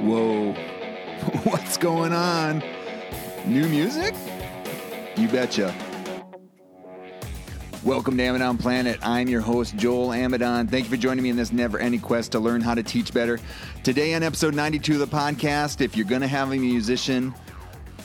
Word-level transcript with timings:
Whoa, 0.00 0.54
what's 1.44 1.76
going 1.76 2.14
on? 2.14 2.62
New 3.44 3.68
music? 3.68 4.14
You 5.18 5.28
betcha. 5.28 5.74
Welcome 7.84 8.16
to 8.16 8.22
Amidon 8.22 8.56
Planet. 8.56 8.98
I'm 9.02 9.28
your 9.28 9.42
host, 9.42 9.76
Joel 9.76 10.14
Amidon. 10.14 10.70
Thank 10.70 10.86
you 10.86 10.90
for 10.90 10.96
joining 10.96 11.22
me 11.22 11.28
in 11.28 11.36
this 11.36 11.52
never 11.52 11.78
ending 11.78 12.00
quest 12.00 12.32
to 12.32 12.38
learn 12.38 12.62
how 12.62 12.74
to 12.74 12.82
teach 12.82 13.12
better. 13.12 13.38
Today, 13.82 14.14
on 14.14 14.22
episode 14.22 14.54
92 14.54 14.94
of 14.94 15.10
the 15.10 15.16
podcast, 15.16 15.82
if 15.82 15.94
you're 15.94 16.06
going 16.06 16.22
to 16.22 16.28
have 16.28 16.50
a 16.50 16.56
musician 16.56 17.34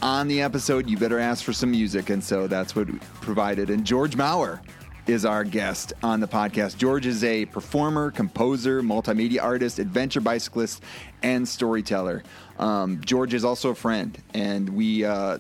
on 0.02 0.28
the 0.28 0.42
episode, 0.42 0.90
you 0.90 0.98
better 0.98 1.20
ask 1.20 1.46
for 1.46 1.54
some 1.54 1.72
music. 1.72 2.10
And 2.10 2.22
so 2.22 2.46
that's 2.48 2.76
what 2.76 2.92
we 2.92 3.00
provided. 3.22 3.70
And 3.70 3.86
George 3.86 4.18
Maurer 4.18 4.62
is 5.08 5.26
our 5.26 5.44
guest 5.44 5.94
on 6.02 6.20
the 6.20 6.28
podcast. 6.28 6.78
George 6.78 7.06
is 7.06 7.24
a 7.24 7.46
performer, 7.46 8.10
composer, 8.12 8.82
multimedia 8.82 9.44
artist, 9.44 9.78
adventure 9.80 10.22
bicyclist, 10.22 10.82
and 11.22 11.48
storyteller. 11.48 12.24
Um, 12.58 13.02
George 13.02 13.34
is 13.34 13.44
also 13.46 13.70
a 13.70 13.76
friend, 13.76 14.18
and 14.34 14.70
we 14.70 15.06
uh, 15.06 15.38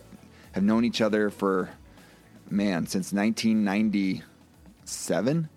have 0.51 0.63
known 0.63 0.85
each 0.85 1.01
other 1.01 1.31
for, 1.31 1.71
man, 2.49 2.85
since 2.85 3.11
1997, 3.11 5.49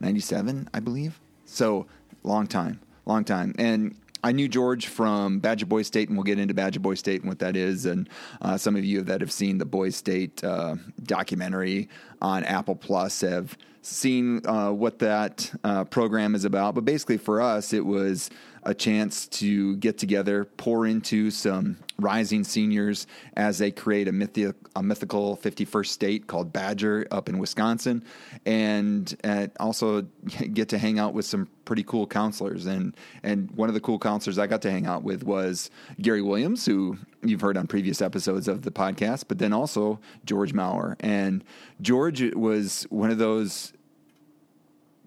97, 0.00 0.68
I 0.74 0.80
believe. 0.80 1.20
So, 1.44 1.86
long 2.24 2.48
time, 2.48 2.80
long 3.06 3.24
time. 3.24 3.54
And 3.58 3.94
I 4.24 4.30
knew 4.30 4.48
George 4.48 4.86
from 4.86 5.40
Badger 5.40 5.66
Boy 5.66 5.82
State, 5.82 6.08
and 6.08 6.16
we'll 6.16 6.22
get 6.22 6.38
into 6.38 6.54
Badger 6.54 6.78
Boy 6.78 6.94
State 6.94 7.22
and 7.22 7.28
what 7.28 7.40
that 7.40 7.56
is. 7.56 7.86
And 7.86 8.08
uh, 8.40 8.56
some 8.56 8.76
of 8.76 8.84
you 8.84 9.02
that 9.02 9.20
have 9.20 9.32
seen 9.32 9.58
the 9.58 9.64
Boy 9.64 9.90
State 9.90 10.44
uh, 10.44 10.76
documentary 11.02 11.88
on 12.22 12.44
Apple 12.44 12.76
Plus 12.76 13.20
have 13.20 13.58
seen 13.82 14.46
uh, 14.46 14.70
what 14.70 15.00
that 15.00 15.52
uh, 15.64 15.84
program 15.84 16.34
is 16.34 16.44
about. 16.44 16.74
But 16.74 16.84
basically, 16.84 17.18
for 17.18 17.42
us, 17.42 17.72
it 17.72 17.84
was 17.84 18.30
a 18.62 18.72
chance 18.72 19.26
to 19.26 19.76
get 19.76 19.98
together, 19.98 20.44
pour 20.44 20.86
into 20.86 21.32
some 21.32 21.76
rising 21.98 22.44
seniors 22.44 23.08
as 23.36 23.58
they 23.58 23.72
create 23.72 24.06
a, 24.06 24.12
mythi- 24.12 24.54
a 24.76 24.82
mythical 24.82 25.36
51st 25.36 25.86
state 25.86 26.26
called 26.28 26.52
Badger 26.52 27.06
up 27.10 27.28
in 27.28 27.38
Wisconsin, 27.38 28.04
and, 28.46 29.14
and 29.24 29.50
also 29.58 30.02
get 30.52 30.68
to 30.68 30.78
hang 30.78 31.00
out 31.00 31.12
with 31.12 31.24
some 31.24 31.48
pretty 31.64 31.82
cool 31.82 32.06
counselors. 32.06 32.66
And 32.66 32.96
and 33.24 33.50
one 33.52 33.68
of 33.68 33.74
the 33.74 33.80
cool 33.80 33.98
counselors 33.98 34.38
I 34.38 34.46
got 34.46 34.62
to 34.62 34.70
hang 34.70 34.86
out 34.86 35.02
with 35.02 35.24
was 35.24 35.70
Gary 36.00 36.22
Williams, 36.22 36.64
who 36.64 36.98
you've 37.22 37.40
heard 37.40 37.56
on 37.56 37.66
previous 37.66 38.02
episodes 38.02 38.48
of 38.48 38.62
the 38.62 38.70
podcast, 38.70 39.24
but 39.28 39.38
then 39.38 39.52
also 39.52 40.00
George 40.24 40.52
Maurer. 40.52 40.96
And 41.00 41.44
George 41.80 42.22
was 42.34 42.86
one 42.90 43.10
of 43.10 43.18
those 43.18 43.72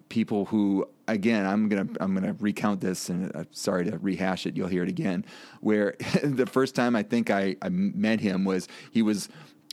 people 0.09 0.45
who 0.45 0.87
again 1.07 1.45
i'm 1.45 1.67
gonna 1.67 1.87
i'm 1.99 2.13
gonna 2.13 2.35
recount 2.39 2.79
this 2.79 3.09
and 3.09 3.31
i'm 3.35 3.47
sorry 3.51 3.83
to 3.83 3.97
rehash 3.97 4.45
it 4.45 4.55
you'll 4.55 4.67
hear 4.67 4.83
it 4.83 4.87
again 4.87 5.25
where 5.61 5.95
the 6.23 6.45
first 6.45 6.75
time 6.75 6.95
i 6.95 7.01
think 7.01 7.31
i, 7.31 7.55
I 7.61 7.69
met 7.69 8.19
him 8.19 8.45
was 8.45 8.67
he 8.91 9.01
was 9.01 9.29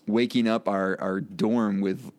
waking 0.07 0.49
up 0.49 0.69
our, 0.69 0.99
our 1.01 1.21
dorm 1.21 1.81
with 1.81 2.11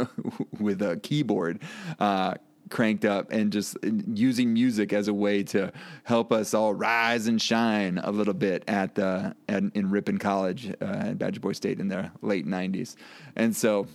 with 0.58 0.82
a 0.82 0.96
keyboard 0.96 1.60
uh, 2.00 2.34
cranked 2.70 3.04
up 3.04 3.30
and 3.30 3.52
just 3.52 3.76
using 3.82 4.52
music 4.52 4.92
as 4.92 5.08
a 5.08 5.14
way 5.14 5.42
to 5.42 5.72
help 6.04 6.32
us 6.32 6.54
all 6.54 6.74
rise 6.74 7.26
and 7.26 7.40
shine 7.40 7.98
a 7.98 8.10
little 8.10 8.34
bit 8.34 8.64
at 8.66 8.94
the 8.94 9.34
at, 9.48 9.62
in 9.74 9.90
Ripon 9.90 10.18
College 10.18 10.74
uh, 10.80 10.84
at 10.84 11.18
Badger 11.18 11.40
Boy 11.40 11.52
State 11.52 11.80
in 11.80 11.88
the 11.88 12.10
late 12.22 12.46
'90s, 12.46 12.96
and 13.36 13.56
so 13.56 13.86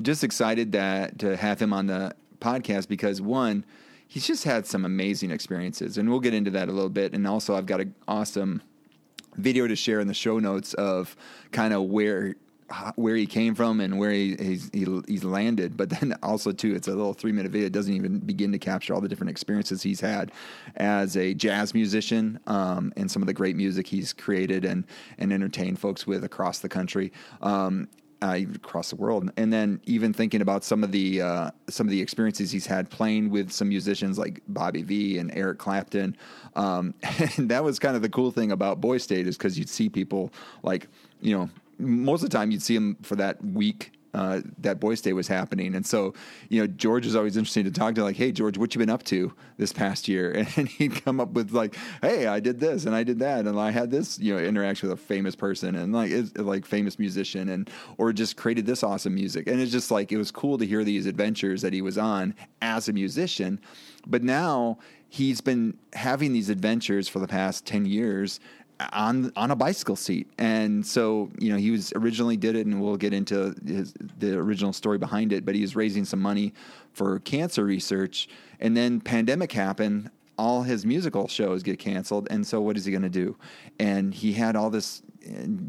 just 0.00 0.24
excited 0.24 0.72
that 0.72 1.18
to 1.20 1.36
have 1.36 1.60
him 1.60 1.72
on 1.72 1.86
the 1.86 2.14
podcast 2.40 2.88
because 2.88 3.20
one, 3.20 3.64
he's 4.06 4.26
just 4.26 4.44
had 4.44 4.66
some 4.66 4.84
amazing 4.84 5.30
experiences, 5.30 5.96
and 5.96 6.10
we'll 6.10 6.20
get 6.20 6.34
into 6.34 6.50
that 6.50 6.68
a 6.68 6.72
little 6.72 6.90
bit. 6.90 7.14
And 7.14 7.26
also, 7.26 7.54
I've 7.54 7.66
got 7.66 7.80
an 7.80 7.94
awesome 8.06 8.62
video 9.36 9.66
to 9.66 9.76
share 9.76 10.00
in 10.00 10.08
the 10.08 10.14
show 10.14 10.38
notes 10.38 10.74
of 10.74 11.16
kind 11.52 11.72
of 11.72 11.84
where 11.84 12.34
where 12.96 13.16
he 13.16 13.26
came 13.26 13.54
from 13.54 13.80
and 13.80 13.98
where 13.98 14.10
he, 14.10 14.36
he's 14.36 14.70
he, 14.72 14.86
he's 15.06 15.24
landed. 15.24 15.76
But 15.76 15.90
then 15.90 16.14
also 16.22 16.52
too, 16.52 16.74
it's 16.74 16.88
a 16.88 16.92
little 16.92 17.14
three 17.14 17.32
minute 17.32 17.52
video. 17.52 17.66
It 17.66 17.72
doesn't 17.72 17.92
even 17.92 18.18
begin 18.18 18.52
to 18.52 18.58
capture 18.58 18.94
all 18.94 19.00
the 19.00 19.08
different 19.08 19.30
experiences 19.30 19.82
he's 19.82 20.00
had 20.00 20.32
as 20.76 21.16
a 21.16 21.34
jazz 21.34 21.74
musician 21.74 22.38
um, 22.46 22.92
and 22.96 23.10
some 23.10 23.22
of 23.22 23.26
the 23.26 23.34
great 23.34 23.56
music 23.56 23.86
he's 23.86 24.12
created 24.12 24.64
and 24.64 24.84
and 25.18 25.32
entertained 25.32 25.78
folks 25.78 26.06
with 26.06 26.24
across 26.24 26.60
the 26.60 26.68
country. 26.68 27.12
Um, 27.40 27.88
uh, 28.22 28.38
across 28.54 28.90
the 28.90 28.96
world, 28.96 29.30
and 29.36 29.52
then 29.52 29.80
even 29.84 30.12
thinking 30.12 30.40
about 30.40 30.62
some 30.62 30.84
of 30.84 30.92
the 30.92 31.20
uh, 31.20 31.50
some 31.68 31.88
of 31.88 31.90
the 31.90 32.00
experiences 32.00 32.52
he's 32.52 32.66
had 32.66 32.88
playing 32.88 33.30
with 33.30 33.50
some 33.50 33.68
musicians 33.68 34.16
like 34.16 34.40
Bobby 34.46 34.82
Vee 34.82 35.18
and 35.18 35.32
Eric 35.34 35.58
Clapton, 35.58 36.16
um, 36.54 36.94
and 37.36 37.50
that 37.50 37.64
was 37.64 37.80
kind 37.80 37.96
of 37.96 38.02
the 38.02 38.08
cool 38.08 38.30
thing 38.30 38.52
about 38.52 38.80
Boy 38.80 38.98
State 38.98 39.26
is 39.26 39.36
because 39.36 39.58
you'd 39.58 39.68
see 39.68 39.88
people 39.88 40.32
like 40.62 40.86
you 41.20 41.36
know 41.36 41.50
most 41.82 42.22
of 42.22 42.30
the 42.30 42.36
time 42.36 42.50
you'd 42.50 42.62
see 42.62 42.74
him 42.74 42.96
for 43.02 43.16
that 43.16 43.44
week 43.44 43.92
uh, 44.14 44.40
that 44.58 44.78
Boy 44.78 44.94
Day 44.96 45.12
was 45.12 45.26
happening. 45.26 45.74
And 45.74 45.86
so, 45.86 46.14
you 46.48 46.60
know, 46.60 46.66
George 46.66 47.06
is 47.06 47.16
always 47.16 47.36
interesting 47.36 47.64
to 47.64 47.70
talk 47.70 47.94
to, 47.94 48.02
like, 48.02 48.16
hey, 48.16 48.30
George, 48.30 48.58
what 48.58 48.74
you 48.74 48.78
been 48.78 48.90
up 48.90 49.02
to 49.04 49.32
this 49.56 49.72
past 49.72 50.08
year? 50.08 50.46
And 50.56 50.68
he'd 50.68 51.02
come 51.02 51.18
up 51.18 51.30
with 51.32 51.52
like, 51.52 51.76
hey, 52.02 52.26
I 52.26 52.38
did 52.38 52.60
this 52.60 52.84
and 52.84 52.94
I 52.94 53.04
did 53.04 53.20
that, 53.20 53.46
and 53.46 53.58
I 53.58 53.70
had 53.70 53.90
this, 53.90 54.18
you 54.18 54.34
know, 54.34 54.40
interaction 54.40 54.88
with 54.88 54.98
a 54.98 55.02
famous 55.02 55.34
person 55.34 55.74
and 55.74 55.92
like, 55.92 56.12
like 56.36 56.66
famous 56.66 56.98
musician, 56.98 57.48
and 57.48 57.70
or 57.96 58.12
just 58.12 58.36
created 58.36 58.66
this 58.66 58.82
awesome 58.82 59.14
music. 59.14 59.46
And 59.46 59.60
it's 59.60 59.72
just 59.72 59.90
like 59.90 60.12
it 60.12 60.18
was 60.18 60.30
cool 60.30 60.58
to 60.58 60.66
hear 60.66 60.84
these 60.84 61.06
adventures 61.06 61.62
that 61.62 61.72
he 61.72 61.80
was 61.80 61.96
on 61.96 62.34
as 62.60 62.88
a 62.88 62.92
musician. 62.92 63.60
But 64.06 64.22
now 64.22 64.78
he's 65.08 65.40
been 65.40 65.78
having 65.94 66.32
these 66.32 66.50
adventures 66.50 67.08
for 67.08 67.18
the 67.18 67.28
past 67.28 67.64
10 67.66 67.86
years 67.86 68.40
on 68.92 69.32
on 69.36 69.50
a 69.50 69.56
bicycle 69.56 69.96
seat. 69.96 70.28
And 70.38 70.84
so, 70.84 71.30
you 71.38 71.50
know, 71.50 71.56
he 71.56 71.70
was 71.70 71.92
originally 71.94 72.36
did 72.36 72.56
it, 72.56 72.66
and 72.66 72.80
we'll 72.80 72.96
get 72.96 73.12
into 73.12 73.54
his, 73.66 73.94
the 74.18 74.36
original 74.38 74.72
story 74.72 74.98
behind 74.98 75.32
it. 75.32 75.44
But 75.44 75.54
he 75.54 75.62
was 75.62 75.76
raising 75.76 76.04
some 76.04 76.20
money 76.20 76.52
for 76.92 77.18
cancer 77.20 77.64
research, 77.64 78.28
and 78.60 78.76
then 78.76 79.00
pandemic 79.00 79.52
happened. 79.52 80.10
All 80.38 80.62
his 80.62 80.84
musical 80.86 81.28
shows 81.28 81.62
get 81.62 81.78
canceled, 81.78 82.26
and 82.30 82.46
so 82.46 82.60
what 82.60 82.76
is 82.76 82.84
he 82.84 82.90
going 82.90 83.02
to 83.02 83.08
do? 83.08 83.36
And 83.78 84.14
he 84.14 84.32
had 84.32 84.56
all 84.56 84.70
this. 84.70 85.02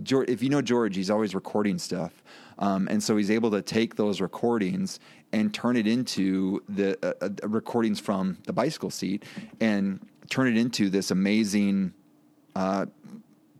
George, 0.01 0.29
if 0.29 0.41
you 0.41 0.49
know 0.49 0.61
George, 0.61 0.95
he's 0.95 1.11
always 1.11 1.35
recording 1.35 1.77
stuff, 1.77 2.23
um, 2.57 2.87
and 2.89 3.03
so 3.03 3.15
he's 3.17 3.29
able 3.29 3.51
to 3.51 3.61
take 3.61 3.95
those 3.95 4.19
recordings 4.19 4.99
and 5.31 5.53
turn 5.53 5.75
it 5.75 5.85
into 5.85 6.63
the 6.69 6.97
uh, 7.03 7.13
uh, 7.25 7.47
recordings 7.47 7.99
from 7.99 8.37
the 8.45 8.53
bicycle 8.53 8.89
seat, 8.89 9.25
and 9.59 9.99
turn 10.29 10.47
it 10.47 10.57
into 10.57 10.89
this 10.89 11.11
amazing 11.11 11.93
uh, 12.55 12.85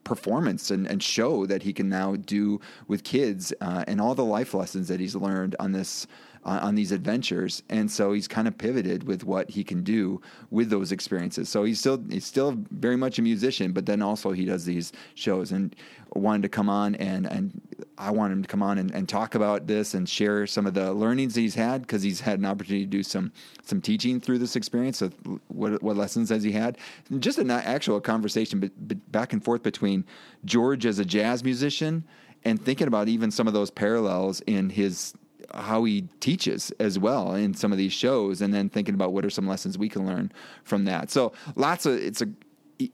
performance 0.04 0.72
and, 0.72 0.88
and, 0.88 1.02
show 1.02 1.46
that 1.46 1.64
he 1.64 1.72
can 1.72 1.88
now 1.88 2.16
do 2.16 2.59
with 2.88 3.04
kids 3.04 3.54
uh, 3.62 3.86
and 3.88 4.02
all 4.02 4.14
the 4.14 4.24
life 4.24 4.54
lessons 4.54 4.90
that 4.90 5.00
he's 5.00 5.16
learned 5.16 5.56
on 5.59 5.72
this 5.72 6.08
uh, 6.46 6.59
on 6.62 6.76
these 6.76 6.92
adventures 6.92 7.64
and 7.70 7.90
so 7.90 8.14
he's 8.14 8.28
kind 8.28 8.48
of 8.48 8.58
pivoted 8.58 9.04
with 9.04 9.24
what 9.24 9.50
he 9.50 9.64
can 9.64 9.84
do 9.84 10.22
with 10.50 10.70
those 10.70 10.92
experiences 10.92 11.50
so 11.50 11.64
he's 11.64 11.80
still 11.80 12.04
he's 12.09 12.26
still 12.26 12.58
very 12.72 12.96
much 12.96 13.20
a 13.20 13.22
musician 13.22 13.72
but 13.72 13.86
then 13.86 14.02
also 14.02 14.31
he 14.31 14.46
does 14.46 14.66
these 14.66 14.92
shows 15.16 15.52
and 15.52 15.76
wanted 16.16 16.44
to 16.44 16.50
come 16.50 16.70
on 16.70 16.96
and 16.96 17.26
and 17.26 17.62
I 17.98 18.12
want 18.12 18.34
him 18.34 18.42
to 18.42 18.48
come 18.48 18.64
on 18.64 18.78
and, 18.78 18.92
and 18.92 19.08
talk 19.08 19.36
about 19.36 19.68
this 19.68 19.94
and 19.94 20.08
share 20.08 20.48
some 20.48 20.66
of 20.66 20.74
the 20.74 20.94
learnings 20.94 21.36
he's 21.36 21.56
had 21.56 21.81
because 21.81 22.02
he's 22.02 22.20
had 22.20 22.40
an 22.40 22.46
opportunity 22.46 22.86
to 22.86 22.90
do 22.90 23.04
some 23.04 23.31
some 23.64 23.81
teaching 23.81 24.20
through 24.20 24.40
this 24.40 24.56
experience. 24.56 24.98
So 24.98 25.10
what 25.48 25.81
what 25.81 25.96
lessons 25.96 26.30
has 26.30 26.44
he 26.44 26.52
had? 26.52 26.78
Just 27.20 27.38
an 27.38 27.52
actual 27.52 28.02
conversation, 28.02 28.60
but, 28.60 28.72
but 28.88 29.12
back 29.12 29.34
and 29.34 29.44
forth 29.44 29.64
between 29.64 30.06
George 30.44 30.86
as 30.86 31.00
a 31.00 31.06
jazz 31.06 31.44
musician 31.44 32.04
and 32.44 32.64
thinking 32.64 32.88
about 32.88 33.08
even 33.08 33.31
some 33.31 33.48
of 33.48 33.54
those 33.54 33.72
parallels 33.72 34.42
in 34.42 34.70
his 34.70 35.14
how 35.53 35.84
he 35.84 36.03
teaches 36.19 36.72
as 36.80 36.97
well 36.97 37.34
in 37.36 37.53
some 37.53 37.72
of 37.72 37.78
these 37.78 37.94
shows 37.94 38.41
and 38.41 38.53
then 38.53 38.69
thinking 38.69 38.96
about 38.96 39.14
what 39.14 39.25
are 39.25 39.30
some 39.30 39.47
lessons 39.47 39.78
we 39.78 39.90
can 39.90 40.06
learn 40.06 40.31
from 40.64 40.86
that 40.86 41.09
so 41.09 41.31
lots 41.56 41.86
of 41.86 41.94
it's 41.94 42.22
a 42.22 42.28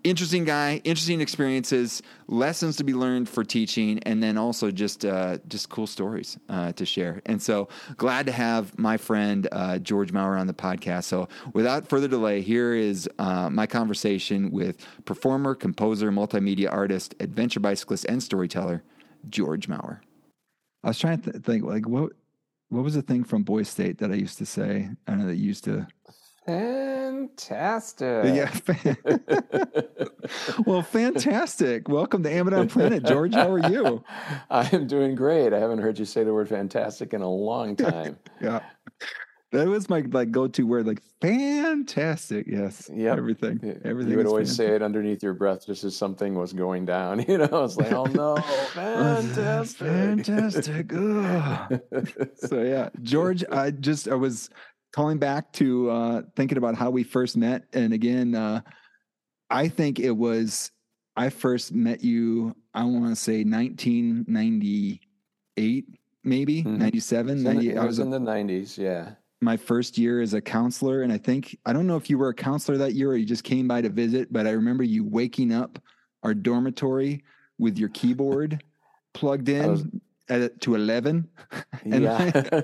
interesting 0.04 0.44
guy, 0.44 0.82
interesting 0.84 1.22
experiences, 1.22 2.02
lessons 2.28 2.76
to 2.78 2.84
be 2.84 2.94
learned 2.94 3.30
for 3.30 3.44
teaching, 3.44 4.00
and 4.04 4.22
then 4.22 4.38
also 4.38 4.72
just 4.72 5.06
uh, 5.06 5.38
just 5.48 5.70
cool 5.70 5.88
stories 5.88 6.38
uh, 6.50 6.72
to 6.74 6.86
share. 6.86 7.22
And 7.26 7.42
so 7.42 7.70
glad 7.98 8.26
to 8.26 8.32
have 8.32 8.78
my 8.78 8.98
friend 8.98 9.48
uh, 9.52 9.80
George 9.80 10.12
Maurer 10.12 10.38
on 10.38 10.48
the 10.48 10.54
podcast. 10.54 11.06
So 11.06 11.28
without 11.54 11.88
further 11.88 12.08
delay, 12.08 12.42
here 12.42 12.74
is 12.74 13.10
uh, 13.20 13.50
my 13.50 13.68
conversation 13.68 14.52
with 14.52 14.86
performer, 15.06 15.56
composer, 15.56 16.12
multimedia 16.12 16.72
artist, 16.72 17.16
adventure 17.20 17.60
bicyclist, 17.60 18.06
and 18.06 18.22
storyteller 18.22 18.84
George 19.30 19.68
Maurer. 19.68 20.02
I 20.84 20.90
was 20.90 21.00
trying 21.00 21.22
to 21.22 21.32
think 21.40 21.64
like 21.64 21.88
what 21.88 22.14
what 22.70 22.84
was 22.84 22.94
the 22.94 23.02
thing 23.02 23.24
from 23.24 23.44
Boy 23.44 23.64
State 23.64 23.98
that 24.00 24.12
I 24.12 24.16
used 24.16 24.38
to 24.38 24.46
say? 24.46 24.90
I 25.08 25.16
know 25.16 25.28
that 25.28 25.36
you 25.36 25.48
used 25.48 25.64
to 25.66 25.88
Fantastic. 26.50 28.26
Yeah. 28.34 28.52
well, 30.66 30.82
fantastic. 30.82 31.88
Welcome 31.88 32.24
to 32.24 32.30
Amidon 32.30 32.70
Planet, 32.70 33.04
George. 33.04 33.36
How 33.36 33.52
are 33.52 33.70
you? 33.70 34.04
I 34.50 34.68
am 34.74 34.88
doing 34.88 35.14
great. 35.14 35.54
I 35.54 35.60
haven't 35.60 35.78
heard 35.78 36.00
you 36.00 36.06
say 36.06 36.24
the 36.24 36.34
word 36.34 36.50
fantastic 36.50 37.14
in 37.14 37.22
a 37.22 37.30
long 37.30 37.76
time. 37.76 38.18
yeah. 38.42 38.62
That 39.52 39.68
was 39.68 39.90
my 39.90 40.02
like 40.12 40.30
go 40.32 40.48
to 40.48 40.68
word, 40.68 40.86
like 40.86 41.02
fantastic. 41.22 42.46
Yes. 42.48 42.88
Yep. 42.94 43.18
Everything. 43.18 43.82
Everything. 43.84 44.12
You 44.12 44.18
would 44.18 44.28
always 44.28 44.56
say 44.56 44.68
it 44.76 44.84
underneath 44.84 45.24
your 45.24 45.34
breath 45.34 45.66
just 45.66 45.84
as 45.84 45.96
something 45.96 46.36
was 46.36 46.54
going 46.54 46.86
down. 46.86 47.20
You 47.28 47.40
know, 47.40 47.64
it's 47.64 47.78
like, 47.78 47.92
oh 47.92 48.06
no, 48.06 48.38
fantastic. 48.74 49.88
Fantastic. 49.88 50.92
So 52.36 52.62
yeah, 52.64 52.90
George, 53.02 53.44
I 53.52 53.72
just 53.72 54.08
I 54.08 54.16
was 54.16 54.50
calling 54.94 55.18
back 55.20 55.52
to 55.54 55.90
uh 55.90 56.22
thinking 56.36 56.58
about 56.58 56.76
how 56.76 56.90
we 56.92 57.04
first 57.04 57.36
met. 57.38 57.64
And 57.74 57.94
again, 57.94 58.36
uh 58.36 58.62
I 59.50 59.68
think 59.68 60.00
it 60.00 60.12
was 60.12 60.72
I 61.16 61.30
first 61.30 61.74
met 61.74 62.04
you, 62.04 62.56
I 62.74 62.84
want 62.84 63.08
to 63.10 63.16
say 63.16 63.44
1998, 63.44 65.86
maybe 66.24 66.64
Mhm. 66.64 66.78
97, 66.78 67.30
It 67.30 67.34
was 67.34 67.40
in 67.40 67.44
the- 67.44 67.54
90. 67.54 67.78
I 67.78 67.82
was 67.82 67.88
was 67.88 68.00
in 68.00 68.10
the 68.12 68.20
nineties, 68.20 68.78
yeah. 68.78 69.12
My 69.42 69.58
first 69.58 69.98
year 69.98 70.22
as 70.22 70.34
a 70.34 70.42
counselor. 70.42 71.02
And 71.04 71.14
I 71.14 71.18
think, 71.18 71.58
I 71.66 71.74
don't 71.74 71.88
know 71.88 71.96
if 71.96 72.10
you 72.10 72.18
were 72.18 72.30
a 72.30 72.34
counselor 72.34 72.78
that 72.80 72.94
year 72.94 73.12
or 73.12 73.16
you 73.16 73.26
just 73.26 73.44
came 73.44 73.68
by 73.68 73.82
to 73.82 73.90
visit, 73.90 74.32
but 74.32 74.46
I 74.48 74.52
remember 74.52 74.84
you 74.84 75.04
waking 75.04 75.54
up 75.54 75.80
our 76.24 76.34
dormitory 76.34 77.24
with 77.58 77.78
your 77.78 77.90
keyboard 77.90 78.64
plugged 79.14 79.50
in 79.50 79.72
was- 79.72 79.86
at, 80.30 80.62
to 80.62 80.76
11. 80.76 81.28
And 81.86 82.04
yeah. 82.04 82.62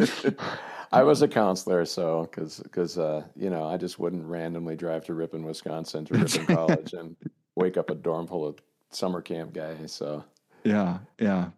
I 0.92 1.02
was 1.02 1.22
a 1.22 1.28
counselor, 1.28 1.84
so 1.84 2.22
because 2.22 2.58
because 2.60 2.98
uh, 2.98 3.22
you 3.36 3.50
know 3.50 3.64
I 3.64 3.76
just 3.76 3.98
wouldn't 3.98 4.24
randomly 4.24 4.74
drive 4.74 5.04
to 5.06 5.14
Ripon, 5.14 5.44
Wisconsin, 5.44 6.04
to 6.06 6.14
Ripon. 6.14 6.46
College 6.46 6.92
and 6.94 7.14
wake 7.56 7.76
up 7.76 7.90
a 7.90 7.94
dorm 7.94 8.26
full 8.26 8.46
of 8.46 8.58
summer 8.90 9.20
camp 9.20 9.52
guys. 9.52 9.92
So 9.92 10.24
Yeah, 10.64 10.98
yeah. 11.20 11.50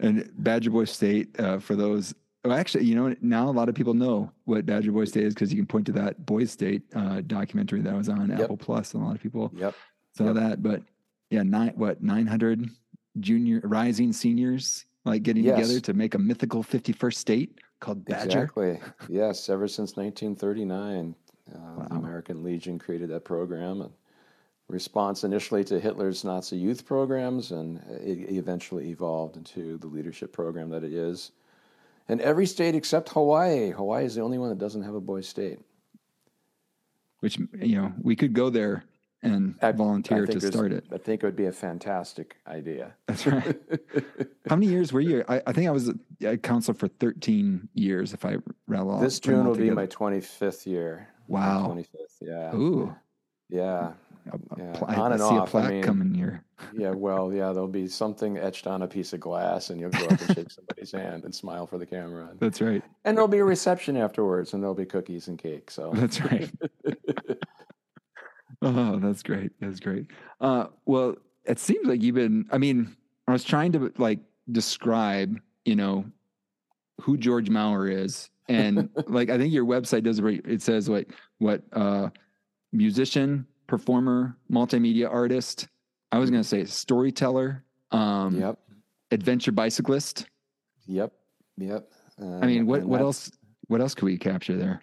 And 0.00 0.30
Badger 0.36 0.70
Boy 0.70 0.84
State, 0.84 1.38
uh, 1.40 1.58
for 1.58 1.76
those, 1.76 2.14
well, 2.44 2.56
actually, 2.58 2.84
you 2.84 2.94
know, 2.94 3.14
now 3.22 3.48
a 3.48 3.52
lot 3.52 3.68
of 3.68 3.74
people 3.74 3.94
know 3.94 4.30
what 4.44 4.66
Badger 4.66 4.92
Boy 4.92 5.06
State 5.06 5.24
is 5.24 5.34
because 5.34 5.50
you 5.52 5.56
can 5.58 5.66
point 5.66 5.86
to 5.86 5.92
that 5.92 6.26
Boys 6.26 6.50
State 6.50 6.82
uh, 6.94 7.22
documentary 7.26 7.80
that 7.80 7.94
was 7.94 8.08
on 8.08 8.28
Yep. 8.28 8.40
Apple 8.40 8.56
Plus, 8.58 8.92
and 8.94 9.02
a 9.02 9.06
lot 9.06 9.16
of 9.16 9.22
people 9.22 9.50
yep, 9.56 9.74
saw 10.16 10.26
Yep. 10.26 10.34
that. 10.34 10.62
But 10.62 10.82
yeah, 11.30 11.42
nine 11.42 11.72
what 11.76 12.02
nine 12.02 12.26
hundred 12.26 12.68
junior 13.20 13.60
rising 13.64 14.12
seniors 14.12 14.84
like 15.04 15.22
getting 15.22 15.44
Yes. 15.44 15.56
together 15.60 15.80
to 15.80 15.94
make 15.94 16.14
a 16.14 16.18
mythical 16.18 16.62
fifty 16.62 16.92
first 16.92 17.18
state 17.18 17.58
called 17.80 18.04
Badger. 18.04 18.24
exactly. 18.44 18.80
yes, 19.08 19.48
ever 19.48 19.66
since 19.68 19.96
1939, 19.96 21.14
uh, 21.54 21.58
Wow. 21.58 21.86
the 21.88 21.94
American 21.96 22.42
Legion 22.42 22.78
created 22.78 23.08
that 23.10 23.24
program. 23.24 23.80
And 23.82 23.90
response 24.68 25.24
initially 25.24 25.62
to 25.64 25.78
Hitler's 25.80 26.24
Nazi 26.24 26.56
youth 26.56 26.84
programs, 26.86 27.52
and 27.52 27.78
it 28.00 28.30
eventually 28.30 28.88
evolved 28.90 29.36
into 29.36 29.76
the 29.78 29.86
leadership 29.86 30.32
program 30.32 30.68
that 30.70 30.84
it 30.84 30.92
is. 30.92 31.32
And 32.08 32.20
every 32.20 32.46
state 32.46 32.74
except 32.74 33.08
Hawaii. 33.10 33.70
Hawaii 33.70 34.04
is 34.04 34.14
the 34.14 34.20
only 34.22 34.38
one 34.38 34.50
that 34.50 34.58
doesn't 34.58 34.82
have 34.82 34.94
a 34.94 35.00
boys' 35.00 35.28
state. 35.28 35.58
Which 37.20 37.38
you 37.58 37.76
know 37.80 37.92
we 38.02 38.14
could 38.16 38.34
go 38.34 38.50
there 38.50 38.84
and 39.22 39.54
I- 39.62 39.68
I 39.68 39.72
volunteer 39.72 40.26
think 40.26 40.40
to 40.40 40.52
start 40.52 40.72
it. 40.72 40.84
I 40.92 40.98
think 40.98 41.22
it 41.22 41.26
would 41.26 41.36
be 41.36 41.46
a 41.46 41.52
fantastic 41.52 42.36
idea. 42.46 42.94
That's 43.08 43.26
right. 43.26 43.56
How 44.48 44.56
many 44.56 44.66
years 44.70 44.92
were 44.92 45.00
you? 45.00 45.24
I, 45.26 45.40
I 45.46 45.52
think 45.52 45.66
I 45.66 45.70
was 45.70 45.90
a, 46.22 46.36
counselor 46.36 46.74
for 46.76 46.88
13 46.88 47.70
years, 47.72 48.12
if 48.12 48.26
I 48.26 48.36
rattle 48.66 48.90
off. 48.90 49.00
this 49.00 49.18
June 49.20 49.46
will 49.46 49.54
be 49.54 49.70
my 49.70 49.86
25th 49.86 50.66
year. 50.66 51.08
Wow. 51.26 51.68
25th, 51.74 51.86
yeah. 52.20 52.54
Ooh. 52.54 52.94
Yeah, 53.48 53.92
A- 54.32 54.36
a 54.36 54.58
Yeah, 54.58 54.72
pla- 54.72 54.88
I, 54.88 54.94
on 54.96 55.10
I 55.12 55.14
and 55.14 55.20
see 55.20 55.26
a 55.28 55.38
off, 55.40 55.48
I 55.48 55.60
plaque 55.60 55.70
mean- 55.70 55.82
coming 55.82 56.14
here. 56.14 56.42
yeah, 56.76 56.90
well, 56.90 57.32
yeah, 57.32 57.52
there'll 57.52 57.68
be 57.68 57.86
something 57.88 58.38
etched 58.38 58.66
on 58.66 58.82
a 58.82 58.86
piece 58.88 59.12
of 59.12 59.20
glass, 59.20 59.70
and 59.70 59.80
you'll 59.80 59.90
go 59.90 60.04
up 60.04 60.10
and 60.20 60.36
shake 60.36 60.50
somebody's 60.50 60.92
hand 60.92 61.24
and 61.24 61.34
smile 61.34 61.66
for 61.66 61.78
the 61.78 61.86
camera. 61.86 62.28
And, 62.30 62.40
That's 62.40 62.60
right. 62.60 62.82
and 63.04 63.16
there'll 63.16 63.28
be 63.28 63.38
a 63.38 63.44
reception 63.44 63.96
afterwards, 63.96 64.54
and 64.54 64.62
there'll 64.62 64.74
be 64.74 64.86
cookies 64.86 65.28
and 65.28 65.38
cake. 65.38 65.70
So, 65.70 65.90
That's 65.94 66.20
right. 66.22 66.50
oh, 68.62 68.98
that's 68.98 69.22
great. 69.22 69.52
That's 69.60 69.80
great. 69.80 70.06
Uh, 70.40 70.66
well, 70.86 71.16
it 71.44 71.58
seems 71.58 71.86
like 71.86 72.02
you've 72.02 72.14
been, 72.14 72.46
I 72.50 72.58
mean, 72.58 72.96
I 73.28 73.32
was 73.32 73.44
trying 73.44 73.72
to 73.72 73.92
like 73.98 74.20
describe, 74.50 75.38
you 75.64 75.76
know, 75.76 76.04
who 77.00 77.16
George 77.16 77.50
Maurer 77.50 77.88
is. 77.88 78.30
And 78.48 78.90
like, 79.06 79.30
I 79.30 79.38
think 79.38 79.52
your 79.52 79.64
website 79.64 80.04
does, 80.04 80.18
it. 80.18 80.24
it 80.46 80.62
says 80.62 80.88
like 80.88 81.10
what, 81.38 81.62
uh, 81.72 82.10
musician, 82.72 83.46
performer, 83.66 84.36
multimedia 84.50 85.10
artist. 85.10 85.68
I 86.12 86.18
was 86.18 86.30
going 86.30 86.42
to 86.42 86.48
say 86.48 86.64
storyteller, 86.64 87.64
um, 87.90 88.40
yep, 88.40 88.58
adventure 89.10 89.52
bicyclist. 89.52 90.26
yep, 90.86 91.12
yep. 91.56 91.90
I 92.20 92.46
mean, 92.46 92.66
what, 92.66 92.84
what 92.84 93.00
else, 93.00 93.32
what 93.66 93.80
else 93.80 93.94
could 93.94 94.04
we 94.04 94.18
capture 94.18 94.56
there? 94.56 94.80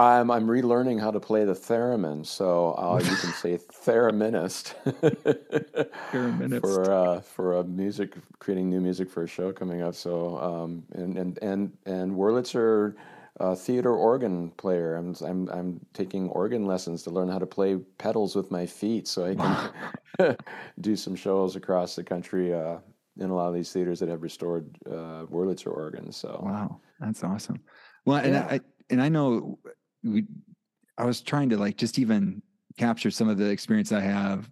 I'm 0.00 0.30
I'm 0.30 0.46
relearning 0.46 0.98
how 0.98 1.10
to 1.10 1.20
play 1.20 1.44
the 1.44 1.52
theremin, 1.52 2.24
so 2.24 2.74
uh, 2.78 2.98
you 3.04 3.16
can 3.16 3.32
say 3.32 3.58
thereminist. 3.84 4.74
Thereminist. 6.10 6.60
for 6.62 6.90
uh, 6.90 7.20
for 7.20 7.58
a 7.58 7.64
music 7.64 8.14
creating 8.38 8.70
new 8.70 8.80
music 8.80 9.10
for 9.10 9.24
a 9.24 9.26
show 9.26 9.52
coming 9.52 9.82
up. 9.82 9.94
So 9.94 10.38
um, 10.38 10.84
and 10.92 11.18
and 11.18 11.38
and 11.42 11.76
and 11.84 12.12
Wurlitzer 12.12 12.94
uh, 13.38 13.54
theater 13.54 13.94
organ 13.94 14.50
player. 14.52 14.96
I'm 14.96 15.14
I'm 15.24 15.48
I'm 15.50 15.86
taking 15.92 16.28
organ 16.30 16.64
lessons 16.66 17.02
to 17.04 17.10
learn 17.10 17.28
how 17.28 17.38
to 17.38 17.46
play 17.46 17.76
pedals 17.98 18.34
with 18.34 18.50
my 18.50 18.66
feet, 18.66 19.06
so 19.06 19.24
I 19.24 19.34
can 20.18 20.36
do 20.80 20.96
some 20.96 21.14
shows 21.14 21.56
across 21.56 21.94
the 21.94 22.04
country. 22.04 22.52
Uh, 22.54 22.78
in 23.18 23.28
a 23.28 23.34
lot 23.34 23.48
of 23.48 23.54
these 23.54 23.70
theaters 23.70 24.00
that 24.00 24.08
have 24.08 24.22
restored 24.22 24.78
uh, 24.86 25.26
Wurlitzer 25.26 25.66
organs, 25.70 26.16
so 26.16 26.40
Wow, 26.42 26.80
that's 27.00 27.22
awesome. 27.22 27.60
Well, 28.06 28.16
and 28.18 28.32
Yeah. 28.34 28.46
I 28.50 28.60
and 28.88 29.02
I 29.02 29.08
know 29.08 29.58
we. 30.02 30.26
I 30.96 31.04
was 31.04 31.20
trying 31.20 31.48
to 31.50 31.56
like 31.58 31.76
just 31.76 31.98
even 31.98 32.42
capture 32.78 33.10
some 33.10 33.28
of 33.28 33.36
the 33.38 33.50
experience 33.50 33.90
I 33.92 34.00
have 34.00 34.50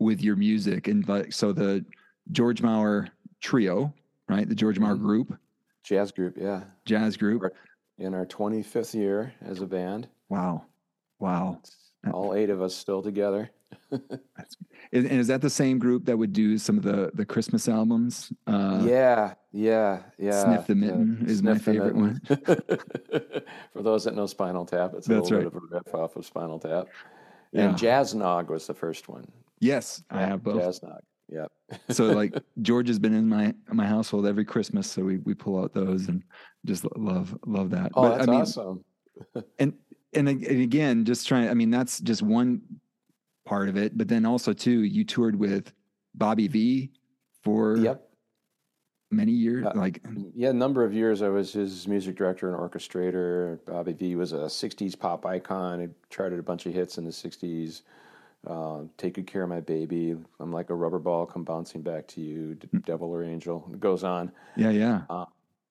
with 0.00 0.22
your 0.22 0.34
music, 0.36 0.88
and 0.88 1.06
like 1.08 1.32
so 1.32 1.52
the 1.52 1.84
George 2.32 2.62
Maurer 2.62 3.08
trio, 3.40 3.92
right? 4.28 4.48
The 4.48 4.54
George 4.54 4.78
Maurer 4.78 4.96
Mhm. 4.96 5.02
group, 5.02 5.38
jazz 5.84 6.10
group, 6.10 6.36
yeah, 6.38 6.64
jazz 6.84 7.16
group. 7.16 7.42
Right. 8.00 8.06
in 8.06 8.14
our 8.14 8.26
25th 8.26 8.94
year 8.94 9.32
as 9.44 9.60
a 9.60 9.66
band. 9.66 10.08
Wow, 10.28 10.64
wow. 11.18 11.60
All 12.12 12.34
eight 12.34 12.50
of 12.50 12.62
us 12.62 12.74
still 12.74 13.02
together. 13.02 13.50
And, 14.92 15.06
is 15.06 15.28
that 15.28 15.40
the 15.40 15.50
same 15.50 15.78
group 15.78 16.06
that 16.06 16.16
would 16.16 16.32
do 16.32 16.58
some 16.58 16.76
of 16.76 16.82
the 16.82 17.12
the 17.14 17.24
Christmas 17.24 17.68
albums? 17.68 18.32
Uh, 18.46 18.82
yeah, 18.84 19.34
yeah, 19.52 20.02
yeah. 20.18 20.42
Sniff 20.42 20.66
the 20.66 20.74
yeah. 20.74 20.80
Mitten 20.80 21.24
is 21.28 21.42
my 21.42 21.58
favorite 21.58 21.94
one. 21.94 22.20
For 23.72 23.82
those 23.82 24.02
that 24.04 24.16
know 24.16 24.26
Spinal 24.26 24.64
Tap, 24.64 24.94
it's 24.96 25.06
a 25.06 25.14
That's 25.14 25.30
little 25.30 25.50
bit 25.50 25.56
of 25.58 25.62
a 25.62 25.76
riff 25.76 25.94
off 25.94 26.16
of 26.16 26.26
Spinal 26.26 26.58
Tap. 26.58 26.88
Yeah. 27.52 27.68
And 27.68 27.78
Jazz 27.78 28.14
Nog 28.14 28.50
was 28.50 28.66
the 28.66 28.74
first 28.74 29.08
one. 29.08 29.30
Yes, 29.60 30.02
I 30.10 30.22
have 30.22 30.42
both. 30.42 30.60
Jazz 30.60 30.82
Nog. 30.82 31.02
Yep. 31.30 31.52
so 31.90 32.06
like 32.06 32.34
George 32.62 32.88
has 32.88 32.98
been 32.98 33.14
in 33.14 33.28
my 33.28 33.54
my 33.68 33.86
household 33.86 34.26
every 34.26 34.44
Christmas, 34.44 34.90
so 34.90 35.02
we 35.02 35.18
we 35.18 35.34
pull 35.34 35.62
out 35.62 35.72
those 35.72 36.08
and 36.08 36.22
just 36.66 36.84
love 36.96 37.36
love 37.46 37.70
that. 37.70 37.92
oh, 37.94 38.02
But, 38.02 38.16
that's 38.16 38.28
I 38.28 38.30
mean, 38.30 38.40
awesome. 38.40 38.84
and 39.58 39.74
and 40.12 40.28
and 40.28 40.42
again, 40.62 41.04
just 41.04 41.26
trying. 41.28 41.48
I 41.48 41.54
mean, 41.54 41.70
that's 41.70 42.00
just 42.00 42.22
one 42.22 42.62
part 43.46 43.68
of 43.68 43.76
it, 43.76 43.96
but 43.96 44.08
then 44.08 44.26
also 44.26 44.52
too, 44.52 44.82
you 44.82 45.04
toured 45.04 45.36
with 45.36 45.72
Bobby 46.14 46.48
Vee 46.48 46.90
for 47.42 47.76
Yep. 47.78 48.08
many 49.10 49.32
years. 49.32 49.66
Uh, 49.66 49.72
like 49.74 50.02
Yeah, 50.34 50.50
a 50.50 50.52
number 50.52 50.84
of 50.84 50.92
years 50.92 51.22
I 51.22 51.28
was 51.28 51.52
his 51.52 51.88
music 51.88 52.16
director 52.16 52.52
and 52.52 52.58
orchestrator. 52.58 53.64
Bobby 53.64 53.92
V 53.92 54.16
was 54.16 54.32
a 54.32 54.40
60s 54.48 54.98
pop 54.98 55.24
icon. 55.26 55.80
He 55.80 55.88
charted 56.10 56.38
a 56.38 56.42
bunch 56.42 56.66
of 56.66 56.74
hits 56.74 56.98
in 56.98 57.04
the 57.04 57.10
60s. 57.10 57.82
Uh, 58.46 58.82
Take 58.96 59.14
Good 59.14 59.26
Care 59.26 59.42
of 59.42 59.48
My 59.50 59.60
Baby. 59.60 60.16
I'm 60.38 60.52
like 60.52 60.70
a 60.70 60.74
rubber 60.74 60.98
ball, 60.98 61.26
come 61.26 61.44
bouncing 61.44 61.82
back 61.82 62.06
to 62.08 62.20
you. 62.20 62.54
D- 62.54 62.68
Devil 62.86 63.10
or 63.10 63.22
Angel. 63.22 63.68
It 63.72 63.80
goes 63.80 64.02
on. 64.04 64.32
yeah, 64.56 64.70
yeah, 64.70 65.02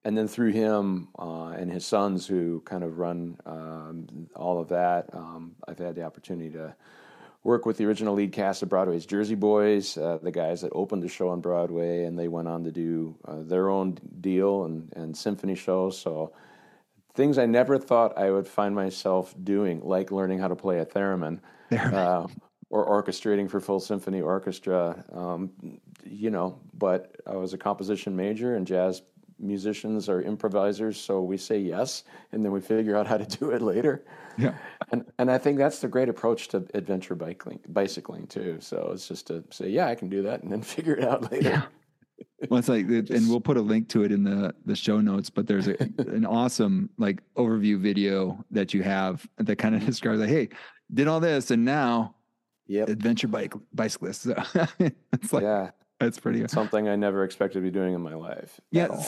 and 0.06 0.18
then 0.18 0.28
through 0.28 0.52
him 0.52 1.10
uh, 1.18 1.50
and 1.50 1.72
his 1.72 1.86
sons 1.86 2.26
who 2.26 2.62
kind 2.66 2.84
of 2.84 2.98
run 3.00 3.38
um, 3.46 4.08
all 4.36 4.60
of 4.60 4.70
that 4.70 5.10
um, 5.14 5.56
i've 5.68 5.78
had 5.78 5.96
the 5.96 6.04
opportunity 6.04 6.50
to 6.50 6.74
work 7.44 7.66
with 7.66 7.78
the 7.78 7.86
original 7.86 8.14
lead 8.14 8.32
cast 8.32 8.64
of 8.64 8.70
broadway's 8.70 9.06
jersey 9.06 9.36
boys 9.36 9.98
uh, 9.98 10.18
the 10.22 10.32
guys 10.32 10.62
that 10.62 10.72
opened 10.74 11.04
the 11.04 11.08
show 11.08 11.30
on 11.30 11.42
broadway 11.42 12.06
and 12.06 12.18
they 12.18 12.28
went 12.28 12.48
on 12.48 12.64
to 12.64 12.72
do 12.72 13.16
uh, 13.28 13.42
their 13.44 13.70
own 13.70 13.98
deal 14.22 14.66
and, 14.66 14.92
and 14.96 15.16
symphony 15.16 15.56
shows 15.56 15.98
so 15.98 16.34
things 17.14 17.38
i 17.38 17.46
never 17.46 17.78
thought 17.78 18.18
i 18.18 18.30
would 18.32 18.48
find 18.48 18.74
myself 18.74 19.36
doing 19.44 19.82
like 19.84 20.12
learning 20.12 20.40
how 20.40 20.48
to 20.48 20.56
play 20.56 20.80
a 20.80 20.86
theremin 20.86 21.40
there. 21.70 21.94
uh, 21.94 22.28
or 22.70 23.04
orchestrating 23.04 23.50
for 23.50 23.60
full 23.60 23.80
symphony 23.80 24.22
orchestra. 24.22 25.04
Um, 25.14 25.80
you 26.04 26.30
know, 26.30 26.60
but 26.74 27.16
I 27.26 27.36
was 27.36 27.54
a 27.54 27.58
composition 27.58 28.16
major, 28.16 28.56
and 28.56 28.66
jazz 28.66 29.02
musicians 29.40 30.10
are 30.10 30.22
improvisers, 30.22 31.00
so 31.00 31.22
we 31.22 31.38
say 31.38 31.58
yes, 31.58 32.04
and 32.32 32.44
then 32.44 32.52
we 32.52 32.60
figure 32.60 32.96
out 32.96 33.08
how 33.08 33.18
to 33.18 33.26
do 33.26 33.52
it 33.52 33.62
later. 33.62 34.04
yeah, 34.38 34.54
And 34.92 35.06
and 35.18 35.32
I 35.32 35.38
think 35.38 35.58
that's 35.58 35.80
the 35.80 35.88
great 35.88 36.10
approach 36.10 36.50
to 36.50 36.66
adventure 36.74 37.16
bicycling, 37.16 37.60
bicycling 37.68 38.28
too. 38.28 38.58
So 38.60 38.92
it's 38.94 39.08
just 39.08 39.28
to 39.28 39.44
say, 39.50 39.70
yeah, 39.70 39.88
I 39.88 39.96
can 39.96 40.10
do 40.10 40.22
that, 40.24 40.44
and 40.44 40.52
then 40.52 40.62
figure 40.76 40.94
it 40.96 41.04
out 41.04 41.32
later. 41.32 41.50
yeah. 41.50 41.62
well, 42.50 42.60
it's 42.60 42.70
like, 42.70 42.86
and 42.86 43.30
we'll 43.30 43.42
put 43.42 43.58
a 43.58 43.62
link 43.62 43.90
to 43.90 44.04
it 44.04 44.12
in 44.12 44.24
the 44.24 44.54
the 44.66 44.76
show 44.76 45.02
notes. 45.02 45.30
But 45.30 45.48
there's 45.48 45.68
a, 45.68 45.76
an 45.98 46.26
awesome 46.26 46.90
like 46.98 47.22
overview 47.36 47.80
video 47.80 48.44
that 48.52 48.74
you 48.74 48.84
have 48.84 49.28
that 49.38 49.58
kind 49.58 49.76
of 49.76 49.86
describes 49.86 50.20
like, 50.20 50.30
hey, 50.30 50.50
did 50.94 51.08
all 51.08 51.20
this, 51.20 51.52
and 51.52 51.66
now, 51.66 52.16
yep. 52.70 52.88
adventure 52.88 53.28
bike 53.28 53.54
bicyclist. 53.74 54.24
So 54.24 54.36
it's 54.80 55.34
like, 55.34 55.44
yeah, 55.44 55.72
that's 56.00 56.20
pretty 56.20 56.48
something 56.48 56.88
I 56.88 56.96
never 56.96 57.24
expected 57.26 57.60
to 57.60 57.64
be 57.64 57.72
doing 57.72 57.94
in 57.94 58.02
my 58.02 58.14
life. 58.14 58.62
Yeah. 58.72 59.02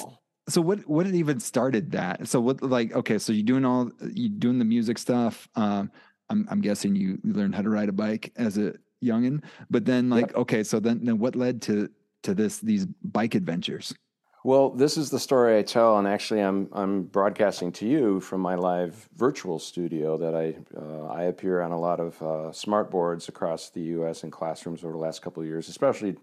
So 0.50 0.60
what 0.60 0.80
what 0.89 1.08
even 1.08 1.39
started 1.39 1.91
that? 1.91 2.27
So 2.27 2.41
what 2.41 2.62
like 2.62 2.94
okay, 2.94 3.18
so 3.18 3.32
you're 3.32 3.46
doing 3.46 3.63
all 3.63 3.89
you 4.12 4.27
doing 4.27 4.60
the 4.60 4.65
music 4.65 4.98
stuff. 4.98 5.48
Um, 5.56 5.91
I'm 6.30 6.48
I'm 6.50 6.62
guessing 6.62 6.96
you 6.96 7.20
learned 7.24 7.56
how 7.56 7.62
to 7.62 7.70
ride 7.70 7.89
a 7.89 7.94
bike 7.94 8.34
as 8.36 8.58
a 8.58 8.74
youngin, 9.03 9.44
but 9.70 9.86
then 9.86 10.10
like 10.10 10.27
yep. 10.27 10.38
okay, 10.38 10.63
so 10.63 10.80
then 10.80 11.06
then 11.06 11.20
what 11.20 11.36
led 11.36 11.62
to 11.63 11.89
to 12.24 12.34
this 12.34 12.60
these 12.60 12.88
bike 13.03 13.36
adventures? 13.36 13.94
Well, 14.43 14.71
this 14.71 14.98
is 14.98 15.12
the 15.12 15.19
story 15.19 15.60
I 15.60 15.62
tell, 15.62 16.00
and 16.00 16.07
actually, 16.07 16.41
I'm 16.41 16.67
I'm 16.71 17.03
broadcasting 17.03 17.71
to 17.74 17.88
you 17.88 18.19
from 18.19 18.41
my 18.41 18.55
live 18.55 19.07
virtual 19.15 19.60
studio 19.60 20.17
that 20.17 20.33
I 20.33 20.55
uh, 20.75 21.13
I 21.13 21.24
appear 21.24 21.62
on 21.62 21.71
a 21.71 21.79
lot 21.79 22.00
of 22.00 22.19
uh, 22.24 22.51
smart 22.51 22.89
boards 22.89 23.29
across 23.29 23.69
the 23.69 23.81
U.S. 23.81 24.24
in 24.24 24.31
classrooms 24.31 24.83
over 24.83 24.93
the 24.93 25.00
last 25.00 25.21
couple 25.21 25.43
of 25.43 25.48
years, 25.48 25.69
especially 25.69 26.15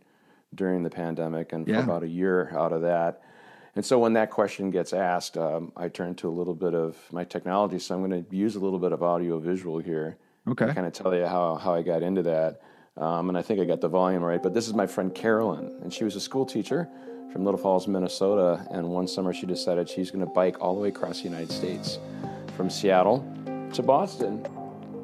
during 0.52 0.82
the 0.82 0.90
pandemic, 0.90 1.52
and 1.52 1.68
yeah. 1.68 1.76
for 1.76 1.82
about 1.84 2.02
a 2.02 2.08
year 2.08 2.52
out 2.56 2.72
of 2.72 2.82
that. 2.82 3.22
And 3.76 3.86
so, 3.86 4.00
when 4.00 4.14
that 4.14 4.30
question 4.32 4.72
gets 4.72 4.92
asked, 4.92 5.38
um, 5.38 5.70
I 5.76 5.88
turn 5.88 6.16
to 6.16 6.28
a 6.28 6.34
little 6.34 6.54
bit 6.54 6.74
of 6.74 6.96
my 7.12 7.22
technology. 7.22 7.78
So 7.78 7.94
I'm 7.94 8.04
going 8.04 8.24
to 8.24 8.36
use 8.36 8.56
a 8.56 8.60
little 8.60 8.80
bit 8.80 8.90
of 8.90 9.00
audio 9.00 9.38
visual 9.38 9.78
here. 9.78 10.16
Okay. 10.48 10.66
To 10.66 10.74
kind 10.74 10.88
of 10.88 10.92
tell 10.92 11.14
you 11.14 11.26
how 11.26 11.54
how 11.54 11.72
I 11.72 11.82
got 11.82 12.02
into 12.02 12.24
that. 12.24 12.62
Um, 12.96 13.28
and 13.28 13.38
I 13.38 13.42
think 13.42 13.60
I 13.60 13.64
got 13.64 13.80
the 13.80 13.88
volume 13.88 14.24
right. 14.24 14.42
But 14.42 14.54
this 14.54 14.66
is 14.66 14.74
my 14.74 14.88
friend 14.88 15.14
Carolyn, 15.14 15.78
and 15.82 15.94
she 15.94 16.02
was 16.02 16.16
a 16.16 16.20
school 16.20 16.44
teacher 16.44 16.88
from 17.32 17.44
Little 17.44 17.58
Falls, 17.58 17.86
Minnesota. 17.86 18.66
And 18.70 18.88
one 18.88 19.06
summer 19.06 19.32
she 19.32 19.46
decided 19.46 19.88
she's 19.88 20.10
going 20.10 20.24
to 20.24 20.32
bike 20.32 20.60
all 20.60 20.74
the 20.74 20.80
way 20.80 20.88
across 20.88 21.18
the 21.18 21.24
United 21.24 21.52
States 21.52 21.98
from 22.56 22.70
Seattle 22.70 23.26
to 23.72 23.82
Boston. 23.82 24.46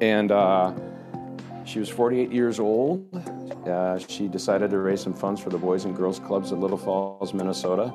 And 0.01 0.31
uh, 0.31 0.73
she 1.65 1.79
was 1.79 1.89
48 1.89 2.31
years 2.31 2.59
old. 2.59 3.07
Uh, 3.67 3.97
she 3.99 4.27
decided 4.27 4.69
to 4.71 4.77
raise 4.77 5.01
some 5.01 5.13
funds 5.13 5.41
for 5.41 5.49
the 5.49 5.57
Boys 5.57 5.85
and 5.85 5.95
Girls 5.95 6.19
Clubs 6.19 6.51
of 6.51 6.59
Little 6.59 6.77
Falls, 6.77 7.33
Minnesota. 7.33 7.93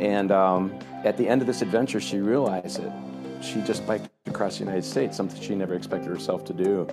And 0.00 0.30
um, 0.30 0.78
at 1.04 1.16
the 1.16 1.28
end 1.28 1.40
of 1.40 1.46
this 1.46 1.62
adventure, 1.62 2.00
she 2.00 2.18
realized 2.18 2.82
that 2.82 3.44
she 3.44 3.60
just 3.62 3.86
biked 3.86 4.08
across 4.26 4.58
the 4.58 4.64
United 4.64 4.84
States, 4.84 5.16
something 5.16 5.40
she 5.40 5.54
never 5.54 5.74
expected 5.74 6.08
herself 6.08 6.44
to 6.46 6.52
do. 6.52 6.86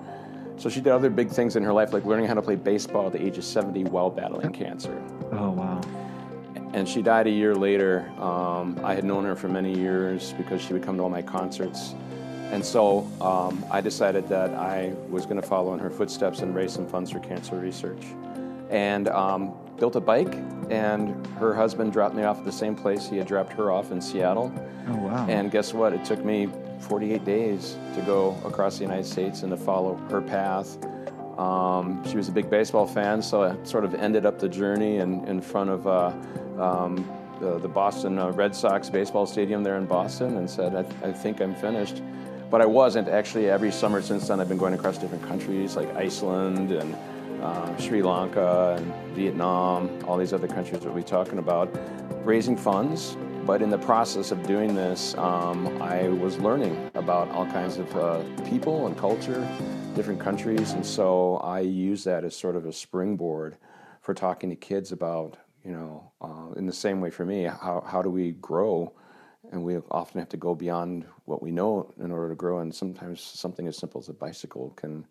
So 0.58 0.68
she 0.68 0.82
did 0.82 0.92
other 0.92 1.10
big 1.10 1.30
things 1.30 1.56
in 1.56 1.64
her 1.64 1.72
life, 1.72 1.94
like 1.94 2.06
learning 2.06 2.26
how 2.26 2.34
to 2.34 2.42
play 2.42 2.56
baseball 2.56 3.08
at 3.08 3.14
the 3.14 3.24
age 3.24 3.38
of 3.38 3.46
70 3.46 3.86
while 3.86 4.10
battling 4.10 4.52
cancer. 4.52 5.02
Oh, 5.32 5.52
wow. 5.52 5.80
And 6.74 6.88
she 6.88 7.02
died 7.02 7.28
a 7.28 7.32
year 7.32 7.56
later. 7.56 8.10
Um, 8.20 8.80
I 8.84 8.94
had 8.94 9.04
known 9.04 9.26
her 9.26 9.36
for 9.36 9.50
many 9.50 9.76
years 9.76 10.34
because 10.34 10.62
she 10.62 10.74
would 10.74 10.84
come 10.84 10.98
to 10.98 11.04
all 11.04 11.10
my 11.10 11.22
concerts. 11.22 11.96
And 12.52 12.66
so 12.66 13.08
um, 13.22 13.64
I 13.72 13.82
decided 13.82 14.28
that 14.30 14.52
I 14.52 14.94
was 15.10 15.26
going 15.26 15.40
to 15.40 15.48
follow 15.48 15.74
in 15.74 15.80
her 15.80 15.90
footsteps 15.90 16.40
and 16.40 16.56
raise 16.56 16.74
some 16.74 16.88
funds 16.88 17.12
for 17.12 17.20
cancer 17.20 17.56
research. 17.56 18.04
And 18.70 19.08
um, 19.08 19.54
built 19.78 19.96
a 19.96 20.02
bike, 20.02 20.36
and 20.70 21.26
her 21.38 21.54
husband 21.54 21.94
dropped 21.94 22.16
me 22.16 22.24
off 22.24 22.38
at 22.38 22.46
the 22.46 22.52
same 22.52 22.76
place 22.76 23.08
he 23.08 23.18
had 23.18 23.28
dropped 23.28 23.54
her 23.54 23.72
off 23.72 23.92
in 23.92 24.02
Seattle. 24.02 24.52
Oh, 24.88 24.98
wow. 24.98 25.26
And 25.28 25.50
guess 25.52 25.74
what? 25.74 25.94
It 25.94 26.04
took 26.06 26.24
me 26.24 26.50
48 26.82 27.26
days 27.26 27.78
to 27.96 28.02
go 28.02 28.38
across 28.46 28.78
the 28.78 28.84
United 28.84 29.06
States 29.06 29.42
and 29.44 29.52
to 29.52 29.58
follow 29.58 29.96
her 30.10 30.22
path. 30.22 30.78
Um, 31.38 32.04
she 32.06 32.18
was 32.18 32.28
a 32.28 32.32
big 32.32 32.50
baseball 32.50 32.86
fan, 32.86 33.22
so 33.22 33.44
I 33.44 33.56
sort 33.64 33.86
of 33.86 33.96
ended 33.96 34.26
up 34.26 34.40
the 34.40 34.50
journey 34.50 34.98
in, 34.98 35.26
in 35.26 35.40
front 35.40 35.70
of 35.70 35.88
uh, 35.88 36.12
um, 36.60 37.10
the, 37.40 37.58
the, 37.60 37.68
Boston 37.68 38.20
uh, 38.20 38.32
Red 38.32 38.56
Sox 38.56 38.90
baseball 38.90 39.26
stadium 39.26 39.64
there 39.64 39.78
in 39.78 39.86
Boston 39.86 40.38
and 40.38 40.50
said, 40.50 40.76
I, 40.76 40.84
th- 40.84 41.04
I, 41.04 41.12
think 41.12 41.40
I'm 41.40 41.56
finished. 41.56 42.02
But 42.50 42.62
I 42.62 42.66
wasn't. 42.66 43.08
Actually, 43.08 43.50
every 43.50 43.72
summer 43.72 44.02
since 44.02 44.28
then, 44.28 44.40
I've 44.40 44.50
been 44.50 44.58
going 44.58 44.74
across 44.74 44.98
different 44.98 45.26
countries 45.28 45.76
like 45.76 45.88
Iceland 45.96 46.72
and 46.72 46.96
uh, 47.42 47.78
Sri 47.78 48.02
Lanka 48.02 48.76
and 48.78 49.16
Vietnam, 49.16 49.90
all 50.06 50.18
these 50.18 50.34
other 50.34 50.48
countries 50.48 50.82
that 50.82 50.94
we're 50.94 51.02
talking 51.02 51.40
about, 51.40 51.70
raising 52.26 52.58
funds 52.58 53.16
but 53.50 53.64
in 53.64 53.72
the 53.72 53.80
process 53.80 54.30
of 54.30 54.46
doing 54.46 54.76
this, 54.76 55.16
um, 55.18 55.82
I 55.82 56.08
was 56.08 56.38
learning 56.38 56.92
about 56.94 57.30
all 57.32 57.48
kinds 57.48 57.80
of 57.80 57.96
uh, 57.96 58.22
people 58.48 58.86
and 58.86 58.96
culture, 58.96 59.42
different 59.96 60.20
countries, 60.20 60.74
and 60.74 60.86
so 60.86 61.38
I 61.38 61.62
use 61.62 62.04
that 62.04 62.24
as 62.24 62.36
sort 62.36 62.56
of 62.56 62.68
a 62.68 62.72
springboard 62.72 63.58
for 64.02 64.14
talking 64.14 64.52
to 64.52 64.56
kids 64.56 64.92
about, 64.92 65.38
you 65.64 65.72
know, 65.72 66.12
uh, 66.22 66.54
in 66.58 66.66
the 66.66 66.74
same 66.74 67.02
way 67.02 67.10
for 67.10 67.26
me, 67.26 67.44
how, 67.44 67.84
how 67.86 68.02
do 68.02 68.10
we 68.10 68.32
grow? 68.34 68.94
And 69.52 69.64
we 69.64 69.78
often 69.90 70.20
have 70.20 70.30
to 70.30 70.38
go 70.38 70.54
beyond 70.54 71.06
what 71.26 71.42
we 71.42 71.52
know 71.52 71.94
in 72.00 72.12
order 72.12 72.30
to 72.30 72.36
grow, 72.36 72.60
and 72.60 72.74
sometimes 72.74 73.22
something 73.22 73.68
as 73.68 73.78
simple 73.78 74.00
as 74.00 74.10
a 74.10 74.14
bicycle 74.14 74.72
can 74.76 75.06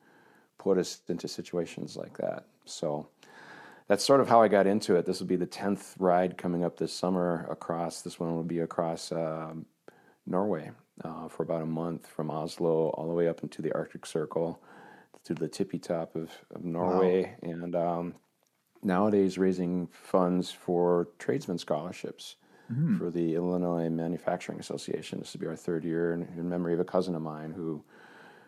put 0.58 0.78
us 0.78 1.00
into 1.08 1.28
situations 1.28 1.96
like 1.96 2.16
that. 2.18 2.44
So, 2.64 3.08
that's 3.88 4.04
sort 4.04 4.20
of 4.20 4.28
how 4.28 4.42
I 4.42 4.48
got 4.48 4.66
into 4.66 4.96
it. 4.96 5.06
This 5.06 5.18
will 5.18 5.26
be 5.26 5.36
the 5.36 5.46
tenth 5.46 5.94
ride 5.98 6.36
coming 6.36 6.62
up 6.62 6.76
this 6.76 6.92
summer 6.92 7.46
across. 7.50 8.02
This 8.02 8.20
one 8.20 8.34
will 8.34 8.44
be 8.44 8.60
across 8.60 9.10
um, 9.12 9.64
Norway 10.26 10.70
uh, 11.02 11.28
for 11.28 11.42
about 11.42 11.62
a 11.62 11.66
month 11.66 12.06
from 12.06 12.30
Oslo 12.30 12.90
all 12.90 13.08
the 13.08 13.14
way 13.14 13.28
up 13.28 13.42
into 13.42 13.62
the 13.62 13.72
Arctic 13.72 14.04
Circle 14.04 14.60
to 15.24 15.34
the 15.34 15.48
tippy 15.48 15.78
top 15.78 16.14
of, 16.16 16.30
of 16.54 16.64
Norway, 16.64 17.34
wow. 17.42 17.50
and 17.50 17.76
um, 17.76 18.14
nowadays 18.82 19.38
raising 19.38 19.88
funds 19.88 20.50
for 20.50 21.08
tradesman 21.18 21.58
scholarships. 21.58 22.36
Mm-hmm. 22.70 22.98
For 22.98 23.10
the 23.10 23.34
Illinois 23.34 23.88
Manufacturing 23.88 24.60
Association. 24.60 25.20
This 25.20 25.32
will 25.32 25.40
be 25.40 25.46
our 25.46 25.56
third 25.56 25.86
year 25.86 26.12
in, 26.12 26.28
in 26.36 26.50
memory 26.50 26.74
of 26.74 26.80
a 26.80 26.84
cousin 26.84 27.14
of 27.14 27.22
mine 27.22 27.50
who 27.50 27.82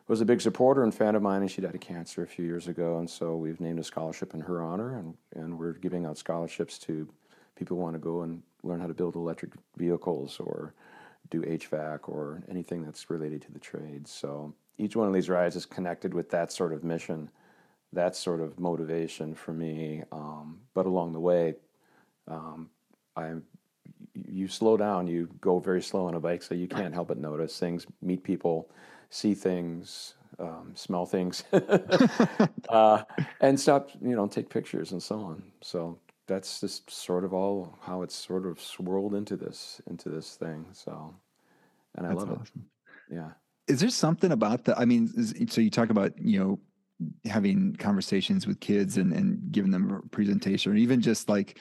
was 0.09 0.21
a 0.21 0.27
big 0.27 0.43
supporter 0.43 0.83
and 0.83 0.93
fan 0.93 1.15
of 1.15 1.23
mine, 1.23 1.41
and 1.41 1.51
she 1.51 1.63
died 1.63 1.75
of 1.75 1.81
cancer 1.81 2.23
a 2.23 2.27
few 2.27 2.45
years 2.45 2.69
ago. 2.69 2.99
And 2.99 3.09
so 3.09 3.37
we've 3.37 3.61
named 3.61 3.79
a 3.79 3.85
scholarship 3.85 4.35
in 4.35 4.41
her 4.41 4.61
honor, 4.61 4.99
and, 4.99 5.15
and 5.35 5.59
we're 5.59 5.73
giving 5.73 6.05
out 6.05 6.19
scholarships 6.19 6.79
to 6.81 7.09
people 7.55 7.77
who 7.77 7.83
want 7.83 7.95
to 7.95 7.99
go 8.01 8.23
and 8.23 8.43
learn 8.63 8.81
how 8.81 8.89
to 8.89 8.93
build 8.93 9.15
electric 9.15 9.53
vehicles 9.77 10.41
or 10.41 10.75
do 11.31 11.43
HVAC 11.43 12.09
or 12.09 12.43
anything 12.51 12.83
that's 12.83 13.09
related 13.09 13.41
to 13.43 13.53
the 13.53 13.59
trades. 13.59 14.11
So 14.11 14.53
each 14.79 14.97
one 14.97 15.07
of 15.07 15.15
these 15.15 15.29
rides 15.29 15.57
is 15.57 15.65
connected 15.65 16.13
with 16.13 16.29
that 16.31 16.51
sort 16.51 16.73
of 16.73 16.83
mission, 16.83 17.31
that 17.93 18.17
sort 18.17 18.41
of 18.41 18.59
motivation 18.59 19.35
for 19.35 19.53
me. 19.53 20.03
Um, 20.13 20.61
but 20.75 20.87
along 20.87 21.13
the 21.13 21.21
way, 21.21 21.55
um, 22.29 22.71
I 23.17 23.35
you 24.15 24.49
slow 24.49 24.77
down, 24.77 25.07
you 25.07 25.29
go 25.41 25.59
very 25.59 25.83
slow 25.83 26.07
on 26.07 26.15
a 26.15 26.21
bike, 26.21 26.43
so 26.43 26.55
you 26.55 26.69
can't 26.69 26.95
help 26.95 27.09
but 27.09 27.19
notice 27.19 27.59
things, 27.59 27.87
meet 28.03 28.23
people 28.23 28.71
see 29.11 29.35
things, 29.35 30.15
um, 30.39 30.73
smell 30.75 31.05
things, 31.05 31.45
uh, 32.69 33.03
and 33.41 33.59
stop, 33.59 33.91
you 34.01 34.17
know, 34.17 34.27
take 34.27 34.49
pictures 34.49 34.93
and 34.93 35.03
so 35.03 35.21
on. 35.21 35.43
So 35.61 35.99
that's 36.27 36.61
just 36.61 36.91
sort 36.91 37.25
of 37.25 37.35
all 37.35 37.77
how 37.83 38.03
it's 38.03 38.15
sort 38.15 38.47
of 38.47 38.61
swirled 38.61 39.15
into 39.15 39.37
this 39.37 39.81
into 39.89 40.09
this 40.09 40.37
thing. 40.37 40.67
So, 40.73 41.15
and 41.97 42.07
I 42.07 42.11
that's 42.11 42.21
love 42.21 42.41
awesome. 42.41 42.67
it. 43.11 43.15
Yeah. 43.15 43.31
Is 43.67 43.81
there 43.81 43.91
something 43.91 44.33
about 44.33 44.65
the? 44.65 44.79
I 44.79 44.85
mean, 44.85 45.09
so 45.49 45.61
you 45.61 45.71
talk 45.71 45.91
about 45.91 46.19
you 46.19 46.39
know 46.39 46.61
having 47.25 47.75
conversations 47.77 48.47
with 48.47 48.61
kids 48.61 48.97
and 48.97 49.13
and 49.13 49.53
giving 49.53 49.71
them 49.71 49.91
a 49.91 50.09
presentation, 50.09 50.73
or 50.73 50.77
even 50.77 51.01
just 51.01 51.29
like 51.29 51.59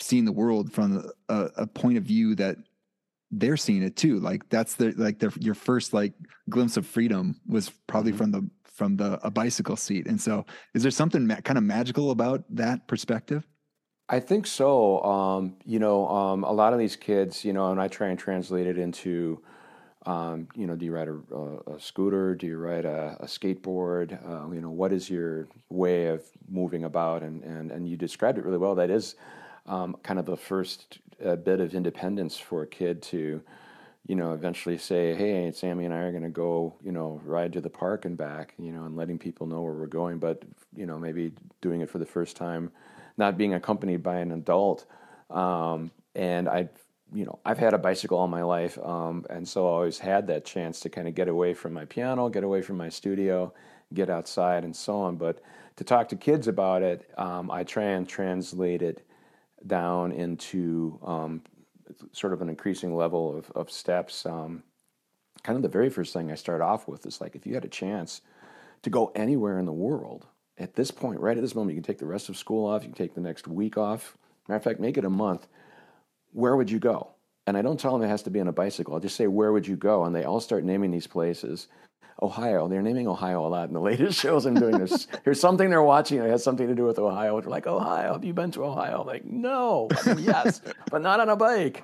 seeing 0.00 0.24
the 0.24 0.32
world 0.32 0.72
from 0.72 1.10
a, 1.28 1.50
a 1.56 1.66
point 1.66 1.98
of 1.98 2.04
view 2.04 2.34
that 2.36 2.56
they're 3.30 3.56
seeing 3.56 3.82
it 3.82 3.96
too. 3.96 4.20
Like 4.20 4.48
that's 4.48 4.74
the 4.74 4.92
like 4.96 5.18
their 5.18 5.32
your 5.38 5.54
first 5.54 5.92
like 5.92 6.14
glimpse 6.48 6.76
of 6.76 6.86
freedom 6.86 7.40
was 7.46 7.70
probably 7.86 8.12
mm-hmm. 8.12 8.18
from 8.18 8.30
the 8.32 8.50
from 8.78 8.96
the 8.96 9.18
a 9.26 9.30
bicycle 9.30 9.76
seat. 9.76 10.06
And 10.06 10.20
so, 10.20 10.46
is 10.72 10.82
there 10.82 10.92
something 10.92 11.26
ma- 11.26 11.40
kind 11.40 11.58
of 11.58 11.64
magical 11.64 12.12
about 12.12 12.44
that 12.50 12.86
perspective? 12.86 13.46
I 14.08 14.20
think 14.20 14.46
so. 14.46 15.02
Um, 15.02 15.56
you 15.66 15.78
know, 15.78 16.08
um, 16.08 16.44
a 16.44 16.52
lot 16.52 16.72
of 16.72 16.78
these 16.78 16.96
kids, 16.96 17.44
you 17.44 17.52
know, 17.52 17.70
and 17.70 17.80
I 17.80 17.88
try 17.88 18.08
and 18.08 18.18
translate 18.18 18.66
it 18.66 18.78
into, 18.78 19.42
um, 20.08 20.48
you 20.54 20.66
know, 20.66 20.74
do 20.74 20.86
you 20.86 20.92
ride 20.92 21.08
a, 21.08 21.18
a, 21.34 21.74
a 21.74 21.80
scooter? 21.80 22.34
Do 22.34 22.46
you 22.46 22.56
ride 22.56 22.86
a, 22.86 23.18
a 23.20 23.26
skateboard? 23.26 24.18
Uh, 24.26 24.50
you 24.54 24.62
know, 24.62 24.70
what 24.70 24.90
is 24.90 25.10
your 25.10 25.48
way 25.68 26.06
of 26.06 26.22
moving 26.48 26.84
about? 26.84 27.22
And 27.22 27.44
and 27.44 27.70
and 27.70 27.86
you 27.86 27.98
described 27.98 28.38
it 28.38 28.44
really 28.44 28.56
well. 28.56 28.74
That 28.74 28.88
is 28.88 29.16
um, 29.66 29.98
kind 30.02 30.18
of 30.18 30.24
the 30.24 30.36
first 30.36 31.00
uh, 31.22 31.36
bit 31.36 31.60
of 31.60 31.74
independence 31.74 32.38
for 32.38 32.62
a 32.62 32.66
kid 32.66 33.02
to, 33.02 33.42
you 34.06 34.16
know, 34.16 34.32
eventually 34.32 34.78
say, 34.78 35.14
"Hey, 35.14 35.52
Sammy 35.52 35.84
and 35.84 35.92
I 35.92 35.98
are 35.98 36.10
going 36.10 36.22
to 36.22 36.30
go, 36.30 36.74
you 36.82 36.92
know, 36.92 37.20
ride 37.22 37.52
to 37.52 37.60
the 37.60 37.68
park 37.68 38.06
and 38.06 38.16
back," 38.16 38.54
you 38.58 38.72
know, 38.72 38.84
and 38.84 38.96
letting 38.96 39.18
people 39.18 39.46
know 39.46 39.60
where 39.60 39.74
we're 39.74 39.86
going. 39.86 40.18
But 40.18 40.42
you 40.74 40.86
know, 40.86 40.98
maybe 40.98 41.32
doing 41.60 41.82
it 41.82 41.90
for 41.90 41.98
the 41.98 42.06
first 42.06 42.34
time, 42.34 42.70
not 43.18 43.36
being 43.36 43.52
accompanied 43.52 44.02
by 44.02 44.20
an 44.20 44.32
adult. 44.32 44.86
Um, 45.28 45.90
and 46.14 46.48
I, 46.48 46.70
you 47.12 47.24
know, 47.24 47.38
I've 47.44 47.58
had 47.58 47.74
a 47.74 47.78
bicycle 47.78 48.18
all 48.18 48.28
my 48.28 48.42
life, 48.42 48.78
um, 48.78 49.24
and 49.30 49.48
so 49.48 49.66
I 49.66 49.70
always 49.70 49.98
had 49.98 50.26
that 50.26 50.44
chance 50.44 50.80
to 50.80 50.88
kind 50.88 51.08
of 51.08 51.14
get 51.14 51.28
away 51.28 51.54
from 51.54 51.72
my 51.72 51.84
piano, 51.84 52.28
get 52.28 52.44
away 52.44 52.62
from 52.62 52.76
my 52.76 52.88
studio, 52.88 53.52
get 53.94 54.10
outside, 54.10 54.64
and 54.64 54.76
so 54.76 55.00
on. 55.00 55.16
But 55.16 55.40
to 55.76 55.84
talk 55.84 56.08
to 56.08 56.16
kids 56.16 56.48
about 56.48 56.82
it, 56.82 57.08
um, 57.16 57.50
I 57.50 57.64
try 57.64 57.84
and 57.84 58.08
translate 58.08 58.82
it 58.82 59.06
down 59.66 60.12
into 60.12 60.98
um, 61.04 61.42
sort 62.12 62.32
of 62.32 62.42
an 62.42 62.48
increasing 62.48 62.94
level 62.94 63.36
of, 63.36 63.50
of 63.52 63.70
steps. 63.70 64.26
Um, 64.26 64.62
kind 65.42 65.56
of 65.56 65.62
the 65.62 65.68
very 65.68 65.88
first 65.88 66.12
thing 66.12 66.30
I 66.30 66.34
start 66.34 66.60
off 66.60 66.88
with 66.88 67.06
is 67.06 67.20
like, 67.20 67.34
if 67.34 67.46
you 67.46 67.54
had 67.54 67.64
a 67.64 67.68
chance 67.68 68.20
to 68.82 68.90
go 68.90 69.12
anywhere 69.14 69.58
in 69.58 69.66
the 69.66 69.72
world 69.72 70.26
at 70.58 70.74
this 70.74 70.90
point, 70.90 71.20
right 71.20 71.36
at 71.36 71.42
this 71.42 71.54
moment, 71.54 71.76
you 71.76 71.82
can 71.82 71.86
take 71.86 71.98
the 71.98 72.06
rest 72.06 72.28
of 72.28 72.36
school 72.36 72.66
off, 72.66 72.82
you 72.82 72.88
can 72.88 72.98
take 72.98 73.14
the 73.14 73.20
next 73.20 73.48
week 73.48 73.78
off. 73.78 74.16
Matter 74.48 74.56
of 74.56 74.64
fact, 74.64 74.80
make 74.80 74.96
it 74.96 75.04
a 75.04 75.10
month. 75.10 75.46
Where 76.32 76.56
would 76.56 76.70
you 76.70 76.78
go? 76.78 77.10
And 77.46 77.56
I 77.56 77.62
don't 77.62 77.80
tell 77.80 77.92
them 77.92 78.02
it 78.02 78.10
has 78.10 78.22
to 78.24 78.30
be 78.30 78.40
on 78.40 78.48
a 78.48 78.52
bicycle. 78.52 78.94
I'll 78.94 79.00
just 79.00 79.16
say, 79.16 79.26
where 79.26 79.52
would 79.52 79.66
you 79.66 79.76
go? 79.76 80.04
And 80.04 80.14
they 80.14 80.24
all 80.24 80.40
start 80.40 80.64
naming 80.64 80.90
these 80.90 81.06
places. 81.06 81.68
Ohio. 82.20 82.68
They're 82.68 82.82
naming 82.82 83.06
Ohio 83.06 83.46
a 83.46 83.48
lot 83.48 83.68
in 83.68 83.74
the 83.74 83.80
latest 83.90 84.18
shows 84.18 84.46
I'm 84.46 84.54
doing. 84.54 84.76
There's, 84.76 85.06
there's 85.24 85.40
something 85.40 85.70
they're 85.70 85.82
watching 85.82 86.18
that 86.18 86.28
has 86.30 86.42
something 86.42 86.66
to 86.66 86.74
do 86.74 86.84
with 86.84 86.98
Ohio. 86.98 87.40
They're 87.40 87.50
like, 87.50 87.66
Ohio, 87.66 88.14
have 88.14 88.24
you 88.24 88.34
been 88.34 88.50
to 88.52 88.64
Ohio? 88.64 89.00
I'm 89.00 89.06
like, 89.06 89.24
no, 89.24 89.88
I 90.04 90.14
mean, 90.14 90.24
yes, 90.24 90.60
but 90.90 91.02
not 91.02 91.20
on 91.20 91.28
a 91.28 91.36
bike. 91.36 91.82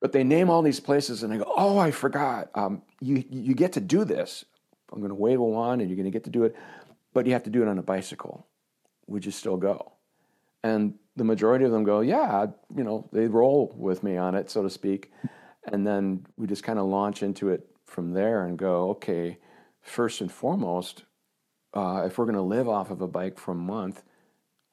but 0.00 0.12
they 0.12 0.24
name 0.24 0.50
all 0.50 0.62
these 0.62 0.80
places, 0.80 1.22
and 1.22 1.32
I 1.32 1.38
go, 1.38 1.52
oh, 1.56 1.78
I 1.78 1.90
forgot. 1.90 2.50
Um, 2.54 2.82
you 3.00 3.24
you 3.28 3.54
get 3.54 3.72
to 3.72 3.80
do 3.80 4.04
this. 4.04 4.44
I'm 4.92 5.00
going 5.00 5.10
to 5.10 5.16
wave 5.16 5.40
a 5.40 5.44
wand, 5.44 5.80
and 5.80 5.90
you're 5.90 5.96
going 5.96 6.04
to 6.04 6.10
get 6.10 6.24
to 6.24 6.30
do 6.30 6.44
it, 6.44 6.54
but 7.12 7.26
you 7.26 7.32
have 7.32 7.42
to 7.44 7.50
do 7.50 7.62
it 7.62 7.68
on 7.68 7.78
a 7.78 7.82
bicycle. 7.82 8.46
Would 9.06 9.26
you 9.26 9.32
still 9.32 9.56
go? 9.56 9.92
And 10.62 10.94
the 11.16 11.24
majority 11.24 11.64
of 11.64 11.72
them 11.72 11.84
go, 11.84 12.00
yeah, 12.00 12.46
you 12.76 12.84
know, 12.84 13.08
they 13.12 13.26
roll 13.26 13.72
with 13.76 14.02
me 14.02 14.16
on 14.16 14.34
it, 14.34 14.50
so 14.50 14.62
to 14.62 14.70
speak. 14.70 15.12
And 15.72 15.86
then 15.86 16.26
we 16.36 16.46
just 16.46 16.64
kind 16.64 16.78
of 16.78 16.86
launch 16.86 17.22
into 17.22 17.50
it 17.50 17.66
from 17.86 18.12
there 18.12 18.44
and 18.44 18.58
go, 18.58 18.90
okay, 18.90 19.38
first 19.80 20.20
and 20.20 20.30
foremost, 20.30 21.04
uh, 21.72 22.02
if 22.06 22.18
we're 22.18 22.24
going 22.24 22.34
to 22.36 22.42
live 22.42 22.68
off 22.68 22.90
of 22.90 23.00
a 23.00 23.08
bike 23.08 23.38
for 23.38 23.52
a 23.52 23.56
month, 23.56 24.02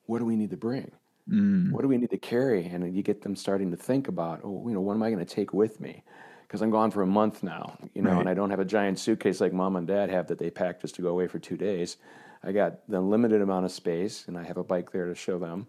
what 0.05 0.19
do 0.19 0.25
we 0.25 0.35
need 0.35 0.49
to 0.49 0.57
bring? 0.57 0.91
Mm. 1.29 1.71
What 1.71 1.81
do 1.81 1.87
we 1.87 1.97
need 1.97 2.09
to 2.09 2.17
carry? 2.17 2.65
And 2.65 2.95
you 2.95 3.03
get 3.03 3.21
them 3.21 3.35
starting 3.35 3.71
to 3.71 3.77
think 3.77 4.07
about, 4.07 4.41
oh, 4.43 4.67
you 4.67 4.73
know, 4.73 4.81
what 4.81 4.95
am 4.95 5.03
I 5.03 5.11
going 5.11 5.25
to 5.25 5.35
take 5.35 5.53
with 5.53 5.79
me? 5.79 6.03
Because 6.47 6.61
I'm 6.61 6.71
gone 6.71 6.91
for 6.91 7.01
a 7.01 7.07
month 7.07 7.43
now, 7.43 7.77
you 7.93 8.01
know, 8.01 8.11
right. 8.11 8.19
and 8.19 8.27
I 8.27 8.33
don't 8.33 8.49
have 8.49 8.59
a 8.59 8.65
giant 8.65 8.99
suitcase 8.99 9.39
like 9.39 9.53
mom 9.53 9.77
and 9.77 9.87
dad 9.87 10.09
have 10.09 10.27
that 10.27 10.37
they 10.37 10.49
packed 10.49 10.81
just 10.81 10.95
to 10.95 11.01
go 11.01 11.09
away 11.09 11.27
for 11.27 11.39
two 11.39 11.55
days. 11.55 11.97
I 12.43 12.51
got 12.51 12.89
the 12.89 12.99
limited 12.99 13.41
amount 13.41 13.65
of 13.65 13.71
space, 13.71 14.25
and 14.27 14.37
I 14.37 14.43
have 14.43 14.57
a 14.57 14.63
bike 14.63 14.91
there 14.91 15.05
to 15.05 15.15
show 15.15 15.37
them. 15.37 15.67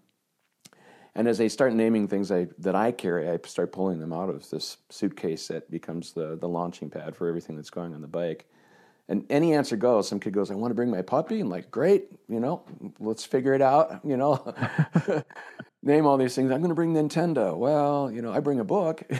And 1.15 1.29
as 1.29 1.37
they 1.39 1.49
start 1.49 1.75
naming 1.75 2.09
things 2.09 2.33
I, 2.33 2.49
that 2.59 2.75
I 2.75 2.91
carry, 2.91 3.29
I 3.29 3.39
start 3.45 3.73
pulling 3.73 3.99
them 3.99 4.13
out 4.13 4.31
of 4.31 4.49
this 4.49 4.79
suitcase 4.89 5.49
that 5.49 5.71
becomes 5.71 6.13
the, 6.13 6.37
the 6.41 6.49
launching 6.49 6.89
pad 6.89 7.15
for 7.17 7.29
everything 7.29 7.57
that's 7.57 7.71
going 7.71 7.95
on 7.95 8.01
the 8.01 8.09
bike. 8.09 8.47
And 9.09 9.27
any 9.29 9.53
answer 9.53 9.77
goes. 9.77 10.09
Some 10.09 10.21
kid 10.21 10.33
goes, 10.33 10.51
I 10.51 10.55
want 10.55 10.71
to 10.71 10.75
bring 10.75 10.91
my 10.91 11.03
puppy. 11.03 11.41
I'm 11.41 11.51
like, 11.51 11.71
great, 11.71 12.07
you 12.29 12.41
know, 12.41 12.65
let's 12.99 13.25
figure 13.25 13.53
it 13.53 13.61
out, 13.61 14.01
you 14.05 14.17
know. 14.17 14.55
Name 15.83 16.07
all 16.07 16.17
these 16.17 16.35
things. 16.35 16.51
I'm 16.51 16.61
going 16.61 16.71
to 16.71 16.75
bring 16.75 16.95
Nintendo. 16.95 17.57
Well, 17.57 18.11
you 18.11 18.23
know, 18.23 18.33
I 18.33 18.41
bring 18.41 18.61
a 18.61 18.65
book. 18.65 19.03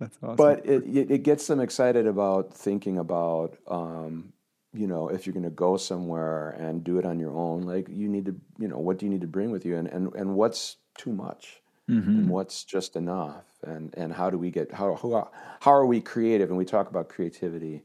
That's 0.00 0.16
awesome. 0.22 0.36
But 0.36 0.64
it, 0.64 1.10
it, 1.10 1.22
gets 1.22 1.46
them 1.46 1.60
excited 1.60 2.06
about 2.06 2.54
thinking 2.54 2.98
about 2.98 3.58
um, 3.66 4.32
you 4.78 4.86
know, 4.86 5.08
if 5.08 5.26
you're 5.26 5.34
going 5.34 5.42
to 5.42 5.50
go 5.50 5.76
somewhere 5.76 6.50
and 6.50 6.84
do 6.84 6.98
it 6.98 7.04
on 7.04 7.18
your 7.18 7.36
own, 7.36 7.62
like 7.62 7.88
you 7.90 8.08
need 8.08 8.26
to, 8.26 8.36
you 8.58 8.68
know, 8.68 8.78
what 8.78 8.98
do 8.98 9.06
you 9.06 9.10
need 9.10 9.22
to 9.22 9.26
bring 9.26 9.50
with 9.50 9.66
you, 9.66 9.76
and 9.76 9.88
and 9.88 10.14
and 10.14 10.36
what's 10.36 10.76
too 10.96 11.12
much, 11.12 11.60
mm-hmm. 11.90 12.08
and 12.08 12.28
what's 12.30 12.62
just 12.62 12.94
enough, 12.94 13.44
and 13.64 13.92
and 13.96 14.12
how 14.12 14.30
do 14.30 14.38
we 14.38 14.52
get 14.52 14.72
how 14.72 14.94
how 14.94 15.30
how 15.60 15.72
are 15.72 15.84
we 15.84 16.00
creative? 16.00 16.48
And 16.48 16.56
we 16.56 16.64
talk 16.64 16.88
about 16.88 17.08
creativity, 17.08 17.82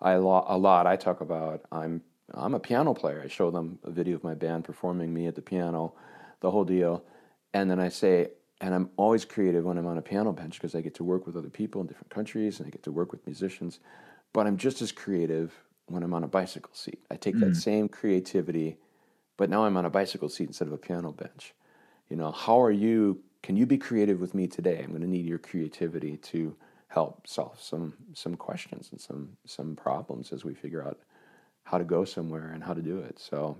I 0.00 0.12
a 0.12 0.20
lot. 0.20 0.86
I 0.86 0.94
talk 0.94 1.20
about 1.20 1.62
I'm 1.72 2.02
I'm 2.32 2.54
a 2.54 2.60
piano 2.60 2.94
player. 2.94 3.20
I 3.24 3.28
show 3.28 3.50
them 3.50 3.80
a 3.82 3.90
video 3.90 4.14
of 4.14 4.22
my 4.22 4.34
band 4.34 4.64
performing 4.64 5.12
me 5.12 5.26
at 5.26 5.34
the 5.34 5.42
piano, 5.42 5.94
the 6.40 6.52
whole 6.52 6.64
deal, 6.64 7.02
and 7.52 7.68
then 7.68 7.80
I 7.80 7.88
say, 7.88 8.28
and 8.60 8.72
I'm 8.72 8.90
always 8.96 9.24
creative 9.24 9.64
when 9.64 9.78
I'm 9.78 9.86
on 9.86 9.98
a 9.98 10.02
piano 10.02 10.32
bench 10.32 10.54
because 10.54 10.76
I 10.76 10.80
get 10.80 10.94
to 10.94 11.04
work 11.04 11.26
with 11.26 11.36
other 11.36 11.50
people 11.50 11.80
in 11.80 11.88
different 11.88 12.10
countries 12.10 12.60
and 12.60 12.68
I 12.68 12.70
get 12.70 12.84
to 12.84 12.92
work 12.92 13.10
with 13.10 13.26
musicians, 13.26 13.80
but 14.32 14.46
I'm 14.46 14.56
just 14.56 14.80
as 14.80 14.92
creative 14.92 15.52
when 15.86 16.02
I'm 16.02 16.14
on 16.14 16.24
a 16.24 16.28
bicycle 16.28 16.74
seat. 16.74 17.00
I 17.10 17.16
take 17.16 17.36
mm. 17.36 17.40
that 17.40 17.56
same 17.56 17.88
creativity, 17.88 18.78
but 19.36 19.50
now 19.50 19.64
I'm 19.64 19.76
on 19.76 19.84
a 19.84 19.90
bicycle 19.90 20.28
seat 20.28 20.48
instead 20.48 20.68
of 20.68 20.74
a 20.74 20.78
piano 20.78 21.12
bench. 21.12 21.54
You 22.08 22.16
know, 22.16 22.32
how 22.32 22.60
are 22.60 22.72
you? 22.72 23.20
Can 23.42 23.56
you 23.56 23.66
be 23.66 23.78
creative 23.78 24.20
with 24.20 24.34
me 24.34 24.46
today? 24.46 24.80
I'm 24.82 24.90
going 24.90 25.02
to 25.02 25.08
need 25.08 25.26
your 25.26 25.38
creativity 25.38 26.16
to 26.18 26.56
help 26.88 27.26
solve 27.26 27.60
some 27.60 27.94
some 28.14 28.34
questions 28.34 28.88
and 28.92 29.00
some 29.00 29.36
some 29.44 29.76
problems 29.76 30.32
as 30.32 30.44
we 30.44 30.54
figure 30.54 30.84
out 30.84 30.98
how 31.64 31.78
to 31.78 31.84
go 31.84 32.04
somewhere 32.04 32.50
and 32.52 32.62
how 32.62 32.72
to 32.74 32.82
do 32.82 32.98
it. 32.98 33.18
So 33.18 33.58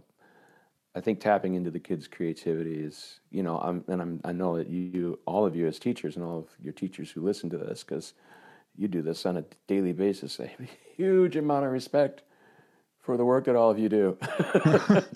I 0.97 1.01
think 1.01 1.21
tapping 1.21 1.55
into 1.55 1.71
the 1.71 1.79
kids' 1.79 2.09
creativity 2.09 2.77
is, 2.77 3.21
you 3.31 3.43
know, 3.43 3.59
I'm, 3.59 3.85
and 3.87 4.01
I'm, 4.01 4.21
I 4.25 4.33
know 4.33 4.57
that 4.57 4.69
you, 4.69 5.19
all 5.27 5.45
of 5.45 5.55
you 5.55 5.67
as 5.67 5.79
teachers 5.79 6.17
and 6.17 6.25
all 6.25 6.39
of 6.39 6.47
your 6.63 6.73
teachers 6.73 7.11
who 7.11 7.21
listen 7.21 7.51
to 7.51 7.59
this, 7.59 7.85
because 7.85 8.15
you 8.77 8.89
do 8.89 9.03
this 9.03 9.27
on 9.27 9.37
a 9.37 9.45
daily 9.67 9.93
basis. 9.93 10.39
I 10.41 10.47
have 10.47 10.61
a 10.61 10.69
huge 10.97 11.37
amount 11.37 11.65
of 11.65 11.73
respect 11.73 12.23
for 13.01 13.17
the 13.17 13.25
work 13.25 13.45
that 13.45 13.57
all 13.57 13.71
of 13.71 13.79
you 13.79 13.89
do. 13.89 14.19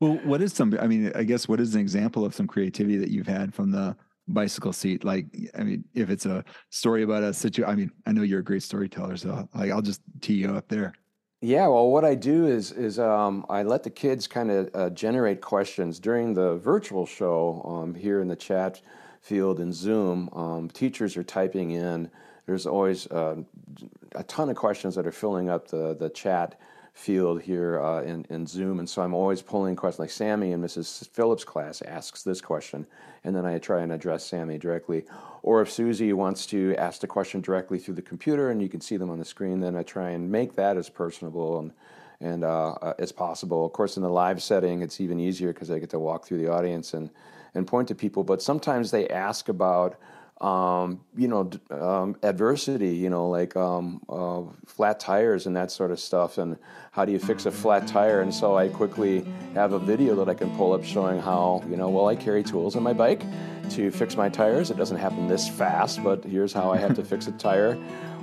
well, 0.00 0.18
what 0.24 0.40
is 0.40 0.52
some? 0.52 0.76
I 0.80 0.86
mean, 0.86 1.12
I 1.14 1.24
guess 1.24 1.48
what 1.48 1.60
is 1.60 1.74
an 1.74 1.80
example 1.80 2.24
of 2.24 2.34
some 2.34 2.46
creativity 2.46 2.96
that 2.98 3.10
you've 3.10 3.26
had 3.26 3.52
from 3.54 3.70
the 3.70 3.96
bicycle 4.28 4.72
seat? 4.72 5.04
Like, 5.04 5.26
I 5.58 5.62
mean, 5.62 5.84
if 5.94 6.10
it's 6.10 6.26
a 6.26 6.44
story 6.70 7.02
about 7.02 7.22
a 7.22 7.34
situation, 7.34 7.70
I 7.70 7.74
mean, 7.74 7.90
I 8.06 8.12
know 8.12 8.22
you're 8.22 8.40
a 8.40 8.44
great 8.44 8.62
storyteller, 8.62 9.16
so 9.16 9.48
like, 9.54 9.70
I'll 9.70 9.82
just 9.82 10.00
tee 10.20 10.34
you 10.34 10.54
up 10.54 10.68
there. 10.68 10.94
Yeah, 11.40 11.68
well, 11.68 11.90
what 11.90 12.04
I 12.04 12.16
do 12.16 12.46
is 12.46 12.72
is 12.72 12.98
um, 12.98 13.46
I 13.48 13.62
let 13.62 13.84
the 13.84 13.90
kids 13.90 14.26
kind 14.26 14.50
of 14.50 14.70
uh, 14.74 14.90
generate 14.90 15.40
questions 15.40 16.00
during 16.00 16.34
the 16.34 16.56
virtual 16.56 17.06
show 17.06 17.62
um, 17.64 17.94
here 17.94 18.20
in 18.20 18.28
the 18.28 18.36
chat 18.36 18.80
field 19.20 19.60
in 19.60 19.72
Zoom. 19.72 20.28
Um, 20.32 20.68
teachers 20.68 21.16
are 21.16 21.22
typing 21.22 21.72
in 21.72 22.10
there's 22.48 22.66
always 22.66 23.06
uh, 23.08 23.36
a 24.14 24.22
ton 24.22 24.48
of 24.48 24.56
questions 24.56 24.94
that 24.94 25.06
are 25.06 25.12
filling 25.12 25.50
up 25.50 25.68
the, 25.68 25.94
the 25.94 26.08
chat 26.08 26.58
field 26.94 27.42
here 27.42 27.78
uh, 27.78 28.00
in, 28.00 28.24
in 28.30 28.46
Zoom. 28.46 28.78
And 28.78 28.88
so 28.88 29.02
I'm 29.02 29.12
always 29.12 29.42
pulling 29.42 29.76
questions 29.76 29.98
like 29.98 30.08
Sammy 30.10 30.52
and 30.52 30.64
Mrs. 30.64 31.10
Phillips' 31.10 31.44
class 31.44 31.82
asks 31.82 32.22
this 32.22 32.40
question, 32.40 32.86
and 33.22 33.36
then 33.36 33.44
I 33.44 33.58
try 33.58 33.82
and 33.82 33.92
address 33.92 34.24
Sammy 34.24 34.56
directly. 34.56 35.04
Or 35.42 35.60
if 35.60 35.70
Susie 35.70 36.14
wants 36.14 36.46
to 36.46 36.74
ask 36.76 37.02
the 37.02 37.06
question 37.06 37.42
directly 37.42 37.78
through 37.78 37.96
the 37.96 38.02
computer 38.02 38.50
and 38.50 38.62
you 38.62 38.70
can 38.70 38.80
see 38.80 38.96
them 38.96 39.10
on 39.10 39.18
the 39.18 39.26
screen, 39.26 39.60
then 39.60 39.76
I 39.76 39.82
try 39.82 40.08
and 40.10 40.32
make 40.32 40.56
that 40.56 40.78
as 40.78 40.88
personable 40.88 41.58
and, 41.58 41.72
and 42.22 42.44
uh, 42.44 42.70
uh 42.80 42.94
as 42.98 43.12
possible. 43.12 43.66
Of 43.66 43.74
course, 43.74 43.98
in 43.98 44.02
the 44.02 44.08
live 44.08 44.42
setting, 44.42 44.80
it's 44.80 45.02
even 45.02 45.20
easier 45.20 45.52
because 45.52 45.70
I 45.70 45.78
get 45.80 45.90
to 45.90 45.98
walk 45.98 46.24
through 46.24 46.38
the 46.38 46.50
audience 46.50 46.94
and, 46.94 47.10
and 47.54 47.66
point 47.66 47.88
to 47.88 47.94
people. 47.94 48.24
But 48.24 48.40
sometimes 48.40 48.90
they 48.90 49.06
ask 49.08 49.50
about 49.50 49.96
um, 50.40 51.00
you 51.16 51.26
know, 51.26 51.50
um, 51.70 52.16
adversity, 52.22 52.94
you 52.94 53.10
know, 53.10 53.28
like 53.28 53.56
um, 53.56 54.00
uh, 54.08 54.42
flat 54.66 55.00
tires 55.00 55.46
and 55.46 55.56
that 55.56 55.70
sort 55.70 55.90
of 55.90 55.98
stuff, 55.98 56.38
and 56.38 56.56
how 56.92 57.04
do 57.04 57.12
you 57.12 57.18
fix 57.18 57.46
a 57.46 57.50
flat 57.50 57.86
tire? 57.88 58.20
And 58.20 58.32
so 58.32 58.56
I 58.56 58.68
quickly 58.68 59.24
have 59.54 59.72
a 59.72 59.78
video 59.78 60.14
that 60.16 60.28
I 60.28 60.34
can 60.34 60.54
pull 60.56 60.72
up 60.72 60.84
showing 60.84 61.20
how, 61.20 61.64
you 61.68 61.76
know, 61.76 61.88
well, 61.88 62.06
I 62.06 62.14
carry 62.14 62.44
tools 62.44 62.76
on 62.76 62.82
my 62.84 62.92
bike 62.92 63.22
to 63.70 63.90
fix 63.90 64.16
my 64.16 64.28
tires. 64.28 64.70
It 64.70 64.76
doesn't 64.76 64.96
happen 64.96 65.26
this 65.26 65.48
fast, 65.48 66.02
but 66.04 66.24
here's 66.24 66.52
how 66.52 66.70
I 66.70 66.78
have 66.78 66.94
to 66.94 67.04
fix 67.04 67.26
a 67.26 67.32
tire. 67.32 67.74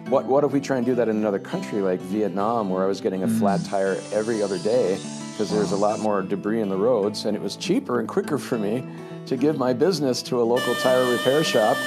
What, 0.08 0.25
what 0.25 0.43
if 0.43 0.51
we 0.51 0.62
try 0.62 0.78
and 0.78 0.86
do 0.86 0.95
that 0.95 1.10
in 1.10 1.17
another 1.17 1.39
country 1.39 1.82
like 1.82 1.99
Vietnam, 1.99 2.69
where 2.69 2.84
I 2.84 2.88
was 2.88 3.01
getting 3.01 3.23
a 3.23 3.28
flat 3.28 3.60
mm. 3.60 3.69
tire 3.69 4.01
every 4.13 4.41
other 4.41 4.60
day 4.60 4.99
because 5.32 5.51
there's 5.51 5.73
a 5.73 5.78
lot 5.78 5.99
more 5.99 6.21
debris 6.21 6.62
in 6.62 6.69
the 6.69 6.78
roads, 6.78 7.25
and 7.25 7.36
it 7.36 7.41
was 7.41 7.58
cheaper 7.58 7.99
and 7.99 8.08
quicker 8.08 8.38
for 8.38 8.58
me 8.58 8.86
to 9.26 9.38
give 9.38 9.58
my 9.58 9.74
business 9.74 10.22
to 10.24 10.42
a 10.42 10.44
local 10.44 10.76
tire 10.76 11.10
repair 11.12 11.44
shop 11.44 11.78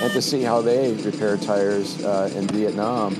and 0.00 0.12
to 0.12 0.20
see 0.20 0.42
how 0.42 0.60
they 0.60 0.92
repair 0.94 1.36
tires 1.36 2.04
uh, 2.04 2.30
in 2.34 2.46
Vietnam. 2.48 3.14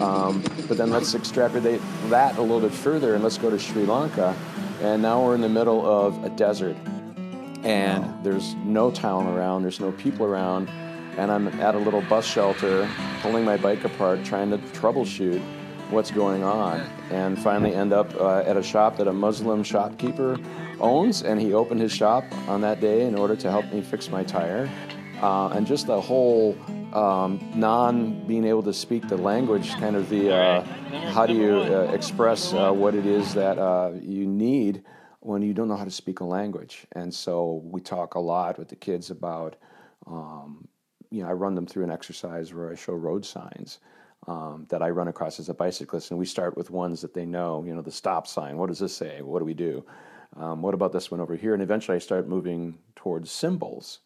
Um, 0.00 0.42
but 0.68 0.76
then 0.76 0.90
let's 0.90 1.14
extrapolate 1.14 1.80
that 2.08 2.36
a 2.36 2.42
little 2.42 2.60
bit 2.60 2.72
further 2.72 3.14
and 3.14 3.22
let's 3.22 3.38
go 3.38 3.50
to 3.50 3.58
Sri 3.58 3.84
Lanka. 3.84 4.36
And 4.82 5.02
now 5.02 5.24
we're 5.24 5.34
in 5.34 5.40
the 5.40 5.48
middle 5.48 5.84
of 5.86 6.22
a 6.24 6.30
desert. 6.30 6.76
And 7.64 8.04
wow. 8.04 8.18
there's 8.22 8.54
no 8.56 8.90
town 8.90 9.26
around, 9.26 9.62
there's 9.62 9.80
no 9.80 9.92
people 9.92 10.26
around. 10.26 10.68
And 11.16 11.32
I'm 11.32 11.48
at 11.60 11.74
a 11.74 11.78
little 11.78 12.02
bus 12.02 12.24
shelter, 12.24 12.88
pulling 13.22 13.44
my 13.44 13.56
bike 13.56 13.82
apart, 13.84 14.24
trying 14.24 14.50
to 14.50 14.58
troubleshoot 14.58 15.42
what's 15.90 16.10
going 16.10 16.44
on. 16.44 16.80
And 17.10 17.38
finally 17.38 17.74
end 17.74 17.92
up 17.92 18.14
uh, 18.20 18.40
at 18.40 18.56
a 18.56 18.62
shop 18.62 18.98
that 18.98 19.08
a 19.08 19.12
Muslim 19.12 19.64
shopkeeper 19.64 20.38
owns. 20.80 21.22
And 21.22 21.40
he 21.40 21.52
opened 21.54 21.80
his 21.80 21.92
shop 21.92 22.24
on 22.48 22.60
that 22.62 22.80
day 22.80 23.06
in 23.06 23.14
order 23.14 23.36
to 23.36 23.50
help 23.50 23.72
me 23.72 23.80
fix 23.80 24.08
my 24.08 24.24
tire 24.24 24.68
uh, 25.22 25.48
and 25.48 25.66
just 25.66 25.86
the 25.86 26.00
whole 26.00 26.56
um, 26.94 27.40
non 27.54 28.26
being 28.26 28.44
able 28.44 28.62
to 28.62 28.72
speak 28.72 29.08
the 29.08 29.16
language, 29.16 29.70
kind 29.74 29.96
of 29.96 30.08
the 30.08 30.32
uh, 30.34 30.62
how 31.12 31.26
do 31.26 31.34
you 31.34 31.56
uh, 31.56 31.90
express 31.92 32.52
uh, 32.54 32.72
what 32.72 32.94
it 32.94 33.06
is 33.06 33.34
that 33.34 33.58
uh, 33.58 33.92
you 34.00 34.26
need 34.26 34.84
when 35.20 35.42
you 35.42 35.52
don't 35.52 35.68
know 35.68 35.76
how 35.76 35.84
to 35.84 35.90
speak 35.90 36.20
a 36.20 36.24
language. 36.24 36.86
And 36.92 37.12
so 37.12 37.60
we 37.64 37.80
talk 37.80 38.14
a 38.14 38.20
lot 38.20 38.58
with 38.58 38.68
the 38.68 38.76
kids 38.76 39.10
about, 39.10 39.56
um, 40.06 40.68
you 41.10 41.22
know, 41.22 41.28
I 41.28 41.32
run 41.32 41.54
them 41.54 41.66
through 41.66 41.84
an 41.84 41.90
exercise 41.90 42.54
where 42.54 42.70
I 42.70 42.74
show 42.74 42.94
road 42.94 43.24
signs. 43.24 43.78
Um, 44.26 44.66
that 44.68 44.82
I 44.82 44.90
run 44.90 45.08
across 45.08 45.40
as 45.40 45.48
a 45.48 45.54
bicyclist, 45.54 46.10
and 46.10 46.18
we 46.18 46.26
start 46.26 46.54
with 46.54 46.70
ones 46.70 47.00
that 47.00 47.14
they 47.14 47.24
know. 47.24 47.64
You 47.64 47.74
know, 47.74 47.80
the 47.80 47.92
stop 47.92 48.26
sign. 48.26 48.58
What 48.58 48.66
does 48.66 48.80
this 48.80 48.94
say? 48.94 49.22
What 49.22 49.38
do 49.38 49.46
we 49.46 49.54
do? 49.54 49.86
Um, 50.36 50.62
what 50.62 50.74
about 50.74 50.92
this 50.92 51.10
one 51.10 51.20
over 51.20 51.36
here? 51.36 51.54
And 51.54 51.62
eventually 51.62 51.96
I 51.96 51.98
start 51.98 52.28
moving 52.28 52.78
towards 52.94 53.30
symbols. 53.30 54.00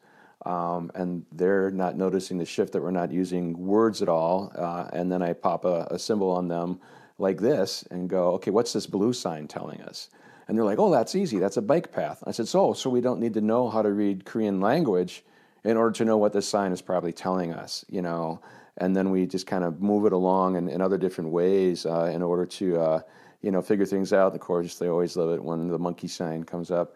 Um, 0.44 0.90
and 0.94 1.24
they're 1.30 1.70
not 1.70 1.96
noticing 1.96 2.38
the 2.38 2.44
shift 2.44 2.72
that 2.72 2.82
we're 2.82 2.90
not 2.90 3.12
using 3.12 3.56
words 3.56 4.02
at 4.02 4.08
all. 4.08 4.52
Uh, 4.56 4.88
and 4.92 5.10
then 5.10 5.22
I 5.22 5.34
pop 5.34 5.64
a, 5.64 5.86
a, 5.90 5.98
symbol 5.98 6.30
on 6.30 6.48
them 6.48 6.80
like 7.18 7.38
this 7.38 7.84
and 7.92 8.10
go, 8.10 8.32
okay, 8.32 8.50
what's 8.50 8.72
this 8.72 8.88
blue 8.88 9.12
sign 9.12 9.46
telling 9.46 9.80
us? 9.82 10.08
And 10.48 10.58
they're 10.58 10.64
like, 10.64 10.80
oh, 10.80 10.90
that's 10.90 11.14
easy. 11.14 11.38
That's 11.38 11.58
a 11.58 11.62
bike 11.62 11.92
path. 11.92 12.24
I 12.26 12.32
said, 12.32 12.48
so, 12.48 12.72
so 12.72 12.90
we 12.90 13.00
don't 13.00 13.20
need 13.20 13.34
to 13.34 13.40
know 13.40 13.70
how 13.70 13.82
to 13.82 13.92
read 13.92 14.24
Korean 14.24 14.60
language 14.60 15.24
in 15.62 15.76
order 15.76 15.92
to 15.92 16.04
know 16.04 16.16
what 16.16 16.32
this 16.32 16.48
sign 16.48 16.72
is 16.72 16.82
probably 16.82 17.12
telling 17.12 17.52
us, 17.52 17.84
you 17.88 18.02
know. 18.02 18.40
And 18.78 18.96
then 18.96 19.10
we 19.10 19.26
just 19.26 19.46
kind 19.46 19.62
of 19.62 19.80
move 19.80 20.06
it 20.06 20.12
along 20.12 20.56
in, 20.56 20.68
in 20.68 20.80
other 20.80 20.98
different 20.98 21.30
ways 21.30 21.86
uh, 21.86 22.10
in 22.12 22.20
order 22.20 22.46
to, 22.46 22.80
uh, 22.80 23.00
you 23.42 23.50
know, 23.50 23.60
figure 23.60 23.86
things 23.86 24.12
out. 24.12 24.34
Of 24.34 24.40
course, 24.40 24.78
they 24.78 24.88
always 24.88 25.16
love 25.16 25.30
it 25.30 25.42
when 25.42 25.68
the 25.68 25.78
monkey 25.78 26.08
sign 26.08 26.44
comes 26.44 26.70
up. 26.70 26.94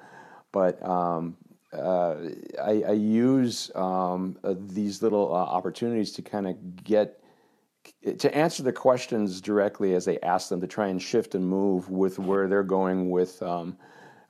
But 0.52 0.82
um, 0.88 1.36
uh, 1.72 2.16
I, 2.62 2.84
I, 2.88 2.92
use 2.92 3.70
um, 3.74 4.38
uh, 4.44 4.54
these 4.56 5.02
little 5.02 5.34
uh, 5.34 5.38
opportunities 5.38 6.12
to 6.12 6.22
kind 6.22 6.46
of 6.46 6.84
get 6.84 7.20
to 8.18 8.34
answer 8.34 8.62
the 8.62 8.72
questions 8.72 9.40
directly 9.40 9.94
as 9.94 10.04
they 10.04 10.18
ask 10.20 10.48
them 10.48 10.60
to 10.60 10.66
try 10.66 10.88
and 10.88 11.02
shift 11.02 11.34
and 11.34 11.46
move 11.46 11.90
with 11.90 12.18
where 12.18 12.48
they're 12.48 12.62
going 12.62 13.10
with 13.10 13.42
um, 13.42 13.76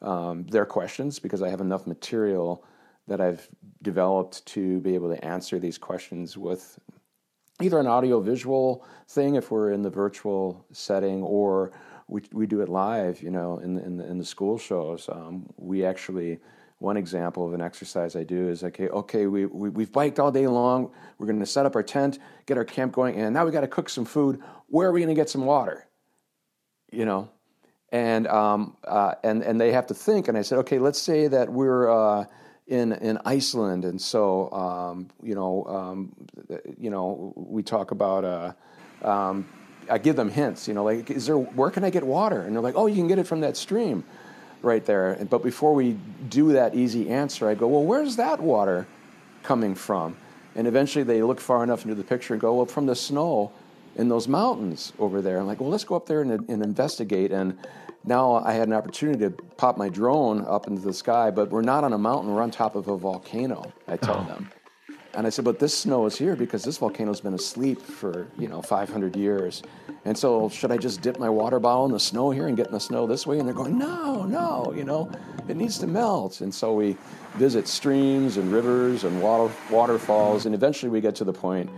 um, 0.03 0.45
their 0.45 0.67
questions 0.67 1.19
because 1.19 1.43
I 1.43 1.49
have 1.49 1.61
enough 1.61 1.87
material 1.87 2.65
that 3.07 3.21
I've 3.21 3.49
developed 3.83 4.45
to 4.47 4.81
be 4.81 4.95
able 4.95 5.15
to 5.15 5.25
answer 5.25 5.59
these 5.59 5.79
questions 5.79 6.37
with 6.37 6.79
either 7.63 7.79
an 7.79 7.87
audio 7.87 8.21
visual 8.21 8.85
thing 9.09 9.37
if 9.37 9.51
we're 9.51 9.71
in 9.71 9.83
the 9.83 9.91
virtual 9.91 10.67
setting 10.73 11.23
or 11.23 11.73
we, 12.09 12.23
we 12.33 12.47
do 12.47 12.61
it 12.61 12.69
live 12.69 13.23
you 13.23 13.31
know 13.31 13.59
in, 13.59 13.79
in, 13.79 13.97
the, 13.97 14.07
in 14.07 14.19
the 14.19 14.25
school 14.25 14.59
shows 14.59 15.09
um, 15.11 15.47
we 15.57 15.85
actually 15.85 16.39
one 16.79 16.97
example 16.97 17.47
of 17.47 17.55
an 17.55 17.61
exercise 17.61 18.17
I 18.17 18.25
do 18.25 18.49
is 18.49 18.63
okay, 18.63 18.89
okay, 18.89 19.27
we, 19.27 19.47
we, 19.47 19.71
we've 19.71 19.91
biked 19.91 20.19
all 20.19 20.31
day 20.31 20.47
long. 20.47 20.91
We're 21.19 21.27
going 21.27 21.41
to 21.41 21.47
set 21.47 21.65
up 21.65 21.75
our 21.75 21.83
tent, 21.83 22.19
get 22.45 22.59
our 22.59 22.65
camp 22.65 22.93
going, 22.93 23.17
and 23.17 23.33
now 23.33 23.47
we 23.47 23.51
got 23.51 23.63
to 23.63 23.69
cook 23.69 23.89
some 23.89 24.05
food. 24.05 24.43
Where 24.69 24.89
are 24.89 24.93
we 24.93 25.01
going 25.01 25.15
to 25.15 25.19
get 25.19 25.31
some 25.31 25.47
water? 25.47 25.87
You 26.93 27.07
know, 27.07 27.31
and 27.91 28.27
um, 28.27 28.77
uh, 28.85 29.15
and 29.25 29.43
and 29.43 29.61
they 29.61 29.73
have 29.73 29.87
to 29.87 29.95
think. 29.95 30.29
And 30.29 30.37
I 30.37 30.43
said, 30.43 30.59
okay, 30.59 30.79
let's 30.79 31.01
say 31.01 31.29
that 31.29 31.51
we're 31.51 31.91
uh, 31.91 32.27
in 32.67 32.93
in 32.93 33.19
Iceland, 33.25 33.85
and 33.85 34.01
so 34.01 34.51
um, 34.53 35.09
you 35.23 35.35
know, 35.35 35.65
um, 35.65 36.13
you 36.79 36.91
know, 36.91 37.33
we 37.37 37.63
talk 37.63 37.91
about. 37.91 38.25
Uh, 38.25 38.53
um, 39.03 39.49
I 39.91 39.99
give 39.99 40.17
them 40.17 40.31
hints, 40.31 40.69
you 40.69 40.75
know, 40.75 40.85
like, 40.85 41.11
is 41.11 41.27
there 41.27 41.37
where 41.39 41.71
can 41.71 41.85
I 41.85 41.91
get 41.91 42.05
water? 42.05 42.43
And 42.43 42.55
they're 42.55 42.63
like, 42.63 42.77
oh, 42.77 42.87
you 42.87 42.97
can 42.97 43.09
get 43.09 43.19
it 43.19 43.27
from 43.27 43.41
that 43.41 43.57
stream 43.57 44.05
right 44.63 44.85
there. 44.85 45.17
But 45.29 45.43
before 45.43 45.75
we 45.75 45.99
do 46.29 46.53
that 46.53 46.75
easy 46.75 47.09
answer, 47.09 47.49
I 47.49 47.55
go, 47.55 47.69
well, 47.69 47.85
where's 47.85 48.17
that 48.17 48.41
water 48.41 48.87
coming 49.43 49.75
from? 49.75 50.17
And 50.55 50.67
eventually 50.67 51.05
they 51.05 51.23
look 51.23 51.41
far 51.41 51.63
enough 51.63 51.85
into 51.85 51.95
the 51.95 52.05
picture 52.05 52.35
and 52.35 52.41
go, 52.41 52.55
well, 52.55 52.67
from 52.67 52.87
the 52.87 52.97
snow 52.97 53.53
in 53.97 54.09
those 54.09 54.29
mountains 54.29 54.93
over 54.99 55.21
there. 55.23 55.39
I'm 55.39 55.47
like, 55.47 55.61
well, 55.61 55.71
let's 55.71 55.85
go 55.85 55.97
up 55.97 56.07
there 56.07 56.23
and, 56.23 56.33
and 56.33 56.63
investigate. 56.63 57.33
And 57.33 57.59
now 58.05 58.37
I 58.37 58.53
had 58.53 58.69
an 58.69 58.75
opportunity 58.75 59.21
to 59.21 59.31
pop 59.31 59.77
my 59.77 59.89
drone 59.89 60.45
up 60.47 60.67
into 60.67 60.83
the 60.83 60.93
sky, 60.93 61.31
but 61.31 61.51
we're 61.51 61.63
not 61.63 61.85
on 61.85 61.93
a 61.93 61.99
mountain, 61.99 62.33
we're 62.33 62.43
on 62.43 62.51
top 62.51 62.77
of 62.77 62.89
a 62.89 62.97
volcano, 62.97 63.73
I 63.89 63.97
tell 63.97 64.21
oh. 64.21 64.33
them. 64.33 64.51
And 65.17 65.27
I 65.27 65.31
said, 65.31 65.47
but 65.47 65.59
this 65.59 65.77
snow 65.77 66.05
is 66.05 66.19
here 66.19 66.37
because 66.37 66.63
this 66.63 66.77
volcano's 66.77 67.23
been 67.23 67.33
asleep 67.33 67.81
for, 67.81 68.27
you 68.39 68.49
know, 68.49 68.61
500 68.61 69.17
years. 69.17 69.63
And 70.05 70.17
so 70.17 70.51
should 70.51 70.71
I 70.71 70.77
just 70.77 71.01
dip 71.01 71.19
my 71.19 71.31
water 71.31 71.59
bottle 71.59 71.87
in 71.87 71.93
the 71.93 71.99
snow 71.99 72.31
here 72.31 72.49
and 72.49 72.57
get 72.57 72.67
in 72.67 72.73
the 72.73 72.79
snow 72.79 73.07
this 73.07 73.27
way? 73.27 73.39
And 73.39 73.49
they're 73.49 73.55
going, 73.55 73.79
no, 73.79 74.25
no, 74.25 74.75
you 74.77 74.85
know, 74.85 75.11
it 75.49 75.57
needs 75.57 75.79
to 75.79 75.87
melt. 75.87 76.43
And 76.43 76.55
so 76.55 76.75
we 76.75 76.99
visit 77.37 77.67
streams 77.67 78.37
and 78.37 78.53
rivers 78.53 79.05
and 79.05 79.23
water, 79.23 79.51
waterfalls. 79.71 80.45
And 80.45 80.55
eventually 80.55 80.91
we 80.91 81.01
get 81.01 81.15
to 81.17 81.25
the 81.25 81.33
point 81.33 81.71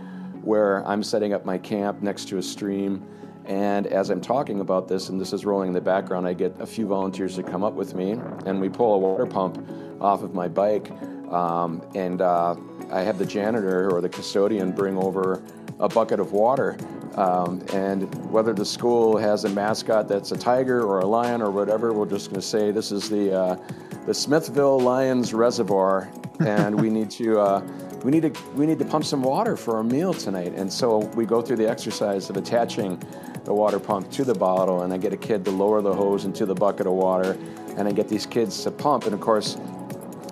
where 0.43 0.85
I'm 0.85 1.01
setting 1.01 1.31
up 1.31 1.45
my 1.45 1.57
camp 1.57 2.01
next 2.01 2.27
to 2.29 2.39
a 2.39 2.43
stream. 2.43 3.07
And 3.45 3.87
as 3.87 4.09
I'm 4.09 4.19
talking 4.19 4.59
about 4.59 4.89
this, 4.89 5.07
and 5.07 5.19
this 5.19 5.31
is 5.31 5.45
rolling 5.45 5.69
in 5.69 5.73
the 5.73 5.79
background, 5.79 6.27
I 6.27 6.33
get 6.33 6.59
a 6.59 6.67
few 6.67 6.87
volunteers 6.87 7.35
to 7.37 7.43
come 7.43 7.63
up 7.63 7.73
with 7.73 7.95
me, 7.95 8.11
and 8.45 8.59
we 8.59 8.67
pull 8.67 8.95
a 8.95 8.97
water 8.97 9.25
pump 9.25 9.65
off 10.01 10.23
of 10.23 10.33
my 10.33 10.49
bike. 10.49 10.91
Um, 11.31 11.81
and 11.95 12.21
uh, 12.21 12.55
I 12.91 13.01
have 13.01 13.17
the 13.17 13.25
janitor 13.25 13.91
or 13.91 14.01
the 14.01 14.09
custodian 14.09 14.71
bring 14.71 14.97
over 14.97 15.41
a 15.79 15.87
bucket 15.87 16.19
of 16.19 16.31
water. 16.31 16.77
Um, 17.15 17.63
and 17.73 18.13
whether 18.31 18.53
the 18.53 18.65
school 18.65 19.17
has 19.17 19.43
a 19.43 19.49
mascot 19.49 20.07
that's 20.07 20.31
a 20.31 20.37
tiger 20.37 20.83
or 20.83 20.99
a 20.99 21.05
lion 21.05 21.41
or 21.41 21.51
whatever, 21.51 21.93
we're 21.93 22.05
just 22.05 22.29
going 22.29 22.39
to 22.39 22.45
say 22.45 22.71
this 22.71 22.91
is 22.91 23.09
the 23.09 23.33
uh, 23.33 23.57
the 24.05 24.13
Smithville 24.13 24.79
Lions 24.79 25.33
Reservoir, 25.33 26.09
and 26.39 26.79
we 26.79 26.89
need 26.89 27.09
to 27.11 27.39
uh, 27.39 27.61
we 28.03 28.11
need 28.11 28.33
to 28.33 28.41
we 28.53 28.65
need 28.65 28.79
to 28.79 28.85
pump 28.85 29.05
some 29.05 29.21
water 29.21 29.57
for 29.57 29.77
our 29.77 29.83
meal 29.83 30.13
tonight. 30.13 30.53
And 30.55 30.71
so 30.71 30.99
we 31.15 31.25
go 31.25 31.41
through 31.41 31.57
the 31.57 31.69
exercise 31.69 32.29
of 32.29 32.37
attaching 32.37 33.01
the 33.43 33.53
water 33.53 33.79
pump 33.79 34.11
to 34.11 34.23
the 34.23 34.35
bottle, 34.35 34.83
and 34.83 34.93
I 34.93 34.97
get 34.97 35.11
a 35.11 35.17
kid 35.17 35.43
to 35.45 35.51
lower 35.51 35.81
the 35.81 35.93
hose 35.93 36.25
into 36.25 36.45
the 36.45 36.55
bucket 36.55 36.87
of 36.87 36.93
water, 36.93 37.37
and 37.75 37.87
I 37.87 37.91
get 37.91 38.07
these 38.07 38.25
kids 38.25 38.63
to 38.63 38.71
pump. 38.71 39.05
And 39.05 39.13
of 39.13 39.19
course, 39.19 39.57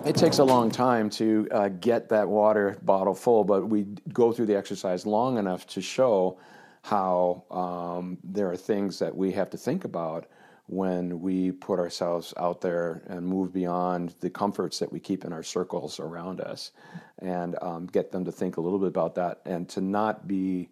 it 0.04 0.16
takes 0.16 0.38
a 0.38 0.44
long 0.44 0.70
time 0.70 1.10
to 1.10 1.48
uh, 1.50 1.68
get 1.68 2.08
that 2.08 2.28
water 2.28 2.78
bottle 2.82 3.14
full, 3.14 3.44
but 3.44 3.68
we 3.68 3.86
go 4.12 4.32
through 4.32 4.46
the 4.46 4.56
exercise 4.56 5.06
long 5.06 5.38
enough 5.38 5.66
to 5.66 5.80
show 5.80 6.38
how 6.82 7.44
um, 7.50 8.18
there 8.22 8.50
are 8.50 8.56
things 8.56 8.98
that 8.98 9.14
we 9.14 9.32
have 9.32 9.50
to 9.50 9.56
think 9.56 9.84
about 9.84 10.26
when 10.66 11.20
we 11.20 11.50
put 11.50 11.78
ourselves 11.78 12.34
out 12.36 12.60
there 12.60 13.02
and 13.06 13.26
move 13.26 13.52
beyond 13.52 14.14
the 14.20 14.28
comforts 14.28 14.78
that 14.78 14.92
we 14.92 15.00
keep 15.00 15.24
in 15.24 15.32
our 15.32 15.42
circles 15.42 15.98
around 15.98 16.40
us 16.40 16.72
and 17.20 17.56
um, 17.62 17.86
get 17.86 18.12
them 18.12 18.24
to 18.24 18.30
think 18.30 18.56
a 18.56 18.60
little 18.60 18.78
bit 18.78 18.88
about 18.88 19.14
that 19.14 19.40
and 19.46 19.68
to 19.68 19.80
not 19.80 20.28
be 20.28 20.68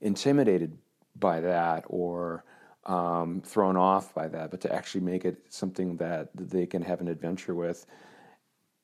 intimidated 0.00 0.76
by 1.16 1.40
that 1.40 1.84
or 1.88 2.44
um, 2.86 3.42
thrown 3.44 3.76
off 3.76 4.14
by 4.14 4.28
that, 4.28 4.50
but 4.50 4.60
to 4.60 4.72
actually 4.72 5.02
make 5.02 5.24
it 5.24 5.36
something 5.50 5.96
that 5.96 6.30
they 6.34 6.66
can 6.66 6.80
have 6.82 7.00
an 7.00 7.08
adventure 7.08 7.54
with 7.54 7.86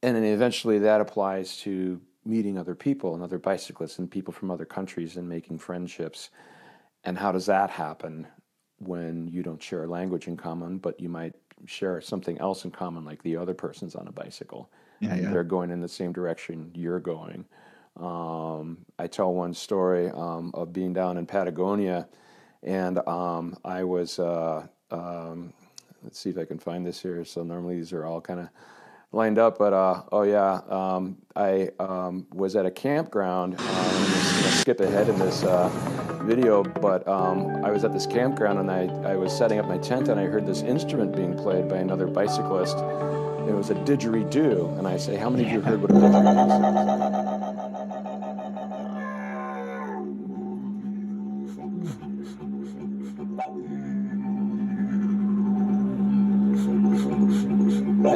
and 0.07 0.17
then 0.17 0.25
eventually 0.25 0.79
that 0.79 1.01
applies 1.01 1.59
to 1.59 2.01
meeting 2.25 2.59
other 2.59 2.75
people 2.75 3.15
and 3.15 3.23
other 3.23 3.39
bicyclists 3.39 3.99
and 3.99 4.11
people 4.11 4.33
from 4.33 4.51
other 4.51 4.65
countries 4.65 5.17
and 5.17 5.29
making 5.29 5.59
friendships. 5.59 6.31
And 7.05 7.19
how 7.19 7.33
does 7.33 7.47
that 7.47 7.71
happen 7.71 8.27
when 8.79 9.29
you 9.29 9.43
don't 9.43 9.63
share 9.63 9.85
a 9.85 9.89
language 9.89 10.27
in 10.27 10.37
common, 10.37 10.79
but 10.79 10.99
you 10.99 11.09
might 11.09 11.35
share 11.67 12.01
something 12.01 12.39
else 12.39 12.65
in 12.65 12.71
common, 12.71 13.05
like 13.05 13.23
the 13.23 13.37
other 13.37 13.55
person's 13.55 13.95
on 13.95 14.09
a 14.09 14.13
bicycle 14.13 14.71
yeah, 15.01 15.17
yeah. 15.17 15.31
they're 15.31 15.45
going 15.45 15.71
in 15.71 15.81
the 15.81 15.89
same 15.89 16.13
direction 16.13 16.71
you're 16.75 17.01
going. 17.01 17.45
Um, 17.99 18.79
I 18.99 19.07
tell 19.07 19.33
one 19.33 19.55
story 19.55 20.11
um, 20.11 20.51
of 20.55 20.73
being 20.73 20.93
down 20.93 21.17
in 21.17 21.27
Patagonia, 21.27 22.09
and 22.63 22.99
um, 23.07 23.57
I 23.65 23.85
was. 23.85 24.19
Uh, 24.19 24.67
um, 24.91 25.53
let's 26.03 26.19
see 26.19 26.31
if 26.31 26.39
I 26.39 26.45
can 26.45 26.59
find 26.59 26.87
this 26.87 27.01
here. 27.01 27.25
So 27.25 27.43
normally 27.43 27.77
these 27.77 27.93
are 27.93 28.05
all 28.05 28.21
kind 28.21 28.39
of 28.39 28.49
lined 29.17 29.39
up, 29.39 29.59
but 29.59 29.73
uh, 29.73 30.03
oh 30.13 30.23
yeah, 30.23 30.61
um, 30.69 31.17
I 31.35 31.71
um, 31.81 32.27
was 32.33 32.55
at 32.55 32.67
a 32.67 32.71
campground. 32.71 33.59
Um, 33.59 34.05
skip 34.53 34.81
ahead 34.81 35.09
in 35.09 35.19
this 35.19 35.43
uh, 35.43 35.69
video, 36.23 36.63
but 36.63 37.07
um, 37.09 37.65
I 37.65 37.71
was 37.71 37.85
at 37.85 37.93
this 37.93 38.07
campground 38.07 38.59
and 38.59 38.71
I, 38.71 38.87
I 39.11 39.17
was 39.17 39.37
setting 39.37 39.59
up 39.59 39.67
my 39.67 39.79
tent 39.79 40.09
and 40.09 40.21
I 40.21 40.25
heard 40.27 40.47
this 40.47 40.63
instrument 40.63 41.17
being 41.17 41.37
played 41.37 41.69
by 41.69 41.77
another 41.77 42.07
bicyclist. 42.07 42.77
It 43.49 43.55
was 43.55 43.71
a 43.71 43.75
didgeridoo, 43.75 44.77
and 44.79 44.89
I 44.89 44.97
say, 44.97 45.17
"How 45.17 45.31
many 45.31 45.45
of 45.47 45.53
you 45.53 45.61
heard 45.61 45.81
what 45.81 45.91
a 45.91 45.95
didgeridoo 45.95 47.21
is?" 47.21 47.26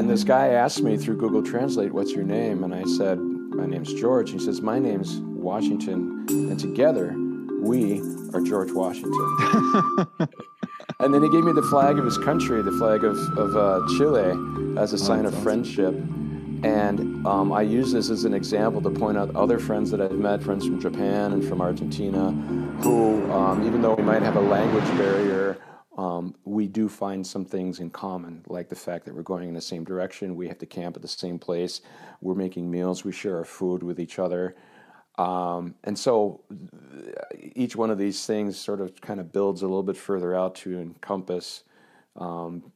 And 0.00 0.08
this 0.08 0.24
guy 0.24 0.46
asked 0.46 0.82
me 0.82 0.96
through 0.96 1.18
Google 1.18 1.42
Translate, 1.42 1.92
What's 1.92 2.12
your 2.12 2.24
name? 2.24 2.64
And 2.64 2.74
I 2.74 2.84
said, 2.84 3.18
My 3.18 3.66
name's 3.66 3.92
George. 3.92 4.30
He 4.30 4.38
says, 4.38 4.62
My 4.62 4.78
name's 4.78 5.18
Washington. 5.18 6.24
And 6.30 6.58
together, 6.58 7.14
we 7.60 8.00
are 8.32 8.40
George 8.40 8.72
Washington. 8.72 9.12
and 11.00 11.12
then 11.12 11.22
he 11.22 11.28
gave 11.28 11.44
me 11.44 11.52
the 11.52 11.66
flag 11.68 11.98
of 11.98 12.06
his 12.06 12.16
country, 12.16 12.62
the 12.62 12.72
flag 12.72 13.04
of, 13.04 13.18
of 13.36 13.54
uh, 13.54 13.86
Chile, 13.98 14.78
as 14.80 14.94
a 14.94 14.96
oh, 14.96 15.06
sign 15.06 15.26
of 15.26 15.34
friendship. 15.42 15.92
And 15.92 17.26
um, 17.26 17.52
I 17.52 17.60
use 17.60 17.92
this 17.92 18.08
as 18.08 18.24
an 18.24 18.32
example 18.32 18.80
to 18.80 18.88
point 18.88 19.18
out 19.18 19.36
other 19.36 19.58
friends 19.58 19.90
that 19.90 20.00
I've 20.00 20.12
met, 20.12 20.42
friends 20.42 20.64
from 20.64 20.80
Japan 20.80 21.34
and 21.34 21.46
from 21.46 21.60
Argentina, 21.60 22.30
who, 22.80 23.30
um, 23.30 23.66
even 23.66 23.82
though 23.82 23.96
we 23.96 24.02
might 24.02 24.22
have 24.22 24.36
a 24.36 24.40
language 24.40 24.86
barrier, 24.96 25.58
um, 26.00 26.34
we 26.44 26.66
do 26.66 26.88
find 26.88 27.26
some 27.26 27.44
things 27.44 27.78
in 27.78 27.90
common, 27.90 28.42
like 28.46 28.70
the 28.70 28.74
fact 28.74 29.04
that 29.04 29.14
we're 29.14 29.20
going 29.22 29.48
in 29.48 29.54
the 29.54 29.60
same 29.60 29.84
direction. 29.84 30.34
We 30.34 30.48
have 30.48 30.56
to 30.60 30.66
camp 30.66 30.96
at 30.96 31.02
the 31.02 31.08
same 31.08 31.38
place. 31.38 31.82
We're 32.22 32.34
making 32.34 32.70
meals. 32.70 33.04
We 33.04 33.12
share 33.12 33.36
our 33.36 33.44
food 33.44 33.82
with 33.82 34.00
each 34.00 34.18
other. 34.18 34.56
Um, 35.18 35.74
and 35.84 35.98
so 35.98 36.40
each 37.38 37.76
one 37.76 37.90
of 37.90 37.98
these 37.98 38.24
things 38.24 38.58
sort 38.58 38.80
of 38.80 38.98
kind 39.02 39.20
of 39.20 39.30
builds 39.30 39.60
a 39.60 39.66
little 39.66 39.82
bit 39.82 39.98
further 39.98 40.34
out 40.34 40.54
to 40.56 40.80
encompass 40.80 41.64
um, 42.16 42.72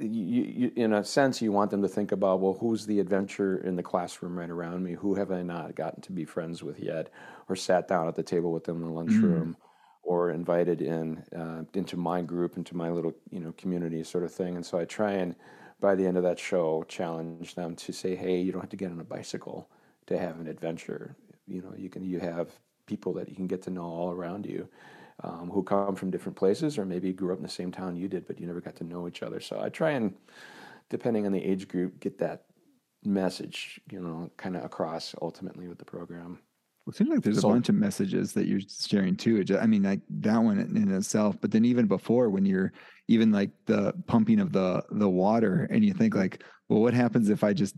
you, 0.00 0.42
you, 0.42 0.72
in 0.74 0.92
a 0.92 1.04
sense, 1.04 1.40
you 1.40 1.52
want 1.52 1.70
them 1.70 1.82
to 1.82 1.88
think 1.88 2.10
about, 2.10 2.40
well, 2.40 2.54
who's 2.54 2.86
the 2.86 2.98
adventure 2.98 3.58
in 3.58 3.76
the 3.76 3.82
classroom 3.84 4.36
right 4.36 4.50
around 4.50 4.82
me? 4.82 4.94
Who 4.94 5.14
have 5.14 5.30
I 5.30 5.42
not 5.42 5.76
gotten 5.76 6.02
to 6.02 6.12
be 6.12 6.24
friends 6.24 6.64
with 6.64 6.80
yet, 6.80 7.10
or 7.48 7.54
sat 7.54 7.86
down 7.86 8.08
at 8.08 8.16
the 8.16 8.24
table 8.24 8.52
with 8.52 8.64
them 8.64 8.82
in 8.82 8.88
the 8.88 8.92
lunchroom, 8.92 9.56
mm. 9.56 9.63
Or 10.04 10.30
invited 10.30 10.82
in 10.82 11.24
uh, 11.36 11.64
into 11.74 11.96
my 11.96 12.22
group, 12.22 12.56
into 12.56 12.76
my 12.76 12.90
little 12.90 13.14
you 13.30 13.40
know 13.40 13.52
community 13.52 14.02
sort 14.04 14.24
of 14.24 14.32
thing. 14.32 14.56
And 14.56 14.64
so 14.64 14.78
I 14.78 14.84
try 14.84 15.12
and 15.12 15.34
by 15.80 15.94
the 15.94 16.06
end 16.06 16.16
of 16.16 16.22
that 16.22 16.38
show, 16.38 16.84
challenge 16.88 17.54
them 17.54 17.76
to 17.76 17.92
say, 17.92 18.14
hey, 18.14 18.40
you 18.40 18.52
don't 18.52 18.60
have 18.60 18.70
to 18.70 18.76
get 18.76 18.90
on 18.90 19.00
a 19.00 19.04
bicycle 19.04 19.68
to 20.06 20.18
have 20.18 20.38
an 20.40 20.46
adventure. 20.46 21.16
You 21.46 21.62
know, 21.62 21.74
you 21.76 21.88
can 21.88 22.04
you 22.04 22.20
have 22.20 22.50
people 22.86 23.12
that 23.14 23.28
you 23.28 23.34
can 23.34 23.46
get 23.46 23.62
to 23.62 23.70
know 23.70 23.84
all 23.84 24.10
around 24.10 24.46
you 24.46 24.68
um, 25.22 25.50
who 25.50 25.62
come 25.62 25.94
from 25.94 26.10
different 26.10 26.36
places 26.36 26.78
or 26.78 26.84
maybe 26.84 27.12
grew 27.12 27.32
up 27.32 27.38
in 27.38 27.42
the 27.42 27.48
same 27.48 27.70
town 27.70 27.96
you 27.96 28.08
did, 28.08 28.26
but 28.26 28.38
you 28.38 28.46
never 28.46 28.60
got 28.60 28.76
to 28.76 28.84
know 28.84 29.08
each 29.08 29.22
other. 29.22 29.40
So 29.40 29.60
I 29.60 29.68
try 29.68 29.90
and, 29.90 30.14
depending 30.90 31.26
on 31.26 31.32
the 31.32 31.42
age 31.42 31.68
group, 31.68 32.00
get 32.00 32.18
that 32.18 32.44
message, 33.04 33.80
you 33.90 34.00
know, 34.00 34.30
kind 34.36 34.56
of 34.56 34.64
across 34.64 35.14
ultimately 35.22 35.68
with 35.68 35.78
the 35.78 35.84
program. 35.84 36.40
Well, 36.84 36.92
it 36.92 36.96
seems 36.96 37.10
like 37.10 37.22
there's 37.22 37.40
so, 37.40 37.48
a 37.48 37.52
bunch 37.52 37.70
of 37.70 37.74
messages 37.76 38.32
that 38.34 38.46
you're 38.46 38.60
sharing 38.60 39.16
too. 39.16 39.44
I 39.58 39.66
mean, 39.66 39.82
like 39.82 40.00
that 40.20 40.38
one 40.38 40.58
in 40.58 40.94
itself, 40.94 41.36
but 41.40 41.50
then 41.50 41.64
even 41.64 41.86
before 41.86 42.28
when 42.28 42.44
you're 42.44 42.72
even 43.08 43.32
like 43.32 43.50
the 43.66 43.94
pumping 44.06 44.38
of 44.38 44.52
the 44.52 44.84
the 44.90 45.08
water, 45.08 45.66
and 45.70 45.84
you 45.84 45.94
think 45.94 46.14
like, 46.14 46.42
well, 46.68 46.80
what 46.80 46.92
happens 46.92 47.30
if 47.30 47.42
I 47.42 47.54
just 47.54 47.74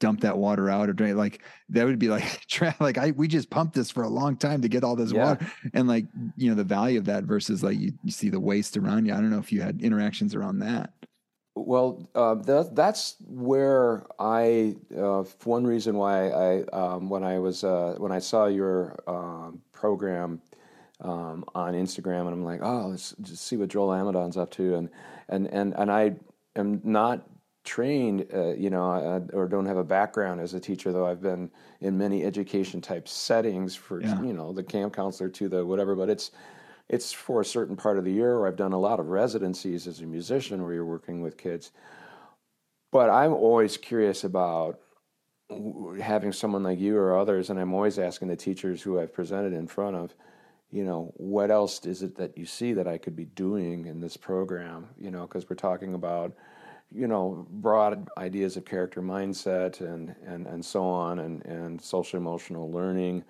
dump 0.00 0.20
that 0.20 0.36
water 0.36 0.68
out 0.68 0.88
or 0.88 0.92
drink 0.92 1.16
like 1.16 1.40
that 1.68 1.84
would 1.84 1.98
be 1.98 2.08
like 2.08 2.42
like 2.80 2.98
I 2.98 3.12
we 3.12 3.28
just 3.28 3.48
pumped 3.48 3.74
this 3.74 3.90
for 3.90 4.02
a 4.02 4.08
long 4.08 4.36
time 4.36 4.60
to 4.62 4.68
get 4.68 4.84
all 4.84 4.96
this 4.96 5.12
yeah. 5.12 5.24
water 5.24 5.46
and 5.72 5.88
like 5.88 6.06
you 6.36 6.50
know 6.50 6.56
the 6.56 6.64
value 6.64 6.98
of 6.98 7.06
that 7.06 7.24
versus 7.24 7.62
like 7.62 7.78
you, 7.78 7.92
you 8.02 8.10
see 8.10 8.28
the 8.28 8.40
waste 8.40 8.76
around 8.76 9.06
you. 9.06 9.14
I 9.14 9.16
don't 9.16 9.30
know 9.30 9.38
if 9.38 9.52
you 9.52 9.62
had 9.62 9.80
interactions 9.80 10.34
around 10.34 10.58
that. 10.58 10.92
Well, 11.56 12.08
uh, 12.14 12.34
that, 12.34 12.74
that's 12.74 13.16
where 13.26 14.04
I. 14.18 14.76
Uh, 14.96 15.24
one 15.44 15.64
reason 15.64 15.96
why 15.96 16.30
I, 16.30 16.62
um, 16.72 17.08
when 17.08 17.22
I 17.22 17.38
was 17.38 17.62
uh, 17.62 17.94
when 17.98 18.10
I 18.10 18.18
saw 18.18 18.46
your 18.46 18.98
um, 19.06 19.60
program 19.72 20.42
um, 21.00 21.44
on 21.54 21.74
Instagram, 21.74 22.22
and 22.22 22.30
I'm 22.30 22.44
like, 22.44 22.60
oh, 22.62 22.88
let's 22.88 23.14
just 23.22 23.46
see 23.46 23.56
what 23.56 23.68
Joel 23.68 23.94
Amidon's 23.94 24.36
up 24.36 24.50
to, 24.52 24.74
and 24.74 24.88
and 25.28 25.46
and 25.46 25.74
and 25.74 25.92
I 25.92 26.16
am 26.56 26.80
not 26.82 27.24
trained, 27.64 28.26
uh, 28.32 28.54
you 28.54 28.70
know, 28.70 28.90
uh, 28.90 29.20
or 29.32 29.48
don't 29.48 29.66
have 29.66 29.78
a 29.78 29.84
background 29.84 30.40
as 30.40 30.54
a 30.54 30.60
teacher, 30.60 30.92
though 30.92 31.06
I've 31.06 31.22
been 31.22 31.50
in 31.80 31.96
many 31.96 32.24
education 32.24 32.80
type 32.80 33.08
settings 33.08 33.74
for, 33.74 34.02
yeah. 34.02 34.20
you 34.22 34.34
know, 34.34 34.52
the 34.52 34.62
camp 34.62 34.94
counselor 34.94 35.30
to 35.30 35.48
the 35.48 35.64
whatever, 35.64 35.96
but 35.96 36.10
it's, 36.10 36.30
it's 36.88 37.12
for 37.12 37.40
a 37.40 37.44
certain 37.44 37.76
part 37.76 37.98
of 37.98 38.04
the 38.04 38.12
year 38.12 38.38
where 38.38 38.48
I've 38.48 38.56
done 38.56 38.72
a 38.72 38.78
lot 38.78 39.00
of 39.00 39.08
residencies 39.08 39.86
as 39.86 40.00
a 40.00 40.06
musician 40.06 40.62
where 40.62 40.74
you're 40.74 40.84
working 40.84 41.22
with 41.22 41.36
kids. 41.36 41.72
But 42.92 43.10
I'm 43.10 43.32
always 43.32 43.76
curious 43.76 44.24
about 44.24 44.78
having 46.00 46.32
someone 46.32 46.62
like 46.62 46.78
you 46.78 46.96
or 46.96 47.18
others, 47.18 47.50
and 47.50 47.58
I'm 47.58 47.74
always 47.74 47.98
asking 47.98 48.28
the 48.28 48.36
teachers 48.36 48.82
who 48.82 49.00
I've 49.00 49.12
presented 49.12 49.52
in 49.52 49.66
front 49.66 49.96
of, 49.96 50.14
you 50.70 50.84
know, 50.84 51.12
what 51.16 51.50
else 51.50 51.84
is 51.86 52.02
it 52.02 52.16
that 52.16 52.36
you 52.36 52.46
see 52.46 52.72
that 52.74 52.86
I 52.86 52.98
could 52.98 53.16
be 53.16 53.26
doing 53.26 53.86
in 53.86 54.00
this 54.00 54.16
program? 54.16 54.88
You 54.98 55.10
know, 55.10 55.22
because 55.22 55.48
we're 55.48 55.56
talking 55.56 55.94
about 55.94 56.34
you 56.94 57.08
know, 57.08 57.46
broad 57.50 58.08
ideas 58.18 58.56
of 58.56 58.64
character 58.64 59.02
mindset 59.02 59.80
and, 59.80 60.14
and, 60.24 60.46
and 60.46 60.64
so 60.64 60.84
on, 60.84 61.18
and, 61.18 61.44
and 61.44 61.82
social 61.82 62.18
emotional 62.18 62.70
learning, 62.70 63.24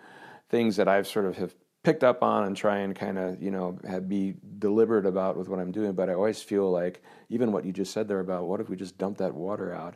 things 0.50 0.76
that 0.76 0.86
I've 0.86 1.06
sort 1.06 1.24
of 1.24 1.36
have 1.38 1.54
picked 1.84 2.02
up 2.02 2.22
on 2.22 2.44
and 2.44 2.56
try 2.56 2.78
and 2.78 2.96
kind 2.96 3.18
of, 3.18 3.40
you 3.40 3.50
know, 3.50 3.78
have 3.86 4.08
be 4.08 4.34
deliberate 4.58 5.06
about 5.06 5.36
with 5.36 5.48
what 5.48 5.60
I'm 5.60 5.70
doing. 5.70 5.92
But 5.92 6.10
I 6.10 6.14
always 6.14 6.42
feel 6.42 6.70
like, 6.70 7.02
even 7.28 7.52
what 7.52 7.64
you 7.64 7.72
just 7.72 7.92
said 7.92 8.08
there 8.08 8.20
about 8.20 8.46
what 8.46 8.60
if 8.60 8.68
we 8.68 8.76
just 8.76 8.98
dump 8.98 9.18
that 9.18 9.34
water 9.34 9.72
out? 9.72 9.94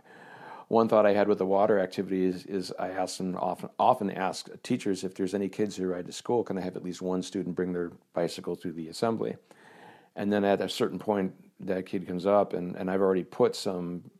One 0.68 0.86
thought 0.86 1.06
I 1.06 1.14
had 1.14 1.28
with 1.28 1.38
the 1.38 1.46
water 1.46 1.80
activity 1.80 2.26
is, 2.26 2.44
is 2.44 2.72
I 2.78 2.88
them 2.88 3.36
often, 3.36 3.70
often 3.78 4.10
ask 4.10 4.48
teachers 4.62 5.02
if 5.02 5.14
there's 5.14 5.34
any 5.34 5.48
kids 5.48 5.76
who 5.76 5.86
ride 5.86 6.06
to 6.06 6.12
school, 6.12 6.44
can 6.44 6.58
I 6.58 6.60
have 6.60 6.76
at 6.76 6.84
least 6.84 7.00
one 7.00 7.22
student 7.22 7.56
bring 7.56 7.72
their 7.72 7.92
bicycle 8.12 8.54
to 8.56 8.70
the 8.70 8.88
assembly? 8.88 9.36
And 10.14 10.30
then 10.30 10.44
at 10.44 10.60
a 10.60 10.68
certain 10.68 10.98
point, 10.98 11.32
that 11.60 11.86
kid 11.86 12.06
comes 12.06 12.26
up, 12.26 12.52
and, 12.52 12.76
and 12.76 12.90
I've 12.90 13.00
already 13.00 13.24
put 13.24 13.56
some 13.56 14.10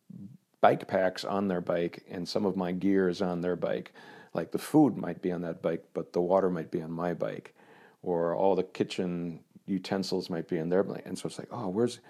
bike 0.61 0.88
packs 0.88 1.24
on 1.24 1.48
their 1.48 1.61
bike, 1.61 2.02
and 2.11 2.26
some 2.26 2.46
of 2.46 2.57
my 2.57 2.72
gear 2.72 3.09
is 3.11 3.20
on 3.20 3.42
their 3.42 3.57
bike. 3.57 3.92
Like 4.33 4.50
the 4.50 4.59
food 4.59 4.96
might 4.96 5.20
be 5.20 5.33
on 5.33 5.42
that 5.42 5.61
bike, 5.61 5.85
but 5.92 6.12
the 6.12 6.20
water 6.20 6.50
might 6.50 6.70
be 6.70 6.81
on 6.81 6.90
my 6.90 7.14
bike, 7.14 7.54
or 8.02 8.34
all 8.34 8.54
the 8.54 8.62
kitchen 8.62 9.40
utensils 9.66 10.30
might 10.30 10.48
be 10.48 10.58
in 10.58 10.68
there. 10.68 10.80
And 11.04 11.18
so 11.18 11.26
it's 11.26 11.38
like, 11.38 11.48
oh, 11.50 11.68
where's, 11.68 12.00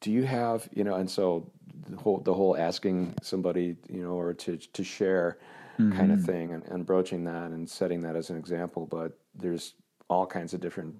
do 0.00 0.10
you 0.10 0.24
have, 0.24 0.68
you 0.72 0.84
know? 0.84 0.94
And 0.94 1.10
so 1.10 1.50
the 1.88 1.96
whole 1.96 2.18
the 2.18 2.34
whole 2.34 2.56
asking 2.56 3.14
somebody, 3.22 3.76
you 3.88 4.02
know, 4.02 4.12
or 4.12 4.34
to 4.34 4.56
to 4.56 4.84
share 4.84 5.38
mm-hmm. 5.78 5.96
kind 5.96 6.12
of 6.12 6.22
thing, 6.22 6.52
and, 6.52 6.64
and 6.64 6.86
broaching 6.86 7.24
that 7.24 7.50
and 7.50 7.68
setting 7.68 8.02
that 8.02 8.16
as 8.16 8.30
an 8.30 8.36
example. 8.36 8.86
But 8.86 9.18
there's 9.34 9.74
all 10.08 10.26
kinds 10.26 10.54
of 10.54 10.60
different 10.60 10.94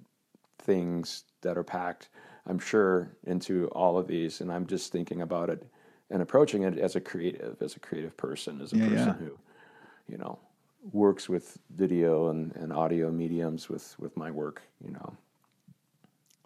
things 0.59 1.23
that 1.41 1.57
are 1.57 1.63
packed 1.63 2.09
I'm 2.49 2.59
sure, 2.59 3.11
into 3.25 3.67
all 3.67 3.97
of 3.97 4.07
these. 4.07 4.41
And 4.41 4.51
I'm 4.51 4.65
just 4.65 4.91
thinking 4.91 5.21
about 5.21 5.49
it 5.49 5.63
and 6.09 6.21
approaching 6.21 6.63
it 6.63 6.77
as 6.79 6.95
a 6.95 6.99
creative, 6.99 7.61
as 7.61 7.75
a 7.75 7.79
creative 7.79 8.17
person, 8.17 8.59
as 8.61 8.73
a 8.73 8.77
yeah, 8.77 8.89
person 8.89 9.07
yeah. 9.07 9.13
who, 9.13 9.37
you 10.07 10.17
know, 10.17 10.39
works 10.81 11.27
with 11.29 11.57
video 11.75 12.29
and, 12.29 12.55
and 12.55 12.71
audio 12.71 13.11
mediums 13.11 13.69
with, 13.69 13.95
with 13.99 14.15
my 14.17 14.31
work, 14.31 14.61
you 14.83 14.91
know. 14.91 15.17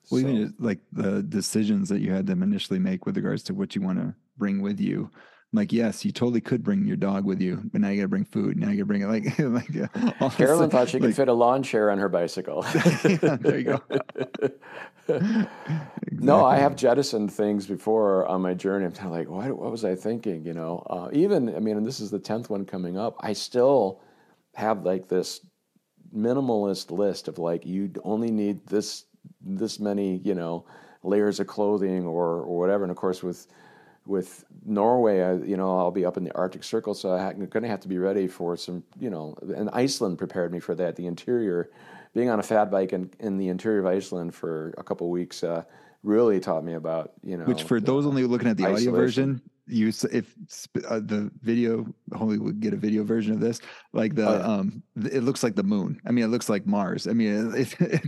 Well, 0.09 0.21
so. 0.21 0.27
even 0.27 0.53
like 0.59 0.79
the 0.91 1.23
decisions 1.23 1.89
that 1.89 2.01
you 2.01 2.11
had 2.11 2.27
to 2.27 2.33
initially 2.33 2.79
make 2.79 3.05
with 3.05 3.15
regards 3.15 3.43
to 3.43 3.53
what 3.53 3.75
you 3.75 3.81
want 3.81 3.99
to 3.99 4.13
bring 4.37 4.61
with 4.61 4.79
you 4.79 5.09
like, 5.53 5.71
yes, 5.71 6.03
you 6.03 6.11
totally 6.11 6.41
could 6.41 6.63
bring 6.63 6.85
your 6.85 6.97
dog 6.97 7.25
with 7.25 7.39
you, 7.39 7.61
but 7.71 7.79
now 7.79 7.89
you 7.89 7.97
got 7.97 8.03
to 8.03 8.07
bring 8.07 8.25
food. 8.25 8.57
Now 8.57 8.69
you 8.69 8.77
got 8.77 8.81
to 8.81 8.85
bring 8.85 9.01
it 9.03 9.07
like, 9.07 9.37
like 10.19 10.31
Carolyn 10.35 10.69
thought 10.69 10.89
she 10.89 10.97
like, 10.97 11.09
could 11.09 11.15
fit 11.15 11.27
a 11.27 11.33
lawn 11.33 11.61
chair 11.61 11.91
on 11.91 11.99
her 11.99 12.09
bicycle. 12.09 12.65
yeah, 12.75 13.37
there 13.39 13.59
you 13.59 13.63
go. 13.65 13.81
exactly. 15.07 15.47
No, 16.11 16.43
I 16.43 16.57
have 16.57 16.75
jettisoned 16.75 17.31
things 17.31 17.67
before 17.67 18.25
on 18.25 18.41
my 18.41 18.55
journey. 18.55 18.85
I'm 18.85 18.93
kind 18.93 19.07
of 19.07 19.13
like, 19.13 19.29
what, 19.29 19.55
what 19.55 19.71
was 19.71 19.85
I 19.85 19.93
thinking? 19.93 20.43
You 20.43 20.53
know, 20.53 20.83
uh, 20.89 21.09
even, 21.13 21.55
I 21.55 21.59
mean, 21.59 21.77
and 21.77 21.85
this 21.85 21.99
is 21.99 22.09
the 22.09 22.19
10th 22.19 22.49
one 22.49 22.65
coming 22.65 22.97
up. 22.97 23.15
I 23.19 23.33
still 23.33 24.01
have 24.55 24.83
like 24.83 25.07
this 25.07 25.45
minimalist 26.15 26.91
list 26.91 27.27
of 27.27 27.39
like, 27.39 27.65
you 27.65 27.91
only 28.03 28.31
need 28.31 28.65
this, 28.67 29.05
this 29.41 29.79
many, 29.79 30.17
you 30.17 30.35
know, 30.35 30.65
layers 31.03 31.39
of 31.39 31.47
clothing 31.47 32.05
or, 32.05 32.41
or 32.41 32.59
whatever. 32.59 32.83
And 32.83 32.91
of 32.91 32.97
course, 32.97 33.23
with, 33.23 33.47
with 34.05 34.43
Norway, 34.65 35.21
I, 35.21 35.33
you 35.35 35.57
know, 35.57 35.77
I'll 35.77 35.91
be 35.91 36.05
up 36.05 36.17
in 36.17 36.23
the 36.23 36.35
Arctic 36.35 36.63
Circle, 36.63 36.93
so 36.93 37.13
I'm 37.13 37.45
going 37.45 37.63
to 37.63 37.69
have 37.69 37.79
to 37.81 37.87
be 37.87 37.97
ready 37.97 38.27
for 38.27 38.55
some, 38.57 38.83
you 38.99 39.09
know, 39.09 39.35
and 39.55 39.69
Iceland 39.71 40.17
prepared 40.17 40.51
me 40.51 40.59
for 40.59 40.75
that. 40.75 40.95
The 40.95 41.07
interior, 41.07 41.69
being 42.13 42.29
on 42.29 42.39
a 42.39 42.43
fat 42.43 42.69
bike 42.69 42.93
in, 42.93 43.09
in 43.19 43.37
the 43.37 43.47
interior 43.47 43.79
of 43.79 43.85
Iceland 43.85 44.35
for 44.35 44.73
a 44.77 44.83
couple 44.83 45.09
weeks, 45.09 45.43
uh, 45.43 45.63
really 46.03 46.39
taught 46.39 46.63
me 46.63 46.73
about, 46.73 47.13
you 47.23 47.37
know. 47.37 47.45
Which 47.45 47.63
for 47.63 47.79
those 47.79 48.05
only 48.05 48.25
looking 48.25 48.49
at 48.49 48.57
the 48.57 48.65
isolation. 48.65 48.89
audio 48.89 49.01
version, 49.01 49.41
you 49.67 49.89
if 50.11 50.35
uh, 50.87 50.99
the 50.99 51.31
video 51.41 51.85
only 52.19 52.37
would 52.37 52.59
get 52.59 52.73
a 52.73 52.77
video 52.77 53.03
version 53.03 53.33
of 53.33 53.39
this, 53.39 53.61
like 53.93 54.15
the 54.15 54.27
oh, 54.27 54.37
yeah. 54.37 54.45
um, 54.45 54.83
it 55.11 55.23
looks 55.23 55.43
like 55.43 55.55
the 55.55 55.63
moon. 55.63 55.99
I 56.05 56.11
mean, 56.11 56.25
it 56.25 56.29
looks 56.29 56.49
like 56.49 56.65
Mars. 56.65 57.07
I 57.07 57.13
mean, 57.13 57.53
it, 57.55 57.75
it, 57.81 58.01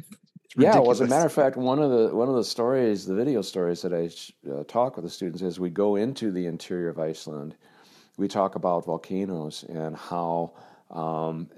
yeah, 0.57 0.79
well, 0.79 0.91
as 0.91 1.01
a 1.01 1.07
matter 1.07 1.25
of 1.25 1.33
fact, 1.33 1.57
one 1.57 1.79
of 1.79 1.91
the 1.91 2.15
one 2.15 2.29
of 2.29 2.35
the 2.35 2.43
stories, 2.43 3.05
the 3.05 3.15
video 3.15 3.41
stories 3.41 3.81
that 3.81 3.93
I 3.93 4.09
uh, 4.51 4.63
talk 4.67 4.95
with 4.95 5.05
the 5.05 5.11
students 5.11 5.41
is 5.41 5.59
we 5.59 5.69
go 5.69 5.95
into 5.95 6.31
the 6.31 6.45
interior 6.45 6.89
of 6.89 6.99
Iceland. 6.99 7.55
We 8.17 8.27
talk 8.27 8.55
about 8.55 8.85
volcanoes 8.85 9.65
and 9.67 9.95
how 9.97 10.53
um, 10.91 11.49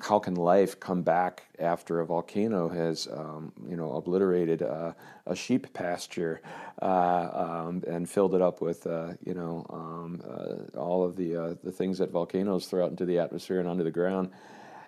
how 0.00 0.18
can 0.18 0.34
life 0.34 0.78
come 0.80 1.02
back 1.02 1.44
after 1.58 2.00
a 2.00 2.06
volcano 2.06 2.68
has 2.68 3.08
um, 3.12 3.52
you 3.68 3.76
know 3.76 3.92
obliterated 3.92 4.62
uh, 4.62 4.92
a 5.26 5.36
sheep 5.36 5.72
pasture 5.72 6.40
uh, 6.82 7.66
um, 7.66 7.82
and 7.86 8.08
filled 8.08 8.34
it 8.34 8.42
up 8.42 8.60
with 8.60 8.86
uh, 8.86 9.12
you 9.24 9.34
know 9.34 9.66
um, 9.70 10.22
uh, 10.28 10.78
all 10.78 11.04
of 11.04 11.16
the 11.16 11.36
uh, 11.36 11.54
the 11.62 11.72
things 11.72 11.98
that 11.98 12.10
volcanoes 12.10 12.66
throw 12.66 12.84
out 12.84 12.90
into 12.90 13.04
the 13.04 13.18
atmosphere 13.18 13.60
and 13.60 13.68
onto 13.68 13.84
the 13.84 13.90
ground. 13.90 14.30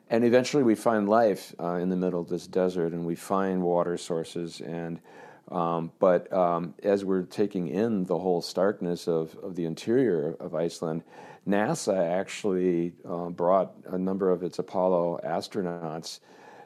And 0.09 0.25
eventually 0.25 0.63
we 0.63 0.77
find 0.77 1.09
life 1.09 1.53
in 1.59 1.89
the 1.89 1.97
middle 1.97 2.21
of 2.21 2.29
this 2.29 2.47
desert 2.47 2.93
and 2.93 3.05
we 3.05 3.17
find 3.17 3.61
water 3.61 3.97
sources 3.97 4.61
and 4.61 5.01
um, 5.49 5.93
but 5.99 6.33
um, 6.33 6.75
as 6.83 7.05
we're 7.05 7.23
taking 7.23 7.69
in 7.69 8.05
the 8.05 8.19
whole 8.19 8.43
starkness 8.43 9.07
of, 9.07 9.37
of 9.43 9.55
the 9.55 9.65
interior 9.65 10.37
of 10.41 10.55
Iceland, 10.55 11.05
NASA 11.47 11.97
actually 11.97 12.95
uh, 13.09 13.29
brought 13.29 13.75
a 13.87 13.99
number 13.99 14.31
of 14.31 14.43
its 14.43 14.59
Apollo 14.59 15.21
astronauts 15.25 16.21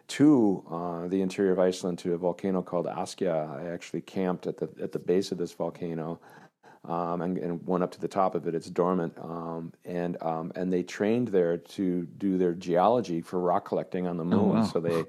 to 0.08 0.64
uh, 0.70 1.08
the 1.08 1.20
interior 1.20 1.52
of 1.52 1.58
Iceland 1.58 1.98
to 2.00 2.14
a 2.14 2.18
volcano 2.18 2.62
called 2.62 2.86
Askja. 2.86 3.60
I 3.60 3.72
actually 3.72 4.00
camped 4.00 4.46
at 4.46 4.56
the 4.56 4.68
at 4.82 4.92
the 4.92 4.98
base 4.98 5.32
of 5.32 5.38
this 5.38 5.52
volcano 5.52 6.18
um, 6.84 7.20
and, 7.20 7.38
and, 7.38 7.66
went 7.66 7.84
up 7.84 7.92
to 7.92 8.00
the 8.00 8.08
top 8.08 8.34
of 8.34 8.48
it. 8.48 8.54
It's 8.54 8.70
dormant, 8.70 9.16
um, 9.20 9.72
and 9.84 10.20
um, 10.22 10.50
and 10.56 10.72
they 10.72 10.82
trained 10.82 11.28
there 11.28 11.58
to 11.58 12.06
do 12.18 12.38
their 12.38 12.54
geology 12.54 13.20
for 13.20 13.38
rock 13.38 13.66
collecting 13.66 14.06
on 14.06 14.16
the 14.16 14.24
oh, 14.24 14.26
moon. 14.26 14.50
Oh, 14.50 14.60
wow. 14.60 14.64
So 14.64 14.80
they 14.80 15.04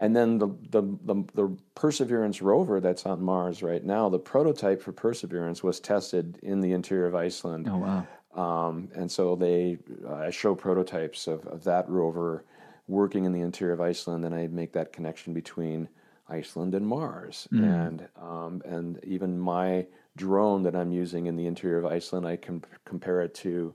And 0.00 0.14
then 0.14 0.38
the, 0.38 0.48
the, 0.70 0.82
the 1.04 1.24
the 1.34 1.56
Perseverance 1.74 2.40
rover 2.40 2.80
that's 2.80 3.04
on 3.04 3.20
Mars 3.20 3.62
right 3.62 3.84
now, 3.84 4.08
the 4.08 4.18
prototype 4.18 4.80
for 4.80 4.92
Perseverance 4.92 5.62
was 5.62 5.80
tested 5.80 6.38
in 6.42 6.60
the 6.60 6.72
interior 6.72 7.06
of 7.06 7.16
Iceland. 7.16 7.68
Oh 7.68 7.78
wow! 7.78 8.06
Um, 8.38 8.88
and 8.94 9.10
so 9.10 9.34
they 9.34 9.78
uh, 10.06 10.14
I 10.14 10.30
show 10.30 10.54
prototypes 10.54 11.26
of, 11.26 11.44
of 11.46 11.64
that 11.64 11.88
rover 11.88 12.44
working 12.86 13.24
in 13.24 13.32
the 13.32 13.40
interior 13.40 13.72
of 13.72 13.80
Iceland, 13.80 14.24
and 14.24 14.34
I 14.34 14.46
make 14.46 14.72
that 14.72 14.92
connection 14.92 15.34
between 15.34 15.88
Iceland 16.28 16.74
and 16.74 16.86
Mars, 16.86 17.48
mm. 17.52 17.64
and 17.64 18.08
um, 18.20 18.62
and 18.64 19.02
even 19.04 19.38
my 19.38 19.86
drone 20.16 20.62
that 20.62 20.76
I'm 20.76 20.92
using 20.92 21.26
in 21.26 21.36
the 21.36 21.46
interior 21.46 21.78
of 21.78 21.86
Iceland, 21.86 22.26
I 22.26 22.36
can 22.36 22.62
compare 22.84 23.22
it 23.22 23.34
to 23.36 23.74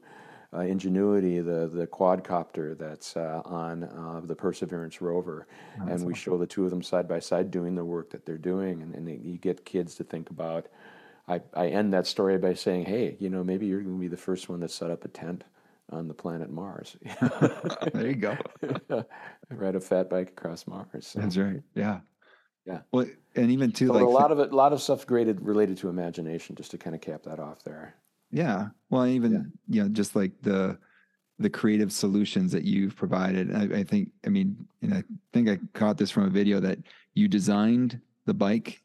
uh, 0.54 0.60
Ingenuity, 0.60 1.40
the 1.42 1.68
the 1.68 1.88
quadcopter 1.88 2.78
that's 2.78 3.18
uh, 3.18 3.42
on 3.44 3.84
uh, 3.84 4.22
the 4.24 4.36
Perseverance 4.36 5.02
rover, 5.02 5.48
oh, 5.82 5.88
and 5.88 6.06
we 6.06 6.14
awesome. 6.14 6.14
show 6.14 6.38
the 6.38 6.48
two 6.48 6.64
of 6.64 6.70
them 6.70 6.84
side 6.84 7.08
by 7.08 7.20
side 7.20 7.52
doing 7.52 7.76
the 7.76 7.84
work 7.84 8.12
that 8.12 8.26
they're 8.26 8.38
doing, 8.38 8.82
and, 8.82 8.96
and 8.96 9.26
you 9.26 9.38
get 9.38 9.66
kids 9.66 9.96
to 9.96 10.06
think 10.06 10.30
about. 10.30 10.68
I, 11.28 11.42
I 11.54 11.68
end 11.68 11.94
that 11.94 12.08
story 12.08 12.38
by 12.38 12.54
saying, 12.54 12.86
hey, 12.86 13.16
you 13.20 13.30
know, 13.30 13.44
maybe 13.44 13.66
you're 13.66 13.82
going 13.82 13.96
to 13.96 14.00
be 14.00 14.08
the 14.08 14.18
first 14.18 14.50
one 14.50 14.60
that 14.60 14.72
set 14.72 14.92
up 14.92 15.06
a 15.06 15.08
tent 15.08 15.44
on 15.90 16.08
the 16.08 16.14
planet 16.14 16.50
Mars. 16.50 16.98
there 17.94 18.08
you 18.08 18.16
go. 18.16 18.38
Ride 19.50 19.76
a 19.76 19.80
fat 19.80 20.10
bike 20.10 20.30
across 20.30 20.68
Mars. 20.68 21.08
So. 21.08 21.20
That's 21.20 21.38
right. 21.38 21.62
Yeah. 21.76 22.00
Yeah. 22.66 22.80
Well, 22.92 23.06
and 23.36 23.52
even 23.52 23.72
too, 23.72 23.88
so 23.88 23.94
like 23.94 24.04
a 24.04 24.08
lot 24.08 24.32
of 24.32 24.40
it, 24.40 24.52
a 24.52 24.56
lot 24.56 24.74
of 24.74 24.82
stuff 24.82 25.06
graded 25.06 25.42
related 25.42 25.78
to 25.78 25.90
imagination, 25.90 26.56
just 26.56 26.72
to 26.72 26.78
kind 26.78 26.96
of 26.96 27.02
cap 27.02 27.24
that 27.24 27.40
off 27.40 27.64
there. 27.64 27.96
Yeah. 28.32 28.68
Well, 28.90 29.06
even 29.06 29.34
yeah. 29.34 29.76
you 29.76 29.84
know, 29.84 29.90
just 29.90 30.16
like 30.16 30.32
the 30.42 30.78
the 31.40 31.50
creative 31.50 31.92
solutions 31.92 32.52
that 32.52 32.64
you've 32.64 32.96
provided. 32.96 33.54
I, 33.54 33.80
I 33.80 33.84
think, 33.84 34.10
I 34.26 34.30
mean, 34.30 34.68
and 34.82 34.94
I 34.94 35.04
think 35.34 35.50
I 35.50 35.60
caught 35.74 35.98
this 35.98 36.12
from 36.12 36.24
a 36.26 36.30
video 36.30 36.60
that 36.60 36.80
you 37.16 37.28
designed 37.28 38.00
the 38.26 38.34
bike. 38.34 38.82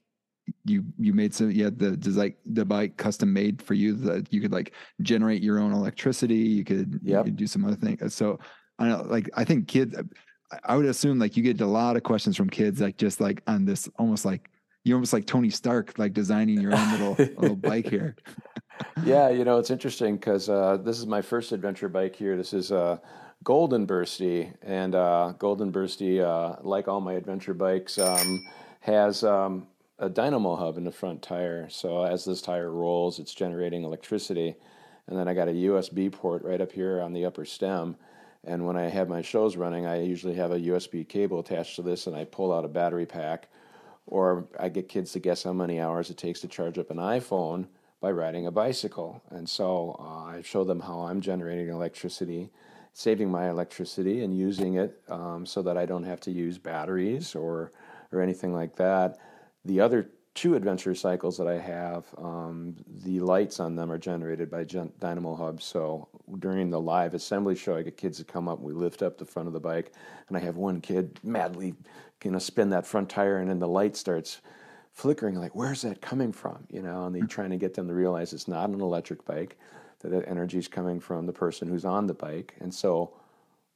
You 0.65 0.85
you 0.99 1.13
made 1.13 1.35
some 1.35 1.51
you 1.51 1.65
had 1.65 1.79
the 1.79 1.97
design 1.97 2.35
the 2.47 2.65
bike 2.65 2.97
custom 2.97 3.33
made 3.33 3.63
for 3.63 3.75
you 3.75 3.95
that 3.95 4.33
you 4.33 4.41
could 4.41 4.53
like 4.53 4.75
generate 5.03 5.43
your 5.43 5.59
own 5.59 5.73
electricity. 5.73 6.37
You 6.37 6.65
could, 6.65 7.01
yep. 7.03 7.19
you 7.19 7.25
could 7.25 7.37
do 7.37 7.47
some 7.47 7.65
other 7.65 7.77
things. 7.77 8.15
So 8.15 8.39
I 8.79 8.89
know, 8.89 9.03
like 9.03 9.29
I 9.35 9.45
think 9.45 9.69
kids. 9.69 9.97
I 10.65 10.77
would 10.77 10.87
assume 10.87 11.19
like 11.19 11.37
you 11.37 11.43
get 11.43 11.61
a 11.61 11.67
lot 11.67 11.97
of 11.97 12.03
questions 12.03 12.35
from 12.35 12.49
kids, 12.49 12.81
like 12.81 12.97
just 12.97 13.21
like 13.21 13.43
on 13.47 13.67
this 13.67 13.87
almost 13.99 14.25
like 14.25 14.51
you're 14.85 14.97
almost 14.97 15.13
like 15.13 15.27
Tony 15.27 15.51
Stark, 15.51 15.99
like 15.99 16.15
designing 16.15 16.61
your 16.61 16.75
own 16.75 16.93
little 16.93 17.15
little 17.37 17.57
bike 17.57 17.87
here. 17.87 18.17
yeah, 19.05 19.29
you 19.29 19.45
know 19.45 19.59
it's 19.59 19.71
interesting 19.71 20.17
because 20.17 20.49
uh, 20.49 20.79
this 20.79 20.99
is 20.99 21.07
my 21.07 21.21
first 21.21 21.53
adventure 21.53 21.89
bike 21.89 22.17
here. 22.17 22.37
This 22.37 22.55
is 22.55 22.73
uh, 22.73 22.99
Golden 23.45 23.87
Bursty, 23.87 24.53
and 24.63 24.95
uh, 24.95 25.35
Golden 25.39 25.71
Bursty, 25.71 26.21
uh, 26.23 26.57
like 26.63 26.89
all 26.89 27.01
my 27.01 27.15
adventure 27.15 27.55
bikes, 27.55 27.99
um, 27.99 28.45
has 28.81 29.23
um, 29.23 29.67
a 29.99 30.09
dynamo 30.09 30.57
hub 30.57 30.79
in 30.79 30.85
the 30.85 30.93
front 30.93 31.23
tire. 31.23 31.69
So 31.71 32.03
as 32.03 32.25
this 32.25 32.43
tire 32.43 32.71
rolls, 32.71 33.19
it's 33.19 33.35
generating 33.35 33.85
electricity, 33.85 34.57
and 35.07 35.19
then 35.19 35.29
I 35.29 35.35
got 35.35 35.49
a 35.49 35.53
USB 35.53 36.13
port 36.13 36.43
right 36.45 36.61
up 36.61 36.73
here 36.73 37.01
on 37.01 37.13
the 37.13 37.25
upper 37.25 37.45
stem 37.45 37.97
and 38.45 38.65
when 38.65 38.77
I 38.77 38.89
have 38.89 39.09
my 39.09 39.23
shows 39.23 39.57
running, 39.57 39.87
I 39.87 40.03
usually 40.03 40.35
have 40.35 40.53
a 40.53 40.61
USB 40.61 41.07
cable 41.07 41.41
attached 41.41 41.77
to 41.77 41.83
this, 41.83 42.07
and 42.07 42.17
I 42.17 42.25
pull 42.25 42.53
out 42.53 42.65
a 42.65 42.69
battery 42.69 43.07
pack, 43.07 43.49
or 44.07 44.47
I 44.59 44.69
get 44.69 44.89
kids 44.89 45.13
to 45.13 45.19
guess 45.19 45.43
how 45.43 45.53
many 45.53 45.81
hours 45.81 46.11
it 46.11 46.17
takes 46.17 46.41
to 46.41 46.49
charge 46.49 46.79
up 46.79 46.91
an 46.91 46.99
iPhone 46.99 47.67
by 48.01 48.11
riding 48.13 48.47
a 48.47 48.51
bicycle. 48.51 49.23
And 49.31 49.49
so 49.49 49.97
uh, 49.99 50.37
I 50.37 50.43
show 50.43 50.65
them 50.65 50.81
how 50.81 51.01
I'm 51.01 51.21
generating 51.21 51.69
electricity, 51.69 52.51
saving 52.93 53.31
my 53.31 53.51
electricity, 53.51 54.23
and 54.23 54.37
using 54.37 54.77
it 54.77 55.03
um, 55.09 55.45
so 55.45 55.61
that 55.63 55.77
I 55.77 55.85
don't 55.85 56.05
have 56.05 56.21
to 56.21 56.31
use 56.31 56.59
batteries 56.59 57.35
or 57.35 57.73
or 58.11 58.23
anything 58.23 58.55
like 58.55 58.77
that. 58.77 59.19
The 59.65 59.81
other 59.81 60.11
two 60.39 60.55
adventure 60.55 60.95
cycles 60.95 61.37
that 61.37 61.49
I 61.49 61.59
have, 61.59 62.07
um, 62.17 62.77
the 63.03 63.19
lights 63.19 63.59
on 63.59 63.75
them 63.75 63.91
are 63.91 63.99
generated 63.99 64.49
by 64.49 64.63
Gen- 64.63 64.93
Dynamo 65.01 65.35
Hub. 65.35 65.61
So 65.61 66.07
during 66.39 66.71
the 66.71 66.81
live 66.81 67.15
assembly 67.15 67.57
show, 67.57 67.77
I 67.77 67.83
get 67.83 67.97
kids 67.97 68.19
to 68.19 68.25
come 68.25 68.49
up. 68.49 68.59
And 68.59 68.67
we 68.67 68.73
lift 68.73 69.03
up 69.03 69.19
the 69.19 69.25
front 69.25 69.49
of 69.49 69.53
the 69.53 69.59
bike, 69.59 69.93
and 70.29 70.37
I 70.37 70.41
have 70.41 70.57
one 70.57 70.81
kid 70.81 71.19
madly, 71.25 71.75
you 72.23 72.31
know, 72.31 72.39
spin 72.39 72.71
that 72.71 72.87
front 72.87 73.09
tire, 73.09 73.39
and 73.39 73.51
then 73.51 73.59
the 73.59 73.67
light 73.67 73.97
starts 73.97 74.41
flickering. 74.93 75.35
Like, 75.35 75.57
where's 75.57 75.83
that 75.83 76.01
coming 76.01 76.33
from? 76.33 76.67
You 76.71 76.83
know, 76.83 77.07
and 77.07 77.15
they're 77.15 77.23
hmm. 77.23 77.29
trying 77.29 77.51
to 77.51 77.57
get 77.57 77.75
them 77.75 77.89
to 77.89 77.95
realize 77.95 78.33
it's 78.33 78.47
not 78.47 78.71
an 78.71 78.81
electric 78.81 79.25
bike. 79.25 79.59
That 80.01 80.11
the 80.11 80.29
energy 80.29 80.59
is 80.59 80.69
coming 80.69 81.01
from 81.01 81.27
the 81.27 81.33
person 81.33 81.67
who's 81.67 81.85
on 81.85 82.07
the 82.07 82.15
bike, 82.15 82.55
and 82.61 82.73
so 82.73 83.13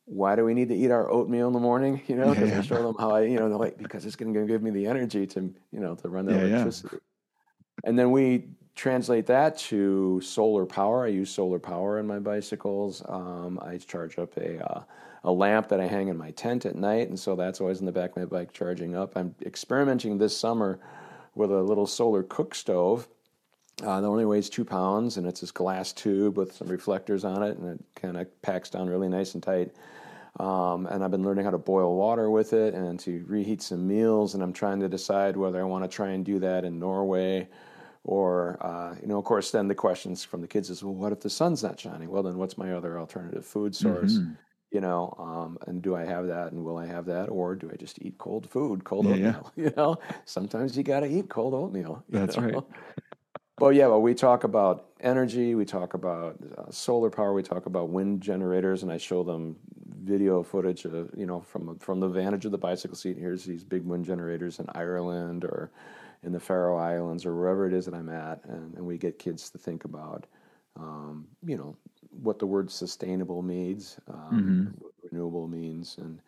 why 0.05 0.37
do 0.37 0.45
we 0.45 0.55
need 0.55 0.69
to 0.69 0.75
eat 0.75 0.91
our 0.91 1.11
oatmeal 1.11 1.47
in 1.47 1.53
the 1.53 1.61
morning? 1.61 2.03
You 2.09 2.17
know, 2.17 2.31
because 2.35 2.51
yeah. 2.51 2.59
I 2.59 2.63
show 2.63 2.83
them 2.83 2.97
how 2.99 3.11
I, 3.13 3.23
you 3.23 3.39
know, 3.39 3.49
like 3.49 3.79
because 3.79 4.05
it's 4.05 4.17
going 4.17 4.35
to 4.35 4.45
give 4.47 4.63
me 4.63 4.71
the 4.71 4.87
energy 4.87 5.27
to, 5.29 5.41
you 5.71 5.81
know, 5.81 5.95
to 5.97 6.09
run 6.09 6.27
the 6.27 6.33
yeah, 6.33 6.45
electricity. 6.45 6.97
Yeah. 6.97 7.89
And 7.89 7.99
then 7.99 8.11
we 8.11 8.49
translate 8.75 9.27
that 9.27 9.59
to 9.59 10.21
solar 10.21 10.67
power. 10.67 11.05
I 11.05 11.09
use 11.09 11.31
solar 11.31 11.59
power 11.59 11.99
in 11.99 12.07
my 12.07 12.19
bicycles. 12.19 13.03
Um, 13.09 13.59
I 13.63 13.79
charge 13.79 14.19
up 14.19 14.37
a 14.37 14.65
uh, 14.65 14.83
a 15.25 15.33
lamp 15.33 15.69
that 15.69 15.81
I 15.81 15.87
hang 15.87 16.09
in 16.09 16.17
my 16.17 16.33
tent 16.33 16.67
at 16.67 16.75
night, 16.75 17.09
and 17.09 17.19
so 17.19 17.37
that's 17.37 17.61
always 17.61 17.81
in 17.81 17.87
the 17.87 17.93
back 17.93 18.11
of 18.11 18.17
my 18.17 18.25
bike 18.25 18.53
charging 18.53 18.97
up. 18.97 19.17
I'm 19.17 19.35
experimenting 19.43 20.19
this 20.19 20.37
summer 20.37 20.81
with 21.35 21.51
a 21.51 21.63
little 21.63 21.87
solar 21.87 22.23
cook 22.23 22.55
stove. 22.55 23.09
Uh, 23.83 24.01
that 24.01 24.07
only 24.07 24.25
weighs 24.25 24.51
two 24.51 24.65
pounds, 24.65 25.17
and 25.17 25.27
it's 25.27 25.41
this 25.41 25.51
glass 25.51 25.93
tube 25.93 26.37
with 26.37 26.53
some 26.53 26.69
reflectors 26.69 27.25
on 27.25 27.43
it, 27.43 27.57
and 27.59 27.69
it 27.81 27.85
kind 27.95 28.17
of 28.17 28.43
packs 28.43 28.71
down 28.71 28.89
really 28.89 29.09
nice 29.09 29.35
and 29.35 29.43
tight. 29.43 29.73
Um, 30.41 30.87
and 30.87 31.05
I've 31.05 31.11
been 31.11 31.25
learning 31.25 31.45
how 31.45 31.51
to 31.51 31.59
boil 31.59 31.97
water 31.97 32.31
with 32.31 32.53
it 32.53 32.75
and 32.75 32.99
to 33.01 33.25
reheat 33.27 33.61
some 33.61 33.87
meals. 33.87 34.35
And 34.35 34.43
I'm 34.43 34.53
trying 34.53 34.81
to 34.81 34.89
decide 34.89 35.37
whether 35.37 35.61
I 35.61 35.65
want 35.65 35.85
to 35.85 35.95
try 35.95 36.11
and 36.11 36.25
do 36.25 36.39
that 36.39 36.65
in 36.65 36.79
Norway 36.79 37.49
or, 38.05 38.59
uh, 38.65 38.97
you 39.01 39.07
know, 39.07 39.19
of 39.19 39.25
course, 39.25 39.51
then 39.51 39.69
the 39.69 39.75
questions 39.75 40.25
from 40.25 40.41
the 40.41 40.49
kids 40.49 40.71
is, 40.71 40.83
well, 40.83 40.95
what 40.95 41.13
if 41.13 41.21
the 41.21 41.31
sun's 41.31 41.63
not 41.63 41.79
shining? 41.79 42.11
Well, 42.11 42.23
then 42.23 42.37
what's 42.37 42.59
my 42.59 42.73
other 42.73 42.99
alternative 42.99 43.45
food 43.45 43.77
source? 43.77 44.15
Mm-hmm. 44.15 44.33
You 44.73 44.81
know, 44.81 45.15
um, 45.19 45.59
and 45.67 45.83
do 45.83 45.95
I 45.95 46.07
have 46.07 46.27
that 46.29 46.53
and 46.53 46.65
will 46.65 46.79
I 46.79 46.87
have 46.87 47.05
that? 47.05 47.29
Or 47.29 47.55
do 47.55 47.71
I 47.71 47.77
just 47.77 48.01
eat 48.01 48.17
cold 48.17 48.49
food, 48.49 48.85
cold 48.85 49.05
yeah, 49.05 49.13
oatmeal? 49.13 49.53
Yeah. 49.55 49.65
You 49.65 49.73
know, 49.77 49.99
sometimes 50.25 50.77
you 50.77 50.83
got 50.83 51.01
to 51.01 51.07
eat 51.07 51.29
cold 51.29 51.53
oatmeal. 51.53 52.03
That's 52.09 52.39
know? 52.39 52.43
right. 52.43 52.65
Well, 53.63 53.73
yeah, 53.73 53.87
well, 53.87 54.03
we 54.03 54.13
talk 54.13 54.43
about 54.43 54.87
energy, 54.99 55.55
we 55.55 55.65
talk 55.65 55.95
about 55.95 56.37
uh, 56.59 56.69
solar 56.73 57.11
power, 57.11 57.33
we 57.33 57.45
talk 57.45 57.67
about 57.67 57.91
wind 57.91 58.21
generators, 58.21 58.83
and 58.83 58.91
I 58.91 58.97
show 58.97 59.23
them 59.23 59.55
video 60.03 60.43
footage 60.43 60.85
of 60.85 61.11
you 61.17 61.27
know 61.27 61.41
from 61.41 61.79
from 61.79 62.01
the 62.01 62.09
vantage 62.09 62.45
of 62.45 62.51
the 62.51 62.59
bicycle 62.59 62.97
seat. 62.97 63.17
Here's 63.17 63.45
these 63.45 63.63
big 63.63 63.85
wind 63.85 64.05
generators 64.05 64.59
in 64.59 64.67
Ireland 64.75 65.45
or 65.45 65.71
in 66.25 66.33
the 66.33 66.41
Faroe 66.41 66.77
Islands 66.77 67.25
or 67.25 67.37
wherever 67.37 67.69
it 67.69 67.73
is 67.73 67.85
that 67.85 67.95
I'm 67.95 68.09
at, 68.09 68.45
and, 68.47 68.75
and 68.75 68.85
we 68.85 68.99
get 68.99 69.21
kids 69.21 69.49
to 69.51 69.59
think 69.59 69.85
about 69.85 70.27
um, 70.75 71.29
you 71.47 71.57
know 71.57 71.77
what 72.21 72.41
the 72.41 72.47
word 72.47 72.69
sustainable 72.69 73.43
means, 73.43 73.97
um, 74.09 74.75
mm-hmm. 74.75 74.87
renewable 75.09 75.47
means, 75.47 75.99
and 75.99 76.19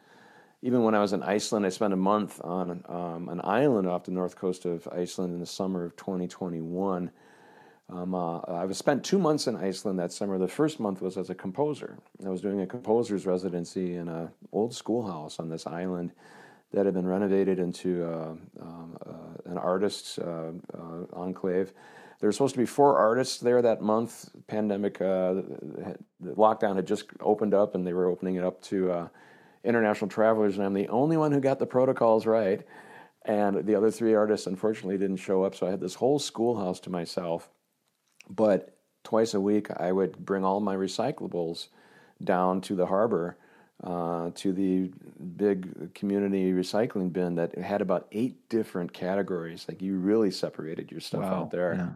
even 0.63 0.85
when 0.85 0.95
I 0.95 1.01
was 1.01 1.13
in 1.13 1.25
Iceland, 1.25 1.67
I 1.67 1.71
spent 1.71 1.93
a 1.93 1.97
month 1.97 2.41
on 2.45 2.85
um, 2.89 3.29
an 3.29 3.41
island 3.43 3.89
off 3.89 4.05
the 4.05 4.13
north 4.13 4.37
coast 4.37 4.67
of 4.67 4.87
Iceland 4.93 5.35
in 5.35 5.41
the 5.41 5.47
summer 5.47 5.85
of 5.85 5.97
2021 5.97 7.11
um, 7.91 8.15
uh, 8.15 8.39
I 8.41 8.65
was 8.65 8.79
spent 8.79 9.05
two 9.05 9.19
months 9.19 9.47
in 9.47 9.57
Iceland 9.57 9.99
that 9.99 10.13
summer. 10.13 10.39
The 10.39 10.49
first 10.49 10.81
month 10.81 11.03
was 11.03 11.19
as 11.19 11.29
a 11.29 11.35
composer. 11.35 11.99
I 12.25 12.31
was 12.31 12.41
doing 12.41 12.61
a 12.63 12.67
composer's 12.67 13.27
residency 13.27 13.97
in 13.97 14.09
an 14.09 14.31
old 14.53 14.75
schoolhouse 14.75 15.39
on 15.39 15.51
this 15.51 15.67
island 15.67 16.13
that 16.73 16.87
had 16.87 16.95
been 16.95 17.07
renovated 17.07 17.59
into 17.59 18.05
uh, 18.05 18.35
um, 18.61 18.97
uh, 19.07 19.51
an 19.51 19.59
artist's 19.59 20.19
uh, 20.19 20.53
uh, 20.73 21.05
enclave. 21.13 21.73
There 22.21 22.29
were 22.29 22.33
supposed 22.33 22.55
to 22.55 22.61
be 22.61 22.67
four 22.67 22.97
artists 22.97 23.39
there 23.39 23.61
that 23.61 23.83
month. 23.83 24.31
Pandemic, 24.47 25.01
uh, 25.01 25.35
the 26.21 26.35
lockdown 26.37 26.77
had 26.77 26.87
just 26.87 27.07
opened 27.21 27.53
up, 27.53 27.75
and 27.75 27.87
they 27.87 27.93
were 27.93 28.07
opening 28.07 28.37
it 28.37 28.45
up 28.45 28.63
to 28.63 29.11
international 29.63 30.09
travelers. 30.09 30.57
And 30.57 30.65
I'm 30.65 30.75
the 30.75 30.89
only 30.89 31.19
one 31.19 31.33
who 31.33 31.41
got 31.41 31.59
the 31.59 31.67
protocols 31.67 32.25
right. 32.25 32.63
And 33.27 33.67
the 33.67 33.75
other 33.75 33.91
three 33.91 34.15
artists, 34.15 34.47
unfortunately, 34.47 34.97
didn't 34.97 35.17
show 35.17 35.45
up. 35.45 35.55
So 35.55 35.67
I 35.67 35.71
had 35.71 35.81
this 35.81 35.95
whole 35.95 36.19
schoolhouse 36.19 36.81
to 36.81 36.91
myself 36.91 37.51
but 38.29 38.77
twice 39.03 39.35
a 39.35 39.41
week, 39.41 39.69
I 39.71 39.93
would 39.93 40.25
bring 40.25 40.45
all 40.45 40.61
my 40.61 40.75
recyclables 40.75 41.69
down 42.23 42.61
to 42.63 42.75
the 42.75 42.87
harbor, 42.87 43.37
uh, 43.83 44.31
to 44.35 44.53
the 44.53 44.91
big 45.37 45.95
community 45.95 46.53
recycling 46.53 47.13
bin 47.13 47.35
that 47.35 47.57
had 47.59 47.81
about 47.81 48.07
eight 48.13 48.49
different 48.49 48.93
categories. 48.93 49.67
Like 49.69 49.83
you 49.83 49.97
really 49.97 50.31
separated 50.31 50.91
your 50.91 51.01
stuff 51.01 51.23
wow. 51.23 51.43
out 51.43 51.51
there. 51.51 51.75
Yeah. 51.75 51.89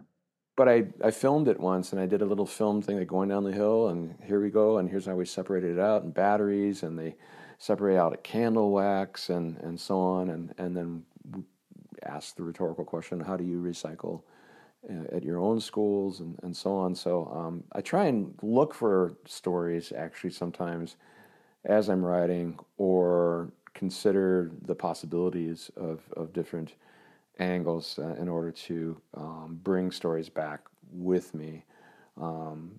But 0.55 0.67
I, 0.67 0.87
I 1.03 1.11
filmed 1.11 1.47
it 1.47 1.59
once 1.59 1.93
and 1.93 2.01
I 2.01 2.05
did 2.05 2.21
a 2.21 2.25
little 2.25 2.45
film 2.45 2.81
thing 2.81 2.99
like 2.99 3.07
going 3.07 3.29
down 3.29 3.45
the 3.45 3.51
hill 3.51 3.87
and 3.87 4.15
here 4.25 4.41
we 4.41 4.49
go 4.49 4.77
and 4.77 4.89
here's 4.89 5.05
how 5.05 5.15
we 5.15 5.25
separated 5.25 5.77
it 5.77 5.79
out 5.79 6.03
and 6.03 6.13
batteries 6.13 6.83
and 6.83 6.99
they 6.99 7.15
separate 7.59 7.97
out 7.97 8.13
a 8.13 8.17
candle 8.17 8.71
wax 8.71 9.29
and, 9.29 9.57
and 9.57 9.79
so 9.79 9.97
on 9.97 10.29
and, 10.29 10.53
and 10.57 10.75
then 10.75 11.03
ask 12.03 12.35
the 12.35 12.43
rhetorical 12.43 12.83
question, 12.83 13.21
how 13.21 13.37
do 13.37 13.45
you 13.45 13.61
recycle 13.61 14.23
at 15.11 15.23
your 15.23 15.39
own 15.39 15.59
schools 15.59 16.19
and, 16.19 16.39
and 16.43 16.55
so 16.55 16.75
on. 16.75 16.95
So 16.95 17.29
um, 17.33 17.63
I 17.73 17.81
try 17.81 18.05
and 18.05 18.33
look 18.41 18.73
for 18.73 19.15
stories 19.25 19.91
actually 19.95 20.31
sometimes 20.31 20.95
as 21.65 21.89
I'm 21.89 22.03
writing 22.03 22.57
or 22.77 23.51
consider 23.73 24.51
the 24.65 24.75
possibilities 24.75 25.69
of, 25.75 26.01
of 26.15 26.33
different 26.33 26.73
angles 27.39 27.99
uh, 27.99 28.15
in 28.19 28.27
order 28.27 28.51
to 28.51 28.99
um, 29.15 29.59
bring 29.63 29.91
stories 29.91 30.29
back 30.29 30.61
with 30.91 31.33
me 31.33 31.63
um, 32.19 32.71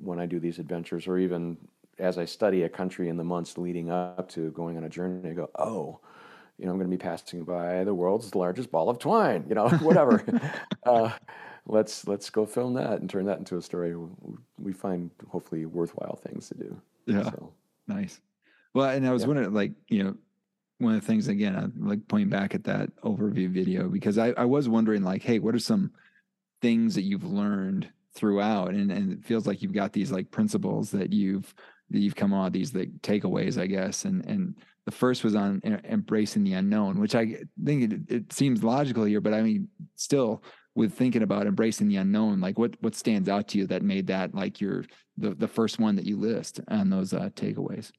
when 0.00 0.18
I 0.18 0.26
do 0.26 0.38
these 0.38 0.58
adventures, 0.58 1.06
or 1.06 1.18
even 1.18 1.56
as 1.98 2.18
I 2.18 2.24
study 2.24 2.62
a 2.62 2.68
country 2.68 3.08
in 3.08 3.16
the 3.16 3.24
months 3.24 3.58
leading 3.58 3.90
up 3.90 4.28
to 4.30 4.50
going 4.50 4.76
on 4.76 4.84
a 4.84 4.88
journey. 4.88 5.30
I 5.30 5.34
go, 5.34 5.50
oh, 5.58 6.00
you 6.58 6.66
know, 6.66 6.72
I'm 6.72 6.78
going 6.78 6.90
to 6.90 6.96
be 6.96 7.00
passing 7.00 7.44
by 7.44 7.84
the 7.84 7.94
world's 7.94 8.34
largest 8.34 8.70
ball 8.70 8.88
of 8.88 8.98
twine, 8.98 9.44
you 9.48 9.54
know, 9.54 9.68
whatever. 9.80 10.24
uh, 10.86 11.10
let's 11.66 12.06
let's 12.06 12.30
go 12.30 12.46
film 12.46 12.74
that 12.74 13.00
and 13.00 13.10
turn 13.10 13.26
that 13.26 13.38
into 13.38 13.56
a 13.56 13.62
story. 13.62 13.94
We 14.58 14.72
find 14.72 15.10
hopefully 15.28 15.66
worthwhile 15.66 16.16
things 16.16 16.48
to 16.48 16.54
do. 16.54 16.80
Yeah, 17.06 17.24
so. 17.24 17.52
nice. 17.88 18.20
Well, 18.72 18.88
and 18.88 19.06
I 19.06 19.12
was 19.12 19.22
yeah. 19.22 19.28
wondering, 19.28 19.54
like, 19.54 19.72
you 19.88 20.02
know, 20.02 20.16
one 20.78 20.94
of 20.94 21.00
the 21.00 21.06
things 21.06 21.28
again, 21.28 21.56
I 21.56 21.88
like 21.88 22.06
pointing 22.08 22.28
back 22.28 22.54
at 22.54 22.64
that 22.64 22.94
overview 23.02 23.48
video 23.48 23.88
because 23.88 24.18
I, 24.18 24.30
I 24.30 24.44
was 24.44 24.68
wondering, 24.68 25.02
like, 25.02 25.22
hey, 25.22 25.38
what 25.38 25.54
are 25.54 25.60
some 25.60 25.92
things 26.60 26.94
that 26.94 27.02
you've 27.02 27.24
learned 27.24 27.88
throughout, 28.14 28.74
and 28.74 28.90
and 28.90 29.12
it 29.12 29.24
feels 29.24 29.46
like 29.46 29.62
you've 29.62 29.72
got 29.72 29.92
these 29.92 30.12
like 30.12 30.30
principles 30.30 30.90
that 30.90 31.12
you've 31.12 31.54
that 31.90 31.98
you've 32.00 32.16
come 32.16 32.32
on 32.32 32.52
these 32.52 32.74
like 32.74 32.90
takeaways, 33.02 33.60
I 33.60 33.66
guess, 33.66 34.04
and 34.04 34.24
and 34.26 34.56
the 34.86 34.92
first 34.92 35.24
was 35.24 35.34
on 35.34 35.60
embracing 35.84 36.44
the 36.44 36.54
unknown, 36.54 37.00
which 37.00 37.14
I 37.14 37.36
think 37.64 37.92
it, 37.92 38.00
it 38.08 38.32
seems 38.32 38.62
logical 38.62 39.04
here, 39.04 39.20
but 39.20 39.32
I 39.32 39.42
mean, 39.42 39.68
still 39.96 40.42
with 40.74 40.92
thinking 40.92 41.22
about 41.22 41.46
embracing 41.46 41.88
the 41.88 41.96
unknown, 41.96 42.40
like 42.40 42.58
what 42.58 42.76
what 42.80 42.94
stands 42.94 43.28
out 43.28 43.48
to 43.48 43.58
you 43.58 43.66
that 43.68 43.82
made 43.82 44.06
that 44.08 44.34
like 44.34 44.60
your 44.60 44.84
the 45.16 45.34
the 45.34 45.48
first 45.48 45.78
one 45.78 45.96
that 45.96 46.04
you 46.04 46.18
list 46.18 46.60
on 46.68 46.90
those 46.90 47.14
uh, 47.14 47.30
takeaways? 47.34 47.92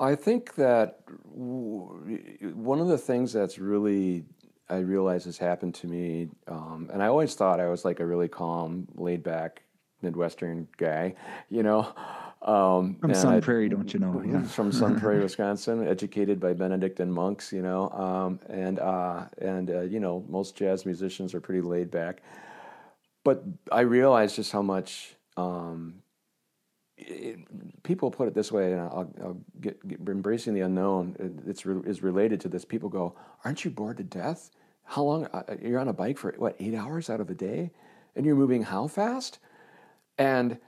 I 0.00 0.14
think 0.14 0.54
that 0.56 1.00
one 1.24 2.80
of 2.80 2.88
the 2.88 2.98
things 2.98 3.32
that's 3.32 3.58
really 3.58 4.24
I 4.68 4.78
realize 4.78 5.24
has 5.24 5.38
happened 5.38 5.74
to 5.76 5.86
me, 5.86 6.28
um, 6.48 6.90
and 6.92 7.02
I 7.02 7.06
always 7.06 7.34
thought 7.34 7.60
I 7.60 7.68
was 7.68 7.84
like 7.84 8.00
a 8.00 8.06
really 8.06 8.28
calm, 8.28 8.88
laid 8.94 9.22
back 9.22 9.62
Midwestern 10.02 10.66
guy, 10.76 11.14
you 11.48 11.62
know. 11.62 11.94
Um, 12.42 12.96
from 13.00 13.14
Sun 13.14 13.34
I, 13.34 13.40
Prairie, 13.40 13.68
don't 13.68 13.92
you 13.92 13.98
know? 13.98 14.22
Yeah. 14.24 14.42
From 14.42 14.70
Sun 14.70 15.00
Prairie, 15.00 15.20
Wisconsin, 15.20 15.86
educated 15.86 16.38
by 16.38 16.52
Benedictine 16.52 17.10
monks, 17.10 17.52
you 17.52 17.62
know, 17.62 17.90
um, 17.90 18.40
and 18.48 18.78
uh, 18.78 19.24
and 19.38 19.70
uh, 19.70 19.80
you 19.80 20.00
know 20.00 20.24
most 20.28 20.54
jazz 20.54 20.86
musicians 20.86 21.34
are 21.34 21.40
pretty 21.40 21.62
laid 21.62 21.90
back, 21.90 22.22
but 23.24 23.42
I 23.72 23.80
realized 23.80 24.36
just 24.36 24.52
how 24.52 24.62
much 24.62 25.16
um, 25.36 26.02
it, 26.98 27.38
people 27.82 28.10
put 28.10 28.28
it 28.28 28.34
this 28.34 28.52
way, 28.52 28.72
and 28.72 28.80
I'll, 28.82 29.12
I'll 29.22 29.40
get, 29.60 29.86
get, 29.88 30.00
embracing 30.06 30.54
the 30.54 30.60
unknown. 30.60 31.42
It's 31.46 31.66
re, 31.66 31.82
is 31.88 32.02
related 32.02 32.40
to 32.42 32.48
this. 32.48 32.64
People 32.64 32.88
go, 32.88 33.14
"Aren't 33.44 33.64
you 33.64 33.70
bored 33.70 33.96
to 33.96 34.04
death? 34.04 34.50
How 34.84 35.02
long? 35.02 35.24
Uh, 35.26 35.56
you're 35.60 35.80
on 35.80 35.88
a 35.88 35.92
bike 35.92 36.18
for 36.18 36.34
what 36.38 36.54
eight 36.60 36.74
hours 36.74 37.10
out 37.10 37.20
of 37.20 37.30
a 37.30 37.34
day, 37.34 37.70
and 38.14 38.24
you're 38.24 38.36
moving 38.36 38.62
how 38.62 38.86
fast?" 38.86 39.38
And 40.18 40.58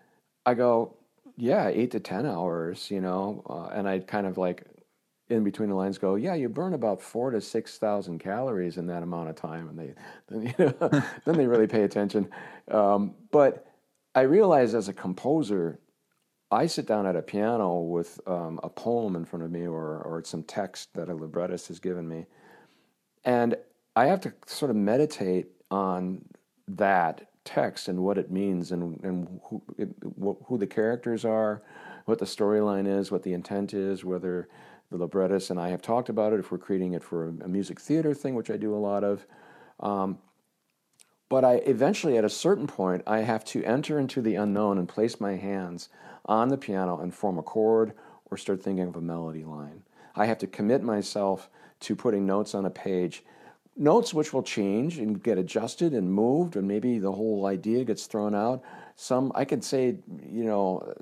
I 0.45 0.55
go, 0.55 0.98
yeah, 1.39 1.69
eight 1.69 1.93
to 1.93 2.01
10 2.01 2.27
hours, 2.27 2.91
you 2.91 3.01
know, 3.01 3.43
uh, 3.49 3.73
and 3.73 3.89
I'd 3.89 4.09
kind 4.09 4.27
of 4.27 4.39
like 4.39 4.65
in 5.29 5.45
between 5.45 5.69
the 5.69 5.75
lines 5.75 5.97
go, 5.97 6.17
yeah, 6.17 6.35
you 6.35 6.49
burn 6.49 6.75
about 6.75 7.01
four 7.01 7.31
to 7.31 7.41
6,000 7.41 8.19
calories 8.19 8.77
in 8.77 8.87
that 8.89 9.05
amount 9.05 9.29
of 9.29 9.37
time. 9.37 9.69
And 9.69 9.79
they, 9.79 9.95
then, 10.29 10.55
you 10.59 10.75
know, 10.81 11.03
then 11.25 11.37
they 11.37 11.47
really 11.47 11.69
pay 11.69 11.83
attention. 11.83 12.29
Um, 12.69 13.15
but 13.31 13.67
I 14.17 14.23
realized 14.23 14.75
as 14.75 14.89
a 14.89 14.93
composer, 14.93 15.79
I 16.51 16.67
sit 16.67 16.87
down 16.87 17.07
at 17.07 17.15
a 17.15 17.23
piano 17.23 17.79
with 17.81 18.19
um, 18.27 18.59
a 18.65 18.69
poem 18.69 19.15
in 19.15 19.25
front 19.25 19.45
of 19.45 19.53
me 19.53 19.67
or, 19.67 20.01
or 20.03 20.23
some 20.25 20.43
text 20.43 20.93
that 20.95 21.09
a 21.09 21.15
librettist 21.15 21.69
has 21.69 21.79
given 21.79 22.09
me. 22.09 22.27
And 23.25 23.55
I 23.95 24.07
have 24.07 24.21
to 24.23 24.33
sort 24.47 24.71
of 24.71 24.77
meditate 24.77 25.49
on 25.71 26.25
that 26.67 27.28
text 27.49 27.89
and 27.89 27.99
what 28.01 28.19
it 28.19 28.31
means 28.31 28.73
and, 28.73 29.03
and 29.03 29.41
who, 29.45 29.63
it, 29.79 29.89
who 30.45 30.59
the 30.59 30.67
characters 30.67 31.25
are, 31.25 31.63
what 32.05 32.19
the 32.19 32.27
storyline 32.27 32.87
is, 32.87 33.11
what 33.11 33.23
the 33.23 33.33
intent 33.33 33.73
is, 33.73 34.05
whether 34.05 34.49
the 34.91 34.99
librettist 34.99 35.49
and 35.49 35.59
I 35.59 35.71
have 35.71 35.81
talked 35.81 36.11
about 36.11 36.35
it, 36.35 36.41
if 36.41 36.53
we're 36.53 36.59
creating 36.59 36.93
it 36.93 37.03
for 37.03 37.29
a, 37.29 37.49
music 37.49 37.81
theater 37.81 38.13
thing, 38.13 38.35
which 38.35 38.51
I 38.51 38.59
do 38.59 38.75
a 38.75 38.77
lot 38.77 39.03
of. 39.03 39.27
Um, 39.81 40.19
but 41.31 41.43
I 41.43 41.55
eventually, 41.55 42.19
at 42.19 42.25
a 42.25 42.29
certain 42.29 42.67
point, 42.67 43.03
I 43.07 43.21
have 43.21 43.45
to 43.47 43.65
enter 43.65 43.99
into 43.99 44.21
the 44.21 44.35
unknown 44.35 44.77
and 44.77 44.87
place 44.87 45.19
my 45.19 45.37
hands 45.37 45.89
on 46.27 46.49
the 46.49 46.59
piano 46.59 47.01
and 47.01 47.15
form 47.15 47.39
a 47.39 47.43
chord 47.43 47.95
or 48.31 48.37
start 48.37 48.63
thinking 48.63 48.89
of 48.89 48.97
a 48.97 49.01
melody 49.01 49.45
line. 49.45 49.85
I 50.15 50.27
have 50.27 50.39
to 50.39 50.47
commit 50.47 50.83
myself 50.83 51.49
to 51.81 51.97
putting 51.97 52.27
notes 52.27 52.55
on 52.55 52.67
a 52.67 52.71
page 52.71 53.25
notes 53.79 54.13
which 54.13 54.33
will 54.33 54.43
change 54.43 54.99
and 54.99 55.23
get 55.23 55.39
adjusted 55.39 55.95
and 55.95 56.13
moved, 56.13 56.57
and 56.57 56.67
maybe 56.67 56.99
the 56.99 57.13
whole 57.13 57.47
idea 57.47 57.85
gets 57.85 58.07
thrown 58.07 58.35
out. 58.35 58.63
Some, 58.97 59.31
I 59.35 59.45
could 59.45 59.63
say, 59.63 59.97
you 60.29 60.45
know, 60.45 60.93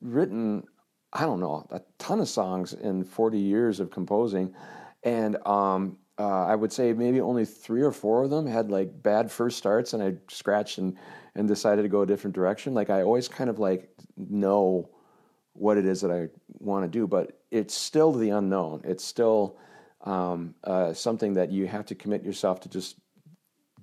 written, 0.00 0.64
I 1.12 1.22
don't 1.22 1.40
know, 1.40 1.66
a 1.70 1.80
ton 1.98 2.20
of 2.20 2.28
songs 2.28 2.72
in 2.72 3.04
40 3.04 3.38
years 3.38 3.80
of 3.80 3.90
composing. 3.90 4.54
And 5.02 5.36
um, 5.46 5.98
uh, 6.18 6.46
I 6.46 6.54
would 6.54 6.72
say 6.72 6.92
maybe 6.92 7.20
only 7.20 7.44
three 7.44 7.82
or 7.82 7.92
four 7.92 8.22
of 8.22 8.30
them 8.30 8.46
had 8.46 8.70
like 8.70 9.02
bad 9.02 9.30
first 9.30 9.58
starts, 9.58 9.92
and 9.92 10.02
I 10.02 10.14
scratched 10.28 10.78
and, 10.78 10.96
and 11.34 11.48
decided 11.48 11.82
to 11.82 11.88
go 11.88 12.02
a 12.02 12.06
different 12.06 12.34
direction. 12.34 12.74
Like 12.74 12.90
I 12.90 13.02
always 13.02 13.28
kind 13.28 13.50
of 13.50 13.58
like 13.58 13.90
know 14.16 14.88
what 15.54 15.76
it 15.76 15.86
is 15.86 16.00
that 16.00 16.10
I 16.10 16.28
want 16.60 16.84
to 16.84 16.88
do, 16.88 17.06
but 17.06 17.40
it's 17.50 17.74
still 17.74 18.12
the 18.12 18.30
unknown. 18.30 18.82
It's 18.84 19.04
still 19.04 19.58
um, 20.04 20.54
uh, 20.64 20.92
something 20.92 21.34
that 21.34 21.50
you 21.50 21.66
have 21.66 21.86
to 21.86 21.94
commit 21.94 22.22
yourself 22.22 22.60
to 22.60 22.68
just 22.68 22.96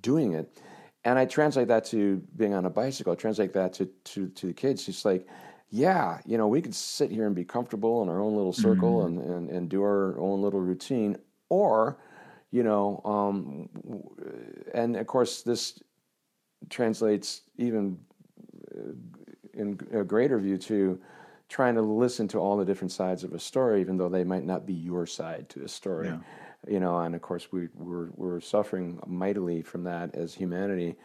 doing 0.00 0.34
it. 0.34 0.58
And 1.04 1.18
I 1.18 1.24
translate 1.24 1.68
that 1.68 1.84
to 1.86 2.22
being 2.36 2.54
on 2.54 2.64
a 2.64 2.70
bicycle. 2.70 3.12
I 3.12 3.16
translate 3.16 3.52
that 3.52 3.72
to, 3.74 3.86
to, 3.86 4.28
to 4.28 4.46
the 4.48 4.52
kids. 4.52 4.88
It's 4.88 5.04
like, 5.04 5.26
yeah, 5.70 6.20
you 6.26 6.38
know, 6.38 6.48
we 6.48 6.62
could 6.62 6.74
sit 6.74 7.10
here 7.10 7.26
and 7.26 7.34
be 7.34 7.44
comfortable 7.44 8.02
in 8.02 8.08
our 8.08 8.20
own 8.20 8.36
little 8.36 8.52
circle 8.52 9.04
mm-hmm. 9.04 9.18
and, 9.18 9.30
and, 9.30 9.50
and 9.50 9.68
do 9.68 9.82
our 9.82 10.18
own 10.18 10.42
little 10.42 10.60
routine. 10.60 11.16
Or, 11.48 11.98
you 12.50 12.62
know, 12.62 13.00
um, 13.04 13.68
and 14.74 14.96
of 14.96 15.06
course, 15.06 15.42
this 15.42 15.80
translates 16.70 17.42
even 17.56 17.98
uh, 18.76 18.92
in 19.54 19.78
a 19.92 20.02
greater 20.02 20.38
view 20.38 20.58
to 20.58 21.00
trying 21.48 21.74
to 21.74 21.82
listen 21.82 22.26
to 22.28 22.38
all 22.38 22.56
the 22.56 22.64
different 22.64 22.92
sides 22.92 23.24
of 23.24 23.32
a 23.32 23.38
story, 23.38 23.80
even 23.80 23.96
though 23.96 24.08
they 24.08 24.24
might 24.24 24.44
not 24.44 24.66
be 24.66 24.74
your 24.74 25.06
side 25.06 25.48
to 25.50 25.64
a 25.64 25.68
story. 25.68 26.08
Yeah. 26.08 26.18
You 26.68 26.80
know, 26.80 26.98
and 26.98 27.14
of 27.14 27.22
course 27.22 27.52
we 27.52 27.68
we're, 27.74 28.08
we're 28.16 28.40
suffering 28.40 28.98
mightily 29.06 29.62
from 29.62 29.84
that 29.84 30.14
as 30.14 30.34
humanity, 30.34 30.96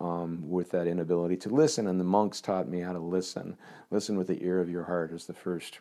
um, 0.00 0.42
with 0.48 0.70
that 0.72 0.88
inability 0.88 1.36
to 1.38 1.48
listen. 1.48 1.86
And 1.86 2.00
the 2.00 2.04
monks 2.04 2.40
taught 2.40 2.68
me 2.68 2.80
how 2.80 2.92
to 2.92 2.98
listen. 2.98 3.56
Listen 3.90 4.16
with 4.16 4.26
the 4.26 4.42
ear 4.42 4.60
of 4.60 4.70
your 4.70 4.84
heart 4.84 5.12
is 5.12 5.26
the 5.26 5.34
first 5.34 5.78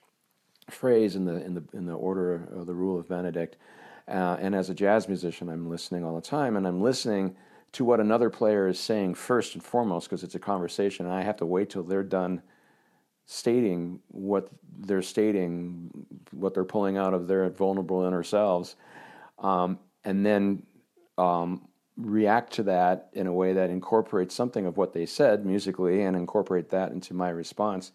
phrase 0.69 1.15
in 1.15 1.25
the 1.25 1.43
in 1.43 1.55
the 1.55 1.63
in 1.73 1.85
the 1.85 1.93
order 1.93 2.47
of 2.53 2.67
the 2.67 2.75
rule 2.75 2.99
of 2.99 3.09
Benedict. 3.09 3.57
Uh, 4.07 4.37
and 4.39 4.53
as 4.53 4.69
a 4.69 4.73
jazz 4.73 5.07
musician, 5.07 5.49
I'm 5.49 5.69
listening 5.69 6.03
all 6.03 6.15
the 6.15 6.21
time, 6.21 6.57
and 6.57 6.67
I'm 6.67 6.81
listening 6.81 7.35
to 7.71 7.85
what 7.85 8.01
another 8.01 8.29
player 8.29 8.67
is 8.67 8.79
saying 8.79 9.15
first 9.15 9.55
and 9.55 9.63
foremost 9.63 10.09
because 10.09 10.23
it's 10.23 10.35
a 10.35 10.39
conversation, 10.39 11.05
and 11.05 11.15
I 11.15 11.23
have 11.23 11.37
to 11.37 11.45
wait 11.45 11.69
till 11.69 11.83
they're 11.83 12.03
done 12.03 12.41
stating 13.25 13.99
what 14.09 14.49
they're 14.79 15.01
stating, 15.01 15.89
what 16.31 16.53
they're 16.53 16.63
pulling 16.65 16.97
out 16.97 17.13
of 17.13 17.27
their 17.27 17.49
vulnerable 17.49 18.03
inner 18.03 18.23
selves, 18.23 18.75
um, 19.39 19.79
and 20.03 20.25
then 20.25 20.63
um, 21.17 21.67
react 21.97 22.53
to 22.53 22.63
that 22.63 23.09
in 23.13 23.27
a 23.27 23.33
way 23.33 23.53
that 23.53 23.69
incorporates 23.69 24.35
something 24.35 24.65
of 24.65 24.77
what 24.77 24.93
they 24.93 25.05
said 25.05 25.45
musically 25.45 26.01
and 26.01 26.15
incorporate 26.15 26.69
that 26.69 26.91
into 26.91 27.13
my 27.13 27.29
response. 27.29 27.91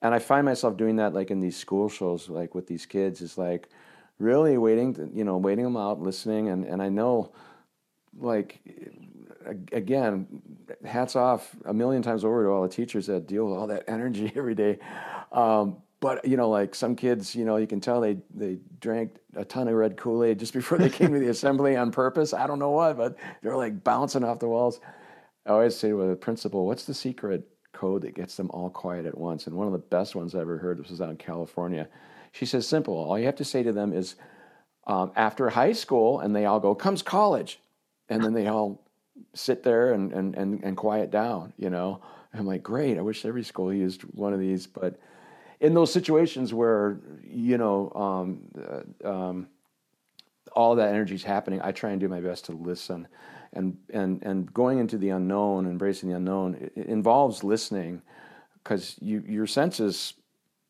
And 0.00 0.14
I 0.14 0.18
find 0.18 0.44
myself 0.44 0.76
doing 0.76 0.96
that 0.96 1.14
like 1.14 1.30
in 1.30 1.40
these 1.40 1.56
school 1.56 1.88
shows, 1.88 2.28
like 2.28 2.54
with 2.54 2.66
these 2.66 2.86
kids, 2.86 3.20
is 3.20 3.38
like 3.38 3.68
really 4.18 4.56
waiting, 4.58 4.94
to, 4.94 5.10
you 5.12 5.24
know, 5.24 5.36
waiting 5.36 5.64
them 5.64 5.76
out, 5.76 6.00
listening, 6.00 6.48
and 6.48 6.64
and 6.64 6.82
I 6.82 6.88
know, 6.88 7.32
like 8.18 8.60
again, 9.72 10.26
hats 10.84 11.16
off 11.16 11.54
a 11.64 11.74
million 11.74 12.02
times 12.02 12.24
over 12.24 12.44
to 12.44 12.50
all 12.50 12.62
the 12.62 12.68
teachers 12.68 13.06
that 13.06 13.26
deal 13.26 13.46
with 13.46 13.58
all 13.58 13.66
that 13.66 13.84
energy 13.88 14.32
every 14.36 14.54
day. 14.54 14.78
Um, 15.32 15.78
but 16.00 16.26
you 16.26 16.36
know, 16.36 16.50
like 16.50 16.74
some 16.74 16.96
kids, 16.96 17.34
you 17.34 17.44
know, 17.44 17.56
you 17.56 17.66
can 17.66 17.80
tell 17.80 18.00
they 18.00 18.18
they 18.34 18.58
drank 18.80 19.16
a 19.36 19.44
ton 19.44 19.68
of 19.68 19.74
red 19.74 19.96
Kool 19.96 20.24
Aid 20.24 20.38
just 20.38 20.52
before 20.60 20.76
they 20.78 20.90
came 20.90 21.12
to 21.12 21.18
the 21.18 21.28
assembly 21.28 21.76
on 21.76 21.92
purpose. 21.92 22.34
I 22.34 22.46
don't 22.46 22.58
know 22.58 22.70
what, 22.70 22.96
but 22.96 23.16
they're 23.42 23.56
like 23.56 23.84
bouncing 23.84 24.24
off 24.24 24.40
the 24.40 24.48
walls. 24.48 24.80
I 25.46 25.50
always 25.50 25.76
say 25.76 25.90
to 25.90 26.08
the 26.08 26.16
principal, 26.16 26.66
"What's 26.66 26.84
the 26.84 26.94
secret 26.94 27.48
code 27.72 28.02
that 28.02 28.14
gets 28.14 28.36
them 28.36 28.50
all 28.50 28.68
quiet 28.68 29.06
at 29.06 29.16
once?" 29.16 29.46
And 29.46 29.56
one 29.56 29.66
of 29.66 29.72
the 29.72 29.78
best 29.78 30.14
ones 30.14 30.34
I 30.34 30.40
ever 30.40 30.58
heard. 30.58 30.78
Was 30.78 31.00
out 31.00 31.10
in 31.10 31.16
California. 31.16 31.88
She 32.32 32.46
says, 32.46 32.66
"Simple. 32.66 32.94
All 32.94 33.18
you 33.18 33.26
have 33.26 33.36
to 33.36 33.44
say 33.44 33.62
to 33.62 33.72
them 33.72 33.92
is." 33.92 34.16
Um, 34.84 35.12
after 35.14 35.48
high 35.48 35.74
school, 35.74 36.18
and 36.18 36.34
they 36.34 36.44
all 36.44 36.58
go, 36.58 36.74
comes 36.74 37.02
college. 37.02 37.60
And 38.08 38.22
then 38.22 38.32
they 38.32 38.48
all 38.48 38.82
sit 39.34 39.62
there 39.62 39.92
and, 39.92 40.12
and, 40.12 40.34
and, 40.34 40.62
and 40.62 40.76
quiet 40.76 41.10
down, 41.10 41.52
you 41.56 41.70
know. 41.70 42.00
I'm 42.34 42.46
like, 42.46 42.62
great. 42.62 42.96
I 42.98 43.02
wish 43.02 43.24
every 43.24 43.44
school 43.44 43.72
used 43.72 44.02
one 44.02 44.32
of 44.32 44.40
these, 44.40 44.66
but 44.66 44.98
in 45.60 45.74
those 45.74 45.92
situations 45.92 46.52
where 46.52 46.98
you 47.22 47.56
know 47.56 47.92
um, 47.94 48.40
uh, 49.04 49.08
um, 49.08 49.48
all 50.52 50.74
that 50.76 50.88
energy 50.88 51.14
is 51.14 51.22
happening, 51.22 51.60
I 51.62 51.72
try 51.72 51.90
and 51.90 52.00
do 52.00 52.08
my 52.08 52.20
best 52.20 52.46
to 52.46 52.52
listen, 52.52 53.06
and 53.52 53.76
and 53.92 54.22
and 54.22 54.52
going 54.52 54.78
into 54.78 54.98
the 54.98 55.10
unknown, 55.10 55.66
embracing 55.66 56.08
the 56.08 56.16
unknown, 56.16 56.70
involves 56.74 57.44
listening, 57.44 58.02
because 58.62 58.96
you 59.00 59.22
your 59.26 59.46
senses, 59.46 60.14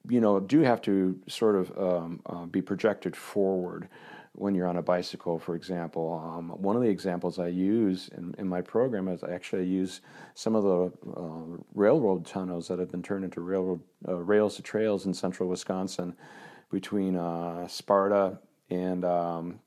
you 0.08 0.20
know, 0.20 0.40
do 0.40 0.60
have 0.60 0.82
to 0.82 1.18
sort 1.26 1.56
of 1.56 1.78
um, 1.78 2.20
uh, 2.26 2.44
be 2.46 2.60
projected 2.60 3.16
forward 3.16 3.88
when 4.34 4.54
you're 4.54 4.66
on 4.66 4.78
a 4.78 4.82
bicycle, 4.82 5.38
for 5.38 5.54
example. 5.54 6.22
Um, 6.24 6.50
one 6.50 6.74
of 6.74 6.82
the 6.82 6.88
examples 6.88 7.38
I 7.38 7.48
use 7.48 8.08
in, 8.16 8.34
in, 8.38 8.48
my 8.48 8.62
program 8.62 9.08
is 9.08 9.22
I 9.22 9.32
actually 9.32 9.66
use 9.66 10.00
some 10.34 10.54
of 10.54 10.64
the 10.64 10.92
uh, 11.20 11.62
railroad 11.74 12.24
tunnels 12.24 12.68
that 12.68 12.78
have 12.78 12.90
been 12.90 13.02
turned 13.02 13.24
into 13.24 13.40
railroad 13.40 13.80
uh, 14.08 14.16
rails 14.16 14.56
to 14.56 14.62
trails 14.62 15.04
in 15.04 15.12
central 15.12 15.48
Wisconsin 15.48 16.16
between 16.70 17.16
uh, 17.16 17.68
Sparta 17.68 18.38
and 18.70 19.04
um, 19.04 19.60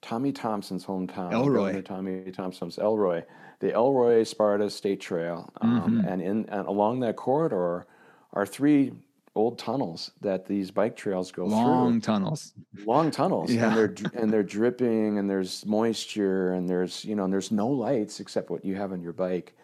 Tommy 0.00 0.32
Thompson's 0.32 0.86
hometown. 0.86 1.32
Elroy. 1.32 1.82
Tommy 1.82 2.30
Thompson's 2.32 2.78
Elroy. 2.78 3.22
The 3.58 3.72
Elroy 3.74 4.24
Sparta 4.24 4.70
State 4.70 5.02
Trail. 5.02 5.52
Um, 5.60 5.80
mm-hmm. 5.80 6.08
and, 6.08 6.22
in, 6.22 6.48
and 6.48 6.66
along 6.66 7.00
that 7.00 7.16
corridor 7.16 7.86
are 8.32 8.46
three 8.46 8.92
old 9.34 9.58
tunnels 9.58 10.10
that 10.20 10.46
these 10.46 10.70
bike 10.70 10.96
trails 10.96 11.30
go 11.30 11.44
long 11.44 11.64
through. 11.64 11.72
Long 11.72 12.00
tunnels. 12.00 12.52
Long 12.84 13.10
tunnels. 13.10 13.52
Yeah. 13.52 13.68
And 13.68 13.76
they're 13.76 13.94
and 14.22 14.32
they're 14.32 14.42
dripping 14.42 15.18
and 15.18 15.28
there's 15.28 15.64
moisture 15.64 16.52
and 16.52 16.68
there's 16.68 17.04
you 17.04 17.14
know 17.14 17.24
and 17.24 17.32
there's 17.32 17.50
no 17.52 17.68
lights 17.68 18.20
except 18.20 18.50
what 18.50 18.64
you 18.64 18.74
have 18.74 18.92
on 18.92 19.00
your 19.00 19.12
bike. 19.12 19.56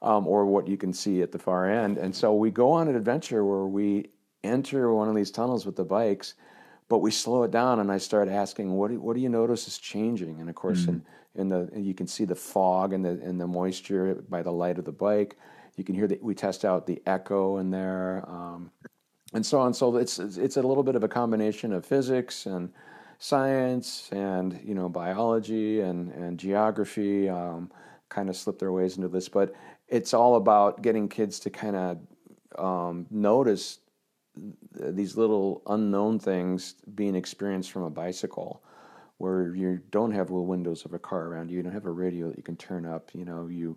Um, 0.00 0.28
or 0.28 0.46
what 0.46 0.68
you 0.68 0.76
can 0.76 0.92
see 0.92 1.22
at 1.22 1.32
the 1.32 1.40
far 1.40 1.68
end. 1.68 1.98
And 1.98 2.14
so 2.14 2.32
we 2.32 2.52
go 2.52 2.70
on 2.70 2.86
an 2.86 2.94
adventure 2.94 3.44
where 3.44 3.66
we 3.66 4.10
enter 4.44 4.94
one 4.94 5.08
of 5.08 5.16
these 5.16 5.32
tunnels 5.32 5.66
with 5.66 5.74
the 5.74 5.84
bikes, 5.84 6.34
but 6.88 6.98
we 6.98 7.10
slow 7.10 7.42
it 7.42 7.50
down 7.50 7.80
and 7.80 7.90
I 7.90 7.98
start 7.98 8.28
asking, 8.28 8.70
what 8.74 8.92
do, 8.92 9.00
what 9.00 9.16
do 9.16 9.20
you 9.20 9.28
notice 9.28 9.66
is 9.66 9.76
changing? 9.76 10.40
And 10.40 10.48
of 10.48 10.54
course, 10.54 10.82
mm-hmm. 10.82 11.00
in, 11.34 11.40
in 11.40 11.48
the, 11.48 11.80
you 11.80 11.94
can 11.94 12.06
see 12.06 12.24
the 12.24 12.36
fog 12.36 12.92
and 12.92 13.04
the, 13.04 13.10
and 13.10 13.40
the 13.40 13.46
moisture 13.48 14.22
by 14.28 14.40
the 14.40 14.52
light 14.52 14.78
of 14.78 14.84
the 14.84 14.92
bike. 14.92 15.36
You 15.76 15.82
can 15.82 15.96
hear 15.96 16.06
that 16.06 16.22
we 16.22 16.34
test 16.34 16.64
out 16.64 16.86
the 16.86 17.02
echo 17.04 17.58
in 17.58 17.70
there. 17.70 18.24
Um, 18.28 18.70
and 19.34 19.44
so 19.44 19.60
on. 19.60 19.74
So 19.74 19.96
it's 19.96 20.18
it's 20.18 20.56
a 20.56 20.62
little 20.62 20.82
bit 20.82 20.96
of 20.96 21.04
a 21.04 21.08
combination 21.08 21.72
of 21.72 21.84
physics 21.84 22.46
and 22.46 22.70
science 23.18 24.08
and 24.12 24.60
you 24.64 24.74
know 24.74 24.88
biology 24.88 25.80
and 25.80 26.10
and 26.12 26.38
geography. 26.38 27.28
Um, 27.28 27.70
kind 28.08 28.30
of 28.30 28.36
slip 28.36 28.58
their 28.58 28.72
ways 28.72 28.96
into 28.96 29.08
this, 29.08 29.28
but 29.28 29.54
it's 29.86 30.14
all 30.14 30.36
about 30.36 30.80
getting 30.80 31.08
kids 31.08 31.38
to 31.40 31.50
kind 31.50 31.76
of 31.76 31.98
um, 32.58 33.06
notice 33.10 33.80
these 34.72 35.16
little 35.16 35.62
unknown 35.66 36.18
things 36.18 36.74
being 36.94 37.14
experienced 37.14 37.70
from 37.70 37.82
a 37.82 37.90
bicycle 37.90 38.62
where 39.18 39.54
you 39.54 39.80
don't 39.90 40.12
have 40.12 40.28
the 40.28 40.34
windows 40.34 40.84
of 40.84 40.94
a 40.94 40.98
car 40.98 41.26
around 41.26 41.50
you, 41.50 41.56
you 41.56 41.62
don't 41.62 41.72
have 41.72 41.86
a 41.86 41.90
radio 41.90 42.28
that 42.28 42.36
you 42.36 42.42
can 42.42 42.56
turn 42.56 42.86
up, 42.86 43.10
you 43.14 43.24
know, 43.24 43.48
you 43.48 43.76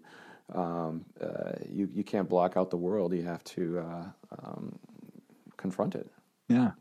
um, 0.54 1.06
uh, 1.22 1.54
you 1.70 1.90
you 1.94 2.04
can't 2.04 2.28
block 2.28 2.58
out 2.58 2.70
the 2.70 2.78
world. 2.78 3.14
You 3.14 3.24
have 3.24 3.44
to 3.46 3.80
uh, 3.80 4.06
um, 4.44 4.78
confront 5.62 5.96
it. 5.96 6.10
Yeah. 6.50 6.72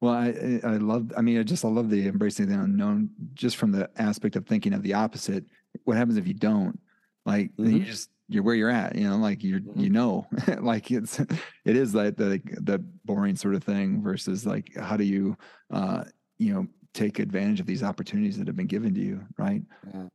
Well, 0.00 0.12
I 0.12 0.60
I 0.62 0.76
love. 0.76 1.12
I 1.16 1.22
mean, 1.22 1.38
I 1.38 1.42
just 1.42 1.64
I 1.64 1.68
love 1.68 1.88
the 1.88 2.06
embracing 2.06 2.48
the 2.48 2.60
unknown, 2.60 3.10
just 3.34 3.56
from 3.56 3.72
the 3.72 3.88
aspect 3.96 4.36
of 4.36 4.46
thinking 4.46 4.74
of 4.74 4.82
the 4.82 4.94
opposite. 4.94 5.44
What 5.84 5.96
happens 5.96 6.18
if 6.18 6.26
you 6.26 6.34
don't? 6.34 6.78
Like 7.24 7.56
mm-hmm. 7.56 7.76
you 7.76 7.84
just 7.84 8.10
you're 8.28 8.42
where 8.42 8.54
you're 8.54 8.70
at. 8.70 8.94
You 8.94 9.08
know, 9.08 9.16
like 9.16 9.42
you're 9.42 9.60
mm-hmm. 9.60 9.80
you 9.80 9.90
know, 9.90 10.26
like 10.60 10.90
it's 10.90 11.18
it 11.18 11.76
is 11.76 11.94
like 11.94 12.16
the 12.16 12.42
the 12.60 12.78
boring 13.04 13.36
sort 13.36 13.54
of 13.54 13.64
thing 13.64 14.02
versus 14.02 14.44
like 14.44 14.76
how 14.76 14.96
do 14.96 15.04
you 15.04 15.36
uh 15.72 16.04
you 16.38 16.52
know 16.52 16.66
take 16.92 17.18
advantage 17.18 17.60
of 17.60 17.66
these 17.66 17.82
opportunities 17.82 18.38
that 18.38 18.46
have 18.46 18.56
been 18.56 18.66
given 18.66 18.94
to 18.94 19.00
you, 19.00 19.22
right? 19.38 19.62
Yeah. 19.94 20.08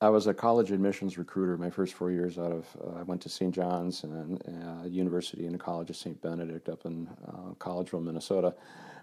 I 0.00 0.10
was 0.10 0.26
a 0.26 0.34
college 0.34 0.72
admissions 0.72 1.16
recruiter 1.16 1.56
my 1.56 1.70
first 1.70 1.94
four 1.94 2.10
years 2.10 2.38
out 2.38 2.52
of. 2.52 2.66
Uh, 2.78 3.00
I 3.00 3.02
went 3.02 3.22
to 3.22 3.30
St. 3.30 3.54
John's 3.54 4.04
and 4.04 4.42
uh, 4.46 4.86
University 4.86 5.46
and 5.46 5.54
the 5.54 5.58
College 5.58 5.88
of 5.88 5.96
St. 5.96 6.20
Benedict 6.20 6.68
up 6.68 6.84
in 6.84 7.08
uh, 7.26 7.54
Collegeville, 7.58 8.04
Minnesota. 8.04 8.54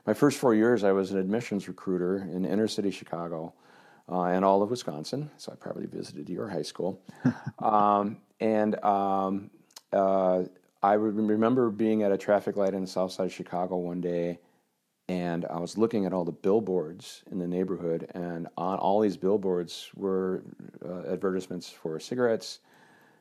My 0.05 0.13
first 0.13 0.37
four 0.37 0.53
years, 0.53 0.83
I 0.83 0.91
was 0.91 1.11
an 1.11 1.17
admissions 1.17 1.67
recruiter 1.67 2.17
in 2.17 2.45
inner 2.45 2.67
city 2.67 2.91
Chicago 2.91 3.53
uh, 4.07 4.25
and 4.25 4.45
all 4.45 4.61
of 4.61 4.69
Wisconsin. 4.69 5.31
So 5.37 5.51
I 5.51 5.55
probably 5.55 5.87
visited 5.87 6.29
your 6.29 6.47
high 6.47 6.61
school. 6.61 7.01
um, 7.59 8.17
and 8.39 8.75
um, 8.83 9.49
uh, 9.91 10.43
I 10.83 10.93
remember 10.93 11.71
being 11.71 12.03
at 12.03 12.11
a 12.11 12.17
traffic 12.19 12.55
light 12.55 12.75
in 12.75 12.81
the 12.81 12.87
south 12.87 13.13
side 13.13 13.27
of 13.27 13.33
Chicago 13.33 13.77
one 13.77 13.99
day 13.99 14.37
and 15.09 15.45
I 15.45 15.59
was 15.59 15.77
looking 15.77 16.05
at 16.05 16.13
all 16.13 16.23
the 16.23 16.31
billboards 16.31 17.23
in 17.29 17.37
the 17.39 17.47
neighborhood, 17.47 18.09
and 18.13 18.47
on 18.57 18.79
all 18.79 19.01
these 19.01 19.17
billboards 19.17 19.89
were 19.95 20.43
uh, 20.85 21.11
advertisements 21.11 21.69
for 21.69 21.99
cigarettes 21.99 22.59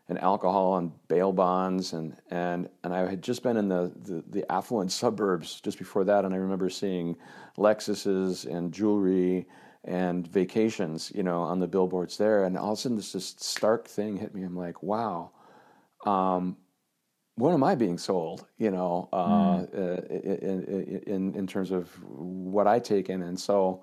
and 0.09 0.21
alcohol 0.21 0.77
and 0.77 0.93
bail 1.09 1.33
bonds, 1.33 1.93
and 1.93 2.17
and 2.31 2.69
and 2.85 2.95
I 2.95 3.09
had 3.09 3.23
just 3.23 3.43
been 3.43 3.57
in 3.57 3.69
the, 3.69 3.93
the, 4.03 4.23
the 4.29 4.53
affluent 4.53 4.93
suburbs 5.03 5.61
just 5.61 5.79
before 5.79 6.05
that, 6.05 6.25
and 6.25 6.33
I 6.33 6.39
remember 6.39 6.71
seeing 6.71 7.17
Lexuses 7.57 8.47
and 8.47 8.73
jewelry 8.73 9.47
and 9.85 10.27
vacations, 10.29 11.11
you 11.13 11.25
know, 11.25 11.43
on 11.43 11.59
the 11.59 11.67
billboards 11.67 12.17
there, 12.17 12.45
and 12.45 12.57
all 12.57 12.73
of 12.73 12.79
a 12.79 12.81
sudden 12.81 12.97
this 12.97 13.13
just 13.13 13.43
stark 13.43 13.89
thing 13.89 14.17
hit 14.17 14.35
me. 14.35 14.45
I'm 14.45 14.57
like, 14.57 14.83
wow. 14.83 15.33
Um, 16.07 16.57
what 17.37 17.53
am 17.53 17.65
I 17.65 17.75
being 17.75 17.99
sold? 17.99 18.47
You 18.59 18.71
know, 18.71 19.09
uh, 19.13 19.65
mm. 19.67 20.11
in, 20.11 21.03
in, 21.07 21.35
in 21.35 21.47
terms 21.47 21.71
of 21.71 21.89
what 22.05 22.67
I 22.67 22.79
take 22.79 23.09
in, 23.09 23.23
and 23.23 23.39
so 23.39 23.83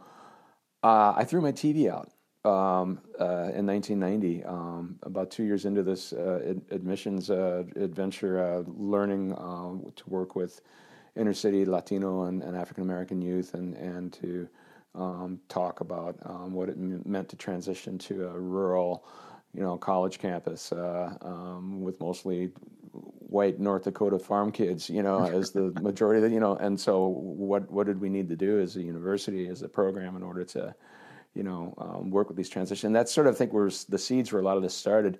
uh, 0.83 1.13
I 1.15 1.23
threw 1.23 1.41
my 1.41 1.51
TV 1.51 1.89
out 1.89 2.09
um, 2.45 3.01
uh, 3.19 3.51
in 3.53 3.65
1990. 3.65 4.43
Um, 4.43 4.99
about 5.03 5.31
two 5.31 5.43
years 5.43 5.65
into 5.65 5.83
this 5.83 6.13
uh, 6.13 6.41
ad- 6.47 6.61
admissions 6.71 7.29
uh, 7.29 7.63
adventure, 7.75 8.63
learning 8.67 9.33
to 9.95 10.09
work 10.09 10.35
with 10.35 10.61
inner 11.15 11.33
city 11.33 11.65
Latino 11.65 12.23
and, 12.23 12.43
and 12.43 12.55
African 12.55 12.83
American 12.83 13.21
youth, 13.21 13.55
and 13.55 13.75
and 13.77 14.13
to 14.13 14.47
um, 14.93 15.39
talk 15.49 15.81
about 15.81 16.17
um, 16.23 16.53
what 16.53 16.69
it 16.69 16.77
meant 16.77 17.29
to 17.29 17.35
transition 17.35 17.97
to 17.97 18.27
a 18.27 18.39
rural 18.39 19.05
you 19.53 19.61
know, 19.61 19.77
college 19.77 20.19
campus 20.19 20.71
uh, 20.71 21.15
um, 21.21 21.81
with 21.81 21.99
mostly 21.99 22.51
white 23.29 23.59
North 23.59 23.83
Dakota 23.83 24.17
farm 24.17 24.51
kids, 24.51 24.89
you 24.89 25.03
know, 25.03 25.25
as 25.25 25.51
the 25.51 25.71
majority 25.81 26.23
of 26.23 26.29
the, 26.29 26.33
you 26.33 26.39
know, 26.39 26.55
and 26.55 26.79
so 26.79 27.07
what 27.07 27.69
what 27.71 27.85
did 27.87 28.01
we 28.01 28.09
need 28.09 28.27
to 28.29 28.35
do 28.35 28.59
as 28.59 28.75
a 28.75 28.81
university, 28.81 29.47
as 29.47 29.61
a 29.61 29.69
program, 29.69 30.15
in 30.15 30.23
order 30.23 30.43
to, 30.43 30.73
you 31.35 31.43
know, 31.43 31.73
um, 31.77 32.09
work 32.09 32.27
with 32.27 32.37
these 32.37 32.49
transitions? 32.49 32.85
And 32.85 32.95
that's 32.95 33.11
sort 33.11 33.27
of 33.27 33.35
I 33.35 33.37
think 33.37 33.53
where 33.53 33.69
the 33.87 33.97
seeds 33.97 34.31
where 34.31 34.41
a 34.41 34.45
lot 34.45 34.57
of 34.57 34.63
this 34.63 34.73
started. 34.73 35.19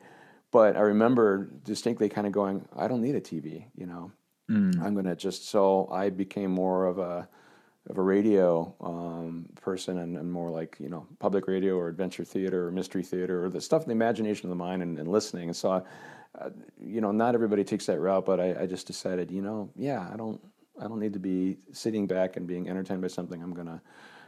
But 0.51 0.75
I 0.75 0.81
remember 0.81 1.49
distinctly 1.63 2.09
kind 2.09 2.25
of 2.25 2.33
going, 2.33 2.67
I 2.75 2.87
don't 2.87 3.01
need 3.01 3.13
a 3.13 3.21
TV, 3.21 3.65
you 3.75 3.85
know, 3.85 4.11
mm. 4.49 4.81
I'm 4.81 4.93
going 4.93 5.05
to 5.05 5.15
just 5.15 5.47
so 5.47 5.87
I 5.91 6.09
became 6.09 6.49
more 6.49 6.85
of 6.85 6.97
a 6.97 7.27
of 7.89 7.97
a 7.97 8.01
radio 8.01 8.75
um, 8.81 9.47
person 9.61 9.97
and, 9.99 10.15
and, 10.17 10.31
more 10.31 10.51
like 10.51 10.77
you 10.79 10.89
know 10.89 11.07
public 11.17 11.47
radio 11.47 11.75
or 11.75 11.87
adventure 11.87 12.23
theater 12.23 12.67
or 12.67 12.71
mystery 12.71 13.03
theater 13.03 13.43
or 13.43 13.49
the 13.49 13.61
stuff 13.61 13.83
in 13.83 13.87
the 13.87 13.93
imagination 13.93 14.45
of 14.45 14.49
the 14.49 14.63
mind 14.63 14.83
and, 14.83 14.99
and 14.99 15.07
listening. 15.07 15.45
And 15.49 15.55
so, 15.55 15.71
I, 15.71 15.81
uh, 16.37 16.49
you 16.79 17.01
know, 17.01 17.11
not 17.11 17.35
everybody 17.35 17.63
takes 17.63 17.85
that 17.87 17.99
route, 17.99 18.25
but 18.25 18.39
I, 18.39 18.61
I, 18.61 18.65
just 18.67 18.85
decided, 18.85 19.31
you 19.31 19.41
know, 19.41 19.69
yeah, 19.75 20.07
I 20.13 20.15
don't, 20.15 20.39
I 20.79 20.83
don't 20.87 20.99
need 20.99 21.13
to 21.13 21.19
be 21.19 21.57
sitting 21.71 22.05
back 22.05 22.37
and 22.37 22.45
being 22.47 22.69
entertained 22.69 23.01
by 23.01 23.07
something. 23.07 23.41
I'm 23.41 23.53
gonna 23.53 23.81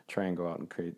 try 0.08 0.26
and 0.26 0.36
go 0.36 0.50
out 0.50 0.60
and 0.60 0.70
create 0.70 0.96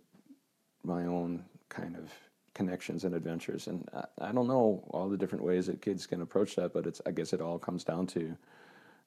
my 0.84 1.06
own 1.06 1.44
kind 1.70 1.96
of 1.98 2.12
connections 2.54 3.04
and 3.04 3.16
adventures. 3.16 3.68
And 3.68 3.88
I, 3.94 4.30
I 4.30 4.32
don't 4.32 4.48
know 4.48 4.84
all 4.90 5.10
the 5.10 5.18
different 5.18 5.44
ways 5.44 5.68
that 5.68 5.82
kids 5.82 6.08
can 6.08 6.22
approach 6.22 6.56
that, 6.56 6.74
but 6.74 6.88
it's 6.88 7.02
I 7.06 7.12
guess 7.12 7.34
it 7.34 7.42
all 7.42 7.60
comes 7.60 7.84
down 7.84 8.08
to 8.08 8.36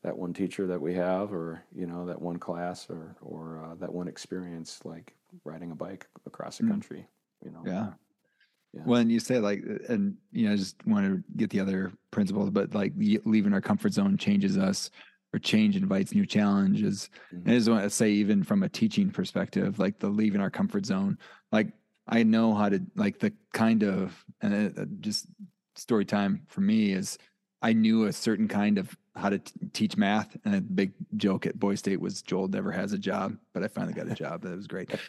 that 0.03 0.17
one 0.17 0.33
teacher 0.33 0.67
that 0.67 0.81
we 0.81 0.95
have, 0.95 1.33
or 1.33 1.63
you 1.75 1.87
know 1.87 2.07
that 2.07 2.21
one 2.21 2.39
class, 2.39 2.89
or 2.91 3.17
or 3.23 3.65
uh, 3.65 3.75
that 3.77 3.93
one 3.93 4.09
experience, 4.09 4.81
like 4.85 5.15
riding 5.45 5.71
a 5.71 5.75
bike 5.75 6.07
across 6.27 6.59
the 6.59 6.65
mm. 6.65 6.71
country. 6.71 7.07
You 7.45 7.51
know. 7.51 7.63
Yeah. 7.65 7.89
Yeah. 8.73 8.83
When 8.85 9.11
you 9.11 9.21
say 9.21 9.39
like, 9.39 9.64
and 9.89 10.17
you 10.33 10.47
know, 10.47 10.53
I 10.53 10.57
just 10.57 10.77
want 10.87 11.07
to 11.07 11.23
get 11.37 11.51
the 11.51 11.61
other 11.61 11.93
principles, 12.11 12.51
but 12.51 12.75
like 12.75 12.93
leaving 12.97 13.53
our 13.53 13.61
comfort 13.61 13.93
zone 13.93 14.17
changes 14.19 14.59
us, 14.59 14.91
or 15.33 15.39
change 15.39 15.77
invites 15.77 16.14
new 16.14 16.27
challenges. 16.27 17.11
Mm-hmm. 17.29 17.37
And 17.37 17.51
I 17.51 17.59
just 17.59 17.69
want 17.69 17.83
to 17.85 17.91
say, 17.91 18.11
even 18.11 18.43
from 18.43 18.62
a 18.62 18.69
teaching 18.69 19.11
perspective, 19.11 19.79
like 19.79 19.99
the 19.99 20.09
leaving 20.09 20.41
our 20.41 20.51
comfort 20.51 20.87
zone, 20.87 21.19
like 21.53 21.69
I 22.07 22.23
know 22.23 22.55
how 22.55 22.69
to 22.69 22.81
like 22.95 23.19
the 23.19 23.33
kind 23.53 23.83
of 23.83 24.25
and 24.41 24.79
uh, 24.79 24.85
just 25.01 25.27
story 25.75 26.05
time 26.05 26.43
for 26.49 26.61
me 26.61 26.93
is 26.93 27.19
I 27.62 27.73
knew 27.73 28.07
a 28.07 28.12
certain 28.12 28.49
kind 28.49 28.79
of 28.79 28.97
how 29.17 29.31
to 29.31 29.39
t- 29.39 29.53
teach 29.73 29.97
math. 29.97 30.37
And 30.45 30.55
a 30.55 30.61
big 30.61 30.93
joke 31.17 31.47
at 31.47 31.59
Boys 31.59 31.79
State 31.79 32.01
was 32.01 32.23
Joel 32.23 32.49
never 32.49 32.71
has 32.71 32.93
a 32.93 32.99
job, 32.99 33.37
but 33.53 33.62
I 33.62 33.69
finally 33.69 33.95
got 33.95 34.09
a 34.09 34.14
job. 34.14 34.43
That 34.43 34.57
was 34.57 34.67
great. 34.67 34.91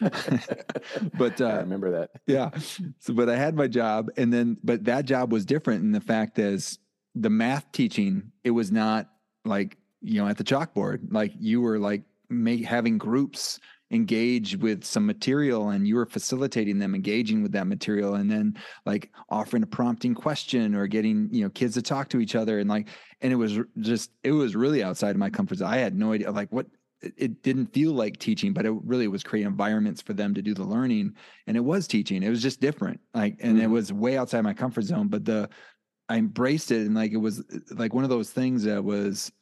but 1.18 1.40
uh, 1.40 1.46
I 1.46 1.56
remember 1.58 1.90
that. 1.92 2.10
yeah. 2.26 2.50
So, 2.98 3.12
but 3.12 3.28
I 3.28 3.36
had 3.36 3.54
my 3.54 3.68
job, 3.68 4.10
and 4.16 4.32
then, 4.32 4.56
but 4.64 4.84
that 4.84 5.04
job 5.04 5.32
was 5.32 5.44
different 5.44 5.82
in 5.82 5.92
the 5.92 6.00
fact 6.00 6.38
as 6.38 6.78
the 7.14 7.30
math 7.30 7.70
teaching, 7.72 8.32
it 8.44 8.50
was 8.50 8.72
not 8.72 9.08
like 9.44 9.76
you 10.00 10.22
know, 10.22 10.28
at 10.28 10.36
the 10.36 10.44
chalkboard, 10.44 11.12
like 11.12 11.32
you 11.38 11.60
were 11.60 11.78
like 11.78 12.02
make, 12.28 12.64
having 12.64 12.98
groups 12.98 13.58
engage 13.90 14.56
with 14.56 14.84
some 14.84 15.06
material 15.06 15.70
and 15.70 15.88
you 15.88 15.94
were 15.94 16.04
facilitating 16.04 16.78
them 16.78 16.94
engaging 16.94 17.42
with 17.42 17.52
that 17.52 17.66
material 17.66 18.16
and 18.16 18.30
then 18.30 18.56
like 18.84 19.10
offering 19.30 19.62
a 19.62 19.66
prompting 19.66 20.14
question 20.14 20.74
or 20.74 20.86
getting 20.86 21.28
you 21.32 21.42
know 21.42 21.48
kids 21.50 21.74
to 21.74 21.82
talk 21.82 22.08
to 22.08 22.20
each 22.20 22.34
other 22.34 22.58
and 22.58 22.68
like 22.68 22.88
and 23.22 23.32
it 23.32 23.36
was 23.36 23.58
just 23.78 24.10
it 24.22 24.32
was 24.32 24.54
really 24.54 24.82
outside 24.82 25.10
of 25.10 25.16
my 25.16 25.30
comfort 25.30 25.58
zone. 25.58 25.68
I 25.68 25.78
had 25.78 25.96
no 25.96 26.12
idea 26.12 26.30
like 26.30 26.52
what 26.52 26.66
it 27.00 27.42
didn't 27.42 27.72
feel 27.72 27.92
like 27.92 28.18
teaching 28.18 28.52
but 28.52 28.66
it 28.66 28.72
really 28.84 29.08
was 29.08 29.22
creating 29.22 29.50
environments 29.50 30.02
for 30.02 30.12
them 30.12 30.34
to 30.34 30.42
do 30.42 30.52
the 30.52 30.64
learning 30.64 31.14
and 31.46 31.56
it 31.56 31.64
was 31.64 31.86
teaching. 31.86 32.22
It 32.22 32.30
was 32.30 32.42
just 32.42 32.60
different 32.60 33.00
like 33.14 33.36
and 33.40 33.54
mm-hmm. 33.54 33.64
it 33.64 33.70
was 33.70 33.92
way 33.92 34.18
outside 34.18 34.42
my 34.42 34.54
comfort 34.54 34.82
zone 34.82 35.08
but 35.08 35.24
the 35.24 35.48
i 36.10 36.16
embraced 36.16 36.72
it 36.72 36.86
and 36.86 36.94
like 36.94 37.12
it 37.12 37.18
was 37.18 37.42
like 37.70 37.94
one 37.94 38.04
of 38.04 38.10
those 38.10 38.30
things 38.30 38.64
that 38.64 38.84
was 38.84 39.32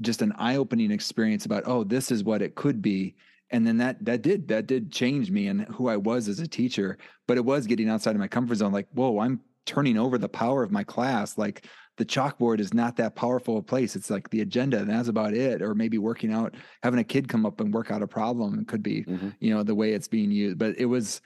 just 0.00 0.22
an 0.22 0.32
eye-opening 0.38 0.90
experience 0.90 1.46
about 1.46 1.62
oh 1.66 1.84
this 1.84 2.10
is 2.10 2.22
what 2.22 2.42
it 2.42 2.54
could 2.54 2.82
be 2.82 3.14
and 3.50 3.66
then 3.66 3.78
that 3.78 4.04
that 4.04 4.22
did 4.22 4.48
that 4.48 4.66
did 4.66 4.92
change 4.92 5.30
me 5.30 5.46
and 5.46 5.62
who 5.66 5.88
I 5.88 5.96
was 5.96 6.28
as 6.28 6.40
a 6.40 6.46
teacher 6.46 6.98
but 7.26 7.36
it 7.36 7.44
was 7.44 7.66
getting 7.66 7.88
outside 7.88 8.12
of 8.12 8.20
my 8.20 8.28
comfort 8.28 8.56
zone 8.56 8.72
like 8.72 8.88
whoa 8.92 9.20
I'm 9.20 9.40
turning 9.66 9.98
over 9.98 10.18
the 10.18 10.28
power 10.28 10.62
of 10.62 10.70
my 10.70 10.84
class 10.84 11.36
like 11.38 11.66
the 11.96 12.04
chalkboard 12.04 12.60
is 12.60 12.72
not 12.72 12.96
that 12.96 13.16
powerful 13.16 13.58
a 13.58 13.62
place 13.62 13.96
it's 13.96 14.10
like 14.10 14.30
the 14.30 14.40
agenda 14.40 14.78
and 14.78 14.90
that's 14.90 15.08
about 15.08 15.34
it 15.34 15.60
or 15.60 15.74
maybe 15.74 15.98
working 15.98 16.32
out 16.32 16.54
having 16.82 17.00
a 17.00 17.04
kid 17.04 17.28
come 17.28 17.44
up 17.44 17.60
and 17.60 17.74
work 17.74 17.90
out 17.90 18.02
a 18.02 18.06
problem 18.06 18.64
could 18.64 18.82
be 18.82 19.04
mm-hmm. 19.04 19.30
you 19.40 19.54
know 19.54 19.62
the 19.62 19.74
way 19.74 19.92
it's 19.92 20.08
being 20.08 20.30
used 20.30 20.58
but 20.58 20.76
it 20.78 20.86
was 20.86 21.20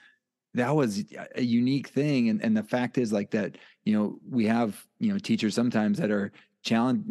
that 0.55 0.75
was 0.75 1.05
a 1.35 1.43
unique 1.43 1.89
thing 1.89 2.29
and 2.29 2.43
and 2.43 2.57
the 2.57 2.63
fact 2.63 2.99
is 2.99 3.13
like 3.13 3.31
that 3.31 3.57
you 3.85 3.93
know 3.93 4.19
we 4.29 4.47
have 4.47 4.85
you 4.99 5.13
know 5.13 5.19
teachers 5.19 5.55
sometimes 5.55 5.99
that 5.99 6.11
are 6.11 6.33
challenged 6.63 7.07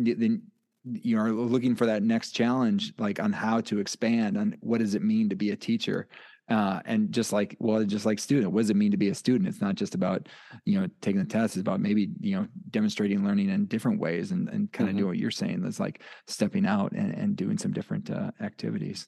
you 0.84 1.20
are 1.20 1.32
looking 1.32 1.76
for 1.76 1.86
that 1.86 2.04
next 2.04 2.32
challenge 2.32 2.94
like 2.98 3.20
on 3.20 3.32
how 3.32 3.62
to 3.62 3.80
expand 3.80 4.38
on 4.38 4.56
what 4.62 4.80
does 4.80 4.96
it 4.96 5.04
mean 5.04 5.30
to 5.30 5.36
be 5.36 5.52
a 5.52 5.56
teacher? 5.56 6.08
Uh, 6.50 6.82
and 6.86 7.14
just 7.14 7.32
like 7.32 7.56
well 7.60 7.84
just 7.86 8.06
like 8.06 8.20
student 8.20 8.52
what 8.52 8.62
does 8.62 8.70
it 8.70 8.76
mean 8.76 8.92
to 8.92 8.98
be 8.98 9.10
a 9.10 9.16
student? 9.16 9.48
It's 9.48 9.62
not 9.62 9.76
just 9.76 9.96
about 9.96 10.28
you 10.66 10.80
know 10.80 10.88
taking 11.02 11.22
the 11.22 11.28
test 11.28 11.56
it's 11.56 11.62
about 11.62 11.80
maybe 11.80 12.10
you 12.20 12.36
know 12.36 12.48
demonstrating 12.72 13.24
learning 13.24 13.50
in 13.50 13.66
different 13.66 14.00
ways 14.00 14.32
and, 14.32 14.50
and 14.50 14.72
kind 14.72 14.90
of 14.90 14.94
mm-hmm. 14.94 14.98
doing 15.00 15.10
what 15.10 15.18
you're 15.18 15.32
saying 15.32 15.62
that's 15.62 15.80
like 15.80 16.02
stepping 16.28 16.66
out 16.66 16.92
and, 16.94 17.14
and 17.14 17.36
doing 17.36 17.58
some 17.58 17.72
different 17.72 18.10
uh, 18.10 18.32
activities. 18.42 19.08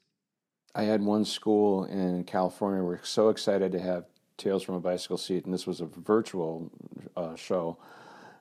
I 0.76 0.84
had 0.84 1.01
one 1.01 1.26
school 1.26 1.86
in 1.86 2.24
california 2.24 2.84
we're 2.84 3.03
so 3.03 3.30
excited 3.30 3.71
to 3.74 3.80
have 3.80 4.05
tales 4.38 4.63
from 4.63 4.76
a 4.76 4.80
bicycle 4.80 5.17
seat 5.17 5.45
and 5.45 5.53
this 5.53 5.67
was 5.67 5.82
a 5.82 5.86
virtual 5.86 6.71
uh, 7.15 7.36
show 7.36 7.78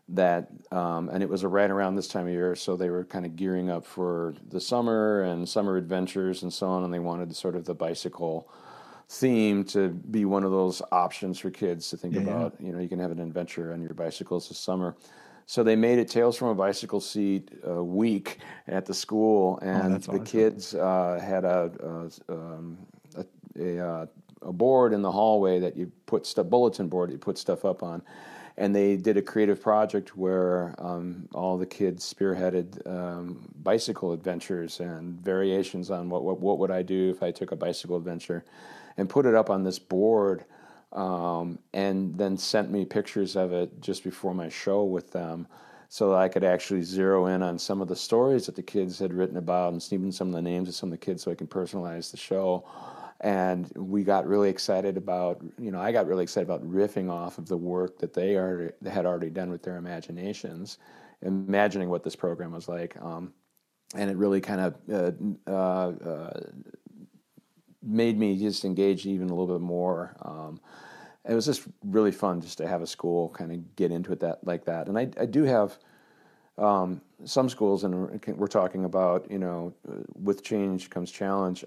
that 0.09 0.49
um, 0.71 1.09
and 1.11 1.23
it 1.23 1.29
was 1.29 1.45
right 1.45 1.71
around 1.71 1.95
this 1.95 2.09
time 2.09 2.27
of 2.27 2.33
year 2.33 2.55
so 2.57 2.77
they 2.77 2.91
were 2.91 3.05
kind 3.05 3.25
of 3.25 3.37
gearing 3.37 3.71
up 3.71 3.87
for 3.87 4.35
the 4.49 4.61
summer 4.61 5.23
and 5.23 5.49
summer 5.49 5.77
adventures 5.77 6.43
and 6.43 6.53
so 6.53 6.69
on 6.69 6.85
and 6.85 6.93
they 6.93 6.99
wanted 6.99 7.35
sort 7.35 7.55
of 7.55 7.65
the 7.65 7.75
bicycle 7.75 8.51
theme 9.09 9.65
to 9.65 9.91
be 9.91 10.25
one 10.25 10.45
of 10.45 10.51
those 10.51 10.83
options 10.91 11.39
for 11.39 11.51
kids 11.51 11.91
to 11.91 11.97
think 11.97 12.15
yeah, 12.15 12.23
about 12.23 12.55
yeah. 12.59 12.67
you 12.67 12.73
know 12.73 12.81
you 12.81 12.89
can 12.89 12.99
have 12.99 13.11
an 13.11 13.21
adventure 13.21 13.73
on 13.73 13.81
your 13.81 13.95
bicycles 13.95 14.49
this 14.49 14.59
summer 14.59 14.97
so 15.47 15.63
they 15.63 15.77
made 15.77 15.99
it 15.99 16.09
tales 16.09 16.37
from 16.37 16.49
a 16.49 16.55
bicycle 16.55 17.01
seat 17.01 17.51
week 17.65 18.39
at 18.69 18.87
the 18.87 18.95
school 18.95 19.59
oh, 19.63 19.65
and 19.65 19.95
oh, 19.95 19.99
the 19.99 20.13
awesome. 20.13 20.25
kids 20.25 20.75
uh, 20.75 21.21
had 21.23 21.45
a, 21.45 21.71
a, 22.29 22.33
um, 22.33 22.79
a, 23.17 23.25
a, 23.59 23.87
uh, 23.87 24.07
a 24.43 24.53
board 24.53 24.93
in 24.93 25.03
the 25.03 25.13
hallway 25.13 25.61
that 25.61 25.77
you 25.77 25.91
put 26.07 26.27
stuff 26.27 26.49
bulletin 26.49 26.89
board 26.89 27.11
you 27.11 27.19
put 27.19 27.39
stuff 27.39 27.65
up 27.65 27.83
on 27.83 28.03
and 28.57 28.75
they 28.75 28.97
did 28.97 29.17
a 29.17 29.23
creative 29.23 29.61
project 29.61 30.17
where 30.17 30.75
um, 30.79 31.29
all 31.33 31.57
the 31.57 31.67
kids 31.67 32.13
spearheaded 32.13 32.87
um, 32.87 33.49
bicycle 33.63 34.13
adventures 34.13 34.81
and 34.81 35.21
variations 35.21 35.91
on 35.91 36.09
what, 36.11 36.23
what, 36.23 36.41
what 36.41 36.59
would 36.59 36.71
I 36.71 36.83
do 36.83 37.11
if 37.11 37.23
I 37.23 37.31
took 37.31 37.53
a 37.53 37.57
bicycle 37.57 37.97
adventure, 37.97 38.45
and 38.97 39.09
put 39.09 39.27
it 39.27 39.35
up 39.35 39.49
on 39.49 39.65
this 39.65 39.79
board, 39.79 40.45
um, 40.93 41.59
and 41.73 42.17
then 42.19 42.37
sent 42.37 42.71
me 42.71 42.85
pictures 42.85 43.37
of 43.37 43.53
it 43.53 43.81
just 43.81 44.05
before 44.05 44.35
my 44.35 44.49
show 44.49 44.85
with 44.85 45.11
them, 45.11 45.47
so 45.89 46.11
that 46.11 46.19
I 46.19 46.29
could 46.29 46.45
actually 46.45 46.83
zero 46.83 47.27
in 47.27 47.43
on 47.43 47.59
some 47.59 47.81
of 47.81 47.89
the 47.89 47.97
stories 47.97 48.47
that 48.47 48.57
the 48.57 48.63
kids 48.63 48.99
had 48.99 49.15
written 49.15 49.39
about, 49.39 49.73
and 49.73 49.93
even 49.93 50.13
some 50.13 50.29
of 50.29 50.35
the 50.35 50.43
names 50.43 50.69
of 50.69 50.75
some 50.75 50.93
of 50.93 50.99
the 50.99 51.05
kids, 51.05 51.23
so 51.23 51.31
I 51.31 51.35
can 51.35 51.47
personalize 51.47 52.11
the 52.11 52.17
show 52.19 52.65
and 53.23 53.71
we 53.77 54.03
got 54.03 54.27
really 54.27 54.51
excited 54.51 54.97
about 54.97 55.41
you 55.59 55.71
know 55.71 55.81
I 55.81 55.93
got 55.93 56.07
really 56.07 56.25
excited 56.25 56.49
about 56.49 56.69
riffing 56.69 57.11
off 57.11 57.39
of 57.39 57.47
the 57.47 57.57
work 57.57 57.99
that 57.99 58.13
they 58.13 58.37
already 58.37 58.73
had 58.89 59.07
already 59.07 59.31
done 59.31 59.51
with 59.51 59.63
their 59.63 59.77
imaginations, 59.77 60.79
imagining 61.23 61.89
what 61.89 62.03
this 62.03 62.17
program 62.17 62.53
was 62.53 62.69
like, 62.69 63.01
um, 63.01 63.33
and 63.95 64.11
it 64.11 64.17
really 64.17 64.41
kind 64.41 64.61
of 64.61 64.75
uh, 64.93 65.51
uh, 65.51 66.09
uh, 66.09 66.41
made 67.83 68.19
me 68.19 68.37
just 68.37 68.65
engage 68.65 69.07
even 69.07 69.31
a 69.31 69.35
little 69.35 69.59
bit 69.59 69.65
more. 69.65 70.17
Um, 70.23 70.61
it 71.29 71.35
was 71.35 71.47
just 71.47 71.63
really 71.85 72.11
fun 72.11 72.41
just 72.41 72.59
to 72.59 72.67
have 72.67 72.83
a 72.83 72.87
school 72.87 73.29
kind 73.29 73.53
of 73.53 73.77
get 73.77 73.93
into 73.93 74.13
it 74.13 74.19
that 74.21 74.45
like 74.45 74.65
that, 74.65 74.89
and 74.89 74.99
I, 74.99 75.09
I 75.19 75.27
do 75.27 75.45
have. 75.45 75.79
Um, 76.59 77.01
some 77.25 77.49
schools, 77.49 77.85
and 77.85 78.21
we're 78.37 78.47
talking 78.47 78.85
about, 78.85 79.31
you 79.31 79.39
know, 79.39 79.73
with 80.21 80.43
change 80.43 80.91
comes 80.91 81.11
challenge. 81.11 81.65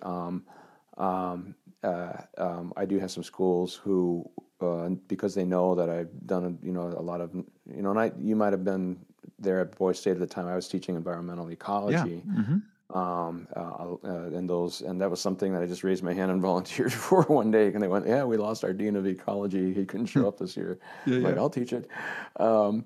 Um, 0.97 1.55
uh, 1.83 2.13
um, 2.37 2.73
I 2.75 2.85
do 2.85 2.99
have 2.99 3.11
some 3.11 3.23
schools 3.23 3.75
who, 3.75 4.29
uh, 4.61 4.89
because 5.07 5.35
they 5.35 5.45
know 5.45 5.75
that 5.75 5.89
I've 5.89 6.09
done, 6.25 6.57
you 6.63 6.71
know, 6.71 6.87
a 6.87 7.01
lot 7.01 7.21
of, 7.21 7.33
you 7.33 7.81
know, 7.81 7.91
and 7.91 7.99
I, 7.99 8.11
you 8.19 8.35
might 8.35 8.53
have 8.53 8.63
been 8.63 8.97
there 9.39 9.59
at 9.59 9.77
Boys 9.77 9.99
State 9.99 10.11
at 10.11 10.19
the 10.19 10.27
time 10.27 10.47
I 10.47 10.55
was 10.55 10.67
teaching 10.67 10.95
environmental 10.95 11.49
ecology. 11.51 12.23
Yeah. 12.25 12.33
Mm-hmm. 12.33 12.57
Um, 12.97 13.47
uh, 13.55 13.95
uh, 14.03 14.37
and 14.37 14.49
those, 14.49 14.81
and 14.81 15.01
that 15.01 15.09
was 15.09 15.19
something 15.19 15.51
that 15.53 15.61
I 15.61 15.65
just 15.65 15.83
raised 15.83 16.03
my 16.03 16.13
hand 16.13 16.31
and 16.31 16.41
volunteered 16.51 16.93
for 16.93 17.23
one 17.23 17.51
day. 17.51 17.67
And 17.67 17.81
they 17.81 17.87
went, 17.87 18.07
"Yeah, 18.07 18.23
we 18.23 18.37
lost 18.37 18.63
our 18.63 18.73
dean 18.73 18.95
of 18.95 19.07
ecology. 19.07 19.73
He 19.73 19.85
couldn't 19.85 20.05
show 20.05 20.27
up 20.27 20.37
this 20.37 20.55
year." 20.55 20.79
yeah, 21.05 21.17
like, 21.17 21.35
yeah. 21.35 21.41
I'll 21.41 21.49
teach 21.49 21.73
it. 21.73 21.89
Um, 22.37 22.85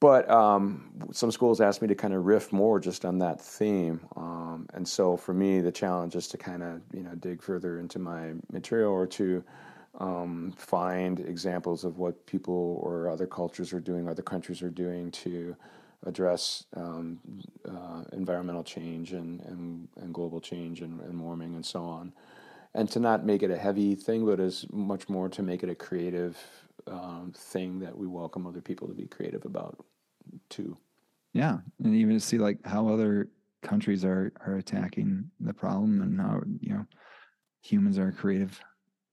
but 0.00 0.28
um, 0.30 0.90
some 1.12 1.30
schools 1.30 1.60
asked 1.60 1.82
me 1.82 1.88
to 1.88 1.94
kind 1.94 2.14
of 2.14 2.24
riff 2.24 2.52
more 2.52 2.80
just 2.80 3.04
on 3.04 3.18
that 3.18 3.40
theme, 3.40 4.00
um, 4.16 4.66
and 4.74 4.88
so 4.88 5.16
for 5.16 5.34
me, 5.34 5.60
the 5.60 5.72
challenge 5.72 6.16
is 6.16 6.26
to 6.28 6.38
kind 6.38 6.62
of 6.62 6.80
you 6.92 7.02
know 7.02 7.14
dig 7.16 7.42
further 7.42 7.78
into 7.78 7.98
my 7.98 8.32
material 8.50 8.92
or 8.92 9.06
to 9.06 9.44
um, 9.98 10.54
find 10.56 11.20
examples 11.20 11.84
of 11.84 11.98
what 11.98 12.24
people 12.26 12.80
or 12.82 13.10
other 13.10 13.26
cultures 13.26 13.72
are 13.72 13.80
doing, 13.80 14.08
other 14.08 14.22
countries 14.22 14.62
are 14.62 14.70
doing 14.70 15.10
to 15.10 15.54
address 16.06 16.64
um, 16.76 17.18
uh, 17.68 18.02
environmental 18.12 18.64
change 18.64 19.12
and, 19.12 19.40
and, 19.42 19.88
and 20.00 20.14
global 20.14 20.40
change 20.40 20.80
and, 20.80 20.98
and, 21.00 21.20
warming 21.20 21.54
and 21.54 21.66
so 21.66 21.82
on, 21.82 22.12
and 22.74 22.90
to 22.90 22.98
not 22.98 23.26
make 23.26 23.42
it 23.42 23.50
a 23.50 23.56
heavy 23.56 23.94
thing, 23.94 24.24
but 24.24 24.40
as 24.40 24.64
much 24.72 25.08
more 25.10 25.28
to 25.28 25.42
make 25.42 25.62
it 25.62 25.68
a 25.68 25.74
creative 25.74 26.38
um, 26.86 27.32
thing 27.36 27.78
that 27.80 27.96
we 27.96 28.06
welcome 28.06 28.46
other 28.46 28.62
people 28.62 28.88
to 28.88 28.94
be 28.94 29.06
creative 29.06 29.44
about 29.44 29.84
too. 30.48 30.76
Yeah, 31.32 31.58
and 31.82 31.94
even 31.94 32.14
to 32.14 32.20
see 32.20 32.38
like 32.38 32.58
how 32.66 32.88
other 32.88 33.28
countries 33.62 34.04
are 34.04 34.32
are 34.46 34.56
attacking 34.56 35.30
the 35.40 35.52
problem 35.52 36.02
and 36.02 36.20
how 36.20 36.42
you 36.60 36.74
know 36.74 36.86
humans 37.62 37.98
are 37.98 38.12
creative. 38.12 38.60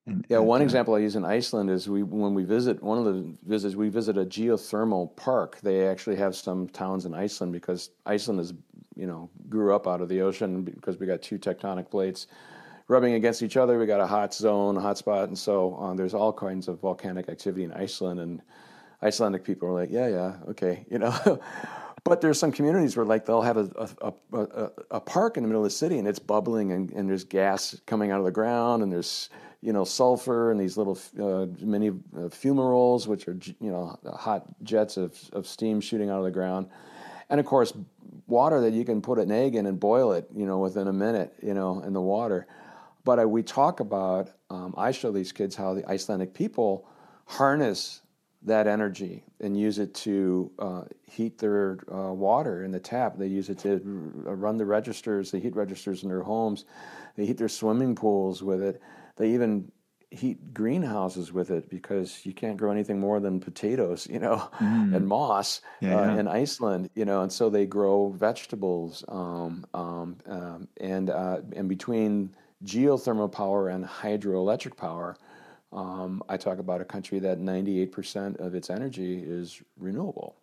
And, 0.08 0.26
yeah, 0.30 0.38
one 0.38 0.62
example 0.62 0.96
I 0.96 1.00
use 1.00 1.18
in 1.18 1.26
Iceland 1.26 1.70
is 1.70 1.90
we 1.90 2.02
when 2.02 2.34
we 2.34 2.46
visit 2.46 2.82
one 2.82 2.98
of 2.98 3.06
the 3.06 3.36
visits 3.46 3.76
we 3.76 3.90
visit 3.90 4.18
a 4.18 4.26
geothermal 4.26 5.16
park. 5.18 5.60
They 5.62 5.88
actually 5.88 6.16
have 6.16 6.36
some 6.36 6.70
towns 6.70 7.06
in 7.06 7.14
Iceland 7.14 7.52
because 7.52 7.90
Iceland 8.06 8.40
is 8.40 8.54
you 8.96 9.06
know 9.06 9.30
grew 9.50 9.76
up 9.76 9.86
out 9.86 10.02
of 10.02 10.10
the 10.10 10.22
ocean 10.22 10.64
because 10.64 10.98
we 10.98 11.06
got 11.06 11.22
two 11.22 11.38
tectonic 11.38 11.92
plates 11.92 12.28
rubbing 12.88 13.16
against 13.16 13.44
each 13.44 13.58
other. 13.58 13.78
We 13.78 13.86
got 13.86 14.00
a 14.00 14.08
hot 14.08 14.34
zone, 14.34 14.78
a 14.78 14.82
hot 14.82 14.98
spot, 14.98 15.28
and 15.28 15.38
so 15.38 15.74
on. 15.74 15.98
There's 15.98 16.14
all 16.14 16.32
kinds 16.32 16.70
of 16.70 16.80
volcanic 16.80 17.28
activity 17.30 17.66
in 17.66 17.74
Iceland 17.74 18.22
and 18.22 18.42
Icelandic 19.02 19.44
people 19.44 19.68
are 19.70 19.74
like, 19.74 19.92
yeah, 19.92 20.08
yeah, 20.08 20.36
okay, 20.50 20.86
you 20.92 21.00
know. 21.00 21.40
but 22.04 22.22
there's 22.22 22.40
some 22.40 22.54
communities 22.54 22.96
where 22.96 23.06
like 23.06 23.26
they'll 23.26 23.42
have 23.42 23.58
a, 23.58 23.90
a, 24.02 24.14
a, 24.34 24.72
a, 24.92 25.00
park 25.02 25.36
in 25.36 25.44
the 25.44 25.48
middle 25.48 25.62
of 25.62 25.70
the 25.70 25.76
city 25.76 26.00
and 26.00 26.08
it's 26.08 26.20
bubbling 26.20 26.72
and, 26.72 26.90
and 26.92 27.10
there's 27.10 27.26
gas 27.26 27.82
coming 27.86 28.12
out 28.12 28.20
of 28.20 28.24
the 28.24 28.32
ground 28.32 28.82
and 28.82 28.90
there's 28.90 29.30
you 29.62 29.74
know 29.74 29.84
sulfur 29.84 30.52
and 30.52 30.58
these 30.58 30.78
little 30.78 30.98
uh, 31.20 31.48
mini 31.60 31.90
uh, 31.90 32.30
fumaroles 32.30 33.08
which 33.08 33.28
are 33.28 33.38
you 33.60 33.70
know 33.72 34.00
hot 34.16 34.46
jets 34.64 34.96
of, 34.96 35.20
of 35.34 35.46
steam 35.46 35.82
shooting 35.82 36.10
out 36.10 36.20
of 36.20 36.24
the 36.24 36.32
ground 36.32 36.70
and 37.30 37.42
of 37.42 37.46
course 37.46 37.74
water 38.28 38.62
that 38.62 38.72
you 38.72 38.86
can 38.86 39.02
put 39.02 39.20
an 39.20 39.30
egg 39.30 39.56
in 39.56 39.66
and 39.66 39.78
boil 39.78 40.14
it 40.14 40.30
you 40.34 40.46
know 40.46 40.60
within 40.60 40.88
a 40.88 40.94
minute 40.94 41.34
you 41.42 41.54
know 41.54 41.82
in 41.82 41.92
the 41.92 42.02
water 42.02 42.48
but 43.04 43.30
we 43.30 43.44
talk 43.44 43.82
about 43.82 44.30
um, 44.50 44.74
i 44.78 44.92
show 44.92 45.12
these 45.12 45.34
kids 45.34 45.56
how 45.56 45.74
the 45.74 45.86
icelandic 45.90 46.34
people 46.34 46.88
harness 47.26 48.02
that 48.48 48.68
energy 48.68 49.24
and 49.40 49.58
use 49.58 49.80
it 49.80 49.94
to 49.94 50.52
uh, 50.60 50.82
heat 51.04 51.38
their 51.38 51.78
uh, 51.92 52.14
water 52.14 52.64
in 52.64 52.72
the 52.72 52.80
tap. 52.80 53.18
They 53.18 53.28
use 53.28 53.50
it 53.50 53.60
to 53.60 53.74
r- 54.26 54.36
run 54.36 54.58
the 54.58 54.66
registers, 54.66 55.32
the 55.32 55.40
heat 55.40 55.56
registers 55.56 56.04
in 56.04 56.10
their 56.10 56.24
homes. 56.24 56.66
They 57.16 57.26
heat 57.26 57.38
their 57.38 57.50
swimming 57.50 57.96
pools 57.96 58.44
with 58.44 58.62
it. 58.62 58.82
They 59.18 59.32
even 59.32 59.72
heat 60.10 60.54
greenhouses 60.54 61.34
with 61.34 61.52
it 61.52 61.70
because 61.70 62.26
you 62.26 62.34
can't 62.34 62.58
grow 62.58 62.72
anything 62.72 63.00
more 63.00 63.20
than 63.20 63.40
potatoes, 63.40 64.08
you 64.10 64.20
know, 64.20 64.50
mm. 64.60 64.96
and 64.96 65.08
moss 65.08 65.62
yeah, 65.82 65.98
uh, 65.98 66.06
yeah. 66.06 66.20
in 66.20 66.28
Iceland, 66.28 66.90
you 66.96 67.06
know, 67.06 67.22
and 67.24 67.32
so 67.32 67.50
they 67.50 67.66
grow 67.66 68.10
vegetables. 68.10 69.04
Um, 69.08 69.66
um, 69.74 70.18
um, 70.26 70.68
and 70.80 71.10
uh, 71.10 71.42
and 71.56 71.68
between 71.68 72.34
geothermal 72.64 73.32
power 73.32 73.70
and 73.70 73.86
hydroelectric 73.86 74.78
power, 74.78 75.18
um, 75.72 76.24
I 76.30 76.38
talk 76.38 76.60
about 76.60 76.82
a 76.82 76.86
country 76.86 77.20
that 77.20 77.40
98% 77.40 78.40
of 78.40 78.56
its 78.56 78.70
energy 78.70 79.22
is 79.24 79.62
renewable. 79.78 80.36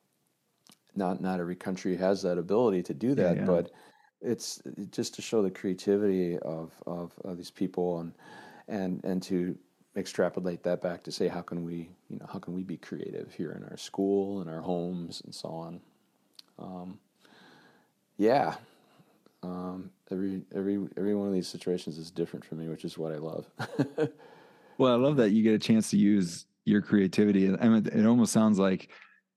Not 0.96 1.20
not 1.20 1.40
every 1.40 1.56
country 1.56 1.96
has 1.96 2.22
that 2.22 2.38
ability 2.38 2.82
to 2.84 2.94
do 2.94 3.14
that, 3.16 3.38
yeah, 3.38 3.44
but 3.44 3.72
it's 4.20 4.62
just 4.90 5.14
to 5.14 5.22
show 5.22 5.42
the 5.42 5.50
creativity 5.50 6.38
of, 6.38 6.72
of, 6.86 7.12
of 7.24 7.36
these 7.36 7.50
people 7.50 8.00
and 8.00 8.12
and 8.68 9.04
and 9.04 9.22
to 9.24 9.58
extrapolate 9.96 10.62
that 10.62 10.80
back 10.80 11.02
to 11.04 11.12
say 11.12 11.28
how 11.28 11.42
can 11.42 11.64
we 11.64 11.88
you 12.08 12.18
know 12.18 12.26
how 12.32 12.38
can 12.38 12.54
we 12.54 12.62
be 12.62 12.76
creative 12.76 13.32
here 13.34 13.52
in 13.52 13.64
our 13.64 13.76
school 13.76 14.40
and 14.40 14.48
our 14.48 14.60
homes 14.60 15.20
and 15.24 15.34
so 15.34 15.48
on? 15.48 15.80
Um, 16.58 16.98
yeah. 18.16 18.54
Um, 19.42 19.90
every 20.10 20.42
every 20.54 20.78
every 20.96 21.14
one 21.14 21.28
of 21.28 21.34
these 21.34 21.48
situations 21.48 21.98
is 21.98 22.10
different 22.10 22.44
for 22.44 22.54
me 22.54 22.68
which 22.68 22.84
is 22.84 22.96
what 22.98 23.12
i 23.12 23.16
love 23.16 23.46
well 24.78 24.92
i 24.92 24.96
love 24.96 25.16
that 25.16 25.30
you 25.30 25.42
get 25.42 25.54
a 25.54 25.58
chance 25.58 25.90
to 25.90 25.96
use 25.96 26.46
your 26.66 26.80
creativity 26.80 27.46
I 27.48 27.68
mean, 27.68 27.86
it 27.92 28.06
almost 28.06 28.32
sounds 28.32 28.58
like 28.58 28.88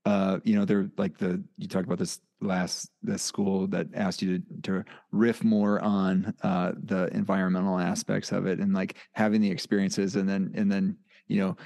uh, 0.08 0.40
you 0.46 0.56
know, 0.56 0.64
they're 0.64 0.90
like 0.98 1.18
the 1.18 1.44
you 1.58 1.68
talked 1.68 1.86
about 1.86 2.00
this 2.00 2.22
last 2.40 2.92
this 3.04 3.22
school 3.22 3.68
that 3.68 3.88
asked 3.94 4.22
you 4.22 4.40
to, 4.40 4.62
to 4.62 4.86
riff 5.12 5.44
more 5.44 5.82
on 5.82 6.34
uh, 6.44 6.72
the 6.84 7.08
environmental 7.14 7.78
aspects 7.78 8.32
of 8.32 8.46
it 8.46 8.60
and 8.60 8.74
like 8.74 8.96
having 9.12 9.42
the 9.42 9.52
experiences 9.52 10.16
and 10.16 10.30
then 10.30 10.50
and 10.56 10.72
then 10.72 10.96
you 11.28 11.42
know 11.42 11.58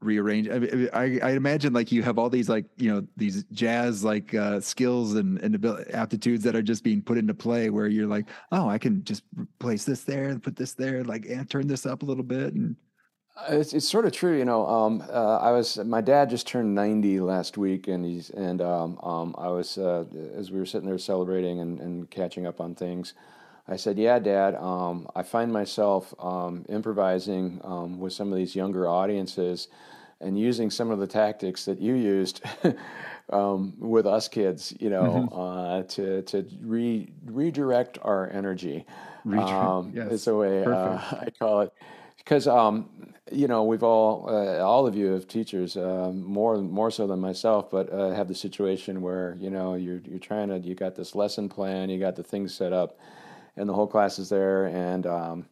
rearrange 0.00 0.48
I, 0.48 0.88
I, 0.98 1.20
I 1.22 1.30
imagine 1.32 1.74
like 1.74 1.92
you 1.92 2.02
have 2.02 2.18
all 2.18 2.30
these 2.30 2.48
like 2.48 2.64
you 2.78 2.90
know 2.90 3.06
these 3.18 3.44
jazz 3.52 4.02
like 4.02 4.32
uh 4.32 4.60
skills 4.60 5.16
and 5.16 5.38
and 5.42 5.62
aptitudes 5.92 6.42
that 6.44 6.56
are 6.56 6.62
just 6.62 6.84
being 6.84 7.02
put 7.02 7.18
into 7.18 7.34
play 7.34 7.68
where 7.68 7.86
you're 7.86 8.06
like 8.06 8.30
oh 8.50 8.66
i 8.66 8.78
can 8.78 9.04
just 9.04 9.24
place 9.58 9.84
this 9.84 10.04
there 10.04 10.30
and 10.30 10.42
put 10.42 10.56
this 10.56 10.72
there 10.72 11.04
like 11.04 11.26
and 11.26 11.50
turn 11.50 11.66
this 11.66 11.84
up 11.84 12.02
a 12.02 12.06
little 12.06 12.24
bit 12.24 12.54
and 12.54 12.76
it's, 13.48 13.72
it's 13.72 13.88
sort 13.88 14.04
of 14.04 14.12
true, 14.12 14.38
you 14.38 14.44
know. 14.44 14.66
Um, 14.66 15.02
uh, 15.10 15.38
I 15.38 15.50
was 15.50 15.78
my 15.78 16.00
dad 16.00 16.30
just 16.30 16.46
turned 16.46 16.74
ninety 16.74 17.20
last 17.20 17.58
week, 17.58 17.88
and 17.88 18.04
he's 18.04 18.30
and 18.30 18.60
um, 18.62 18.98
um, 19.02 19.34
I 19.36 19.48
was 19.48 19.76
uh, 19.76 20.04
as 20.36 20.50
we 20.50 20.58
were 20.58 20.66
sitting 20.66 20.88
there 20.88 20.98
celebrating 20.98 21.60
and, 21.60 21.80
and, 21.80 22.10
catching 22.10 22.46
up 22.46 22.60
on 22.60 22.74
things. 22.74 23.14
I 23.66 23.76
said, 23.76 23.98
"Yeah, 23.98 24.18
Dad, 24.18 24.54
um, 24.54 25.08
I 25.16 25.22
find 25.22 25.52
myself 25.52 26.14
um, 26.18 26.64
improvising 26.68 27.60
um, 27.64 27.98
with 27.98 28.12
some 28.12 28.30
of 28.30 28.38
these 28.38 28.54
younger 28.54 28.88
audiences, 28.88 29.68
and 30.20 30.38
using 30.38 30.70
some 30.70 30.90
of 30.90 30.98
the 30.98 31.06
tactics 31.06 31.64
that 31.64 31.80
you 31.80 31.94
used." 31.94 32.42
with 33.30 34.06
us 34.06 34.28
kids, 34.28 34.74
you 34.78 34.90
know, 34.90 35.26
mm-hmm. 35.32 35.40
uh, 35.40 35.82
to 35.84 36.22
to 36.22 36.46
re- 36.60 37.10
redirect 37.24 37.98
our 38.02 38.30
energy. 38.30 38.84
Redirect, 39.24 39.94
yes. 39.94 40.08
It's 40.12 40.26
a 40.26 40.34
way 40.36 40.62
uh, 40.62 40.98
I 40.98 41.28
call 41.38 41.62
it 41.62 41.72
because 42.24 42.48
um, 42.48 42.88
you 43.30 43.46
know 43.46 43.64
we've 43.64 43.82
all 43.82 44.26
uh, 44.28 44.58
all 44.58 44.86
of 44.86 44.96
you 44.96 45.06
have 45.12 45.28
teachers 45.28 45.76
uh, 45.76 46.10
more 46.14 46.56
more 46.58 46.90
so 46.90 47.06
than 47.06 47.20
myself 47.20 47.70
but 47.70 47.92
uh, 47.92 48.10
have 48.10 48.28
the 48.28 48.34
situation 48.34 49.00
where 49.02 49.36
you 49.40 49.50
know 49.50 49.74
you're 49.74 50.00
you're 50.04 50.18
trying 50.18 50.48
to 50.48 50.58
you 50.58 50.74
got 50.74 50.94
this 50.94 51.14
lesson 51.14 51.48
plan 51.48 51.90
you 51.90 51.98
got 51.98 52.16
the 52.16 52.22
things 52.22 52.54
set 52.54 52.72
up 52.72 52.98
and 53.56 53.68
the 53.68 53.72
whole 53.72 53.86
class 53.86 54.18
is 54.18 54.28
there 54.28 54.66
and 54.66 55.06
um, 55.06 55.46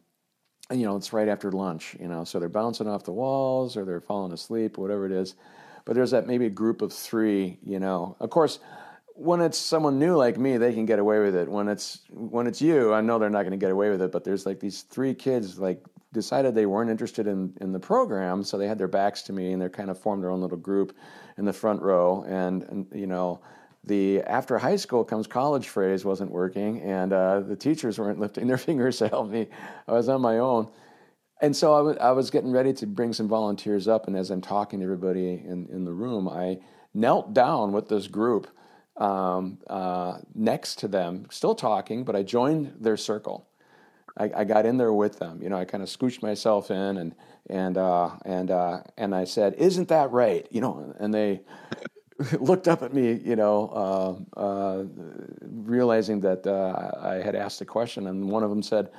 and, 0.69 0.79
you 0.79 0.85
know 0.85 0.95
it's 0.95 1.13
right 1.13 1.27
after 1.27 1.51
lunch 1.51 1.95
you 1.99 2.07
know 2.07 2.23
so 2.23 2.39
they're 2.39 2.49
bouncing 2.49 2.87
off 2.87 3.03
the 3.03 3.11
walls 3.11 3.77
or 3.77 3.85
they're 3.85 4.01
falling 4.01 4.33
asleep 4.33 4.77
whatever 4.77 5.05
it 5.05 5.11
is 5.11 5.35
but 5.85 5.95
there's 5.95 6.11
that 6.11 6.27
maybe 6.27 6.49
group 6.49 6.81
of 6.81 6.93
three 6.93 7.57
you 7.63 7.79
know 7.79 8.15
of 8.19 8.29
course 8.29 8.59
when 9.15 9.41
it's 9.41 9.57
someone 9.57 9.99
new 9.99 10.15
like 10.15 10.37
me, 10.39 10.57
they 10.57 10.73
can 10.73 10.87
get 10.87 10.97
away 10.97 11.19
with 11.19 11.35
it. 11.35 11.47
When 11.47 11.67
it's 11.67 11.99
when 12.09 12.47
it's 12.47 12.61
you, 12.61 12.93
I 12.93 13.01
know 13.01 13.19
they're 13.19 13.29
not 13.29 13.43
going 13.43 13.51
to 13.51 13.57
get 13.57 13.69
away 13.69 13.91
with 13.91 14.01
it. 14.01 14.11
But 14.11 14.23
there's 14.23 14.45
like 14.45 14.59
these 14.59 14.81
three 14.81 15.13
kids 15.13 15.59
like 15.59 15.83
decided 16.13 16.55
they 16.55 16.65
weren't 16.65 16.89
interested 16.89 17.27
in, 17.27 17.53
in 17.59 17.73
the 17.73 17.79
program, 17.79 18.43
so 18.43 18.57
they 18.57 18.67
had 18.67 18.77
their 18.77 18.87
backs 18.87 19.21
to 19.23 19.33
me 19.33 19.51
and 19.51 19.61
they 19.61 19.67
kind 19.67 19.89
of 19.89 19.99
formed 19.99 20.23
their 20.23 20.29
own 20.29 20.41
little 20.41 20.57
group 20.57 20.95
in 21.37 21.43
the 21.43 21.51
front 21.51 21.81
row. 21.81 22.23
And, 22.27 22.63
and 22.63 22.87
you 22.93 23.07
know, 23.07 23.41
the 23.83 24.21
after 24.21 24.57
high 24.57 24.77
school 24.77 25.03
comes 25.03 25.27
college 25.27 25.67
phrase 25.67 26.05
wasn't 26.05 26.31
working, 26.31 26.81
and 26.81 27.11
uh, 27.11 27.41
the 27.41 27.55
teachers 27.55 27.99
weren't 27.99 28.19
lifting 28.19 28.47
their 28.47 28.57
fingers 28.69 28.99
to 28.99 29.09
help 29.09 29.29
me. 29.29 29.47
I 29.87 29.91
was 29.91 30.07
on 30.07 30.21
my 30.21 30.37
own. 30.37 30.71
And 31.41 31.53
so 31.53 31.73
I, 31.73 31.77
w- 31.79 31.97
I 31.99 32.11
was 32.11 32.29
getting 32.29 32.51
ready 32.51 32.71
to 32.73 32.87
bring 32.87 33.11
some 33.11 33.27
volunteers 33.27 33.87
up, 33.87 34.07
and 34.07 34.15
as 34.15 34.29
I'm 34.31 34.39
talking 34.39 34.79
to 34.79 34.85
everybody 34.85 35.33
in, 35.33 35.67
in 35.69 35.83
the 35.83 35.91
room, 35.91 36.29
I 36.29 36.59
knelt 36.93 37.33
down 37.33 37.73
with 37.73 37.89
this 37.89 38.07
group 38.07 38.47
um, 38.95 39.57
uh, 39.67 40.19
next 40.33 40.79
to 40.79 40.87
them, 40.87 41.25
still 41.31 41.55
talking, 41.55 42.03
but 42.05 42.15
I 42.15 42.23
joined 42.23 42.75
their 42.79 42.95
circle. 42.95 43.47
I, 44.17 44.31
I, 44.35 44.43
got 44.43 44.65
in 44.65 44.77
there 44.77 44.93
with 44.93 45.19
them. 45.19 45.41
You 45.41 45.49
know, 45.49 45.57
I 45.57 45.65
kind 45.65 45.81
of 45.81 45.89
scooched 45.89 46.21
myself 46.21 46.69
in 46.69 46.97
and 46.97 47.15
and 47.49 47.77
uh, 47.77 48.11
and 48.25 48.51
uh, 48.51 48.81
and 48.97 49.15
I 49.15 49.25
said, 49.25 49.55
"Isn't 49.55 49.89
that 49.89 50.11
right?" 50.11 50.47
You 50.51 50.61
know, 50.61 50.95
and 50.99 51.13
they 51.13 51.41
looked 52.39 52.67
up 52.67 52.83
at 52.83 52.93
me. 52.93 53.13
You 53.13 53.35
know, 53.35 54.25
uh, 54.37 54.39
uh 54.39 54.83
realizing 55.41 56.21
that 56.21 56.45
uh, 56.45 56.91
I 57.01 57.15
had 57.15 57.35
asked 57.35 57.61
a 57.61 57.65
question, 57.65 58.07
and 58.07 58.29
one 58.29 58.43
of 58.43 58.49
them 58.49 58.63
said. 58.63 58.89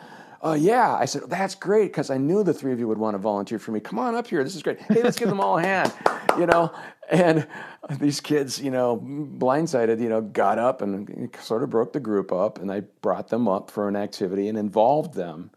Oh 0.43 0.53
yeah, 0.53 0.95
I 0.95 1.07
said 1.07 1.23
that's 1.29 1.55
great 1.55 1.87
because 1.87 2.11
I 2.11 2.19
knew 2.19 2.45
the 2.45 2.53
three 2.53 2.75
of 2.75 2.79
you 2.79 2.87
would 2.87 2.99
want 2.99 3.15
to 3.15 3.19
volunteer 3.19 3.59
for 3.59 3.73
me. 3.73 3.81
Come 3.81 3.99
on 3.99 4.15
up 4.15 4.27
here, 4.27 4.45
this 4.45 4.55
is 4.55 4.62
great. 4.62 4.79
Hey, 4.79 5.03
let's 5.03 5.19
give 5.19 5.31
them 5.31 5.41
all 5.41 5.57
a 5.57 5.62
hand, 5.62 5.91
you 6.39 6.45
know. 6.45 6.71
And 7.11 7.46
these 8.00 8.20
kids, 8.20 8.61
you 8.61 8.70
know, 8.70 8.96
blindsided, 8.96 10.00
you 10.00 10.09
know, 10.09 10.20
got 10.20 10.59
up 10.59 10.82
and 10.82 11.30
sort 11.40 11.62
of 11.62 11.70
broke 11.70 11.92
the 11.92 12.00
group 12.00 12.32
up, 12.32 12.61
and 12.61 12.72
I 12.72 12.80
brought 13.02 13.28
them 13.28 13.46
up 13.48 13.70
for 13.70 13.88
an 13.88 13.96
activity 13.96 14.48
and 14.48 14.57
involved 14.57 15.14
them 15.14 15.50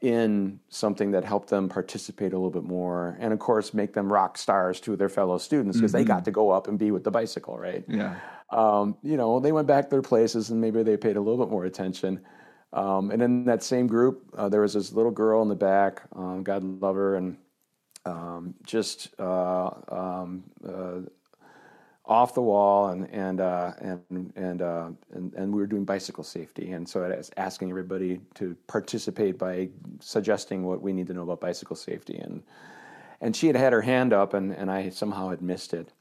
in 0.00 0.60
something 0.68 1.12
that 1.12 1.24
helped 1.24 1.48
them 1.48 1.66
participate 1.66 2.34
a 2.34 2.36
little 2.36 2.50
bit 2.50 2.64
more, 2.64 3.16
and 3.18 3.32
of 3.32 3.38
course, 3.38 3.72
make 3.72 3.94
them 3.94 4.12
rock 4.12 4.36
stars 4.36 4.78
to 4.80 4.96
their 4.96 5.08
fellow 5.08 5.38
students 5.38 5.78
because 5.78 5.92
mm-hmm. 5.92 6.02
they 6.02 6.04
got 6.04 6.26
to 6.26 6.30
go 6.30 6.50
up 6.50 6.68
and 6.68 6.78
be 6.78 6.90
with 6.90 7.04
the 7.04 7.10
bicycle, 7.10 7.58
right? 7.58 7.84
Yeah. 7.88 8.16
Um, 8.50 8.96
you 9.02 9.16
know, 9.16 9.40
they 9.40 9.52
went 9.52 9.66
back 9.66 9.84
to 9.84 9.90
their 9.90 10.02
places, 10.02 10.50
and 10.50 10.60
maybe 10.60 10.82
they 10.82 10.98
paid 10.98 11.16
a 11.16 11.20
little 11.20 11.42
bit 11.42 11.50
more 11.50 11.64
attention. 11.64 12.20
Um, 12.74 13.10
and 13.12 13.22
in 13.22 13.44
that 13.46 13.62
same 13.62 13.86
group, 13.86 14.28
uh, 14.36 14.48
there 14.50 14.60
was 14.60 14.74
this 14.74 14.92
little 14.92 15.12
girl 15.12 15.40
in 15.42 15.48
the 15.48 15.54
back. 15.54 16.02
Um, 16.14 16.42
God 16.42 16.62
love 16.64 16.96
her, 16.96 17.16
and 17.16 17.38
um, 18.04 18.54
just 18.64 19.08
uh, 19.18 19.70
um, 19.88 20.44
uh, 20.66 21.00
off 22.06 22.34
the 22.34 22.42
wall, 22.42 22.88
and 22.88 23.08
and 23.10 23.40
uh, 23.40 23.72
and 23.78 24.32
and, 24.36 24.62
uh, 24.62 24.88
and, 25.12 25.32
and 25.34 25.54
we 25.54 25.60
were 25.60 25.66
doing 25.66 25.84
bicycle 25.84 26.24
safety, 26.24 26.72
and 26.72 26.86
so 26.86 27.02
I 27.02 27.16
was 27.16 27.30
asking 27.36 27.70
everybody 27.70 28.20
to 28.34 28.54
participate 28.66 29.38
by 29.38 29.70
suggesting 30.00 30.64
what 30.64 30.82
we 30.82 30.92
need 30.92 31.06
to 31.06 31.14
know 31.14 31.22
about 31.22 31.40
bicycle 31.40 31.76
safety, 31.76 32.16
and 32.16 32.42
and 33.22 33.34
she 33.34 33.46
had 33.46 33.56
had 33.56 33.72
her 33.72 33.80
hand 33.80 34.12
up, 34.12 34.34
and 34.34 34.52
and 34.52 34.70
I 34.70 34.90
somehow 34.90 35.30
had 35.30 35.40
missed 35.40 35.72
it. 35.72 35.93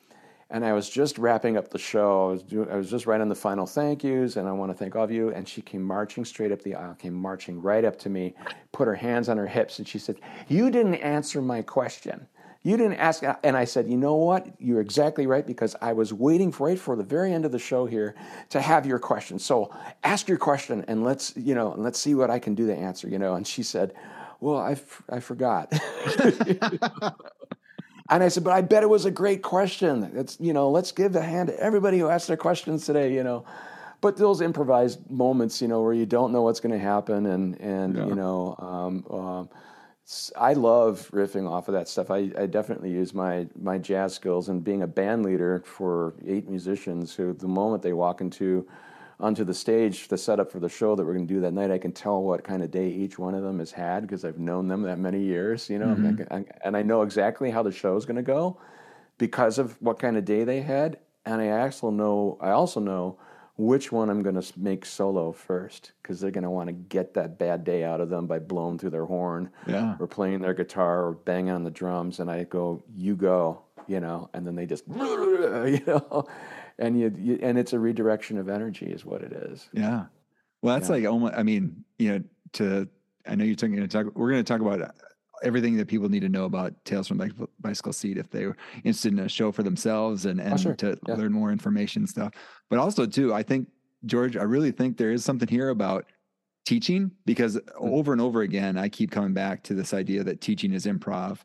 And 0.53 0.63
I 0.63 0.73
was 0.73 0.87
just 0.87 1.17
wrapping 1.17 1.57
up 1.57 1.71
the 1.71 1.79
show. 1.79 2.29
I 2.29 2.31
was, 2.33 2.43
doing, 2.43 2.69
I 2.69 2.75
was 2.75 2.87
just 2.87 3.07
writing 3.07 3.27
the 3.27 3.33
final 3.33 3.65
thank 3.65 4.03
yous, 4.03 4.35
and 4.35 4.47
I 4.47 4.51
want 4.51 4.71
to 4.71 4.77
thank 4.77 4.95
all 4.95 5.03
of 5.03 5.09
you. 5.09 5.29
And 5.29 5.49
she 5.49 5.63
came 5.63 5.81
marching 5.81 6.23
straight 6.23 6.51
up 6.51 6.61
the 6.61 6.75
aisle, 6.75 6.93
came 6.93 7.15
marching 7.15 7.59
right 7.59 7.83
up 7.83 7.97
to 8.01 8.09
me, 8.09 8.35
put 8.71 8.87
her 8.87 8.93
hands 8.93 9.29
on 9.29 9.37
her 9.37 9.47
hips, 9.47 9.79
and 9.79 9.87
she 9.87 9.97
said, 9.97 10.17
You 10.47 10.69
didn't 10.69 10.95
answer 10.97 11.41
my 11.41 11.63
question. 11.63 12.27
You 12.61 12.77
didn't 12.77 12.97
ask. 12.99 13.23
And 13.43 13.57
I 13.57 13.65
said, 13.65 13.89
You 13.89 13.97
know 13.97 14.13
what? 14.13 14.47
You're 14.59 14.79
exactly 14.79 15.25
right, 15.25 15.45
because 15.45 15.75
I 15.81 15.93
was 15.93 16.13
waiting 16.13 16.51
for 16.51 16.67
right 16.67 16.77
for 16.77 16.95
the 16.95 17.03
very 17.03 17.33
end 17.33 17.45
of 17.45 17.51
the 17.51 17.57
show 17.57 17.87
here 17.87 18.13
to 18.49 18.61
have 18.61 18.85
your 18.85 18.99
question. 18.99 19.39
So 19.39 19.75
ask 20.03 20.27
your 20.27 20.37
question, 20.37 20.85
and 20.87 21.03
let's, 21.03 21.35
you 21.35 21.55
know, 21.55 21.73
and 21.73 21.81
let's 21.81 21.97
see 21.97 22.13
what 22.13 22.29
I 22.29 22.37
can 22.37 22.53
do 22.53 22.67
to 22.67 22.75
answer, 22.75 23.09
you 23.09 23.17
know. 23.17 23.33
And 23.33 23.47
she 23.47 23.63
said, 23.63 23.95
Well, 24.39 24.59
I, 24.59 24.73
f- 24.73 25.01
I 25.09 25.19
forgot. 25.19 25.73
And 28.09 28.21
I 28.21 28.27
said, 28.27 28.43
but 28.43 28.51
I 28.51 28.61
bet 28.61 28.83
it 28.83 28.89
was 28.89 29.05
a 29.05 29.11
great 29.11 29.41
question. 29.41 30.11
It's, 30.15 30.37
you 30.39 30.53
know, 30.53 30.69
let's 30.69 30.91
give 30.91 31.15
a 31.15 31.21
hand 31.21 31.47
to 31.47 31.59
everybody 31.59 31.99
who 31.99 32.09
asked 32.09 32.27
their 32.27 32.37
questions 32.37 32.85
today, 32.85 33.13
you 33.13 33.23
know. 33.23 33.45
But 34.01 34.17
those 34.17 34.41
improvised 34.41 35.09
moments, 35.09 35.61
you 35.61 35.69
know, 35.69 35.81
where 35.81 35.93
you 35.93 36.05
don't 36.05 36.33
know 36.33 36.41
what's 36.41 36.59
going 36.59 36.73
to 36.73 36.85
happen, 36.85 37.25
and 37.25 37.59
and 37.61 37.95
yeah. 37.95 38.05
you 38.05 38.15
know, 38.15 38.55
um, 38.59 39.05
um, 39.09 39.49
I 40.37 40.51
love 40.51 41.09
riffing 41.13 41.49
off 41.49 41.69
of 41.69 41.73
that 41.75 41.87
stuff. 41.87 42.11
I, 42.11 42.29
I, 42.37 42.45
definitely 42.47 42.91
use 42.91 43.13
my 43.13 43.47
my 43.57 43.77
jazz 43.77 44.13
skills 44.13 44.49
and 44.49 44.61
being 44.61 44.81
a 44.81 44.87
band 44.87 45.23
leader 45.23 45.63
for 45.65 46.15
eight 46.27 46.49
musicians 46.49 47.15
who, 47.15 47.31
the 47.31 47.47
moment 47.47 47.81
they 47.81 47.93
walk 47.93 48.19
into 48.19 48.67
onto 49.23 49.45
the 49.45 49.53
stage, 49.53 50.09
the 50.09 50.17
setup 50.17 50.51
for 50.51 50.59
the 50.59 50.67
show 50.67 50.95
that 50.95 51.05
we're 51.05 51.13
going 51.13 51.25
to 51.25 51.33
do 51.33 51.39
that 51.39 51.53
night, 51.53 51.71
I 51.71 51.77
can 51.77 51.93
tell 51.93 52.21
what 52.21 52.43
kind 52.43 52.61
of 52.61 52.71
day 52.71 52.89
each 52.89 53.17
one 53.17 53.33
of 53.33 53.41
them 53.41 53.59
has 53.59 53.71
had 53.71 54.01
because 54.01 54.25
I've 54.25 54.37
known 54.37 54.67
them 54.67 54.81
that 54.81 54.99
many 54.99 55.21
years, 55.23 55.69
you 55.69 55.79
know, 55.79 55.95
mm-hmm. 55.95 56.41
and 56.61 56.75
I 56.75 56.81
know 56.81 57.03
exactly 57.03 57.49
how 57.49 57.63
the 57.63 57.71
show 57.71 57.95
is 57.95 58.05
going 58.05 58.17
to 58.17 58.21
go 58.21 58.59
because 59.17 59.59
of 59.59 59.81
what 59.81 59.97
kind 59.97 60.17
of 60.17 60.25
day 60.25 60.43
they 60.43 60.61
had, 60.61 60.97
and 61.25 61.41
I 61.41 61.61
also 61.61 61.89
know 61.89 62.37
I 62.41 62.49
also 62.49 62.81
know 62.81 63.17
which 63.55 63.91
one 63.93 64.09
I'm 64.09 64.23
going 64.23 64.39
to 64.39 64.59
make 64.59 64.85
solo 64.85 65.31
first 65.31 65.93
because 66.01 66.19
they're 66.19 66.31
going 66.31 66.43
to 66.43 66.49
want 66.49 66.67
to 66.67 66.73
get 66.73 67.13
that 67.13 67.39
bad 67.39 67.63
day 67.63 67.85
out 67.85 68.01
of 68.01 68.09
them 68.09 68.27
by 68.27 68.39
blowing 68.39 68.77
through 68.77 68.89
their 68.89 69.05
horn 69.05 69.51
Yeah. 69.67 69.95
or 69.99 70.07
playing 70.07 70.41
their 70.41 70.55
guitar 70.55 71.05
or 71.05 71.13
banging 71.13 71.51
on 71.51 71.63
the 71.63 71.71
drums. 71.71 72.19
And 72.19 72.31
I 72.31 72.45
go, 72.45 72.83
you 72.95 73.15
go, 73.15 73.61
you 73.87 73.99
know, 73.99 74.29
and 74.33 74.45
then 74.45 74.55
they 74.55 74.65
just, 74.65 74.87
you 74.87 75.81
know, 75.85 76.27
and 76.79 76.99
you, 76.99 77.13
you 77.17 77.39
and 77.41 77.57
it's 77.57 77.73
a 77.73 77.79
redirection 77.79 78.37
of 78.37 78.49
energy 78.49 78.87
is 78.87 79.05
what 79.05 79.21
it 79.21 79.31
is. 79.33 79.69
Yeah. 79.73 80.05
Well, 80.61 80.75
that's 80.75 80.89
Yeah. 80.89 80.95
like 80.95 81.05
almost, 81.05 81.33
I 81.35 81.43
mean, 81.43 81.83
you 81.99 82.09
know, 82.11 82.23
to, 82.53 82.87
I 83.27 83.35
know 83.35 83.43
you're 83.45 83.55
talking 83.55 83.75
to 83.77 83.87
talk, 83.87 84.07
we're 84.15 84.31
going 84.31 84.43
to 84.43 84.47
talk 84.47 84.61
about 84.61 84.93
everything 85.43 85.75
that 85.77 85.87
people 85.87 86.07
need 86.09 86.21
to 86.21 86.29
know 86.29 86.45
about 86.45 86.73
Tales 86.85 87.07
from 87.07 87.17
Bicycle- 87.17 87.49
Bicycle 87.59 87.93
Seat 87.93 88.17
if 88.17 88.29
they're 88.29 88.55
interested 88.77 89.11
in 89.13 89.19
a 89.19 89.29
show 89.29 89.51
for 89.51 89.63
themselves 89.63 90.25
and, 90.25 90.39
and 90.39 90.53
Oh, 90.53 90.57
sure. 90.57 90.75
to 90.75 90.97
Yeah. 91.07 91.15
learn 91.15 91.33
more 91.33 91.51
information 91.51 92.03
and 92.03 92.09
stuff. 92.09 92.33
But 92.69 92.79
also, 92.79 93.05
too, 93.05 93.33
I 93.33 93.43
think, 93.43 93.67
George, 94.05 94.35
I 94.37 94.43
really 94.43 94.71
think 94.71 94.97
there 94.97 95.11
is 95.11 95.23
something 95.23 95.47
here 95.47 95.69
about 95.69 96.05
teaching 96.65 97.11
because 97.25 97.57
Mm-hmm. 97.57 97.93
over 97.93 98.11
and 98.13 98.21
over 98.21 98.41
again, 98.41 98.77
I 98.77 98.87
keep 98.89 99.11
coming 99.11 99.33
back 99.33 99.63
to 99.63 99.73
this 99.73 99.93
idea 99.93 100.23
that 100.23 100.39
teaching 100.41 100.73
is 100.73 100.85
improv 100.85 101.39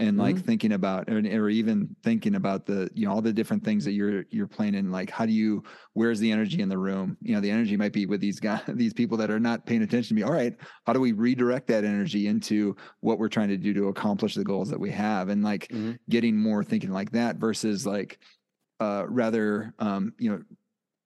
and 0.00 0.18
like 0.18 0.36
Mm-hmm. 0.36 0.44
thinking 0.44 0.72
about 0.72 1.08
or, 1.08 1.18
or 1.18 1.48
even 1.48 1.94
thinking 2.02 2.34
about 2.34 2.66
the 2.66 2.90
you 2.94 3.06
know 3.06 3.12
all 3.12 3.22
the 3.22 3.32
different 3.32 3.62
things 3.64 3.84
that 3.84 3.92
you're 3.92 4.24
you're 4.30 4.48
playing 4.48 4.74
in 4.74 4.90
like 4.90 5.08
how 5.08 5.24
do 5.24 5.32
you 5.32 5.62
where's 5.92 6.18
the 6.18 6.32
energy 6.32 6.60
in 6.62 6.68
the 6.68 6.76
room 6.76 7.16
you 7.22 7.32
know 7.32 7.40
the 7.40 7.50
energy 7.50 7.76
might 7.76 7.92
be 7.92 8.04
with 8.04 8.20
these 8.20 8.40
guys 8.40 8.60
these 8.68 8.92
people 8.92 9.16
that 9.16 9.30
are 9.30 9.38
not 9.38 9.66
paying 9.66 9.82
attention 9.82 10.08
to 10.08 10.14
me 10.14 10.22
all 10.22 10.32
right 10.32 10.56
how 10.84 10.92
do 10.92 10.98
we 11.00 11.12
redirect 11.12 11.68
that 11.68 11.84
energy 11.84 12.26
into 12.26 12.74
what 13.00 13.18
we're 13.18 13.28
trying 13.28 13.48
to 13.48 13.56
do 13.56 13.72
to 13.72 13.88
accomplish 13.88 14.34
the 14.34 14.44
goals 14.44 14.68
that 14.68 14.80
we 14.80 14.90
have 14.90 15.28
and 15.28 15.44
like 15.44 15.72
Mhm. 15.72 15.98
getting 16.10 16.36
more 16.36 16.64
thinking 16.64 16.90
like 16.90 17.12
that 17.12 17.36
versus 17.36 17.86
like 17.86 18.18
uh 18.80 19.04
rather 19.08 19.72
um 19.78 20.12
you 20.18 20.30
know 20.30 20.42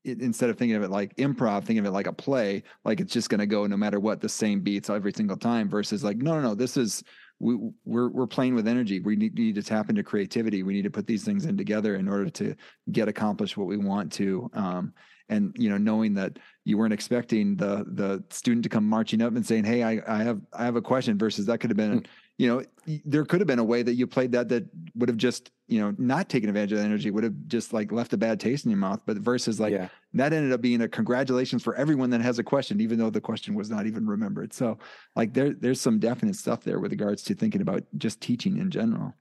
instead 0.05 0.49
of 0.49 0.57
thinking 0.57 0.77
of 0.77 0.83
it 0.83 0.91
like 0.91 1.15
improv, 1.17 1.59
thinking 1.65 1.81
of 1.81 1.87
it 1.87 1.91
like 1.91 2.07
a 2.07 2.13
play, 2.13 2.63
like 2.85 3.01
it's 3.01 3.13
just 3.13 3.29
going 3.29 3.41
to 3.41 3.47
go 3.47 3.67
no 3.67 3.77
matter 3.77 4.01
what, 4.01 4.21
the 4.21 4.29
same 4.29 4.61
beats 4.61 4.89
every 4.89 5.13
single 5.13 5.37
time. 5.37 5.69
Versus 5.69 6.03
like, 6.03 6.17
no, 6.17 6.35
no, 6.35 6.41
no, 6.41 6.55
this 6.55 6.77
is 6.77 7.03
we 7.41 7.57
we're 7.85 8.09
we're 8.09 8.27
playing 8.27 8.55
with 8.55 8.67
energy. 8.67 9.01
We 9.01 9.17
need, 9.17 9.35
need 9.35 9.55
to 9.55 9.63
tap 9.63 9.91
into 9.91 10.03
creativity. 10.03 10.63
We 10.63 10.73
need 10.73 10.83
to 10.83 10.91
put 10.91 11.07
these 11.07 11.25
things 11.25 11.45
in 11.45 11.57
together 11.57 11.97
in 11.97 12.09
order 12.09 12.31
to 12.31 12.55
get 12.91 13.09
accomplished 13.09 13.57
what 13.57 13.69
we 13.69 13.77
want 13.77 14.13
to. 14.15 14.51
Um, 14.55 14.93
and 15.29 15.55
you 15.59 15.69
know, 15.69 15.79
knowing 15.79 16.15
that 16.15 16.39
you 16.65 16.79
weren't 16.79 16.93
expecting 16.93 17.57
the 17.57 17.85
the 17.87 18.25
student 18.31 18.65
to 18.65 18.69
come 18.69 18.85
marching 18.85 19.23
up 19.23 19.37
and 19.37 19.47
saying, 19.47 19.65
"Hey, 19.65 19.83
I, 19.83 20.01
I 20.07 20.23
have 20.23 20.41
I 20.53 20.65
have 20.65 20.77
a 20.77 20.83
question," 20.83 21.19
versus 21.19 21.47
that 21.47 21.59
could 21.59 21.71
have 21.71 21.77
been, 21.77 22.07
you 22.39 22.47
know, 22.47 22.63
there 23.05 23.25
could 23.25 23.41
have 23.41 23.49
been 23.49 23.59
a 23.59 23.65
way 23.65 23.83
that 23.83 23.95
you 23.95 24.07
played 24.07 24.33
that 24.33 24.49
that 24.49 24.65
would 24.95 25.09
have 25.09 25.19
just 25.19 25.51
you 25.67 25.81
know 25.81 25.95
not 25.99 26.29
taken 26.29 26.49
advantage 26.49 26.73
of 26.73 26.79
the 26.79 26.85
energy, 26.85 27.11
would 27.11 27.25
have 27.25 27.35
just 27.49 27.73
like 27.73 27.93
left 27.93 28.13
a 28.13 28.17
bad 28.17 28.39
taste 28.39 28.65
in 28.65 28.71
your 28.71 28.79
mouth. 28.79 29.01
But 29.05 29.19
versus 29.19 29.59
like 29.59 29.73
yeah. 29.73 29.89
that 30.15 30.33
ended 30.33 30.53
up 30.53 30.61
being 30.61 30.81
a 30.81 30.89
congratulations 30.89 31.63
for 31.63 31.75
everyone 31.75 32.11
that 32.11 32.21
has 32.21 32.39
a 32.39 32.45
question, 32.45 32.81
even 32.81 32.99
though 32.99 33.11
the 33.11 33.21
question 33.21 33.55
was 33.55 33.71
not 33.71 33.87
even 33.87 34.07
remembered. 34.07 34.55
So 34.55 34.79
like 35.17 35.35
there 35.35 35.53
there's 35.53 35.81
some 35.81 35.99
definite 35.99 36.37
stuff 36.37 36.63
there 36.63 36.79
with 36.79 36.93
regards 36.93 37.23
to 37.25 37.35
thinking 37.35 37.61
about 37.61 37.83
just 37.99 38.21
teaching 38.21 38.59
in 38.59 38.71
general. 38.71 39.15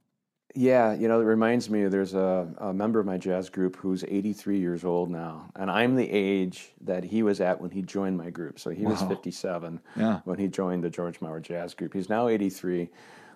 Yeah, 0.60 0.94
you 0.96 1.08
know, 1.08 1.22
it 1.22 1.26
reminds 1.26 1.70
me 1.70 1.86
there's 1.86 2.16
a, 2.16 2.52
a 2.58 2.74
member 2.74 3.00
of 3.00 3.06
my 3.06 3.20
jazz 3.20 3.48
group 3.48 3.76
who's 3.76 4.04
83 4.04 4.58
years 4.58 4.84
old 4.84 5.12
now, 5.12 5.52
and 5.56 5.70
I'm 5.70 5.96
the 5.96 6.10
age 6.10 6.72
that 6.82 7.04
he 7.04 7.22
was 7.22 7.40
at 7.42 7.62
when 7.62 7.70
he 7.70 7.84
joined 7.84 8.18
my 8.18 8.32
group. 8.32 8.60
So 8.60 8.72
he 8.72 8.84
was 8.84 9.00
57 9.04 9.80
Yeah. 9.96 10.22
when 10.24 10.40
he 10.40 10.48
joined 10.48 10.84
the 10.84 10.90
George 10.90 11.22
Maurer 11.22 11.40
Jazz 11.40 11.76
Group. 11.76 11.94
He's 11.94 12.10
now 12.10 12.28
83. 12.28 12.90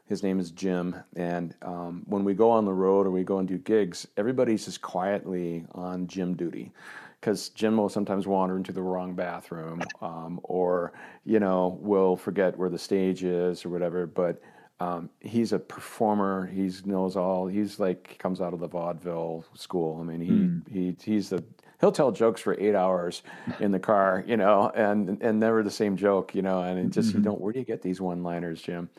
His 0.07 0.23
name 0.23 0.39
is 0.39 0.49
Jim, 0.49 0.95
and 1.15 1.53
um, 1.61 2.01
when 2.07 2.23
we 2.23 2.33
go 2.33 2.49
on 2.49 2.65
the 2.65 2.73
road 2.73 3.05
or 3.05 3.11
we 3.11 3.23
go 3.23 3.37
and 3.37 3.47
do 3.47 3.59
gigs, 3.59 4.07
everybody's 4.17 4.65
just 4.65 4.81
quietly 4.81 5.63
on 5.73 6.07
Jim 6.07 6.33
duty. 6.35 6.71
Because 7.19 7.49
Jim 7.49 7.77
will 7.77 7.87
sometimes 7.87 8.25
wander 8.25 8.57
into 8.57 8.71
the 8.71 8.81
wrong 8.81 9.13
bathroom, 9.13 9.83
um, 10.01 10.39
or 10.41 10.93
you 11.23 11.39
know, 11.39 11.77
will 11.81 12.17
forget 12.17 12.57
where 12.57 12.71
the 12.71 12.79
stage 12.79 13.23
is 13.23 13.63
or 13.63 13.69
whatever. 13.69 14.07
But 14.07 14.41
um, 14.81 15.11
he's 15.19 15.53
a 15.53 15.59
performer. 15.59 16.47
He 16.47 16.71
knows 16.85 17.15
all. 17.15 17.45
He's 17.45 17.79
like 17.79 18.17
comes 18.17 18.41
out 18.41 18.51
of 18.51 18.59
the 18.59 18.67
vaudeville 18.67 19.45
school. 19.53 19.99
I 20.01 20.03
mean, 20.03 20.63
he 20.65 20.73
he 20.73 20.95
he's 21.03 21.29
the 21.29 21.43
he'll 21.79 21.91
tell 21.91 22.11
jokes 22.11 22.41
for 22.41 22.59
eight 22.59 22.73
hours 22.73 23.21
in 23.59 23.71
the 23.71 23.79
car, 23.79 24.23
you 24.27 24.37
know, 24.37 24.71
and 24.73 25.21
and 25.21 25.39
never 25.39 25.61
the 25.61 25.69
same 25.69 25.97
joke, 25.97 26.33
you 26.33 26.41
know. 26.41 26.63
And 26.63 26.79
it 26.79 26.89
just 26.89 27.13
you 27.13 27.19
don't. 27.19 27.39
Where 27.39 27.53
do 27.53 27.59
you 27.59 27.65
get 27.65 27.83
these 27.83 28.01
one 28.01 28.23
liners, 28.23 28.59
Jim? 28.59 28.89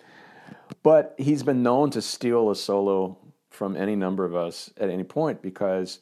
But 0.85 1.17
he's 1.19 1.43
been 1.43 1.65
known 1.65 1.91
to 1.91 2.03
steal 2.03 2.51
a 2.51 2.55
solo 2.57 3.19
from 3.51 3.77
any 3.77 3.97
number 3.97 4.25
of 4.25 4.37
us 4.37 4.71
at 4.77 4.89
any 4.89 5.05
point 5.05 5.43
because 5.43 5.99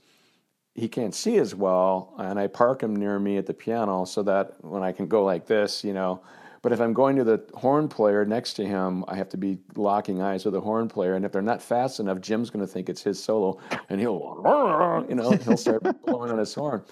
he 0.75 0.89
can't 0.89 1.15
see 1.15 1.39
as 1.39 1.55
well, 1.55 2.13
and 2.19 2.39
I 2.39 2.49
park 2.49 2.83
him 2.83 2.95
near 2.95 3.19
me 3.19 3.39
at 3.39 3.47
the 3.47 3.55
piano 3.55 4.05
so 4.05 4.23
that 4.25 4.63
when 4.63 4.83
I 4.83 4.93
can 4.93 5.07
go 5.07 5.25
like 5.25 5.47
this, 5.47 5.85
you 5.85 5.95
know. 5.95 6.21
But 6.63 6.73
if 6.73 6.81
I'm 6.81 6.93
going 6.93 7.17
to 7.17 7.25
the 7.25 7.43
horn 7.55 7.89
player 7.89 8.25
next 8.25 8.55
to 8.55 8.67
him, 8.67 9.05
I 9.09 9.17
have 9.17 9.31
to 9.31 9.39
be 9.39 9.59
locking 9.77 10.21
eyes 10.21 10.45
with 10.45 10.55
the 10.55 10.61
horn 10.61 10.89
player, 10.89 11.15
and 11.15 11.25
if 11.25 11.33
they're 11.33 11.41
not 11.41 11.63
fast 11.63 12.01
enough, 12.01 12.21
Jim's 12.21 12.51
going 12.51 12.65
to 12.65 12.71
think 12.71 12.89
it's 12.89 13.03
his 13.03 13.23
solo, 13.23 13.59
and 13.89 13.99
he'll, 14.01 14.43
you 15.09 15.15
know, 15.15 15.31
he'll 15.31 15.57
start 15.57 15.83
blowing 16.07 16.31
on 16.31 16.39
his 16.39 16.53
horn. 16.53 16.83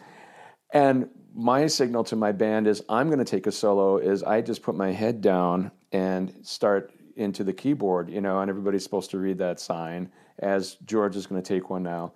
And 0.73 1.09
my 1.35 1.66
signal 1.66 2.05
to 2.05 2.16
my 2.16 2.33
band 2.33 2.66
is 2.66 2.83
I'm 2.89 3.09
going 3.09 3.19
to 3.19 3.25
take 3.25 3.47
a 3.47 3.53
solo. 3.53 3.99
Is 3.99 4.23
I 4.23 4.41
just 4.41 4.62
put 4.62 4.75
my 4.75 4.93
head 4.93 5.21
down 5.21 5.71
and 5.93 6.35
start 6.43 6.93
into 7.16 7.45
the 7.45 7.53
keyboard, 7.53 8.11
you 8.11 8.21
know, 8.21 8.41
and 8.41 8.49
everybody's 8.49 8.85
supposed 8.85 9.11
to 9.11 9.19
read 9.19 9.39
that 9.39 9.61
sign. 9.61 10.11
As 10.39 10.77
George 10.87 11.16
is 11.16 11.27
going 11.27 11.43
to 11.43 11.47
take 11.47 11.69
one 11.69 11.83
now, 11.83 12.12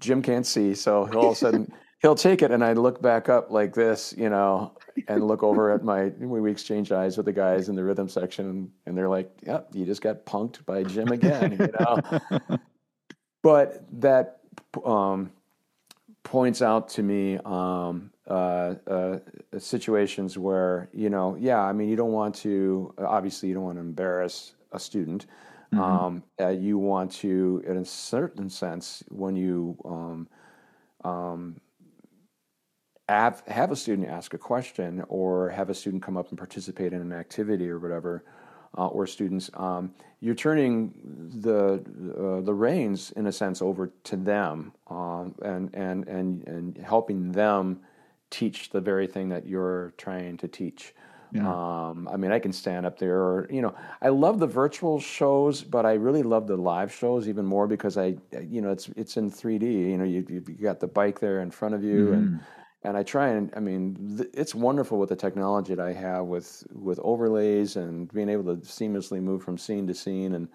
Jim 0.00 0.22
can't 0.22 0.46
see, 0.46 0.74
so 0.74 1.04
he'll 1.04 1.20
all 1.20 1.26
of 1.28 1.32
a 1.32 1.36
sudden 1.36 1.72
he'll 2.04 2.14
take 2.14 2.42
it, 2.42 2.50
and 2.50 2.62
I 2.62 2.74
look 2.74 3.00
back 3.00 3.30
up 3.30 3.50
like 3.50 3.74
this, 3.74 4.14
you 4.18 4.28
know, 4.28 4.76
and 5.08 5.26
look 5.26 5.42
over 5.42 5.72
at 5.72 5.82
my. 5.82 6.08
We 6.18 6.50
exchange 6.50 6.92
eyes 6.92 7.16
with 7.16 7.24
the 7.24 7.32
guys 7.32 7.70
in 7.70 7.76
the 7.76 7.82
rhythm 7.82 8.10
section, 8.10 8.70
and 8.84 8.96
they're 8.96 9.08
like, 9.08 9.30
"Yep, 9.46 9.70
you 9.72 9.86
just 9.86 10.02
got 10.02 10.26
punked 10.26 10.66
by 10.66 10.82
Jim 10.82 11.08
again," 11.08 11.52
you 11.52 11.68
know. 11.80 12.58
but 13.42 13.86
that 14.00 14.40
um, 14.84 15.32
points 16.24 16.60
out 16.60 16.90
to 16.90 17.02
me 17.02 17.38
um, 17.46 18.10
uh, 18.28 18.74
uh, 18.86 19.18
situations 19.56 20.36
where 20.36 20.90
you 20.92 21.08
know, 21.08 21.36
yeah, 21.40 21.62
I 21.62 21.72
mean, 21.72 21.88
you 21.88 21.96
don't 21.96 22.12
want 22.12 22.34
to. 22.36 22.92
Obviously, 22.98 23.48
you 23.48 23.54
don't 23.54 23.64
want 23.64 23.78
to 23.78 23.80
embarrass 23.80 24.52
a 24.72 24.78
student. 24.78 25.24
Um, 25.72 26.22
uh, 26.40 26.50
you 26.50 26.78
want 26.78 27.10
to, 27.10 27.60
in 27.66 27.78
a 27.78 27.84
certain 27.84 28.48
sense, 28.48 29.02
when 29.08 29.34
you 29.34 29.76
um, 29.84 30.28
um, 31.04 31.60
have, 33.08 33.42
have 33.46 33.70
a 33.70 33.76
student 33.76 34.08
ask 34.08 34.34
a 34.34 34.38
question 34.38 35.04
or 35.08 35.50
have 35.50 35.70
a 35.70 35.74
student 35.74 36.02
come 36.02 36.16
up 36.16 36.28
and 36.30 36.38
participate 36.38 36.92
in 36.92 37.00
an 37.00 37.12
activity 37.12 37.68
or 37.68 37.78
whatever, 37.78 38.24
uh, 38.76 38.86
or 38.88 39.06
students, 39.06 39.50
um, 39.54 39.94
you're 40.20 40.34
turning 40.34 40.92
the 41.42 41.74
uh, 42.18 42.40
the 42.40 42.54
reins 42.54 43.12
in 43.12 43.26
a 43.26 43.32
sense 43.32 43.62
over 43.62 43.92
to 44.04 44.16
them 44.16 44.72
um, 44.88 45.34
and 45.42 45.72
and 45.74 46.08
and 46.08 46.46
and 46.48 46.78
helping 46.78 47.30
them 47.30 47.80
teach 48.30 48.70
the 48.70 48.80
very 48.80 49.06
thing 49.06 49.28
that 49.28 49.46
you're 49.46 49.92
trying 49.96 50.36
to 50.38 50.48
teach. 50.48 50.94
Um, 51.46 52.08
I 52.12 52.16
mean, 52.16 52.30
I 52.30 52.38
can 52.38 52.52
stand 52.52 52.86
up 52.86 52.98
there, 52.98 53.18
or 53.18 53.48
you 53.50 53.60
know, 53.60 53.74
I 54.00 54.08
love 54.08 54.38
the 54.38 54.46
virtual 54.46 55.00
shows, 55.00 55.62
but 55.62 55.84
I 55.84 55.94
really 55.94 56.22
love 56.22 56.46
the 56.46 56.56
live 56.56 56.92
shows 56.92 57.28
even 57.28 57.44
more 57.44 57.66
because 57.66 57.98
I, 57.98 58.16
you 58.40 58.60
know, 58.60 58.70
it's 58.70 58.88
it's 58.96 59.16
in 59.16 59.30
3D. 59.30 59.62
You 59.62 59.98
know, 59.98 60.04
you 60.04 60.24
you 60.28 60.40
got 60.40 60.78
the 60.78 60.86
bike 60.86 61.18
there 61.18 61.40
in 61.40 61.50
front 61.50 61.74
of 61.74 61.82
you, 61.82 62.12
and 62.12 62.40
and 62.84 62.96
I 62.96 63.02
try 63.02 63.28
and 63.28 63.50
I 63.56 63.60
mean, 63.60 64.16
th- 64.18 64.30
it's 64.34 64.54
wonderful 64.54 64.98
with 64.98 65.08
the 65.08 65.16
technology 65.16 65.74
that 65.74 65.84
I 65.84 65.92
have 65.92 66.26
with 66.26 66.64
with 66.72 66.98
overlays 67.00 67.76
and 67.76 68.12
being 68.12 68.28
able 68.28 68.44
to 68.44 68.60
seamlessly 68.60 69.20
move 69.20 69.42
from 69.42 69.58
scene 69.58 69.86
to 69.86 69.94
scene 69.94 70.34
and 70.34 70.48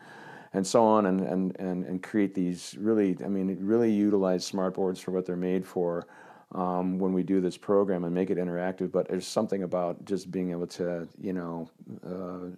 and 0.53 0.65
so 0.65 0.83
on, 0.83 1.07
and 1.07 1.21
and 1.21 1.59
and 1.59 1.85
and 1.85 2.01
create 2.01 2.33
these 2.33 2.75
really, 2.79 3.17
I 3.23 3.27
mean, 3.27 3.57
really 3.59 3.91
utilize 3.91 4.49
smartboards 4.49 4.99
for 4.99 5.11
what 5.11 5.25
they're 5.25 5.35
made 5.35 5.65
for 5.65 6.07
um, 6.53 6.97
when 6.99 7.13
we 7.13 7.23
do 7.23 7.41
this 7.41 7.57
program 7.57 8.03
and 8.03 8.13
make 8.13 8.29
it 8.29 8.37
interactive. 8.37 8.91
But 8.91 9.07
there's 9.07 9.27
something 9.27 9.63
about 9.63 10.05
just 10.05 10.31
being 10.31 10.51
able 10.51 10.67
to, 10.67 11.07
you 11.19 11.33
know, 11.33 11.69
uh, 12.05 12.55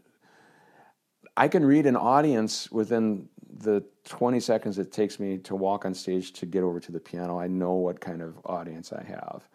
I 1.38 1.48
can 1.48 1.66
read 1.66 1.86
an 1.86 1.96
audience 1.96 2.72
within 2.72 3.28
the 3.58 3.84
20 4.06 4.40
seconds 4.40 4.80
it 4.80 4.92
takes 4.92 5.20
me 5.20 5.38
to 5.40 5.56
walk 5.56 5.86
on 5.86 5.94
stage 5.94 6.34
to 6.34 6.46
get 6.46 6.64
over 6.64 6.80
to 6.80 6.92
the 6.92 7.00
piano. 7.00 7.40
I 7.40 7.48
know 7.48 7.74
what 7.74 8.00
kind 8.00 8.22
of 8.22 8.38
audience 8.46 8.94
I 8.94 9.04
have. 9.04 9.48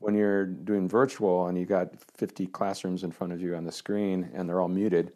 When 0.00 0.14
you're 0.14 0.46
doing 0.46 0.88
virtual 0.88 1.46
and 1.46 1.58
you 1.58 1.66
got 1.66 1.90
50 2.16 2.46
classrooms 2.48 3.04
in 3.04 3.10
front 3.12 3.32
of 3.32 3.40
you 3.40 3.54
on 3.54 3.64
the 3.64 3.72
screen 3.72 4.30
and 4.34 4.48
they're 4.48 4.60
all 4.60 4.68
muted, 4.68 5.12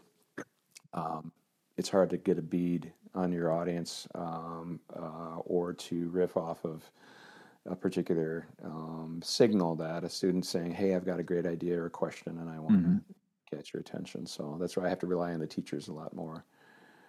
um, 0.93 1.33
it's 1.77 1.89
hard 1.89 2.11
to 2.11 2.17
get 2.17 2.39
a 2.39 2.43
bead 2.43 2.93
on 3.15 3.33
your 3.33 3.51
audience 3.53 4.07
um, 4.15 4.81
uh, 4.95 5.39
or 5.45 5.73
to 5.73 6.09
riff 6.11 6.37
off 6.37 6.65
of 6.65 6.91
a 7.67 7.75
particular 7.75 8.47
um, 8.65 9.21
signal 9.25 9.75
that 9.77 10.05
a 10.05 10.09
student's 10.09 10.49
saying, 10.49 10.71
"Hey, 10.73 10.95
I've 10.95 11.05
got 11.05 11.19
a 11.19 11.23
great 11.23 11.47
idea 11.47 11.81
or 11.81 11.87
a 11.87 11.91
question, 11.91 12.39
and 12.39 12.49
I 12.49 12.59
want 12.61 12.77
to 12.85 13.57
get 13.57 13.73
your 13.73 13.81
attention." 13.81 14.25
So 14.27 14.57
that's 14.61 14.77
why 14.77 14.85
I 14.87 14.89
have 14.89 15.01
to 15.01 15.07
rely 15.07 15.33
on 15.33 15.41
the 15.41 15.47
teachers 15.47 15.89
a 15.89 15.93
lot 15.93 16.15
more. 16.15 16.45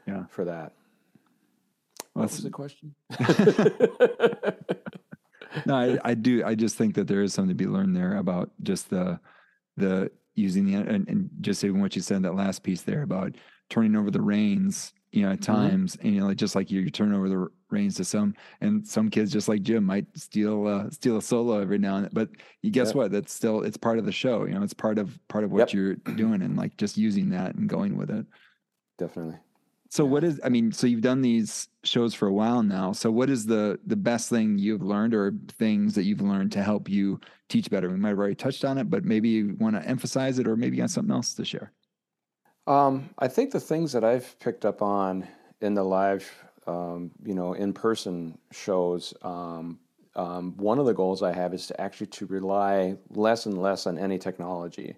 Yeah. 0.08 0.26
for 0.30 0.46
that. 0.46 0.72
Well, 2.14 2.24
What 2.24 2.32
was 2.32 2.42
the 2.42 2.50
question? 2.50 2.96
no, 5.68 5.76
I, 5.76 6.00
I, 6.04 6.14
do. 6.14 6.44
I 6.46 6.56
just 6.56 6.76
think 6.76 6.96
that 6.96 7.08
there 7.08 7.22
is 7.22 7.34
something 7.34 7.50
to 7.50 7.56
be 7.56 7.70
learned 7.70 7.96
there 7.96 8.18
about 8.18 8.52
just 8.64 8.90
the 8.90 9.20
the 9.76 10.12
using 10.36 10.66
the 10.66 10.76
and, 10.76 11.08
and 11.08 11.30
just 11.42 11.64
even 11.64 11.82
what 11.82 11.96
you 11.96 12.02
said 12.02 12.24
that 12.24 12.36
last 12.36 12.64
piece 12.64 12.82
there 12.82 13.04
about 13.04 13.36
turning 13.70 13.96
over 13.96 14.12
the 14.12 14.22
reins 14.22 14.94
you 15.12 15.24
know, 15.24 15.32
at 15.32 15.40
mm-hmm. 15.40 15.54
times, 15.54 15.96
mm-hmm. 15.96 16.06
and 16.06 16.16
you 16.16 16.22
know, 16.22 16.28
like 16.28 16.38
just 16.38 16.56
like 16.56 16.70
you, 16.70 16.82
you 16.82 16.90
turn 16.90 17.14
over 17.14 17.30
the 17.30 17.48
reins 17.70 17.96
to 17.96 18.06
some, 18.06 18.36
and 18.62 18.86
some 18.86 19.10
kids 19.10 19.32
just 19.32 19.48
like 19.48 19.62
Jim 19.62 19.84
might 19.84 20.06
steal 20.16 20.68
uh, 20.68 20.90
steal 20.90 21.18
a 21.18 21.22
solo 21.22 21.60
every 21.60 21.78
now 21.78 21.96
and 21.96 22.06
then. 22.06 22.12
But 22.14 22.30
you 22.62 22.72
guess 22.72 22.88
yep. 22.88 22.96
what? 22.96 23.12
That's 23.12 23.34
still 23.34 23.62
it's 23.62 23.78
part 23.78 24.00
of 24.00 24.06
the 24.06 24.12
show. 24.12 24.46
You 24.46 24.54
know, 24.54 24.64
it's 24.64 24.74
part 24.74 24.98
of 24.98 25.18
part 25.28 25.44
of 25.44 25.52
what 25.52 25.60
yep. 25.60 25.74
you're 25.74 25.96
doing, 26.16 26.42
and 26.42 26.58
like 26.58 26.78
just 26.78 26.98
using 26.98 27.30
that 27.30 27.56
and 27.56 27.70
going 27.70 27.98
with 27.98 28.10
it. 28.10 28.26
Definitely. 28.98 29.38
So 29.90 30.04
what 30.06 30.24
is? 30.24 30.40
I 30.44 30.50
mean, 30.50 30.72
so 30.72 30.86
you've 30.86 31.02
done 31.02 31.22
these 31.22 31.70
shows 31.84 32.14
for 32.14 32.28
a 32.28 32.34
while 32.34 32.62
now. 32.62 32.92
So 32.92 33.10
what 33.10 33.30
is 33.30 33.46
the 33.46 33.80
the 33.86 33.96
best 33.96 34.30
thing 34.30 34.58
you've 34.58 34.84
learned, 34.84 35.14
or 35.14 35.34
things 35.58 35.96
that 35.96 36.04
you've 36.04 36.22
learned 36.22 36.52
to 36.54 36.62
help 36.62 36.90
you 36.90 37.20
teach 37.48 37.70
better? 37.70 37.90
We 37.90 37.96
might 37.96 38.10
have 38.10 38.20
already 38.20 38.36
touched 38.36 38.66
on 38.66 38.78
it, 38.78 38.90
but 38.90 39.06
maybe 39.06 39.30
you 39.30 39.56
want 39.60 39.76
to 39.76 39.88
emphasize 39.88 40.40
it, 40.40 40.48
or 40.48 40.56
maybe 40.58 40.76
you 40.76 40.84
got 40.84 40.90
something 40.90 41.14
else 41.14 41.34
to 41.36 41.46
share. 41.46 41.72
Um, 42.68 43.10
I 43.18 43.30
think 43.30 43.52
the 43.52 43.62
things 43.62 43.94
that 43.94 44.04
I've 44.04 44.38
picked 44.40 44.66
up 44.66 44.82
on 44.82 45.26
in 45.62 45.74
the 45.74 45.84
live, 45.84 46.30
um, 46.68 47.12
you 47.24 47.34
know, 47.34 47.54
in-person 47.54 48.38
shows, 48.52 49.14
um, 49.22 49.80
um, 50.18 50.54
one 50.58 50.80
of 50.80 50.86
the 50.86 50.94
goals 50.94 51.24
I 51.24 51.32
have 51.32 51.54
is 51.54 51.68
to 51.68 51.80
actually 51.80 52.08
to 52.08 52.26
rely 52.26 52.98
less 53.10 53.46
and 53.46 53.58
less 53.58 53.88
on 53.88 53.98
any 53.98 54.18
technology. 54.18 54.98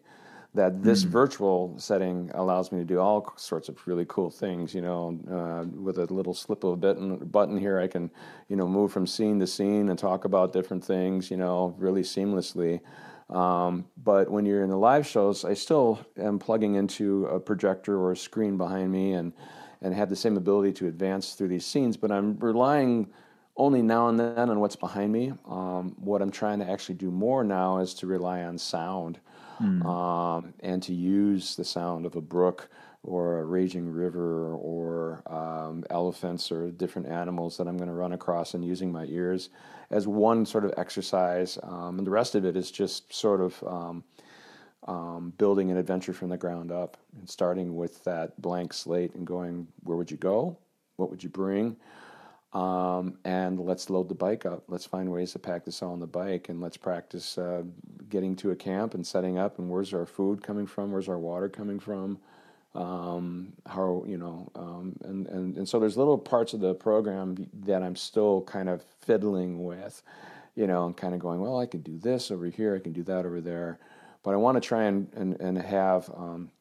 That 0.56 0.82
this 0.82 1.06
mm. 1.06 1.10
virtual 1.10 1.76
setting 1.78 2.32
allows 2.34 2.72
me 2.72 2.80
to 2.80 2.86
do 2.86 3.00
all 3.00 3.34
sorts 3.38 3.70
of 3.70 3.78
really 3.86 4.06
cool 4.08 4.32
things. 4.32 4.74
You 4.74 4.82
know, 4.82 5.20
uh, 5.32 5.66
with 5.80 6.00
a 6.00 6.12
little 6.12 6.34
slip 6.34 6.64
of 6.64 6.74
a 6.74 6.76
button, 6.76 7.18
button 7.18 7.58
here, 7.58 7.80
I 7.80 7.88
can, 7.88 8.10
you 8.48 8.56
know, 8.56 8.68
move 8.68 8.92
from 8.92 9.06
scene 9.06 9.40
to 9.40 9.48
scene 9.48 9.90
and 9.90 10.00
talk 10.00 10.26
about 10.26 10.52
different 10.52 10.84
things. 10.84 11.30
You 11.30 11.38
know, 11.38 11.76
really 11.78 12.02
seamlessly. 12.02 12.82
Um, 13.30 13.86
but 14.04 14.30
when 14.30 14.46
you're 14.46 14.64
in 14.64 14.70
the 14.70 14.78
live 14.78 15.06
shows, 15.06 15.46
I 15.46 15.54
still 15.54 16.00
am 16.18 16.40
plugging 16.40 16.76
into 16.76 17.26
a 17.28 17.40
projector 17.40 17.96
or 17.96 18.12
a 18.12 18.18
screen 18.18 18.58
behind 18.58 18.92
me 18.92 19.14
and, 19.14 19.34
and 19.82 19.94
have 19.94 20.10
the 20.10 20.16
same 20.16 20.36
ability 20.36 20.74
to 20.74 20.88
advance 20.88 21.34
through 21.34 21.50
these 21.50 21.66
scenes, 21.66 21.96
but 21.96 22.12
I'm 22.12 22.40
relying 22.40 23.08
only 23.56 23.82
now 23.82 24.08
and 24.08 24.20
then 24.20 24.50
on 24.50 24.60
what's 24.60 24.76
behind 24.76 25.12
me. 25.12 25.34
Um, 25.48 25.96
what 26.00 26.22
I'm 26.22 26.32
trying 26.32 26.60
to 26.60 26.70
actually 26.70 26.96
do 26.96 27.12
more 27.12 27.44
now 27.44 27.80
is 27.80 27.94
to 27.96 28.08
rely 28.08 28.44
on 28.44 28.58
sound 28.58 29.20
mm. 29.62 29.86
um, 29.86 30.54
and 30.62 30.82
to 30.84 30.94
use 30.94 31.56
the 31.56 31.64
sound 31.64 32.06
of 32.06 32.16
a 32.16 32.22
brook 32.22 32.70
or 33.04 33.40
a 33.40 33.46
raging 33.46 33.92
river 33.92 34.54
or 34.54 35.24
um, 35.28 35.84
elephants 35.90 36.52
or 36.52 36.70
different 36.72 37.08
animals 37.08 37.58
that 37.58 37.68
I'm 37.68 37.78
going 37.78 37.88
to 37.88 37.96
run 37.96 38.14
across 38.14 38.54
and 38.54 38.66
using 38.66 38.92
my 38.92 39.06
ears 39.06 39.50
as 39.90 40.08
one 40.08 40.46
sort 40.46 40.66
of 40.66 40.74
exercise. 40.78 41.58
Um, 41.64 41.98
and 41.98 42.06
the 42.06 42.12
rest 42.12 42.36
of 42.36 42.46
it 42.46 42.58
is 42.58 42.72
just 42.72 43.14
sort 43.14 43.42
of 43.42 43.64
um, 43.66 44.04
um, 44.88 45.34
building 45.38 45.72
an 45.72 45.78
adventure 45.78 46.14
from 46.14 46.30
the 46.30 46.38
ground 46.38 46.72
up 46.72 46.98
and 47.18 47.30
starting 47.30 47.76
with 47.76 48.04
that 48.04 48.40
blank 48.42 48.74
slate 48.74 49.16
and 49.16 49.26
going, 49.26 49.68
where 49.84 49.98
would 49.98 50.12
you 50.12 50.18
go? 50.18 50.58
What 50.98 51.10
would 51.10 51.24
you 51.24 51.30
bring? 51.30 51.78
Um, 52.52 53.20
and 53.26 53.60
let's 53.60 53.90
load 53.90 54.10
the 54.10 54.16
bike 54.16 54.46
up. 54.46 54.64
Let's 54.68 54.86
find 54.86 55.12
ways 55.12 55.34
to 55.34 55.40
pack 55.40 55.66
this 55.66 55.84
all 55.84 55.94
on 55.94 56.00
the 56.00 56.08
bike, 56.08 56.50
and 56.50 56.60
let's 56.60 56.78
practice 56.78 57.38
uh, 57.38 57.64
getting 58.10 58.36
to 58.38 58.52
a 58.52 58.56
camp 58.56 58.96
and 58.96 59.06
setting 59.06 59.38
up. 59.38 59.60
And 59.60 59.70
where's 59.70 59.94
our 59.94 60.06
food 60.06 60.42
coming 60.42 60.66
from? 60.66 60.92
Where's 60.92 61.10
our 61.10 61.20
water 61.20 61.48
coming 61.48 61.80
from? 61.80 62.20
um, 62.76 63.54
how 63.66 64.04
you 64.08 64.18
know, 64.18 64.52
um, 64.56 64.96
and, 65.04 65.28
and 65.28 65.58
and 65.58 65.68
so 65.68 65.80
there's 65.80 65.98
little 65.98 66.18
parts 66.18 66.54
of 66.54 66.60
the 66.60 66.76
program 66.76 67.50
that 67.66 67.82
I'm 67.82 67.96
still 67.96 68.42
kind 68.44 68.70
of 68.70 68.84
fiddling 69.02 69.64
with, 69.64 70.04
you 70.56 70.68
know, 70.68 70.86
and 70.86 70.96
kind 70.96 71.14
of 71.14 71.20
going, 71.20 71.42
well, 71.42 71.60
I 71.60 71.66
can 71.66 71.82
do 71.82 71.98
this 71.98 72.30
over 72.32 72.46
here, 72.46 72.76
I 72.76 72.80
can 72.80 72.94
do 72.94 73.04
that 73.04 73.26
over 73.26 73.42
there, 73.42 73.80
but 74.24 74.34
I 74.34 74.38
want 74.38 74.62
to 74.62 74.68
try 74.68 74.84
and 74.84 75.12
and, 75.16 75.40
and 75.42 75.58
have 75.58 76.10
um, 76.16 76.52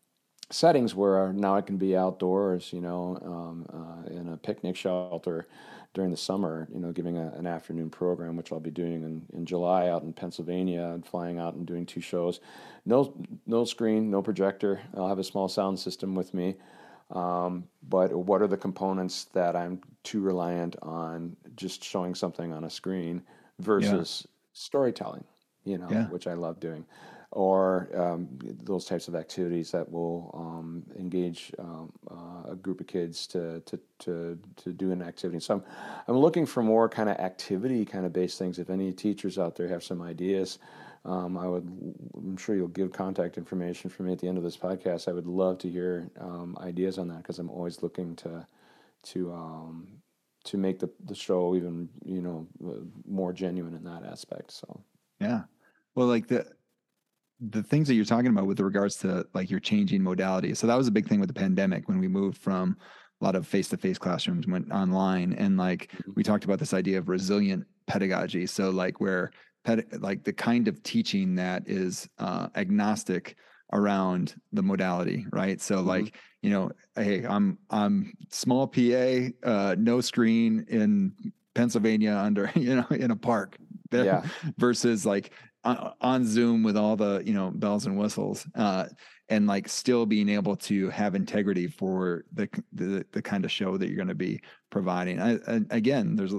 settings 0.50 0.94
where 0.94 1.32
now 1.32 1.54
I 1.54 1.60
can 1.60 1.76
be 1.76 1.94
outdoors, 1.94 2.72
you 2.72 2.80
know, 2.80 3.18
um, 3.22 3.66
uh, 3.70 4.10
in 4.10 4.28
a 4.30 4.36
picnic 4.38 4.76
shelter 4.76 5.46
during 5.94 6.10
the 6.10 6.16
summer, 6.16 6.68
you 6.72 6.80
know, 6.80 6.92
giving 6.92 7.16
a, 7.16 7.32
an 7.36 7.46
afternoon 7.46 7.90
program, 7.90 8.36
which 8.36 8.52
I'll 8.52 8.60
be 8.60 8.70
doing 8.70 9.02
in, 9.02 9.26
in 9.32 9.46
July 9.46 9.88
out 9.88 10.02
in 10.02 10.12
Pennsylvania 10.12 10.90
and 10.94 11.04
flying 11.04 11.38
out 11.38 11.54
and 11.54 11.66
doing 11.66 11.86
two 11.86 12.00
shows. 12.00 12.40
No, 12.84 13.14
no 13.46 13.64
screen, 13.64 14.10
no 14.10 14.22
projector. 14.22 14.80
I'll 14.94 15.08
have 15.08 15.18
a 15.18 15.24
small 15.24 15.48
sound 15.48 15.78
system 15.78 16.14
with 16.14 16.34
me. 16.34 16.56
Um, 17.10 17.64
but 17.88 18.14
what 18.14 18.42
are 18.42 18.46
the 18.46 18.56
components 18.56 19.24
that 19.32 19.56
I'm 19.56 19.80
too 20.04 20.20
reliant 20.20 20.76
on 20.82 21.36
just 21.56 21.82
showing 21.82 22.14
something 22.14 22.52
on 22.52 22.64
a 22.64 22.70
screen 22.70 23.22
versus 23.58 24.24
yeah. 24.24 24.30
storytelling, 24.52 25.24
you 25.64 25.78
know, 25.78 25.88
yeah. 25.90 26.06
which 26.08 26.26
I 26.26 26.34
love 26.34 26.60
doing 26.60 26.84
or 27.32 27.90
um, 27.94 28.26
those 28.62 28.86
types 28.86 29.06
of 29.06 29.14
activities 29.14 29.70
that 29.70 29.90
will 29.90 30.30
um, 30.34 30.82
engage 30.98 31.52
um, 31.58 31.92
uh, 32.10 32.52
a 32.52 32.56
group 32.56 32.80
of 32.80 32.86
kids 32.86 33.26
to, 33.26 33.60
to, 33.60 33.78
to, 33.98 34.38
to, 34.56 34.72
do 34.72 34.92
an 34.92 35.02
activity. 35.02 35.38
So 35.38 35.56
I'm, 35.56 35.64
I'm 36.08 36.16
looking 36.16 36.46
for 36.46 36.62
more 36.62 36.88
kind 36.88 37.08
of 37.10 37.18
activity 37.18 37.84
kind 37.84 38.06
of 38.06 38.14
based 38.14 38.38
things. 38.38 38.58
If 38.58 38.70
any 38.70 38.92
teachers 38.92 39.38
out 39.38 39.56
there 39.56 39.68
have 39.68 39.84
some 39.84 40.00
ideas, 40.00 40.58
um, 41.04 41.36
I 41.36 41.46
would, 41.46 41.64
I'm 42.16 42.36
sure 42.38 42.56
you'll 42.56 42.68
give 42.68 42.92
contact 42.92 43.36
information 43.36 43.90
for 43.90 44.04
me 44.04 44.12
at 44.12 44.18
the 44.18 44.28
end 44.28 44.38
of 44.38 44.44
this 44.44 44.56
podcast. 44.56 45.06
I 45.06 45.12
would 45.12 45.26
love 45.26 45.58
to 45.58 45.68
hear 45.68 46.10
um, 46.18 46.56
ideas 46.60 46.98
on 46.98 47.08
that 47.08 47.18
because 47.18 47.38
I'm 47.38 47.50
always 47.50 47.82
looking 47.82 48.16
to, 48.16 48.46
to, 49.04 49.32
um, 49.32 49.86
to 50.44 50.56
make 50.56 50.78
the, 50.78 50.88
the 51.04 51.14
show 51.14 51.54
even, 51.54 51.90
you 52.04 52.22
know, 52.22 52.46
more 53.06 53.34
genuine 53.34 53.74
in 53.74 53.84
that 53.84 54.04
aspect. 54.04 54.50
So, 54.50 54.80
yeah. 55.20 55.42
Well, 55.94 56.06
like 56.06 56.28
the, 56.28 56.46
the 57.40 57.62
things 57.62 57.86
that 57.88 57.94
you're 57.94 58.04
talking 58.04 58.30
about 58.30 58.46
with 58.46 58.60
regards 58.60 58.96
to 58.96 59.26
like 59.34 59.50
your 59.50 59.60
changing 59.60 60.02
modality. 60.02 60.54
So 60.54 60.66
that 60.66 60.76
was 60.76 60.88
a 60.88 60.92
big 60.92 61.06
thing 61.08 61.20
with 61.20 61.28
the 61.28 61.34
pandemic 61.34 61.88
when 61.88 61.98
we 61.98 62.08
moved 62.08 62.38
from 62.38 62.76
a 63.20 63.24
lot 63.24 63.36
of 63.36 63.46
face-to-face 63.46 63.98
classrooms 63.98 64.46
went 64.46 64.70
online 64.70 65.32
and 65.34 65.56
like 65.56 65.90
mm-hmm. 65.92 66.12
we 66.14 66.22
talked 66.22 66.44
about 66.44 66.58
this 66.58 66.74
idea 66.74 66.98
of 66.98 67.08
resilient 67.08 67.64
pedagogy. 67.86 68.46
So 68.46 68.70
like 68.70 69.00
where 69.00 69.30
ped- 69.64 70.00
like 70.00 70.24
the 70.24 70.32
kind 70.32 70.68
of 70.68 70.82
teaching 70.82 71.34
that 71.36 71.64
is 71.66 72.08
uh, 72.18 72.48
agnostic 72.54 73.36
around 73.72 74.34
the 74.52 74.62
modality, 74.62 75.26
right? 75.32 75.60
So 75.60 75.76
mm-hmm. 75.76 75.88
like, 75.88 76.16
you 76.42 76.50
know, 76.50 76.70
hey, 76.96 77.24
I'm 77.24 77.58
I'm 77.70 78.12
small 78.30 78.66
PA, 78.66 79.28
uh, 79.42 79.76
no 79.78 80.00
screen 80.00 80.64
in 80.68 81.12
Pennsylvania 81.54 82.14
under, 82.14 82.50
you 82.54 82.76
know, 82.76 82.86
in 82.90 83.10
a 83.10 83.16
park. 83.16 83.56
Yeah. 83.90 84.22
versus 84.58 85.06
like 85.06 85.32
on, 85.64 86.24
Zoom 86.24 86.62
with 86.62 86.76
all 86.76 86.96
the 86.96 87.22
you 87.24 87.32
know 87.32 87.50
bells 87.50 87.86
and 87.86 87.98
whistles, 87.98 88.46
uh, 88.54 88.86
and 89.28 89.46
like 89.46 89.68
still 89.68 90.06
being 90.06 90.28
able 90.28 90.56
to 90.56 90.88
have 90.90 91.14
integrity 91.14 91.66
for 91.66 92.24
the 92.32 92.48
the, 92.72 93.04
the 93.12 93.22
kind 93.22 93.44
of 93.44 93.52
show 93.52 93.76
that 93.76 93.88
you're 93.88 93.96
going 93.96 94.08
to 94.08 94.14
be 94.14 94.40
providing. 94.70 95.20
I, 95.20 95.34
I, 95.46 95.60
again, 95.70 96.16
there's 96.16 96.34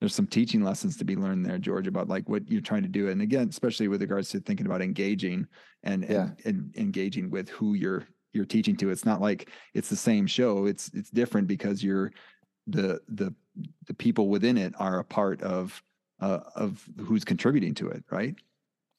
there's 0.00 0.14
some 0.14 0.26
teaching 0.26 0.62
lessons 0.62 0.96
to 0.96 1.04
be 1.04 1.16
learned 1.16 1.44
there, 1.44 1.58
George, 1.58 1.86
about 1.86 2.08
like 2.08 2.28
what 2.28 2.50
you're 2.50 2.60
trying 2.60 2.82
to 2.82 2.88
do, 2.88 3.08
and 3.08 3.20
again, 3.22 3.48
especially 3.48 3.88
with 3.88 4.00
regards 4.00 4.30
to 4.30 4.40
thinking 4.40 4.66
about 4.66 4.82
engaging 4.82 5.46
and 5.82 6.04
yeah. 6.08 6.30
and, 6.44 6.46
and 6.46 6.76
engaging 6.76 7.30
with 7.30 7.48
who 7.50 7.74
you're 7.74 8.06
you're 8.32 8.44
teaching 8.44 8.76
to. 8.76 8.90
It's 8.90 9.04
not 9.04 9.20
like 9.20 9.50
it's 9.74 9.88
the 9.88 9.96
same 9.96 10.26
show. 10.26 10.66
It's 10.66 10.90
it's 10.94 11.10
different 11.10 11.48
because 11.48 11.82
you're 11.82 12.12
the 12.66 13.00
the 13.08 13.34
the 13.86 13.94
people 13.94 14.28
within 14.28 14.56
it 14.56 14.74
are 14.78 15.00
a 15.00 15.04
part 15.04 15.42
of 15.42 15.82
uh, 16.20 16.40
of 16.54 16.86
who's 16.98 17.24
contributing 17.24 17.74
to 17.74 17.88
it, 17.88 18.04
right? 18.10 18.34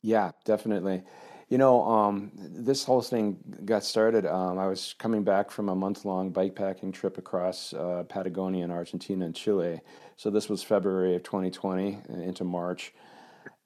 Yeah, 0.02 0.32
definitely. 0.46 1.04
You 1.50 1.58
know, 1.58 1.84
um, 1.84 2.32
this 2.36 2.86
whole 2.86 3.02
thing 3.02 3.38
got 3.66 3.84
started. 3.84 4.26
Um, 4.26 4.58
I 4.58 4.68
was 4.68 4.96
coming 4.98 5.24
back 5.24 5.52
from 5.52 5.70
a 5.70 5.76
month 5.76 6.06
long 6.06 6.32
bikepacking 6.32 6.94
trip 6.94 7.18
across 7.18 7.74
uh, 7.74 8.04
Patagonia 8.08 8.64
and 8.64 8.72
Argentina 8.72 9.26
and 9.26 9.36
Chile. 9.36 9.82
So 10.16 10.30
this 10.30 10.48
was 10.48 10.64
February 10.64 11.16
of 11.16 11.24
2020 11.24 12.00
uh, 12.10 12.14
into 12.14 12.46
March. 12.46 12.94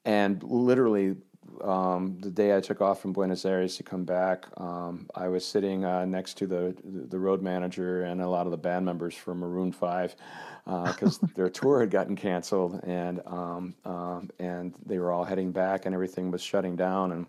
And 0.04 0.42
literally, 0.42 1.16
um, 1.62 2.18
the 2.20 2.30
day 2.30 2.56
I 2.56 2.60
took 2.60 2.80
off 2.80 3.00
from 3.00 3.12
Buenos 3.12 3.44
Aires 3.44 3.76
to 3.76 3.82
come 3.82 4.04
back, 4.04 4.46
um, 4.56 5.08
I 5.14 5.28
was 5.28 5.44
sitting 5.44 5.84
uh, 5.84 6.04
next 6.04 6.34
to 6.38 6.46
the 6.46 6.76
the 6.84 7.18
road 7.18 7.42
manager 7.42 8.04
and 8.04 8.20
a 8.20 8.28
lot 8.28 8.46
of 8.46 8.50
the 8.50 8.58
band 8.58 8.84
members 8.84 9.14
for 9.14 9.34
Maroon 9.34 9.72
Five 9.72 10.16
because 10.64 11.22
uh, 11.22 11.26
their 11.36 11.48
tour 11.48 11.80
had 11.80 11.90
gotten 11.90 12.16
canceled 12.16 12.80
and 12.84 13.20
um, 13.26 13.74
um, 13.84 14.30
and 14.38 14.74
they 14.84 14.98
were 14.98 15.12
all 15.12 15.24
heading 15.24 15.52
back 15.52 15.86
and 15.86 15.94
everything 15.94 16.30
was 16.30 16.42
shutting 16.42 16.76
down 16.76 17.12
and 17.12 17.26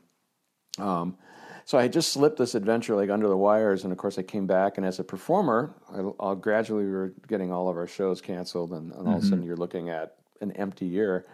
um, 0.80 1.18
so 1.66 1.78
I 1.78 1.88
just 1.88 2.14
slipped 2.14 2.38
this 2.38 2.56
adventure 2.56 2.96
like 2.96 3.10
under 3.10 3.28
the 3.28 3.38
wires 3.38 3.84
and 3.84 3.92
of 3.92 4.00
course 4.00 4.18
I 4.18 4.24
came 4.24 4.48
back 4.48 4.78
and 4.78 4.86
as 4.86 5.00
a 5.00 5.04
performer 5.04 5.76
I, 5.92 6.26
I 6.26 6.36
gradually 6.36 6.86
we 6.86 6.92
were 6.92 7.14
getting 7.28 7.52
all 7.52 7.70
of 7.70 7.78
our 7.78 7.88
shows 7.88 8.22
canceled 8.22 8.72
and, 8.72 8.92
and 8.92 8.94
all 8.94 9.04
mm-hmm. 9.04 9.14
of 9.14 9.20
a 9.20 9.22
sudden 9.22 9.40
mm-hmm. 9.40 9.48
you're 9.48 9.58
looking 9.58 9.90
at 9.90 10.16
an 10.42 10.52
empty 10.54 10.86
year 10.86 11.26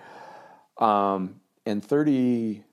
um, 0.80 1.40
and 1.66 1.84
30 1.84 2.64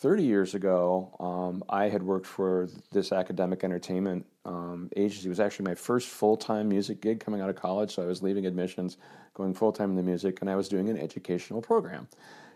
30 0.00 0.22
years 0.22 0.54
ago, 0.54 1.14
um, 1.20 1.62
I 1.68 1.90
had 1.90 2.02
worked 2.02 2.26
for 2.26 2.68
this 2.90 3.12
academic 3.12 3.62
entertainment 3.64 4.24
um, 4.46 4.88
agency. 4.96 5.26
It 5.26 5.28
was 5.28 5.40
actually 5.40 5.66
my 5.66 5.74
first 5.74 6.08
full 6.08 6.38
time 6.38 6.70
music 6.70 7.02
gig 7.02 7.20
coming 7.20 7.42
out 7.42 7.50
of 7.50 7.56
college. 7.56 7.94
So 7.94 8.02
I 8.02 8.06
was 8.06 8.22
leaving 8.22 8.46
admissions, 8.46 8.96
going 9.34 9.52
full 9.52 9.72
time 9.72 9.90
in 9.90 9.96
the 9.96 10.02
music, 10.02 10.40
and 10.40 10.48
I 10.48 10.56
was 10.56 10.70
doing 10.70 10.88
an 10.88 10.96
educational 10.96 11.60
program 11.60 12.08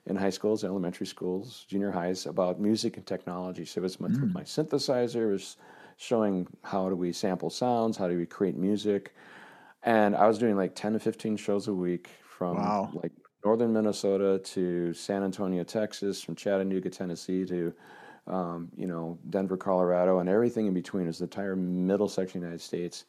in 0.07 0.16
high 0.16 0.30
schools, 0.30 0.64
elementary 0.64 1.07
schools, 1.07 1.66
junior 1.68 1.90
highs 1.90 2.24
about 2.24 2.61
music 2.61 2.97
and 2.97 3.07
technology. 3.07 3.66
So 3.66 3.80
it 3.80 3.82
was 3.82 4.01
much 4.01 4.12
mm. 4.12 4.22
with 4.22 4.34
my 4.34 4.42
synthesizer, 4.42 5.28
it 5.28 5.32
was 5.32 5.57
showing 5.99 6.47
how 6.62 6.88
do 6.88 6.97
we 6.97 7.12
sample 7.12 7.51
sounds, 7.51 7.99
how 7.99 8.09
do 8.09 8.16
we 8.16 8.26
create 8.26 8.57
music. 8.57 9.14
And 9.82 10.16
I 10.16 10.26
was 10.26 10.38
doing 10.38 10.57
like 10.57 10.74
10 10.74 10.95
to 10.95 10.99
15 10.99 11.36
shows 11.36 11.68
a 11.68 11.74
week 11.74 12.09
from 12.26 12.57
wow. 12.57 12.90
like 12.95 13.12
northern 13.45 13.72
Minnesota 13.72 14.40
to 14.42 14.95
San 14.95 15.22
Antonio, 15.22 15.64
Texas, 15.64 16.22
from 16.22 16.34
Chattanooga, 16.34 16.90
Tennessee 16.90 17.45
to 17.45 17.74
um, 18.26 18.70
you 18.76 18.86
know 18.86 19.18
Denver, 19.30 19.57
Colorado, 19.57 20.18
and 20.18 20.28
everything 20.28 20.66
in 20.66 20.74
between. 20.74 21.07
Is 21.07 21.18
the 21.18 21.24
entire 21.24 21.57
middle 21.57 22.09
section 22.09 22.38
of 22.38 22.42
the 22.42 22.47
United 22.47 22.64
States. 22.64 23.05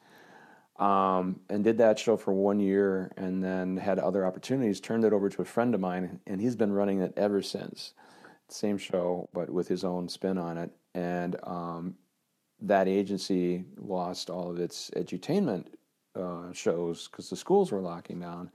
Um, 0.78 1.40
and 1.50 1.64
did 1.64 1.78
that 1.78 1.98
show 1.98 2.18
for 2.18 2.34
one 2.34 2.60
year, 2.60 3.12
and 3.16 3.42
then 3.42 3.78
had 3.78 3.98
other 3.98 4.26
opportunities. 4.26 4.82
Turned 4.82 5.06
it 5.06 5.14
over 5.14 5.30
to 5.30 5.42
a 5.42 5.46
friend 5.46 5.74
of 5.74 5.80
mine, 5.80 6.20
and 6.28 6.42
he's 6.42 6.58
been 6.58 6.74
running 6.74 7.02
it 7.02 7.14
ever 7.16 7.42
since. 7.42 7.94
Same 8.50 8.78
show, 8.78 9.30
but 9.34 9.50
with 9.50 9.70
his 9.70 9.86
own 9.86 10.10
spin 10.10 10.38
on 10.38 10.58
it. 10.58 10.70
And 10.94 11.38
um, 11.44 11.96
that 12.62 12.90
agency 12.90 13.64
lost 13.78 14.30
all 14.30 14.52
of 14.52 14.60
its 14.60 14.92
edutainment 14.92 15.68
uh, 16.14 16.52
shows 16.52 17.08
because 17.08 17.30
the 17.30 17.36
schools 17.38 17.72
were 17.72 17.82
locking 17.82 18.20
down. 18.20 18.52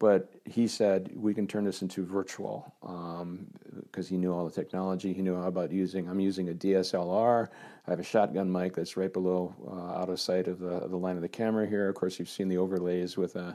But 0.00 0.32
he 0.46 0.66
said 0.66 1.12
we 1.14 1.34
can 1.34 1.46
turn 1.46 1.62
this 1.62 1.82
into 1.82 2.06
virtual 2.06 2.74
because 2.80 3.20
um, 3.20 4.08
he 4.08 4.16
knew 4.16 4.32
all 4.32 4.46
the 4.46 4.50
technology. 4.50 5.12
He 5.12 5.20
knew 5.20 5.36
how 5.36 5.46
about 5.46 5.70
using. 5.70 6.08
I'm 6.08 6.18
using 6.18 6.48
a 6.48 6.54
DSLR. 6.54 7.48
I 7.86 7.90
have 7.90 8.00
a 8.00 8.02
shotgun 8.02 8.50
mic 8.50 8.74
that's 8.74 8.96
right 8.96 9.12
below, 9.12 9.54
uh, 9.70 10.00
out 10.00 10.08
of 10.08 10.18
sight 10.18 10.48
of 10.48 10.58
the, 10.58 10.88
the 10.88 10.96
line 10.96 11.16
of 11.16 11.22
the 11.22 11.28
camera 11.28 11.68
here. 11.68 11.86
Of 11.86 11.96
course, 11.96 12.18
you've 12.18 12.30
seen 12.30 12.48
the 12.48 12.56
overlays 12.56 13.18
with 13.18 13.36
uh, 13.36 13.52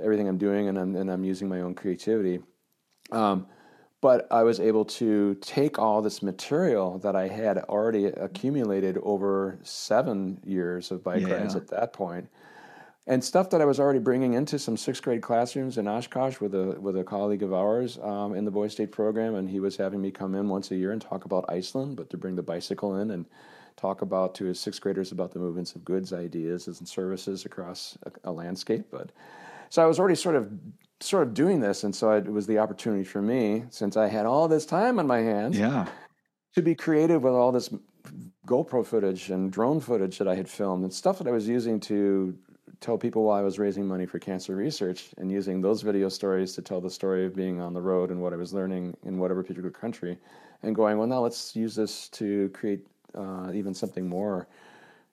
everything 0.00 0.28
I'm 0.28 0.38
doing, 0.38 0.68
and 0.68 0.78
I'm 0.78 0.94
and 0.94 1.10
I'm 1.10 1.24
using 1.24 1.48
my 1.48 1.62
own 1.62 1.74
creativity. 1.74 2.38
Um, 3.10 3.48
but 4.00 4.28
I 4.30 4.44
was 4.44 4.60
able 4.60 4.84
to 4.84 5.34
take 5.40 5.80
all 5.80 6.00
this 6.00 6.22
material 6.22 6.98
that 6.98 7.16
I 7.16 7.26
had 7.26 7.58
already 7.58 8.06
accumulated 8.06 8.98
over 9.02 9.58
seven 9.64 10.40
years 10.44 10.92
of 10.92 11.02
bike 11.02 11.22
yeah. 11.22 11.34
rides 11.34 11.56
at 11.56 11.66
that 11.68 11.92
point 11.92 12.28
and 13.06 13.22
stuff 13.22 13.50
that 13.50 13.60
I 13.60 13.64
was 13.64 13.80
already 13.80 13.98
bringing 13.98 14.34
into 14.34 14.58
some 14.58 14.76
sixth 14.76 15.02
grade 15.02 15.22
classrooms 15.22 15.76
in 15.76 15.88
Oshkosh 15.88 16.40
with 16.40 16.54
a 16.54 16.80
with 16.80 16.96
a 16.96 17.04
colleague 17.04 17.42
of 17.42 17.52
ours 17.52 17.98
um, 18.02 18.34
in 18.34 18.44
the 18.44 18.50
Boy 18.50 18.68
State 18.68 18.92
program, 18.92 19.34
and 19.34 19.50
he 19.50 19.60
was 19.60 19.76
having 19.76 20.00
me 20.00 20.10
come 20.10 20.34
in 20.34 20.48
once 20.48 20.70
a 20.70 20.76
year 20.76 20.92
and 20.92 21.02
talk 21.02 21.24
about 21.24 21.44
Iceland, 21.48 21.96
but 21.96 22.10
to 22.10 22.16
bring 22.16 22.36
the 22.36 22.42
bicycle 22.42 22.96
in 22.96 23.10
and 23.10 23.26
talk 23.76 24.02
about 24.02 24.34
to 24.36 24.44
his 24.44 24.60
sixth 24.60 24.80
graders 24.80 25.12
about 25.12 25.32
the 25.32 25.38
movements 25.38 25.74
of 25.74 25.84
goods, 25.84 26.12
ideas, 26.12 26.68
and 26.68 26.86
services 26.86 27.44
across 27.44 27.98
a, 28.04 28.30
a 28.30 28.32
landscape. 28.32 28.86
But 28.90 29.10
so 29.68 29.82
I 29.82 29.86
was 29.86 29.98
already 29.98 30.14
sort 30.14 30.36
of 30.36 30.52
sort 31.00 31.26
of 31.26 31.34
doing 31.34 31.58
this, 31.58 31.82
and 31.82 31.94
so 31.94 32.12
it 32.12 32.26
was 32.26 32.46
the 32.46 32.58
opportunity 32.58 33.04
for 33.04 33.20
me 33.20 33.64
since 33.70 33.96
I 33.96 34.06
had 34.06 34.26
all 34.26 34.46
this 34.46 34.64
time 34.64 35.00
on 35.00 35.08
my 35.08 35.18
hands, 35.18 35.58
yeah, 35.58 35.86
to 36.54 36.62
be 36.62 36.76
creative 36.76 37.24
with 37.24 37.32
all 37.32 37.50
this 37.50 37.68
GoPro 38.46 38.86
footage 38.86 39.30
and 39.30 39.50
drone 39.50 39.80
footage 39.80 40.18
that 40.18 40.28
I 40.28 40.36
had 40.36 40.48
filmed 40.48 40.84
and 40.84 40.92
stuff 40.92 41.18
that 41.18 41.26
I 41.26 41.32
was 41.32 41.48
using 41.48 41.80
to 41.80 42.36
tell 42.82 42.98
people 42.98 43.22
why 43.22 43.38
I 43.38 43.42
was 43.42 43.58
raising 43.58 43.86
money 43.86 44.06
for 44.06 44.18
cancer 44.18 44.56
research 44.56 45.10
and 45.16 45.30
using 45.30 45.60
those 45.60 45.82
video 45.82 46.08
stories 46.08 46.52
to 46.54 46.62
tell 46.62 46.80
the 46.80 46.90
story 46.90 47.24
of 47.24 47.34
being 47.34 47.60
on 47.60 47.72
the 47.72 47.80
road 47.80 48.10
and 48.10 48.20
what 48.20 48.32
I 48.32 48.36
was 48.36 48.52
learning 48.52 48.96
in 49.04 49.18
whatever 49.18 49.42
particular 49.42 49.70
country, 49.70 50.18
and 50.62 50.74
going, 50.74 50.98
well, 50.98 51.06
now 51.06 51.20
let's 51.20 51.54
use 51.54 51.76
this 51.76 52.08
to 52.08 52.50
create 52.50 52.86
uh, 53.14 53.52
even 53.54 53.72
something 53.72 54.08
more 54.08 54.48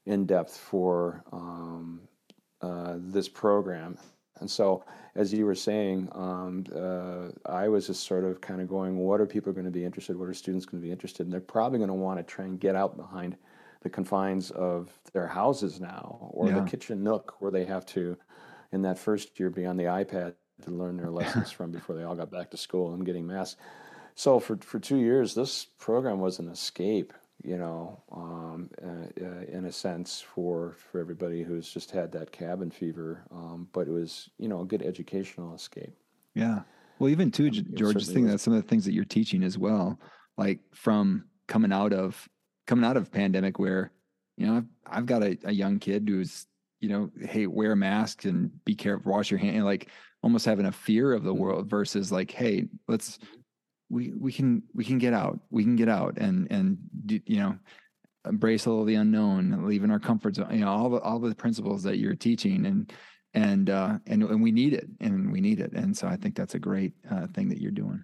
in 0.07 0.25
depth 0.25 0.57
for 0.57 1.23
um, 1.31 2.01
uh, 2.61 2.95
this 2.97 3.29
program. 3.29 3.97
And 4.39 4.49
so, 4.49 4.83
as 5.15 5.33
you 5.33 5.45
were 5.45 5.55
saying, 5.55 6.07
um, 6.13 6.63
uh, 6.73 7.27
I 7.45 7.67
was 7.67 7.87
just 7.87 8.05
sort 8.05 8.23
of 8.23 8.41
kind 8.41 8.61
of 8.61 8.67
going, 8.67 8.97
what 8.97 9.19
are 9.19 9.25
people 9.25 9.53
going 9.53 9.65
to 9.65 9.71
be 9.71 9.83
interested? 9.83 10.17
What 10.17 10.29
are 10.29 10.33
students 10.33 10.65
going 10.65 10.81
to 10.81 10.85
be 10.85 10.91
interested? 10.91 11.25
And 11.25 11.33
they're 11.33 11.41
probably 11.41 11.77
going 11.77 11.89
to 11.89 11.93
want 11.93 12.19
to 12.19 12.23
try 12.23 12.45
and 12.45 12.59
get 12.59 12.75
out 12.75 12.97
behind 12.97 13.35
the 13.81 13.89
confines 13.89 14.51
of 14.51 14.89
their 15.13 15.27
houses 15.27 15.79
now 15.79 16.29
or 16.31 16.47
yeah. 16.47 16.59
the 16.59 16.69
kitchen 16.69 17.03
nook 17.03 17.35
where 17.39 17.51
they 17.51 17.65
have 17.65 17.85
to 17.85 18.17
in 18.71 18.81
that 18.81 18.99
first 18.99 19.39
year 19.39 19.49
be 19.49 19.65
on 19.65 19.77
the 19.77 19.85
ipad 19.85 20.33
to 20.63 20.71
learn 20.71 20.97
their 20.97 21.09
lessons 21.11 21.51
from 21.51 21.71
before 21.71 21.95
they 21.95 22.03
all 22.03 22.15
got 22.15 22.31
back 22.31 22.51
to 22.51 22.57
school 22.57 22.93
and 22.93 23.05
getting 23.05 23.25
masks. 23.25 23.59
So 24.15 24.39
for, 24.39 24.57
for 24.57 24.79
two 24.79 24.97
years 24.97 25.33
this 25.33 25.65
program 25.77 26.19
was 26.19 26.39
an 26.39 26.49
escape 26.49 27.13
you 27.41 27.57
know 27.57 28.01
um, 28.11 28.69
uh, 28.83 29.25
uh, 29.25 29.43
in 29.47 29.65
a 29.65 29.71
sense 29.71 30.19
for 30.19 30.75
for 30.91 30.99
everybody 30.99 31.41
who's 31.41 31.71
just 31.71 31.89
had 31.89 32.11
that 32.11 32.33
cabin 32.33 32.69
fever 32.69 33.23
um, 33.31 33.69
but 33.71 33.87
it 33.87 33.91
was 33.91 34.29
you 34.37 34.49
know 34.49 34.61
a 34.61 34.65
good 34.65 34.81
educational 34.81 35.55
escape. 35.55 35.95
Yeah. 36.35 36.61
Well 36.99 37.09
even 37.09 37.31
too 37.31 37.47
um, 37.47 37.65
george 37.75 37.95
just 37.95 38.07
thinking 38.07 38.27
that 38.27 38.39
some 38.39 38.53
of 38.53 38.61
the 38.61 38.67
things 38.67 38.83
that 38.83 38.93
you're 38.93 39.05
teaching 39.05 39.43
as 39.43 39.57
well 39.57 39.97
like 40.37 40.59
from 40.73 41.25
coming 41.47 41.71
out 41.71 41.93
of 41.93 42.27
coming 42.69 42.85
out 42.85 42.97
of 42.97 43.11
pandemic 43.11 43.57
where, 43.57 43.91
you 44.37 44.45
know, 44.45 44.57
I've, 44.57 44.65
I've 44.85 45.05
got 45.07 45.23
a, 45.23 45.35
a 45.45 45.51
young 45.51 45.79
kid 45.79 46.07
who's, 46.07 46.45
you 46.79 46.87
know, 46.87 47.09
hey, 47.19 47.47
wear 47.47 47.75
masks 47.75 48.25
and 48.25 48.51
be 48.63 48.75
careful, 48.75 49.11
wash 49.11 49.31
your 49.31 49.39
hand, 49.39 49.65
like 49.65 49.89
almost 50.21 50.45
having 50.45 50.67
a 50.67 50.71
fear 50.71 51.11
of 51.11 51.23
the 51.23 51.31
mm-hmm. 51.31 51.41
world 51.41 51.67
versus 51.67 52.11
like, 52.11 52.29
hey, 52.29 52.67
let's 52.87 53.17
we 53.89 54.13
we 54.13 54.31
can 54.31 54.61
we 54.75 54.85
can 54.85 54.99
get 54.99 55.13
out, 55.13 55.39
we 55.49 55.63
can 55.63 55.75
get 55.75 55.89
out 55.89 56.19
and 56.19 56.47
and 56.51 56.77
you 57.25 57.37
know 57.37 57.57
embrace 58.27 58.67
all 58.67 58.85
the 58.85 58.93
unknown, 58.93 59.65
leaving 59.67 59.89
our 59.89 59.99
comfort 59.99 60.35
zone, 60.35 60.49
you 60.51 60.63
know, 60.63 60.69
all 60.69 60.91
the 60.91 60.99
all 60.99 61.17
the 61.17 61.33
principles 61.33 61.81
that 61.81 61.97
you're 61.97 62.13
teaching 62.13 62.67
and 62.67 62.93
and 63.33 63.71
uh 63.71 63.97
and 64.05 64.21
and 64.21 64.43
we 64.43 64.51
need 64.51 64.73
it 64.73 64.87
and 64.99 65.31
we 65.31 65.41
need 65.41 65.59
it 65.59 65.71
and 65.73 65.97
so 65.97 66.07
I 66.07 66.15
think 66.15 66.35
that's 66.35 66.55
a 66.55 66.59
great 66.59 66.93
uh, 67.09 67.25
thing 67.33 67.49
that 67.49 67.59
you're 67.59 67.71
doing. 67.71 68.03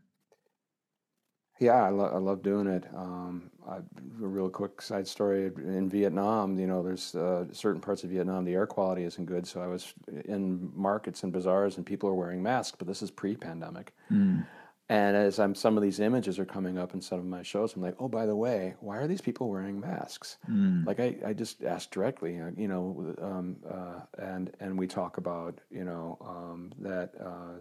Yeah, 1.59 1.83
I, 1.83 1.89
lo- 1.89 2.11
I 2.13 2.17
love 2.17 2.41
doing 2.43 2.67
it. 2.67 2.85
Um, 2.93 3.49
I, 3.67 3.77
a 3.77 3.81
real 4.17 4.49
quick 4.49 4.81
side 4.81 5.07
story 5.07 5.45
in 5.45 5.89
Vietnam, 5.89 6.59
you 6.59 6.67
know, 6.67 6.83
there's 6.83 7.15
uh, 7.15 7.45
certain 7.53 7.79
parts 7.79 8.03
of 8.03 8.09
Vietnam 8.09 8.43
the 8.43 8.53
air 8.53 8.67
quality 8.67 9.03
isn't 9.03 9.25
good. 9.25 9.47
So 9.47 9.61
I 9.61 9.67
was 9.67 9.93
in 10.25 10.71
markets 10.75 11.23
and 11.23 11.31
bazaars 11.31 11.77
and 11.77 11.85
people 11.85 12.09
are 12.09 12.13
wearing 12.13 12.43
masks, 12.43 12.75
but 12.77 12.87
this 12.87 13.01
is 13.01 13.09
pre-pandemic. 13.09 13.93
Mm. 14.11 14.45
And 14.87 15.17
as 15.17 15.39
I'm, 15.39 15.55
some 15.55 15.77
of 15.77 15.83
these 15.83 15.99
images 15.99 16.37
are 16.37 16.45
coming 16.45 16.77
up 16.77 16.93
in 16.93 17.01
some 17.01 17.17
of 17.17 17.25
my 17.25 17.41
shows, 17.41 17.75
I'm 17.75 17.81
like, 17.81 17.95
oh, 17.99 18.07
by 18.07 18.27
the 18.27 18.35
way, 18.35 18.75
why 18.81 18.97
are 18.97 19.07
these 19.07 19.21
people 19.21 19.49
wearing 19.49 19.79
masks? 19.79 20.37
Mm. 20.47 20.85
Like 20.85 20.99
I, 20.99 21.15
I 21.25 21.33
just 21.33 21.63
asked 21.63 21.89
directly, 21.89 22.39
uh, 22.39 22.51
you 22.55 22.67
know, 22.67 23.15
um, 23.19 23.55
uh, 23.67 24.01
and 24.19 24.51
and 24.59 24.77
we 24.77 24.85
talk 24.85 25.17
about, 25.17 25.59
you 25.71 25.85
know, 25.85 26.19
um, 26.21 26.71
that, 26.79 27.13
uh, 27.19 27.57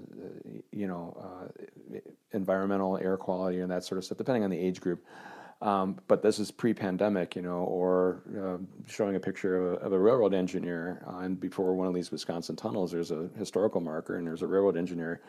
you 0.70 0.86
know, 0.86 1.48
uh, 1.94 1.98
environmental 2.32 2.98
air 2.98 3.16
quality 3.16 3.60
and 3.60 3.70
that 3.70 3.84
sort 3.84 3.96
of 3.96 4.04
stuff, 4.04 4.18
depending 4.18 4.44
on 4.44 4.50
the 4.50 4.58
age 4.58 4.82
group. 4.82 5.02
Um, 5.62 5.98
but 6.08 6.20
this 6.20 6.38
is 6.38 6.50
pre-pandemic, 6.50 7.36
you 7.36 7.42
know, 7.42 7.60
or 7.64 8.22
uh, 8.38 8.58
showing 8.86 9.16
a 9.16 9.20
picture 9.20 9.56
of 9.56 9.82
a, 9.82 9.86
of 9.86 9.92
a 9.94 9.98
railroad 9.98 10.34
engineer, 10.34 11.02
uh, 11.06 11.20
and 11.20 11.40
before 11.40 11.74
one 11.74 11.86
of 11.86 11.94
these 11.94 12.10
Wisconsin 12.10 12.54
tunnels, 12.54 12.92
there's 12.92 13.12
a 13.12 13.30
historical 13.38 13.80
marker, 13.80 14.18
and 14.18 14.26
there's 14.26 14.42
a 14.42 14.46
railroad 14.46 14.76
engineer 14.76 15.22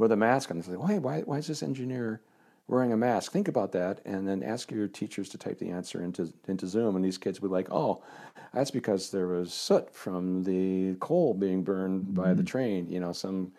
with 0.00 0.12
a 0.12 0.16
mask 0.16 0.50
on. 0.50 0.58
It's 0.58 0.66
like, 0.66 0.78
why, 0.78 0.98
why, 0.98 1.20
why 1.20 1.36
is 1.36 1.46
this 1.46 1.62
engineer 1.62 2.22
wearing 2.66 2.92
a 2.92 2.96
mask? 2.96 3.32
Think 3.32 3.48
about 3.48 3.72
that, 3.72 4.00
and 4.06 4.26
then 4.26 4.42
ask 4.42 4.70
your 4.70 4.88
teachers 4.88 5.28
to 5.28 5.38
type 5.38 5.58
the 5.58 5.68
answer 5.68 6.02
into 6.02 6.32
into 6.48 6.66
Zoom. 6.66 6.96
And 6.96 7.04
these 7.04 7.18
kids 7.18 7.40
would 7.40 7.48
be 7.48 7.52
like, 7.52 7.70
oh, 7.70 8.02
that's 8.54 8.70
because 8.70 9.10
there 9.10 9.28
was 9.28 9.52
soot 9.52 9.94
from 9.94 10.42
the 10.42 10.96
coal 11.00 11.34
being 11.34 11.62
burned 11.62 12.04
mm-hmm. 12.04 12.14
by 12.14 12.28
the 12.28 12.42
mm-hmm. 12.42 12.46
train. 12.46 12.90
You 12.90 13.00
know, 13.00 13.12
some 13.12 13.52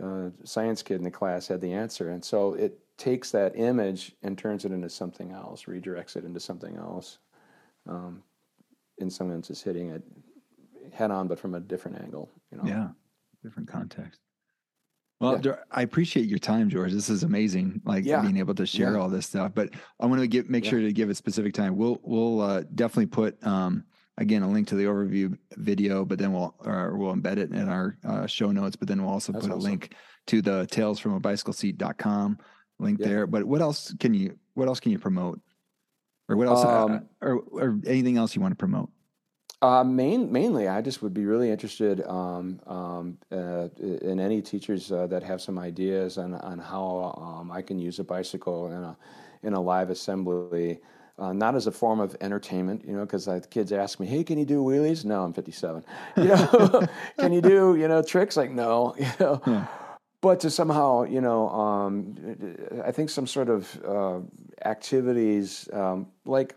uh, 0.00 0.30
science 0.44 0.82
kid 0.82 0.98
in 0.98 1.04
the 1.04 1.10
class 1.10 1.48
had 1.48 1.60
the 1.60 1.72
answer, 1.72 2.10
and 2.10 2.24
so 2.24 2.54
it 2.54 2.78
takes 2.96 3.32
that 3.32 3.58
image 3.58 4.12
and 4.22 4.38
turns 4.38 4.64
it 4.64 4.70
into 4.70 4.88
something 4.88 5.32
else, 5.32 5.64
redirects 5.64 6.14
it 6.14 6.24
into 6.24 6.38
something 6.38 6.76
else. 6.76 7.18
Um, 7.88 8.22
in 8.98 9.10
some 9.10 9.26
sense, 9.28 9.50
instances, 9.50 9.64
hitting 9.64 9.90
it 9.90 10.04
head 10.92 11.10
on, 11.10 11.26
but 11.26 11.40
from 11.40 11.56
a 11.56 11.60
different 11.60 12.00
angle. 12.00 12.30
You 12.52 12.58
know, 12.58 12.64
yeah, 12.64 12.88
different 13.42 13.68
context. 13.68 14.20
Well, 15.24 15.40
yeah. 15.42 15.56
I 15.70 15.82
appreciate 15.82 16.26
your 16.28 16.38
time, 16.38 16.68
George. 16.68 16.92
This 16.92 17.08
is 17.08 17.22
amazing, 17.22 17.80
like 17.84 18.04
yeah. 18.04 18.20
being 18.20 18.36
able 18.36 18.54
to 18.56 18.66
share 18.66 18.92
yeah. 18.92 18.98
all 18.98 19.08
this 19.08 19.26
stuff. 19.26 19.52
But 19.54 19.70
I 19.98 20.06
want 20.06 20.20
to 20.20 20.26
get 20.26 20.50
make 20.50 20.64
sure 20.64 20.80
to 20.80 20.92
give 20.92 21.08
a 21.08 21.14
specific 21.14 21.54
time. 21.54 21.76
We'll 21.76 21.98
we'll 22.02 22.40
uh, 22.40 22.62
definitely 22.74 23.06
put 23.06 23.44
um, 23.46 23.84
again 24.18 24.42
a 24.42 24.50
link 24.50 24.68
to 24.68 24.74
the 24.74 24.84
overview 24.84 25.36
video, 25.56 26.04
but 26.04 26.18
then 26.18 26.32
we'll 26.32 26.54
or 26.60 26.96
we'll 26.98 27.14
embed 27.14 27.38
it 27.38 27.50
in 27.52 27.68
our 27.68 27.96
uh, 28.04 28.26
show 28.26 28.50
notes. 28.50 28.76
But 28.76 28.88
then 28.88 29.02
we'll 29.02 29.12
also 29.12 29.32
That's 29.32 29.46
put 29.46 29.52
awesome. 29.52 29.66
a 29.66 29.70
link 29.70 29.94
to 30.26 30.42
the 30.42 30.66
tales 30.70 30.98
from 30.98 31.14
a 31.14 31.20
bicycle 31.20 31.54
seat.com 31.54 32.38
link 32.78 32.98
there. 32.98 33.26
But 33.26 33.44
what 33.44 33.60
else 33.60 33.94
can 33.98 34.12
you 34.12 34.38
what 34.54 34.68
else 34.68 34.78
can 34.78 34.92
you 34.92 34.98
promote, 34.98 35.40
or 36.28 36.36
what 36.36 36.48
else, 36.48 36.64
uh, 36.64 36.84
um, 36.84 36.92
uh, 36.92 37.26
or 37.26 37.38
or 37.50 37.80
anything 37.86 38.18
else 38.18 38.34
you 38.34 38.42
want 38.42 38.52
to 38.52 38.56
promote? 38.56 38.90
Uh, 39.64 39.82
main, 39.82 40.30
mainly, 40.30 40.68
I 40.68 40.82
just 40.82 41.00
would 41.00 41.14
be 41.14 41.24
really 41.24 41.50
interested 41.50 42.02
um, 42.06 42.60
um, 42.66 43.16
uh, 43.32 43.68
in 43.80 44.20
any 44.20 44.42
teachers 44.42 44.92
uh, 44.92 45.06
that 45.06 45.22
have 45.22 45.40
some 45.40 45.58
ideas 45.58 46.18
on, 46.18 46.34
on 46.34 46.58
how 46.58 47.14
um, 47.16 47.50
I 47.50 47.62
can 47.62 47.78
use 47.78 47.98
a 47.98 48.04
bicycle 48.04 48.66
in 48.70 48.84
a, 48.84 48.94
in 49.42 49.54
a 49.54 49.60
live 49.60 49.88
assembly. 49.88 50.80
Uh, 51.18 51.32
not 51.32 51.54
as 51.54 51.66
a 51.66 51.72
form 51.72 51.98
of 51.98 52.14
entertainment, 52.20 52.84
you 52.86 52.92
know, 52.92 53.06
because 53.06 53.26
kids 53.48 53.72
ask 53.72 53.98
me, 54.00 54.06
"Hey, 54.06 54.22
can 54.22 54.36
you 54.36 54.44
do 54.44 54.62
wheelies?" 54.62 55.04
No, 55.06 55.24
I'm 55.24 55.32
57. 55.32 55.82
You 56.18 56.24
know, 56.24 56.86
can 57.18 57.32
you 57.32 57.40
do 57.40 57.76
you 57.76 57.88
know 57.88 58.02
tricks? 58.02 58.36
Like, 58.36 58.50
no, 58.50 58.94
you 58.98 59.06
know. 59.18 59.40
Yeah. 59.46 59.66
But 60.20 60.40
to 60.40 60.50
somehow, 60.50 61.04
you 61.04 61.20
know, 61.20 61.48
um, 61.50 62.16
I 62.84 62.92
think 62.92 63.10
some 63.10 63.26
sort 63.26 63.48
of 63.48 63.84
uh, 63.84 64.20
activities 64.66 65.68
um, 65.72 66.08
like 66.26 66.54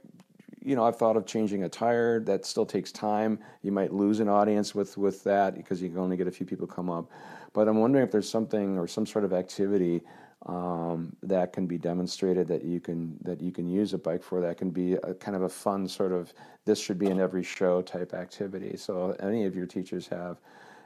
you 0.68 0.76
know, 0.76 0.84
I've 0.84 0.98
thought 0.98 1.16
of 1.16 1.26
changing 1.26 1.64
a 1.64 1.70
tire. 1.70 2.20
That 2.20 2.46
still 2.46 2.66
takes 2.66 2.92
time. 2.92 3.40
You 3.62 3.72
might 3.72 3.94
lose 3.94 4.20
an 4.20 4.28
audience 4.28 4.76
with 4.76 4.98
with 4.98 5.24
that 5.24 5.56
because 5.56 5.82
you 5.82 5.90
can 5.90 5.98
only 5.98 6.18
get 6.18 6.28
a 6.28 6.32
few 6.32 6.46
people 6.46 6.68
come 6.68 6.90
up. 6.90 7.10
But 7.54 7.70
I'm 7.70 7.80
wondering 7.80 8.06
if 8.06 8.12
there's 8.12 8.30
something 8.30 8.78
or 8.78 8.86
some 8.86 9.06
sort 9.06 9.24
of 9.24 9.32
activity 9.32 10.02
um, 10.46 11.16
that 11.24 11.54
can 11.54 11.68
be 11.68 11.78
demonstrated 11.78 12.50
that 12.50 12.66
you 12.66 12.82
can 12.82 13.18
that 13.22 13.42
you 13.42 13.54
can 13.54 13.70
use 13.70 13.94
a 13.94 13.98
bike 13.98 14.22
for. 14.22 14.42
That 14.42 14.58
can 14.58 14.70
be 14.70 14.94
a 14.94 15.14
kind 15.14 15.38
of 15.38 15.44
a 15.44 15.50
fun 15.50 15.88
sort 15.88 16.12
of 16.12 16.34
this 16.66 16.80
should 16.80 17.00
be 17.00 17.08
in 17.08 17.20
every 17.20 17.44
show 17.44 17.82
type 17.82 18.14
activity. 18.14 18.76
So 18.76 19.16
any 19.22 19.46
of 19.46 19.56
your 19.56 19.68
teachers 19.68 20.06
have 20.10 20.42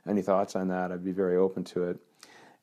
any 0.08 0.22
thoughts 0.22 0.56
on 0.56 0.68
that? 0.68 0.92
I'd 0.92 1.04
be 1.04 1.12
very 1.12 1.38
open 1.38 1.64
to 1.66 1.86
it. 1.86 2.00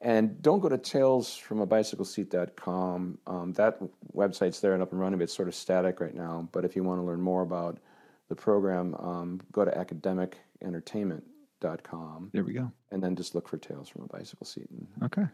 And 0.00 0.40
don't 0.42 0.60
go 0.60 0.68
to 0.68 0.78
talesfromabicycleseat.com. 0.78 3.18
Um, 3.26 3.52
that 3.54 3.80
website's 4.14 4.60
there 4.60 4.74
and 4.74 4.82
up 4.82 4.92
and 4.92 5.00
running, 5.00 5.18
but 5.18 5.24
it's 5.24 5.34
sort 5.34 5.48
of 5.48 5.56
static 5.56 6.00
right 6.00 6.14
now. 6.14 6.48
But 6.52 6.64
if 6.64 6.76
you 6.76 6.84
want 6.84 7.00
to 7.00 7.04
learn 7.04 7.20
more 7.20 7.42
about 7.42 7.80
the 8.28 8.36
program, 8.36 8.94
um, 8.94 9.40
go 9.50 9.64
to 9.64 9.72
academicentertainment.com. 9.72 12.30
There 12.32 12.44
we 12.44 12.52
go. 12.52 12.70
And 12.92 13.02
then 13.02 13.16
just 13.16 13.34
look 13.34 13.48
for 13.48 13.56
Tales 13.56 13.88
from 13.88 14.04
a 14.04 14.06
Bicycle 14.06 14.46
Seat. 14.46 14.68
And, 14.70 14.86
okay. 15.02 15.26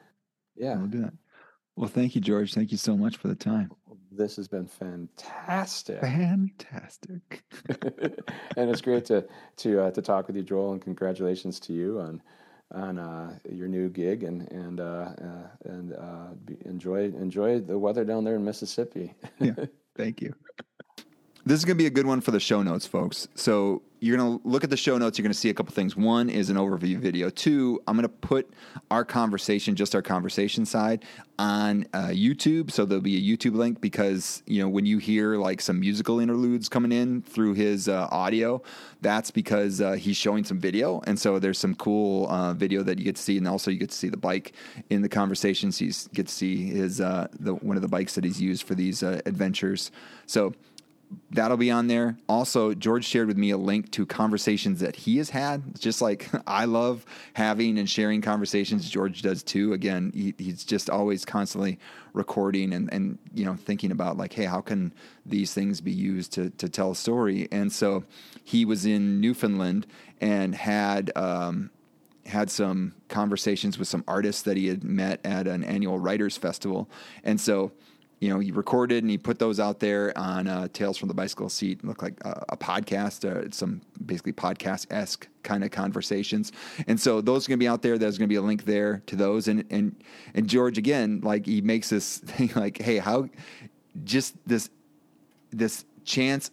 Yeah. 0.57 0.77
We'll 0.77 0.86
do 0.86 1.03
that. 1.03 1.12
Well, 1.77 1.89
thank 1.89 2.15
you, 2.15 2.20
George. 2.20 2.55
Thank 2.55 2.70
you 2.70 2.78
so 2.78 2.97
much 2.97 3.16
for 3.16 3.27
the 3.28 3.35
time. 3.35 3.73
This 4.12 4.36
has 4.36 4.47
been 4.47 4.69
fantastic. 4.69 6.01
Fantastic. 6.01 7.43
and 8.57 8.70
it's 8.70 8.81
great 8.81 9.05
to 9.07 9.27
to 9.57 9.82
uh, 9.82 9.91
to 9.91 10.01
talk 10.01 10.28
with 10.28 10.36
you, 10.36 10.45
Joel. 10.45 10.74
And 10.74 10.81
congratulations 10.81 11.59
to 11.61 11.73
you 11.73 11.99
on 11.99 12.23
on 12.73 12.99
uh, 12.99 13.39
your 13.49 13.69
new 13.69 13.89
gig 13.89 14.24
and 14.24 14.51
and 14.51 14.81
uh, 14.81 15.12
uh 15.20 15.49
and 15.65 15.93
uh, 15.95 16.28
enjoy 16.65 17.05
enjoy 17.05 17.61
the 17.61 17.78
weather 17.78 18.05
down 18.05 18.24
there 18.24 18.36
in 18.36 18.45
Mississippi. 18.45 19.15
yeah, 19.41 19.55
thank 19.97 20.20
you. 20.20 20.35
This 21.47 21.59
is 21.59 21.66
going 21.66 21.77
to 21.77 21.83
be 21.83 21.87
a 21.87 21.91
good 21.91 22.07
one 22.07 22.23
for 22.23 22.31
the 22.31 22.41
show 22.41 22.62
notes, 22.62 22.87
folks. 22.87 23.29
So 23.35 23.83
you're 24.01 24.16
going 24.16 24.39
to 24.39 24.49
look 24.49 24.65
at 24.65 24.71
the 24.71 24.79
show 24.79 24.97
notes. 24.97 25.19
You're 25.19 25.25
going 25.25 25.33
to 25.33 25.39
see 25.39 25.51
a 25.51 25.55
couple 25.55 25.75
things. 25.75 25.95
One 25.95 26.31
is 26.31 26.49
an 26.49 26.57
overview 26.57 26.97
video. 26.97 27.29
Two, 27.29 27.83
I'm 27.87 27.97
going 27.97 28.05
to 28.05 28.09
put 28.09 28.51
our 28.91 29.05
conversation, 29.05 29.77
just 29.77 29.95
our 29.95 30.01
conversation 30.01 30.65
side, 30.65 31.05
on 31.39 31.87
uh, 31.93 32.07
YouTube. 32.07 32.71
So 32.71 32.87
there'll 32.87 33.03
be 33.03 33.19
a 33.19 33.37
YouTube 33.37 33.57
link 33.57 33.83
because 33.83 34.43
you 34.47 34.62
know 34.62 34.71
when 34.71 34.87
you 34.87 34.97
hear 34.97 35.37
like 35.37 35.61
some 35.61 35.81
musical 35.81 36.19
interludes 36.19 36.71
coming 36.71 36.93
in 36.93 37.21
through 37.21 37.53
his 37.53 37.89
uh, 37.89 38.09
audio, 38.11 38.62
that's 39.03 39.31
because 39.31 39.83
uh, 39.83 39.93
he's 39.93 40.16
showing 40.16 40.45
some 40.45 40.59
video, 40.59 41.03
and 41.07 41.19
so 41.19 41.39
there's 41.39 41.59
some 41.59 41.75
cool 41.75 42.27
uh, 42.31 42.55
video 42.55 42.83
that 42.83 42.99
you 42.99 43.05
get 43.05 43.16
to 43.16 43.23
see, 43.23 43.37
and 43.37 43.47
also 43.47 43.71
you 43.71 43.79
get 43.79 43.91
to 43.91 43.97
see 43.97 44.09
the 44.09 44.16
bike 44.16 44.55
in 44.89 45.03
the 45.03 45.11
conversations. 45.11 45.79
You 45.79 45.93
get 46.15 46.29
to 46.29 46.33
see 46.33 46.71
his 46.71 47.03
uh, 47.03 47.29
the 47.39 47.55
one 47.55 47.77
of 47.77 47.83
the 47.83 47.89
bikes 47.89 48.15
that 48.15 48.25
he's 48.25 48.41
used 48.41 48.62
for 48.62 48.75
these 48.75 49.03
uh, 49.03 49.21
adventures. 49.27 49.91
So 50.25 50.55
that'll 51.31 51.56
be 51.56 51.70
on 51.70 51.86
there. 51.86 52.16
Also, 52.28 52.74
George 52.74 53.05
shared 53.05 53.26
with 53.26 53.36
me 53.36 53.51
a 53.51 53.56
link 53.56 53.90
to 53.93 54.06
conversations 54.06 54.81
that 54.81 54.97
he 54.97 55.18
has 55.18 55.31
had. 55.31 55.78
just 55.78 56.01
like 56.01 56.31
I 56.47 56.64
love 56.64 57.05
having 57.35 57.78
and 57.78 57.89
sharing 57.89 58.20
conversations. 58.20 58.89
George 58.89 59.22
does 59.22 59.43
too. 59.43 59.72
Again, 59.72 60.12
he, 60.14 60.35
he's 60.39 60.64
just 60.64 60.89
always 60.89 61.24
constantly 61.24 61.78
recording 62.12 62.72
and, 62.72 62.93
and 62.93 63.18
you 63.35 63.44
know 63.44 63.55
thinking 63.55 63.90
about 63.90 64.16
like, 64.16 64.32
hey, 64.32 64.44
how 64.44 64.60
can 64.60 64.93
these 65.26 65.52
things 65.52 65.81
be 65.81 65.93
used 65.93 66.32
to 66.32 66.51
to 66.51 66.68
tell 66.68 66.93
a 66.93 66.97
story? 66.97 67.48
And 67.51 67.72
so 67.72 68.05
he 68.43 68.64
was 68.64 68.86
in 68.86 69.20
Newfoundland 69.20 69.86
and 70.20 70.55
had. 70.55 71.12
Um, 71.16 71.70
had 72.26 72.51
some 72.51 72.94
conversations 73.09 73.78
with 73.78 73.86
some 73.86 74.02
artists 74.09 74.40
that 74.40 74.56
he 74.56 74.68
had 74.68 74.82
met 74.82 75.20
at 75.26 75.47
an 75.47 75.62
annual 75.62 75.98
writers 75.98 76.39
festival, 76.39 76.89
and 77.22 77.39
so 77.39 77.70
you 78.20 78.28
know, 78.28 78.39
he 78.39 78.53
recorded 78.53 79.03
and 79.03 79.11
he 79.11 79.19
put 79.19 79.39
those 79.39 79.61
out 79.61 79.81
there 79.81 80.16
on 80.16 80.47
uh, 80.47 80.69
Tales 80.73 80.97
from 80.97 81.09
the 81.09 81.15
Bicycle 81.15 81.49
Seat. 81.49 81.81
It 81.81 81.86
looked 81.86 82.03
like 82.03 82.15
a, 82.24 82.45
a 82.51 82.57
podcast, 82.57 83.24
uh, 83.24 83.51
some 83.51 83.82
basically 84.07 84.32
podcast 84.32 84.86
esque 84.91 85.28
kind 85.43 85.65
of 85.65 85.70
conversations. 85.70 86.53
And 86.86 86.99
so 86.99 87.20
those 87.20 87.47
are 87.47 87.49
going 87.51 87.59
to 87.59 87.65
be 87.65 87.69
out 87.69 87.82
there. 87.82 87.99
There's 87.99 88.19
going 88.19 88.28
to 88.28 88.32
be 88.32 88.36
a 88.36 88.43
link 88.43 88.65
there 88.65 89.03
to 89.07 89.16
those. 89.16 89.49
And 89.49 89.65
and 89.70 89.95
and 90.35 90.49
George 90.49 90.78
again, 90.78 91.20
like 91.23 91.47
he 91.47 91.61
makes 91.61 91.91
this 91.91 92.19
thing 92.24 92.51
like, 92.57 92.81
hey, 92.81 92.99
how 92.99 93.28
just 94.05 94.35
this 94.47 94.70
this 95.51 95.85
chance 96.05 96.51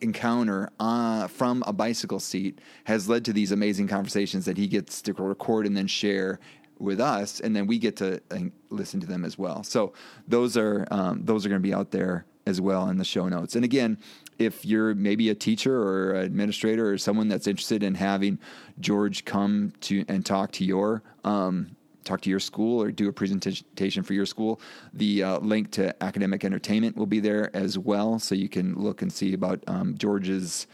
encounter 0.00 0.70
uh, 0.80 1.28
from 1.28 1.62
a 1.66 1.72
bicycle 1.72 2.20
seat 2.20 2.60
has 2.84 3.08
led 3.08 3.24
to 3.24 3.32
these 3.32 3.52
amazing 3.52 3.88
conversations 3.88 4.44
that 4.44 4.56
he 4.56 4.66
gets 4.66 5.00
to 5.02 5.12
record 5.14 5.66
and 5.66 5.76
then 5.76 5.86
share 5.86 6.40
with 6.78 7.00
us, 7.00 7.40
and 7.40 7.54
then 7.54 7.66
we 7.66 7.78
get 7.78 7.96
to 7.96 8.20
listen 8.70 9.00
to 9.00 9.06
them 9.06 9.24
as 9.24 9.38
well. 9.38 9.62
So 9.62 9.92
those 10.26 10.56
are 10.56 10.86
um, 10.90 11.24
those 11.24 11.46
are 11.46 11.48
going 11.48 11.60
to 11.60 11.66
be 11.66 11.74
out 11.74 11.90
there 11.90 12.26
as 12.46 12.60
well 12.60 12.88
in 12.88 12.98
the 12.98 13.04
show 13.04 13.28
notes. 13.28 13.56
And 13.56 13.64
again, 13.64 13.98
if 14.38 14.64
you're 14.64 14.94
maybe 14.94 15.30
a 15.30 15.34
teacher 15.34 15.76
or 15.76 16.12
an 16.12 16.26
administrator 16.26 16.90
or 16.90 16.98
someone 16.98 17.28
that's 17.28 17.46
interested 17.46 17.82
in 17.82 17.94
having 17.94 18.38
George 18.80 19.24
come 19.24 19.72
to 19.82 20.04
and 20.08 20.26
talk 20.26 20.52
to 20.52 20.64
your 20.64 21.02
um, 21.24 21.76
talk 22.04 22.20
to 22.20 22.28
your 22.28 22.40
school 22.40 22.82
or 22.82 22.90
do 22.90 23.08
a 23.08 23.12
presentation 23.12 24.02
for 24.02 24.12
your 24.12 24.26
school, 24.26 24.60
the 24.92 25.22
uh, 25.22 25.38
link 25.38 25.70
to 25.70 26.02
academic 26.02 26.44
entertainment 26.44 26.96
will 26.96 27.06
be 27.06 27.20
there 27.20 27.54
as 27.56 27.78
well, 27.78 28.18
so 28.18 28.34
you 28.34 28.48
can 28.48 28.74
look 28.74 29.00
and 29.00 29.12
see 29.12 29.32
about 29.32 29.62
um, 29.66 29.96
George's. 29.96 30.66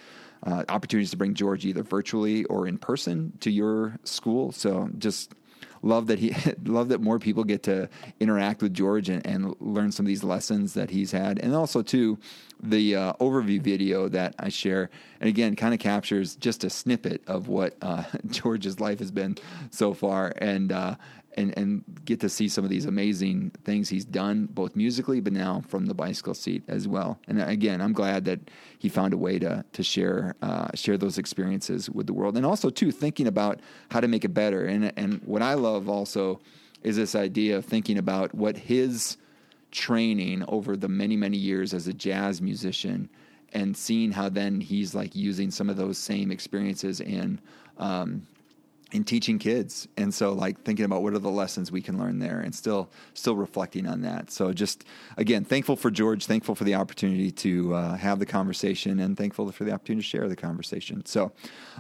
Uh, 0.43 0.65
opportunities 0.71 1.11
to 1.11 1.19
bring 1.19 1.35
George 1.35 1.67
either 1.67 1.83
virtually 1.83 2.45
or 2.45 2.67
in 2.67 2.79
person 2.79 3.31
to 3.41 3.51
your 3.51 3.99
school. 4.05 4.53
So 4.53 4.89
just 4.97 5.35
love 5.83 6.07
that 6.09 6.19
he 6.19 6.35
love 6.65 6.89
that 6.89 7.01
more 7.01 7.19
people 7.19 7.45
get 7.45 7.63
to 7.65 7.89
interact 8.19 8.63
with 8.63 8.75
George 8.75 9.09
and, 9.09 9.25
and 9.27 9.55
learn 9.61 9.93
some 9.93 10.05
of 10.05 10.09
these 10.09 10.25
lessons 10.25 10.75
that 10.75 10.91
he's 10.91 11.13
had, 11.13 11.39
and 11.39 11.55
also 11.55 11.83
too 11.83 12.19
the 12.63 12.95
uh, 12.95 13.13
overview 13.15 13.61
video 13.61 14.09
that 14.09 14.35
I 14.39 14.51
share, 14.51 14.91
and 15.21 15.29
again, 15.29 15.57
kind 15.57 15.73
of 15.73 15.81
captures 15.81 16.37
just 16.37 16.65
a 16.65 16.71
snippet 16.71 17.23
of 17.27 17.49
what 17.49 17.77
uh, 17.83 18.05
George's 18.27 18.81
life 18.81 18.99
has 18.99 19.11
been 19.11 19.37
so 19.71 19.95
far, 19.95 20.33
and 20.39 20.73
uh, 20.73 20.97
and 21.37 21.57
and 21.57 21.85
get 22.05 22.21
to 22.21 22.29
see 22.29 22.49
some 22.49 22.65
of 22.65 22.71
these 22.71 22.87
amazing 22.87 23.51
things 23.65 23.89
he's 23.89 24.05
done, 24.05 24.47
both 24.47 24.77
musically, 24.77 25.21
but 25.21 25.33
now 25.33 25.63
from 25.69 25.87
the 25.87 25.95
bicycle 25.95 26.35
seat 26.35 26.63
as 26.69 26.87
well. 26.89 27.19
And 27.29 27.41
again, 27.41 27.81
I'm 27.81 27.93
glad 27.93 28.25
that 28.27 28.41
he 28.81 28.89
found 28.89 29.13
a 29.13 29.17
way 29.19 29.39
to 29.39 29.63
to 29.73 29.83
share 29.83 30.35
uh, 30.41 30.69
share 30.75 30.97
those 30.97 31.19
experiences 31.19 31.91
with 31.91 32.07
the 32.07 32.15
world, 32.15 32.37
and 32.37 32.47
also 32.47 32.71
too 32.71 32.91
thinking 32.91 33.27
about 33.27 33.61
how 33.91 34.01
to 34.01 34.09
make 34.09 34.25
it 34.25 34.35
better. 34.35 34.65
And 34.65 34.91
and 34.97 35.21
what 35.25 35.43
I 35.43 35.55
love 35.55 35.89
also 35.89 36.41
is 36.83 36.97
this 36.97 37.15
idea 37.15 37.59
of 37.59 37.67
thinking 37.67 37.99
about 37.99 38.35
what 38.35 38.57
his 38.57 39.19
training 39.71 40.45
over 40.49 40.77
the 40.77 40.89
many 40.89 41.15
many 41.15 41.37
years 41.37 41.75
as 41.75 41.87
a 41.87 41.93
jazz 41.93 42.41
musician 42.41 43.09
and 43.53 43.77
seeing 43.77 44.13
how 44.13 44.31
then 44.31 44.61
he's 44.61 44.95
like 44.95 45.15
using 45.15 45.51
some 45.51 45.69
of 45.69 45.77
those 45.77 45.99
same 45.99 46.31
experiences 46.31 47.01
in 47.01 47.39
um, 47.77 48.27
in 48.93 49.05
teaching 49.05 49.39
kids. 49.39 49.87
And 49.97 50.13
so 50.13 50.33
like 50.33 50.63
thinking 50.63 50.85
about 50.85 51.03
what 51.03 51.13
are 51.13 51.19
the 51.19 51.31
lessons 51.31 51.71
we 51.71 51.81
can 51.81 51.99
learn 51.99 52.19
there 52.19 52.41
and 52.41 52.55
still 52.55 52.91
still 53.15 53.37
reflecting 53.37 53.87
on 53.87 54.03
that. 54.03 54.31
So 54.31 54.53
just 54.53 54.85
again 55.17 55.45
thankful 55.45 55.77
for 55.77 55.91
george 55.91 56.27
thankful 56.27 56.55
for 56.55 56.65
the 56.65 56.75
opportunity 56.75 57.31
to 57.31 57.75
uh, 57.75 57.97
have 57.97 58.19
the 58.19 58.27
conversation 58.27 59.01
and 59.01 59.17
thankful 59.17 59.51
for 59.53 59.65
the 59.65 59.73
opportunity 59.73 60.03
to 60.03 60.09
share 60.09 60.29
the 60.29 60.37
conversation. 60.37 61.05
So 61.07 61.33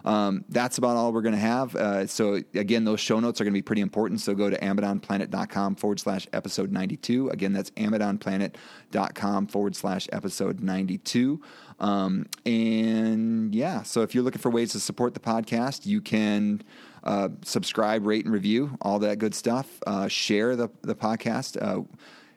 um, 0.04 0.44
that's 0.48 0.78
about 0.78 0.96
all 0.96 1.12
we're 1.12 1.22
going 1.22 1.34
to 1.34 1.40
have. 1.40 1.74
Uh, 1.74 2.06
so 2.06 2.40
again 2.54 2.84
those 2.84 3.00
show 3.00 3.20
notes 3.20 3.40
are 3.40 3.44
going 3.44 3.52
to 3.52 3.58
be 3.58 3.62
pretty 3.62 3.82
important. 3.82 4.20
So 4.20 4.34
go 4.34 4.50
to 4.50 4.58
amidonplanet.com 4.58 5.76
forward 5.76 6.00
slash 6.00 6.26
episode 6.32 6.70
92 6.70 7.30
again 7.30 7.52
that's 7.52 7.70
amidonplanet.com 7.72 9.46
forward 9.46 9.76
slash 9.76 10.08
episode 10.12 10.60
92 10.60 11.40
um, 11.78 12.26
and 12.44 13.54
yeah 13.54 13.82
so 13.82 14.02
if 14.02 14.14
you're 14.14 14.24
looking 14.24 14.40
for 14.40 14.50
ways 14.50 14.72
to 14.72 14.80
support 14.80 15.14
the 15.14 15.20
podcast 15.20 15.86
you 15.86 16.00
can 16.00 16.62
uh, 17.04 17.28
subscribe, 17.42 18.06
rate, 18.06 18.24
and 18.24 18.34
review, 18.34 18.76
all 18.80 18.98
that 19.00 19.18
good 19.18 19.34
stuff. 19.34 19.80
Uh, 19.86 20.08
share 20.08 20.56
the, 20.56 20.68
the 20.82 20.94
podcast. 20.94 21.60
Uh, 21.60 21.82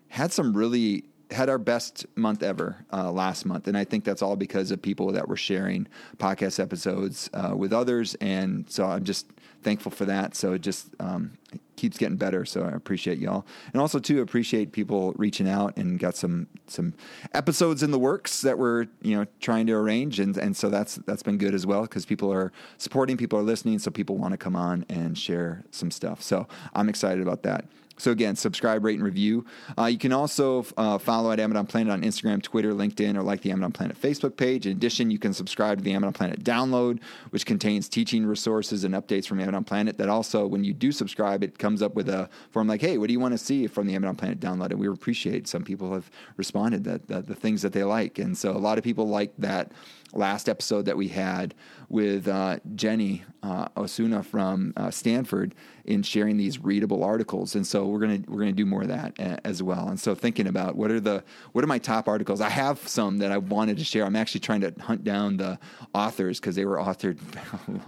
had 0.07 0.31
some 0.31 0.56
really 0.56 1.06
had 1.34 1.49
our 1.49 1.57
best 1.57 2.05
month 2.15 2.43
ever 2.43 2.85
uh, 2.91 3.11
last 3.11 3.45
month, 3.45 3.68
and 3.68 3.77
I 3.77 3.84
think 3.84 4.03
that's 4.03 4.22
all 4.22 4.35
because 4.35 4.72
of 4.72 4.81
people 4.81 5.11
that 5.11 5.27
were 5.27 5.38
sharing 5.38 5.88
podcast 6.18 6.60
episodes 6.60 7.30
uh, 7.34 7.53
with 7.55 7.73
others, 7.73 8.15
and 8.15 8.69
so 8.69 8.85
I'm 8.85 9.03
just 9.03 9.27
thankful 9.64 9.91
for 9.91 10.05
that. 10.05 10.35
So 10.35 10.53
it 10.53 10.61
just 10.61 10.89
um, 10.99 11.38
it 11.51 11.61
keeps 11.76 11.97
getting 11.97 12.18
better. 12.18 12.45
So 12.45 12.64
I 12.64 12.72
appreciate 12.72 13.18
y'all, 13.18 13.45
and 13.72 13.81
also 13.81 13.99
too 13.99 14.22
appreciate 14.22 14.72
people 14.72 15.14
reaching 15.18 15.49
out 15.49 15.76
and 15.77 15.99
got 15.99 16.15
some 16.15 16.47
some 16.68 16.93
episodes 17.34 17.81
in 17.81 17.91
the 17.91 17.99
works 17.99 18.41
that 18.41 18.57
we're 18.57 18.88
you 19.01 19.18
know 19.18 19.26
trying 19.39 19.65
to 19.68 19.73
arrange, 19.73 20.19
and 20.19 20.38
and 20.38 20.55
so 20.55 20.69
that's 20.69 20.95
that's 21.07 21.23
been 21.23 21.38
good 21.38 21.55
as 21.55 21.65
well 21.65 21.84
because 21.84 22.05
people 22.05 22.31
are 22.31 22.51
supporting, 22.77 23.18
people 23.18 23.39
are 23.39 23.43
listening, 23.43 23.80
so 23.80 23.89
people 23.89 24.18
want 24.18 24.34
to 24.34 24.38
come 24.38 24.55
on 24.55 24.85
and 24.89 25.18
share 25.18 25.64
some 25.72 25.91
stuff. 25.91 26.22
So 26.22 26.47
I'm 26.73 26.89
excited 26.89 27.22
about 27.22 27.43
that. 27.43 27.65
So 27.97 28.11
again, 28.11 28.35
subscribe, 28.35 28.83
rate, 28.83 28.95
and 28.95 29.03
review. 29.03 29.45
Uh, 29.77 29.85
you 29.85 29.97
can 29.97 30.11
also 30.11 30.65
uh, 30.77 30.97
follow 30.97 31.31
at 31.31 31.39
Amidon 31.39 31.67
Planet 31.67 31.93
on 31.93 32.01
Instagram, 32.01 32.41
Twitter, 32.41 32.73
LinkedIn, 32.73 33.15
or 33.15 33.21
like 33.21 33.41
the 33.41 33.51
Amidon 33.51 33.73
Planet 33.73 33.99
Facebook 33.99 34.35
page. 34.35 34.65
In 34.65 34.71
addition, 34.71 35.11
you 35.11 35.19
can 35.19 35.33
subscribe 35.33 35.77
to 35.77 35.83
the 35.83 35.91
Amidon 35.91 36.13
Planet 36.13 36.43
download, 36.43 36.99
which 37.29 37.45
contains 37.45 37.87
teaching 37.87 38.25
resources 38.25 38.83
and 38.83 38.95
updates 38.95 39.27
from 39.27 39.39
Amidon 39.39 39.65
Planet. 39.65 39.97
That 39.97 40.09
also, 40.09 40.47
when 40.47 40.63
you 40.63 40.73
do 40.73 40.91
subscribe, 40.91 41.43
it 41.43 41.59
comes 41.59 41.81
up 41.81 41.93
with 41.95 42.09
a 42.09 42.29
form 42.51 42.67
like, 42.67 42.81
"Hey, 42.81 42.97
what 42.97 43.07
do 43.07 43.13
you 43.13 43.19
want 43.19 43.33
to 43.33 43.37
see 43.37 43.67
from 43.67 43.87
the 43.87 43.93
Amidon 43.95 44.17
Planet 44.17 44.39
download?" 44.39 44.71
And 44.71 44.79
we 44.79 44.87
appreciate 44.87 45.47
some 45.47 45.63
people 45.63 45.93
have 45.93 46.09
responded 46.35 46.83
that, 46.85 47.07
that 47.07 47.27
the 47.27 47.35
things 47.35 47.61
that 47.61 47.73
they 47.73 47.83
like, 47.83 48.17
and 48.17 48.37
so 48.37 48.51
a 48.51 48.57
lot 48.57 48.77
of 48.77 48.83
people 48.83 49.07
like 49.07 49.33
that 49.37 49.71
last 50.14 50.48
episode 50.48 50.85
that 50.85 50.98
we 50.98 51.10
had 51.10 51.53
with 51.90 52.27
uh, 52.27 52.57
Jenny 52.76 53.23
uh, 53.44 53.68
Osuna 53.77 54.23
from 54.23 54.73
uh, 54.77 54.90
Stanford 54.90 55.53
in 55.85 56.02
sharing 56.02 56.38
these 56.38 56.60
readable 56.60 57.03
articles, 57.03 57.56
and 57.56 57.68
so 57.68 57.85
we're 57.85 57.99
gonna 57.99 58.22
we're 58.27 58.40
gonna 58.40 58.52
do 58.52 58.65
more 58.65 58.84
of 58.84 58.88
that 58.88 59.14
a, 59.19 59.34
uh, 59.34 59.38
as 59.44 59.61
well. 59.61 59.90
And 59.90 59.99
so 59.99 60.15
thinking 60.15 60.48
about 60.48 60.76
what 60.76 60.91
are 60.91 60.99
the 60.99 61.23
what 61.52 61.64
are 61.64 61.68
my 61.68 61.80
top 61.80 62.07
articles? 62.07 62.41
I 62.41 62.49
have 62.49 62.88
some 62.88 63.18
that 63.18 63.31
I 63.31 63.38
wanted 63.38 63.77
to 63.77 63.84
share. 63.84 64.06
I'm 64.06 64.15
actually 64.15 64.41
trying 64.41 64.61
to 64.61 64.73
hunt 64.80 65.03
down 65.03 65.38
the 65.38 65.60
authors 65.94 66.40
because 66.40 66.56
they 66.56 66.65
were 66.65 66.77
authored 66.77 67.19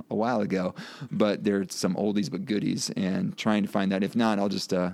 a 0.10 0.16
while 0.16 0.42
ago, 0.42 0.76
but 1.12 1.44
they're 1.44 1.66
some 1.70 1.96
oldies 1.96 2.30
but 2.30 2.46
goodies, 2.46 2.90
and 2.92 3.38
trying 3.38 3.64
to 3.64 3.70
find 3.70 3.92
that. 3.92 4.04
If 4.04 4.16
not, 4.16 4.40
I'll 4.40 4.50
just 4.50 4.74
uh, 4.74 4.92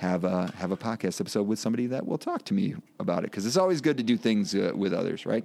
have 0.00 0.24
a 0.24 0.50
have 0.56 0.72
a 0.72 0.78
podcast 0.78 1.20
episode 1.20 1.42
with 1.42 1.58
somebody 1.58 1.86
that 1.86 2.06
will 2.06 2.16
talk 2.16 2.42
to 2.46 2.54
me 2.54 2.74
about 2.98 3.18
it 3.18 3.30
because 3.30 3.44
it's 3.44 3.58
always 3.58 3.82
good 3.82 3.98
to 3.98 4.02
do 4.02 4.16
things 4.16 4.54
uh, 4.54 4.72
with 4.74 4.94
others, 4.94 5.26
right? 5.26 5.44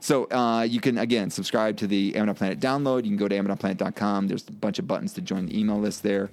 So 0.00 0.24
uh, 0.24 0.62
you 0.62 0.80
can 0.80 0.98
again 0.98 1.30
subscribe 1.30 1.76
to 1.76 1.86
the 1.86 2.12
Amidon 2.14 2.36
Planet 2.36 2.58
download. 2.58 3.04
You 3.04 3.10
can 3.10 3.16
go 3.16 3.28
to 3.28 3.36
amidonplanet.com. 3.36 4.26
There's 4.26 4.46
a 4.48 4.52
bunch 4.52 4.80
of 4.80 4.88
buttons 4.88 5.12
to 5.14 5.20
join 5.20 5.46
the 5.46 5.58
email 5.58 5.78
list 5.78 6.02
there. 6.02 6.30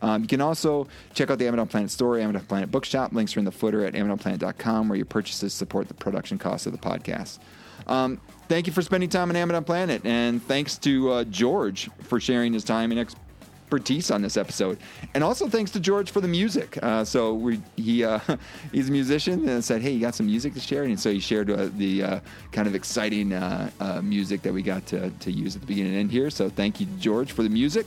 Um, 0.00 0.22
you 0.22 0.28
can 0.28 0.40
also 0.40 0.88
check 1.12 1.30
out 1.30 1.38
the 1.38 1.44
Amidon 1.44 1.68
Planet 1.68 1.90
store, 1.90 2.16
Amidon 2.16 2.48
Planet 2.48 2.70
Bookshop. 2.70 3.12
Links 3.12 3.36
are 3.36 3.40
in 3.40 3.44
the 3.44 3.52
footer 3.52 3.84
at 3.84 3.92
amidonplanet.com, 3.92 4.88
where 4.88 4.96
your 4.96 5.04
purchases 5.04 5.52
support 5.52 5.88
the 5.88 5.94
production 5.94 6.38
costs 6.38 6.66
of 6.66 6.72
the 6.72 6.78
podcast. 6.78 7.38
Um, 7.86 8.18
thank 8.48 8.66
you 8.66 8.72
for 8.72 8.80
spending 8.80 9.10
time 9.10 9.28
on 9.28 9.36
Amidon 9.36 9.66
Planet, 9.66 10.06
and 10.06 10.42
thanks 10.42 10.78
to 10.78 11.10
uh, 11.10 11.24
George 11.24 11.90
for 12.04 12.18
sharing 12.18 12.54
his 12.54 12.64
time 12.64 12.92
and 12.92 13.00
expertise 13.00 13.26
expertise 13.70 14.10
on 14.10 14.20
this 14.20 14.36
episode. 14.36 14.78
And 15.14 15.22
also 15.22 15.48
thanks 15.48 15.70
to 15.72 15.80
George 15.80 16.10
for 16.10 16.20
the 16.20 16.28
music. 16.28 16.76
Uh, 16.82 17.04
so 17.04 17.34
we, 17.34 17.60
he 17.76 18.04
uh, 18.04 18.18
he's 18.72 18.88
a 18.88 18.92
musician 18.92 19.48
and 19.48 19.64
said, 19.64 19.80
"Hey, 19.80 19.92
you 19.92 20.00
got 20.00 20.14
some 20.14 20.26
music 20.26 20.54
to 20.54 20.60
share?" 20.60 20.84
And 20.84 20.98
so 20.98 21.12
he 21.12 21.20
shared 21.20 21.50
uh, 21.50 21.68
the 21.76 22.02
uh, 22.02 22.20
kind 22.50 22.66
of 22.66 22.74
exciting 22.74 23.32
uh, 23.32 23.70
uh, 23.78 24.02
music 24.02 24.42
that 24.42 24.52
we 24.52 24.62
got 24.62 24.86
to, 24.86 25.10
to 25.10 25.30
use 25.30 25.54
at 25.54 25.62
the 25.62 25.68
beginning 25.68 25.92
and 25.92 26.00
end 26.00 26.10
here. 26.10 26.30
So 26.30 26.48
thank 26.48 26.80
you, 26.80 26.86
George, 26.98 27.30
for 27.30 27.44
the 27.44 27.48
music. 27.48 27.86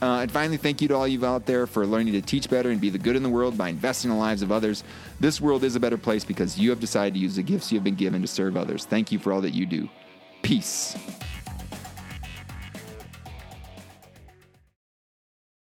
and 0.00 0.30
finally, 0.30 0.56
thank 0.56 0.80
you 0.80 0.88
to 0.88 0.94
all 0.94 1.08
you 1.08 1.24
out 1.26 1.46
there 1.46 1.66
for 1.66 1.84
learning 1.84 2.12
to 2.12 2.22
teach 2.22 2.48
better 2.48 2.70
and 2.70 2.80
be 2.80 2.90
the 2.90 2.98
good 2.98 3.16
in 3.16 3.22
the 3.22 3.28
world 3.28 3.58
by 3.58 3.70
investing 3.70 4.10
in 4.10 4.16
the 4.16 4.22
lives 4.22 4.42
of 4.42 4.52
others. 4.52 4.84
This 5.18 5.40
world 5.40 5.64
is 5.64 5.74
a 5.74 5.80
better 5.80 5.98
place 5.98 6.24
because 6.24 6.58
you 6.58 6.70
have 6.70 6.78
decided 6.78 7.14
to 7.14 7.20
use 7.20 7.34
the 7.34 7.42
gifts 7.42 7.72
you 7.72 7.78
have 7.78 7.84
been 7.84 7.96
given 7.96 8.22
to 8.22 8.28
serve 8.28 8.56
others. 8.56 8.84
Thank 8.84 9.10
you 9.10 9.18
for 9.18 9.32
all 9.32 9.40
that 9.40 9.54
you 9.54 9.66
do. 9.66 9.88
Peace. 10.42 10.94